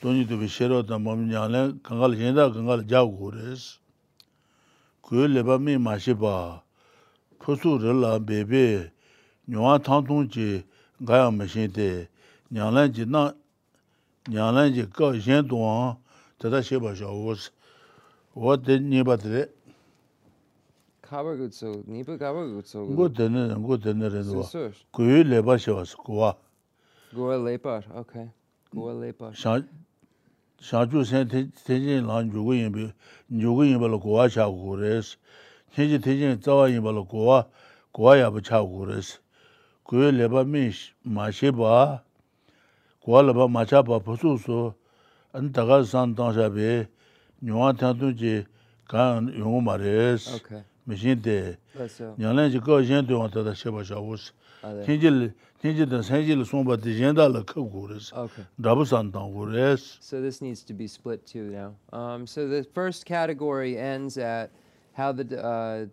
돈이도 0.00 0.40
비셔로다 0.40 0.98
몸냐라 0.98 1.70
강갈 1.84 2.16
젠다 2.16 2.50
강갈 2.50 2.88
자고레스 2.88 3.78
그레바미 5.02 5.78
마시바 5.78 6.62
포수르라 7.38 8.18
베베 8.26 8.90
뇨아 9.46 9.78
탐통지 9.78 10.66
가야 11.06 11.30
마신데 11.30 12.08
냐라지 12.48 13.06
나 13.06 13.32
냐라지 14.28 14.90
거 14.90 15.16
젠도 15.16 15.96
대다 16.40 16.60
쉐바샤오스 16.60 17.59
What 18.34 18.62
did 18.64 18.82
nipa 18.82 19.16
tere? 19.16 19.48
Kawa 21.02 21.36
gutsu, 21.36 21.82
nipa 21.88 22.16
kawa 22.18 22.46
gutsu. 22.46 22.86
Ngu 22.88 23.08
tene, 23.14 23.54
ngu 23.58 23.76
tene 23.82 24.08
redwa. 24.08 24.46
Kuyu 24.92 25.24
lepa 25.24 25.58
shiwas, 25.58 25.94
kuwa. 25.96 26.36
Kuwa 27.14 27.36
lepa, 27.38 27.82
okay. 27.96 28.26
Kuwa 28.70 28.94
lepa. 28.94 29.32
Shangchu 30.60 31.04
sen 31.04 31.26
tenjin 31.64 32.06
lan 32.06 32.30
yugu 32.32 32.54
yinpi, 32.54 32.92
yugu 33.30 33.64
yinpa 33.64 33.88
la 33.88 33.98
kuwa 33.98 34.28
chagu 34.30 34.60
kures. 34.62 35.16
Tenji 35.74 35.98
tenjin 35.98 36.38
tsawa 36.38 36.68
yinpa 36.70 36.92
la 36.92 37.02
kuwa, 37.02 37.46
kuwa 37.92 38.16
yapa 38.16 38.40
chagu 38.40 38.68
kures. 38.78 39.18
Kuyu 39.84 40.12
lepa 40.12 40.44
mi 40.44 40.70
ma 41.04 41.32
shiba, 41.32 42.02
kuwa 43.00 43.22
lepa 43.22 43.48
ma 43.48 43.66
chapa 43.66 43.98
pusu 44.00 44.38
su, 44.38 44.74
an 45.32 45.50
taga 45.52 45.84
san 45.84 46.14
tangsha 46.14 46.50
bi, 46.50 46.86
ma 49.60 49.76
res, 49.76 50.26
te, 51.22 51.56
tata 53.28 53.54
sheba 53.54 53.84
ti 53.84 53.94
la 54.62 54.72
res, 54.72 54.88
san 58.84 59.12
tang 59.12 59.34
res. 59.34 59.98
So 60.00 60.20
this 60.20 60.40
needs 60.42 60.62
to 60.64 60.74
be 60.74 60.86
split 60.86 61.26
too 61.26 61.50
now. 61.50 61.74
Um, 61.98 62.26
so 62.26 62.48
the 62.48 62.64
first 62.64 63.06
category 63.06 63.78
ends 63.78 64.18
at 64.18 64.50
how 64.92 65.12
the, 65.12 65.42
uh, 65.44 65.86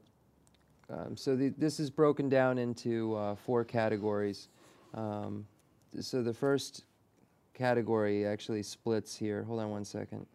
um, 0.93 1.17
so 1.17 1.35
the, 1.35 1.49
this 1.57 1.79
is 1.79 1.89
broken 1.89 2.29
down 2.29 2.57
into 2.57 3.15
uh, 3.15 3.35
four 3.35 3.63
categories. 3.63 4.49
Um, 4.93 5.45
so 5.99 6.23
the 6.23 6.33
first 6.33 6.85
category 7.53 8.25
actually 8.25 8.63
splits 8.63 9.15
here. 9.15 9.43
Hold 9.43 9.61
on 9.61 9.69
one 9.69 9.85
second. 9.85 10.25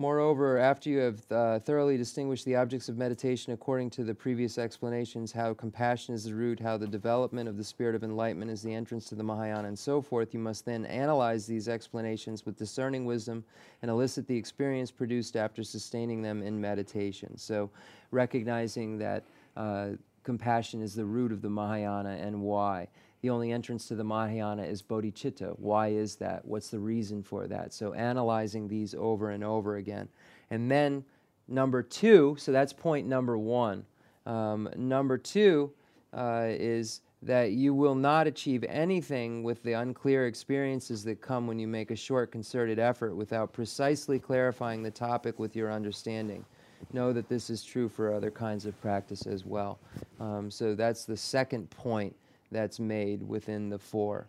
Moreover, 0.00 0.58
after 0.58 0.88
you 0.88 0.98
have 0.98 1.32
uh, 1.32 1.58
thoroughly 1.58 1.96
distinguished 1.96 2.44
the 2.44 2.54
objects 2.54 2.88
of 2.88 2.96
meditation 2.96 3.52
according 3.52 3.90
to 3.90 4.04
the 4.04 4.14
previous 4.14 4.56
explanations, 4.56 5.32
how 5.32 5.52
compassion 5.54 6.14
is 6.14 6.22
the 6.22 6.34
root, 6.36 6.60
how 6.60 6.76
the 6.76 6.86
development 6.86 7.48
of 7.48 7.56
the 7.56 7.64
spirit 7.64 7.96
of 7.96 8.04
enlightenment 8.04 8.48
is 8.48 8.62
the 8.62 8.72
entrance 8.72 9.06
to 9.06 9.16
the 9.16 9.24
Mahayana, 9.24 9.66
and 9.66 9.76
so 9.76 10.00
forth, 10.00 10.32
you 10.32 10.38
must 10.38 10.64
then 10.64 10.86
analyze 10.86 11.46
these 11.46 11.68
explanations 11.68 12.46
with 12.46 12.56
discerning 12.56 13.06
wisdom 13.06 13.44
and 13.82 13.90
elicit 13.90 14.28
the 14.28 14.36
experience 14.36 14.92
produced 14.92 15.34
after 15.34 15.64
sustaining 15.64 16.22
them 16.22 16.44
in 16.44 16.60
meditation. 16.60 17.36
So, 17.36 17.68
recognizing 18.12 18.98
that 18.98 19.24
uh, 19.56 19.88
compassion 20.22 20.80
is 20.80 20.94
the 20.94 21.04
root 21.04 21.32
of 21.32 21.42
the 21.42 21.50
Mahayana 21.50 22.10
and 22.10 22.40
why. 22.40 22.86
The 23.22 23.30
only 23.30 23.52
entrance 23.52 23.86
to 23.88 23.94
the 23.94 24.04
Mahayana 24.04 24.62
is 24.62 24.82
bodhicitta. 24.82 25.58
Why 25.58 25.88
is 25.88 26.16
that? 26.16 26.44
What's 26.44 26.68
the 26.68 26.78
reason 26.78 27.22
for 27.22 27.46
that? 27.48 27.72
So, 27.72 27.92
analyzing 27.92 28.68
these 28.68 28.94
over 28.94 29.30
and 29.30 29.42
over 29.42 29.76
again. 29.76 30.08
And 30.50 30.70
then, 30.70 31.04
number 31.48 31.82
two, 31.82 32.36
so 32.38 32.52
that's 32.52 32.72
point 32.72 33.06
number 33.08 33.36
one. 33.36 33.84
Um, 34.24 34.68
number 34.76 35.18
two 35.18 35.72
uh, 36.12 36.46
is 36.46 37.00
that 37.22 37.52
you 37.52 37.74
will 37.74 37.96
not 37.96 38.26
achieve 38.26 38.64
anything 38.68 39.42
with 39.42 39.62
the 39.64 39.72
unclear 39.72 40.26
experiences 40.26 41.02
that 41.04 41.20
come 41.20 41.46
when 41.46 41.58
you 41.58 41.66
make 41.66 41.90
a 41.90 41.96
short 41.96 42.30
concerted 42.30 42.78
effort 42.78 43.16
without 43.16 43.52
precisely 43.52 44.18
clarifying 44.18 44.82
the 44.82 44.90
topic 44.90 45.38
with 45.38 45.56
your 45.56 45.72
understanding. 45.72 46.44
Know 46.92 47.12
that 47.12 47.28
this 47.28 47.50
is 47.50 47.64
true 47.64 47.88
for 47.88 48.14
other 48.14 48.30
kinds 48.30 48.64
of 48.64 48.80
practice 48.80 49.26
as 49.26 49.44
well. 49.44 49.80
Um, 50.20 50.48
so 50.48 50.76
that's 50.76 51.04
the 51.04 51.16
second 51.16 51.68
point 51.70 52.14
that's 52.50 52.80
made 52.80 53.22
within 53.22 53.70
the 53.70 53.78
four. 53.78 54.28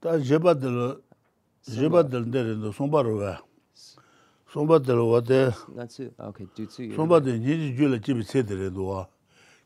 Ta 0.00 0.18
jeba 0.18 0.54
del 0.54 1.00
jeba 1.68 2.02
del 2.02 2.24
der 2.24 2.56
no 2.56 2.72
somba 2.72 3.04
ro 3.04 3.18
ga. 3.18 3.40
Somba 4.52 4.78
del 4.84 5.06
wa 5.06 5.20
de 5.20 5.54
That's 5.76 6.00
it. 6.00 6.14
Okay, 6.18 6.46
do 6.54 6.66
to. 6.66 6.94
Somba 6.94 7.20
de 7.22 7.38
ni 7.38 7.74
ju 7.74 7.88
la 7.88 7.98
chi 7.98 8.12
bi 8.12 8.22
se 8.22 8.42
der 8.42 8.70
do 8.70 8.84
wa. 8.84 9.06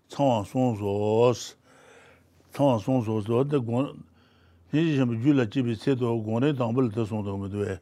tsāngwā 0.10 0.46
sōng 0.46 0.78
sōs, 0.80 1.56
tsāngwā 2.54 2.78
sōng 2.84 3.02
sōs 3.06 3.26
tō, 3.26 3.42
tā 3.50 3.58
gōng, 3.60 3.96
nīshī 4.74 4.98
shāmbi 5.00 5.18
jū 5.24 5.34
lā 5.34 5.46
jībī 5.50 5.74
tsē 5.80 5.96
tō, 5.98 6.12
gōng 6.26 6.44
rē 6.44 6.52
tāngbā 6.58 6.86
lā 6.86 6.92
tā 6.94 7.06
sōng 7.10 7.26
tō 7.26 7.34
mē 7.42 7.50
tō 7.50 7.60
wē. 7.64 7.78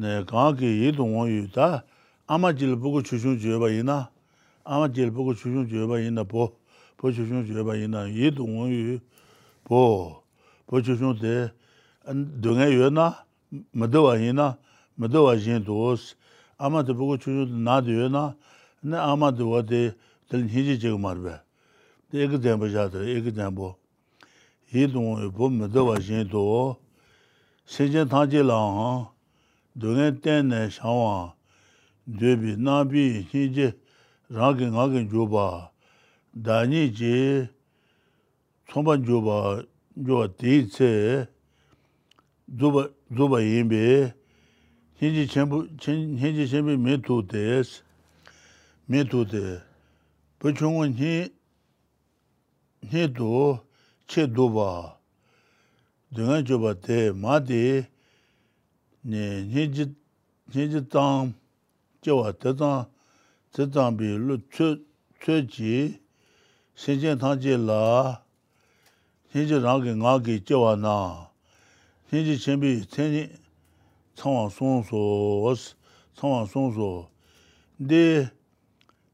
Nē, 0.00 0.10
gāng 0.28 0.56
kī 0.58 0.68
yī 0.80 0.94
tō 0.96 1.04
ngō 1.04 1.24
yu 1.28 1.46
tā, 1.52 1.84
āmā 2.24 2.54
jīla 2.56 2.78
bō 2.80 2.88
kō 2.96 3.00
chūshūng 3.04 3.36
jīyō 3.36 3.60
bā 3.60 3.68
yī 3.68 3.84
na, 3.84 4.08
āmā 4.64 4.88
jīla 4.88 5.12
bō 5.12 5.28
kō 5.28 5.34
chūshūng 5.42 5.68
jīyō 5.68 5.88
bā 5.90 6.00
yī 6.00 6.10
na 6.14 6.24
bō, 6.24 6.48
bō 6.96 7.12
chūshūng 7.12 7.44
jīyō 7.44 7.64
bā 7.68 7.76
yī 7.76 7.88
na, 7.92 8.06
yī 8.08 8.32
tō 8.32 8.48
ngō 8.48 8.64
yu 8.72 8.96
bō, 9.68 9.82
bō 10.72 10.82
chūshūng 10.88 11.20
tē, 11.20 11.34
dō 12.08 12.56
ngā 12.56 12.70
yu 12.72 12.88
na, 12.90 13.10
mā 13.76 13.90
tō 13.92 14.00
wā 14.08 14.16
yī 14.16 14.32
na, 14.32 14.54
mā 14.96 15.12
tō 15.12 15.20
wā 15.28 15.36
yī 15.36 15.60
tōs, 15.68 16.14
āmā 16.56 16.80
tē 16.80 16.96
bō 16.96 17.12
kō 17.12 17.20
chūshūng 17.20 17.52
tē 17.52 17.60
nā 17.68 17.76
tō 17.84 17.92
yu 17.92 18.08
na, 18.08 18.24
nē 18.88 19.04
āmā 19.12 19.30
tō 19.36 19.52
wā 19.52 19.60
tē, 19.68 19.82
들 20.28 20.48
희지 20.48 20.78
지금 20.78 21.02
말베 21.02 21.38
얘기 22.14 22.40
전부 22.40 22.70
자들 22.70 23.14
얘기 23.14 23.34
전부 23.34 23.76
이동 24.72 25.30
보면 25.32 25.70
더 25.72 25.84
와진도 25.84 26.76
세제 27.66 28.06
타지랑 28.06 29.08
동에 29.78 30.20
때네 30.20 30.70
샤와 30.70 31.34
되비 32.18 32.56
나비 32.56 33.26
희지 33.30 33.72
라게 34.28 34.70
나게 34.70 35.08
줘봐 35.08 35.70
다니지 36.42 37.48
총반 38.66 39.04
줘봐 39.04 39.62
줘 40.06 40.28
디체 40.38 41.26
줘봐 42.58 42.88
줘봐 43.16 43.40
임베 43.40 44.14
희지 44.96 45.26
전부 45.28 45.68
희지 45.78 46.48
전부 46.48 46.76
메토데스 46.78 47.82
메토데 48.86 49.73
pē 50.44 50.50
chōngu 50.52 50.84
nī, 50.92 51.12
nī 52.92 53.02
dō, 53.16 53.36
chē 54.12 54.26
dō 54.28 54.44
bā, 54.52 54.72
dēngā 56.12 56.42
chō 56.44 56.58
bā 56.60 56.72
tē, 56.84 56.98
mā 57.16 57.38
tē, 57.48 57.60
nī 59.08 59.64
jī 60.52 60.82
tāng, 60.92 61.32
chē 62.04 62.18
wā 62.18 62.34
tē 62.36 62.52
tāng, 62.60 62.84
tē 63.56 63.70
tāng 63.72 63.96
bī 63.96 64.12
lū 64.20 64.36
tsē 64.52 65.40
jī, 65.48 65.96
sēn 66.76 67.00
chēn 67.00 67.24
tāng 67.24 67.40
jī 67.40 67.56
lā, 67.56 68.20
nī 69.32 69.48
jī 69.48 69.64
rāng 69.64 69.80
kī 69.80 69.96
ngā 69.96 70.14
kī 70.28 70.38
chē 70.44 70.60
wā 70.60 70.76
nā, 70.76 71.00
nī 72.12 72.20
jī 72.28 72.36
chēn 72.44 72.60
bī 72.60 72.76
tē 72.92 73.08
nī, 73.16 73.26
tsāng 74.12 74.36
wā 74.36 74.46
sōng 74.52 74.84
sō, 74.92 75.04
tsāng 76.20 76.36
wā 76.36 76.44
sōng 76.52 76.72
sō, 76.76 76.94
dē, 77.80 78.04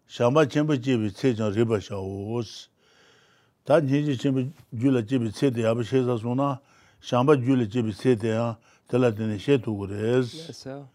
song 0.09 0.33
so 0.33 0.45
de 0.45 0.49
shamba 0.49 0.51
chen 0.51 0.67
bi 0.67 0.77
je 0.77 0.97
bi 0.97 1.09
che 1.11 1.33
jang 1.33 1.53
riba 1.53 1.79
sha 1.79 1.95
wo 1.97 2.41
다 3.65 3.79
니지 3.79 4.15
지금 4.17 4.53
줄라 4.79 5.01
집이 5.01 5.31
세대 5.31 5.65
아버 5.65 5.81
셰사 5.81 6.17
소나 6.17 6.61
샴바 7.01 7.41
줄라 7.41 7.65
집이 7.67 7.93
세대야 7.93 8.57
들라드네 8.87 9.39
셰도 9.39 9.75
그래스 9.75 10.37
Yes, 10.37 10.51
so. 10.53 10.87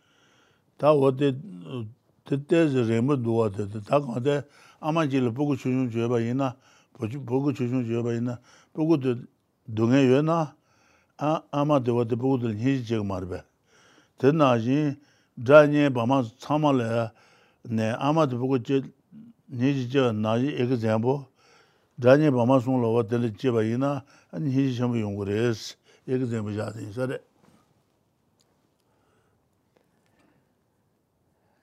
다 0.78 0.92
어디 0.92 1.34
그때서 2.24 2.86
레모 2.86 3.20
도와데 3.22 3.66
다 3.82 3.98
근데 3.98 4.46
아마 4.78 5.08
질 5.08 5.34
보고 5.34 5.56
주준 5.56 5.90
줘봐 5.90 6.20
이나 6.20 6.54
보고 6.94 7.24
보고 7.26 7.52
주준 7.52 7.90
줘봐 7.90 8.14
이나 8.14 8.38
보고 8.72 8.96
동에 9.74 10.06
왜나 10.06 10.54
아 11.18 11.42
아마 11.50 11.82
도와데 11.82 12.14
보고들 12.14 12.54
니지 12.54 12.84
지금 12.84 13.08
말배 13.08 13.42
됐나지 14.18 14.94
자니 15.44 15.90
바마 15.90 16.22
참말래 16.38 17.10
네 17.64 17.90
아마도 17.98 18.38
보고 18.38 18.62
저 18.62 18.80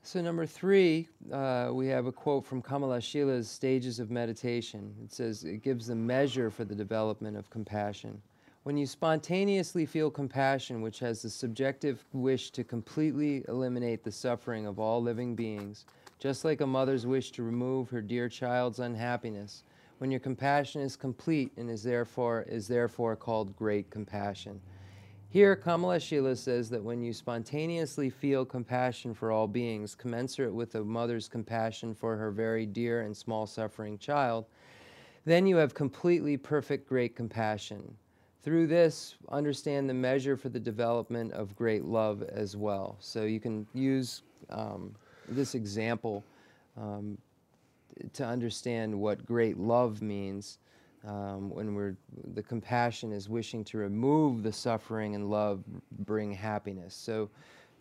So 0.05 0.21
number 0.21 0.47
three, 0.47 1.09
uh, 1.33 1.71
we 1.73 1.87
have 1.89 2.07
a 2.07 2.13
quote 2.13 2.45
from 2.45 2.61
Kamala 2.61 3.01
Shila's 3.01 3.49
Stages 3.49 3.99
of 3.99 4.11
Meditation. 4.11 4.95
It 5.03 5.13
says, 5.13 5.45
it 5.45 5.63
gives 5.63 5.87
the 5.87 5.95
measure 5.95 6.51
for 6.51 6.65
the 6.65 6.75
development 6.75 7.37
of 7.37 7.49
compassion. 7.49 8.21
When 8.65 8.77
you 8.77 8.87
spontaneously 8.87 9.87
feel 9.87 10.11
compassion, 10.11 10.83
which 10.83 10.99
has 10.99 11.23
the 11.23 11.31
subjective 11.31 12.05
wish 12.13 12.51
to 12.51 12.63
completely 12.63 13.45
eliminate 13.49 14.05
the 14.05 14.13
suffering 14.13 14.67
of 14.67 14.79
all 14.79 15.03
living 15.03 15.35
beings, 15.35 15.87
just 16.23 16.45
like 16.45 16.61
a 16.61 16.67
mother's 16.67 17.05
wish 17.05 17.33
to 17.33 17.43
remove 17.43 17.91
her 17.91 18.01
dear 18.01 18.29
child's 18.29 18.79
unhappiness, 18.79 19.65
when 19.99 20.09
your 20.09 20.21
compassion 20.21 20.81
is 20.81 20.95
complete 20.95 21.51
and 21.57 21.69
is 21.69 21.83
therefore, 21.83 22.43
is 22.49 22.69
therefore 22.69 23.17
called 23.17 23.57
great 23.57 23.91
compassion. 23.91 24.61
Here, 25.31 25.57
Kamala 25.57 25.99
Shila 25.99 26.37
says 26.37 26.71
that 26.71 26.85
when 26.85 27.03
you 27.03 27.13
spontaneously 27.13 28.09
feel 28.09 28.45
compassion 28.45 29.15
for 29.15 29.33
all 29.33 29.49
beings, 29.49 29.97
commensurate 29.97 30.55
with 30.55 30.77
a 30.77 30.85
mother's 30.85 31.27
compassion 31.27 31.93
for 31.93 32.17
her 32.17 32.31
very 32.31 32.67
dear 32.67 33.01
and 33.01 33.17
small 33.17 33.45
suffering 33.45 33.99
child, 33.99 34.47
then 35.25 35.45
you 35.45 35.57
have 35.57 35.75
completely 35.75 36.37
perfect 36.37 36.89
great 36.89 37.17
compassion. 37.17 37.97
Through 38.45 38.69
this, 38.69 39.17
understand 39.29 39.91
the 39.91 39.95
measure 39.95 40.37
for 40.37 40.51
the 40.51 40.61
development 40.61 41.33
of 41.33 41.57
great 41.57 41.85
love 41.85 42.23
as 42.23 42.57
well. 42.57 42.97
So 43.01 43.25
you 43.25 43.41
can 43.41 43.67
use 43.75 44.23
um, 44.51 44.95
this 45.29 45.55
example 45.55 46.25
um, 46.77 47.19
to 48.13 48.25
understand 48.25 48.99
what 48.99 49.25
great 49.27 49.59
love 49.59 50.03
means 50.03 50.59
um, 51.07 51.51
when 51.51 51.75
we're 51.75 51.97
the 52.35 52.43
compassion 52.43 53.13
is 53.13 53.29
wishing 53.29 53.65
to 53.65 53.79
remove 53.79 54.43
the 54.43 54.53
suffering 54.53 55.15
and 55.15 55.31
love 55.31 55.65
bring 56.01 56.33
happiness. 56.33 56.95
So 56.95 57.29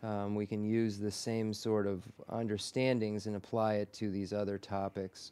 um, 0.04 0.34
we 0.34 0.48
can 0.48 0.64
use 0.64 0.98
the 0.98 1.12
same 1.12 1.54
sort 1.54 1.86
of 1.86 2.04
understandings 2.30 3.28
and 3.28 3.36
apply 3.36 3.76
it 3.76 3.94
to 3.94 4.10
these 4.10 4.34
other 4.34 4.58
topics. 4.58 5.32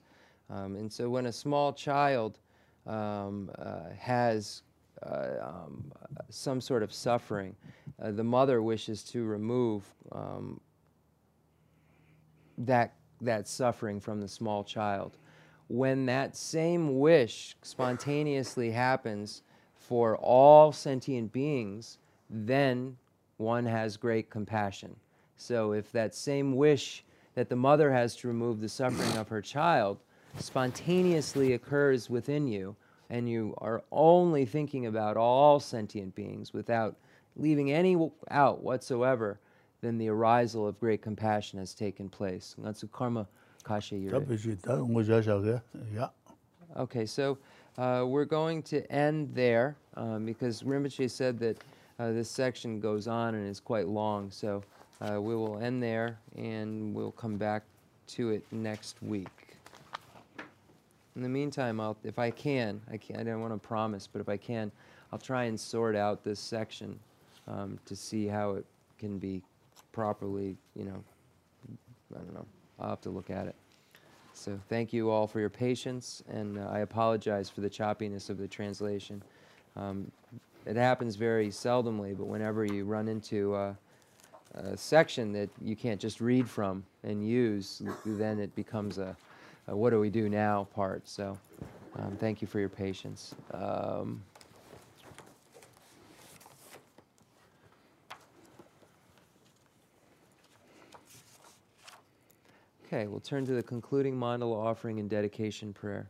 Um, 0.49 0.76
and 0.76 0.91
so 0.91 1.10
when 1.10 1.26
a 1.26 1.31
small 1.31 1.73
child 1.73 2.38
um, 2.86 3.49
uh, 3.57 3.90
has 3.98 4.61
uh, 5.03 5.30
um, 5.41 5.91
some 6.30 6.61
sort 6.61 6.84
of 6.84 6.94
suffering 6.94 7.56
uh, 8.02 8.11
the 8.11 8.23
mother 8.23 8.61
wishes 8.61 9.03
to 9.03 9.23
remove 9.23 9.84
um, 10.11 10.60
that 12.60 12.94
that 13.22 13.48
suffering 13.48 13.99
from 13.99 14.22
the 14.22 14.27
small 14.27 14.64
child 14.64 15.18
when 15.69 16.07
that 16.07 16.36
same 16.36 16.99
wish 16.99 17.56
spontaneously 17.61 18.72
happens 18.72 19.44
for 19.76 20.18
all 20.18 20.72
sentient 20.72 21.31
beings, 21.31 21.99
then 22.30 22.98
one 23.38 23.65
has 23.65 23.95
great 23.95 24.30
compassion. 24.30 24.95
So 25.38 25.72
if 25.72 25.91
that 25.91 26.15
same 26.15 26.56
wish 26.56 27.06
that 27.36 27.49
the 27.49 27.56
mother 27.56 27.91
has 27.91 28.15
to 28.18 28.27
remove 28.27 28.60
the 28.60 28.68
suffering 28.68 29.15
of 29.15 29.30
her 29.30 29.41
child 29.41 29.99
spontaneously 30.40 31.53
occurs 31.53 32.10
within 32.10 32.48
you, 32.48 32.76
and 33.11 33.30
you 33.30 33.53
are 33.60 33.84
only 33.91 34.45
thinking 34.45 34.88
about 34.88 35.18
all 35.18 35.60
sentient 35.60 36.15
beings 36.15 36.52
without 36.52 36.95
leaving 37.36 37.72
any 37.72 37.95
out 38.31 38.64
whatsoever, 38.64 39.40
then 39.81 39.97
the 39.97 40.10
arisal 40.10 40.68
of 40.68 40.80
great 40.80 41.01
compassion 41.01 41.60
has 41.60 41.73
taken 41.73 42.10
place. 42.10 42.56
And 42.57 42.65
that's 42.65 42.84
a 42.84 42.88
karma 42.88 43.27
kasha 43.64 43.95
yure. 43.97 44.11
Yeah. 45.93 46.10
Okay, 46.77 47.06
so 47.06 47.38
uh, 47.77 48.06
we're 48.07 48.26
going 48.26 48.61
to 48.64 48.89
end 48.91 49.34
there 49.34 49.76
um, 49.95 50.26
because 50.26 50.64
Rinpoche 50.64 51.10
said 51.10 51.39
that 51.39 51.57
uh, 51.99 52.11
this 52.11 52.30
section 52.30 52.80
goes 52.80 53.07
on 53.07 53.35
and 53.35 53.47
is 53.47 53.60
quite 53.60 53.88
long. 53.88 54.31
So 54.31 54.64
uh, 55.01 55.22
we 55.22 55.35
will 55.35 55.60
end 55.60 55.81
there 55.81 56.19
and 56.38 56.93
we'll 56.93 57.11
come 57.11 57.38
back 57.38 57.64
to 58.07 58.30
it 58.30 58.43
next 58.51 59.01
week. 59.01 59.27
In 61.15 61.23
the 61.23 61.30
meantime, 61.30 61.80
I'll, 61.80 61.97
if 62.03 62.19
I 62.19 62.31
can, 62.31 62.81
I, 62.91 62.97
can, 62.97 63.18
I 63.18 63.23
don't 63.23 63.41
want 63.41 63.53
to 63.53 63.68
promise, 63.68 64.07
but 64.07 64.22
if 64.22 64.30
I 64.30 64.38
can, 64.38 64.72
I'll 65.11 65.19
try 65.19 65.45
and 65.45 65.60
sort 65.60 65.95
out 65.95 66.23
this 66.23 66.39
section 66.39 66.99
um, 67.47 67.80
to 67.85 67.95
see 67.95 68.27
how 68.27 68.51
it 68.51 68.65
can 68.97 69.18
be 69.18 69.41
properly, 69.91 70.57
you 70.75 70.85
know, 70.85 71.03
I 72.15 72.19
don't 72.19 72.33
know. 72.33 72.45
I'll 72.79 72.89
have 72.89 73.01
to 73.01 73.09
look 73.09 73.29
at 73.29 73.47
it. 73.47 73.55
So 74.33 74.59
thank 74.69 74.93
you 74.93 75.09
all 75.09 75.27
for 75.27 75.39
your 75.39 75.49
patience, 75.49 76.23
and 76.29 76.57
uh, 76.57 76.69
I 76.71 76.79
apologize 76.79 77.49
for 77.49 77.61
the 77.61 77.69
choppiness 77.69 78.29
of 78.29 78.37
the 78.37 78.47
translation. 78.47 79.21
Um, 79.75 80.11
it 80.65 80.75
happens 80.75 81.15
very 81.15 81.49
seldomly, 81.49 82.17
but 82.17 82.25
whenever 82.25 82.63
you 82.63 82.85
run 82.85 83.07
into 83.07 83.55
a, 83.55 83.77
a, 84.53 84.77
section 84.77 85.31
that 85.33 85.49
you 85.61 85.75
can't 85.75 85.99
just 85.99 86.21
read 86.21 86.49
from 86.49 86.83
and 87.03 87.27
use, 87.27 87.81
then 88.05 88.39
it 88.39 88.55
becomes 88.55 88.97
a, 88.97 89.15
a 89.67 89.75
what 89.75 89.89
do 89.89 89.99
we 89.99 90.09
do 90.09 90.29
now 90.29 90.67
part. 90.75 91.07
So 91.07 91.37
um, 91.97 92.15
thank 92.17 92.41
you 92.41 92.47
for 92.47 92.59
your 92.59 92.69
patience. 92.69 93.35
Um, 93.53 94.21
Okay, 102.91 103.05
we'll 103.05 103.19
turn 103.19 103.45
to 103.45 103.53
the 103.53 103.61
concluding 103.61 104.15
mandala 104.15 104.65
offering 104.65 104.99
and 104.99 105.07
dedication 105.07 105.71
prayer. 105.71 106.09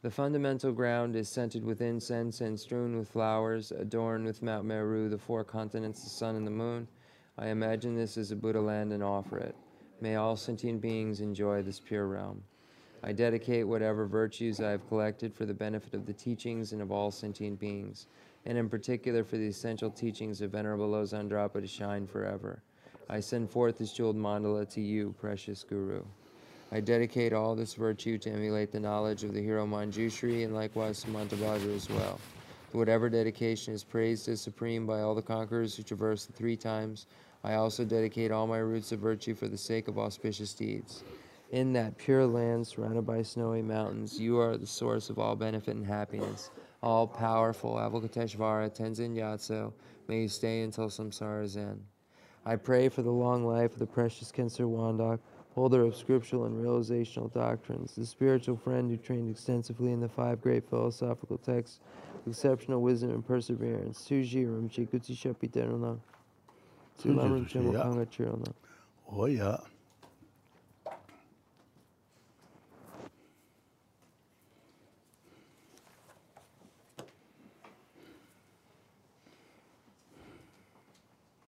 The 0.00 0.10
fundamental 0.10 0.72
ground 0.72 1.14
is 1.14 1.28
scented 1.28 1.62
with 1.62 1.82
incense 1.82 2.40
and 2.40 2.58
strewn 2.58 2.96
with 2.96 3.10
flowers, 3.10 3.70
adorned 3.70 4.24
with 4.24 4.42
Mount 4.42 4.64
Meru, 4.64 5.10
the 5.10 5.18
four 5.18 5.44
continents, 5.44 6.04
the 6.04 6.08
sun, 6.08 6.34
and 6.36 6.46
the 6.46 6.50
moon. 6.50 6.88
I 7.36 7.48
imagine 7.48 7.94
this 7.94 8.16
as 8.16 8.32
a 8.32 8.36
Buddha 8.36 8.62
land 8.62 8.94
and 8.94 9.02
offer 9.04 9.36
it. 9.36 9.54
May 10.00 10.16
all 10.16 10.38
sentient 10.38 10.80
beings 10.80 11.20
enjoy 11.20 11.60
this 11.60 11.80
pure 11.80 12.06
realm. 12.06 12.42
I 13.02 13.12
dedicate 13.12 13.68
whatever 13.68 14.06
virtues 14.06 14.58
I 14.58 14.70
have 14.70 14.88
collected 14.88 15.34
for 15.34 15.44
the 15.44 15.52
benefit 15.52 15.92
of 15.92 16.06
the 16.06 16.14
teachings 16.14 16.72
and 16.72 16.80
of 16.80 16.90
all 16.90 17.10
sentient 17.10 17.60
beings, 17.60 18.06
and 18.46 18.56
in 18.56 18.70
particular 18.70 19.22
for 19.22 19.36
the 19.36 19.48
essential 19.48 19.90
teachings 19.90 20.40
of 20.40 20.52
Venerable 20.52 20.90
Losang 20.90 21.28
Drakpa 21.28 21.60
to 21.60 21.66
shine 21.66 22.06
forever. 22.06 22.62
I 23.08 23.20
send 23.20 23.50
forth 23.50 23.78
this 23.78 23.92
jeweled 23.92 24.16
mandala 24.16 24.68
to 24.70 24.80
you, 24.80 25.14
precious 25.20 25.62
Guru. 25.62 26.02
I 26.72 26.80
dedicate 26.80 27.32
all 27.32 27.54
this 27.54 27.74
virtue 27.74 28.18
to 28.18 28.30
emulate 28.30 28.72
the 28.72 28.80
knowledge 28.80 29.22
of 29.22 29.32
the 29.32 29.40
hero 29.42 29.64
Manjushri 29.64 30.44
and 30.44 30.52
likewise 30.52 31.04
Samantabhadra 31.04 31.74
as 31.76 31.88
well. 31.88 32.18
Whatever 32.72 33.08
dedication 33.08 33.72
is 33.72 33.84
praised 33.84 34.28
as 34.28 34.40
supreme 34.40 34.86
by 34.86 35.02
all 35.02 35.14
the 35.14 35.22
conquerors 35.22 35.76
who 35.76 35.84
traverse 35.84 36.26
the 36.26 36.32
three 36.32 36.56
times, 36.56 37.06
I 37.44 37.54
also 37.54 37.84
dedicate 37.84 38.32
all 38.32 38.48
my 38.48 38.58
roots 38.58 38.90
of 38.90 38.98
virtue 38.98 39.34
for 39.34 39.46
the 39.46 39.56
sake 39.56 39.86
of 39.86 39.98
auspicious 39.98 40.52
deeds. 40.52 41.04
In 41.52 41.72
that 41.74 41.96
pure 41.96 42.26
land 42.26 42.66
surrounded 42.66 43.06
by 43.06 43.22
snowy 43.22 43.62
mountains, 43.62 44.18
you 44.18 44.40
are 44.40 44.56
the 44.56 44.66
source 44.66 45.10
of 45.10 45.20
all 45.20 45.36
benefit 45.36 45.76
and 45.76 45.86
happiness. 45.86 46.50
All 46.82 47.06
powerful 47.06 47.74
Avalokiteshvara 47.74 48.76
Tenzin 48.76 49.14
Gyatso, 49.14 49.72
may 50.08 50.22
you 50.22 50.28
stay 50.28 50.62
until 50.62 50.88
samsara's 50.88 51.56
end. 51.56 51.84
I 52.46 52.54
pray 52.54 52.88
for 52.88 53.02
the 53.02 53.10
long 53.10 53.44
life 53.44 53.72
of 53.72 53.80
the 53.80 53.86
precious 53.86 54.30
Khensur 54.30 54.70
Wandak, 54.70 55.18
holder 55.56 55.82
of 55.82 55.96
scriptural 55.96 56.44
and 56.44 56.54
realizational 56.64 57.32
doctrines, 57.32 57.96
the 57.96 58.06
spiritual 58.06 58.56
friend 58.56 58.88
who 58.88 58.96
trained 58.96 59.28
extensively 59.28 59.90
in 59.90 59.98
the 59.98 60.08
five 60.08 60.40
great 60.40 60.68
philosophical 60.70 61.38
texts 61.38 61.80
exceptional 62.28 62.80
wisdom 62.80 63.10
and 63.10 63.26
perseverance. 63.26 63.98
Suji 64.08 64.46
Rimchi 64.46 64.88
Kutsi 64.88 65.16
Shapi 65.16 65.50
Terunang. 65.50 65.98
Sulamrim 67.02 67.48
Chimo 67.48 67.82
Kanga 67.82 68.06
Chirunang. 68.06 68.54
Oh, 69.10 69.26
yeah. 69.26 69.56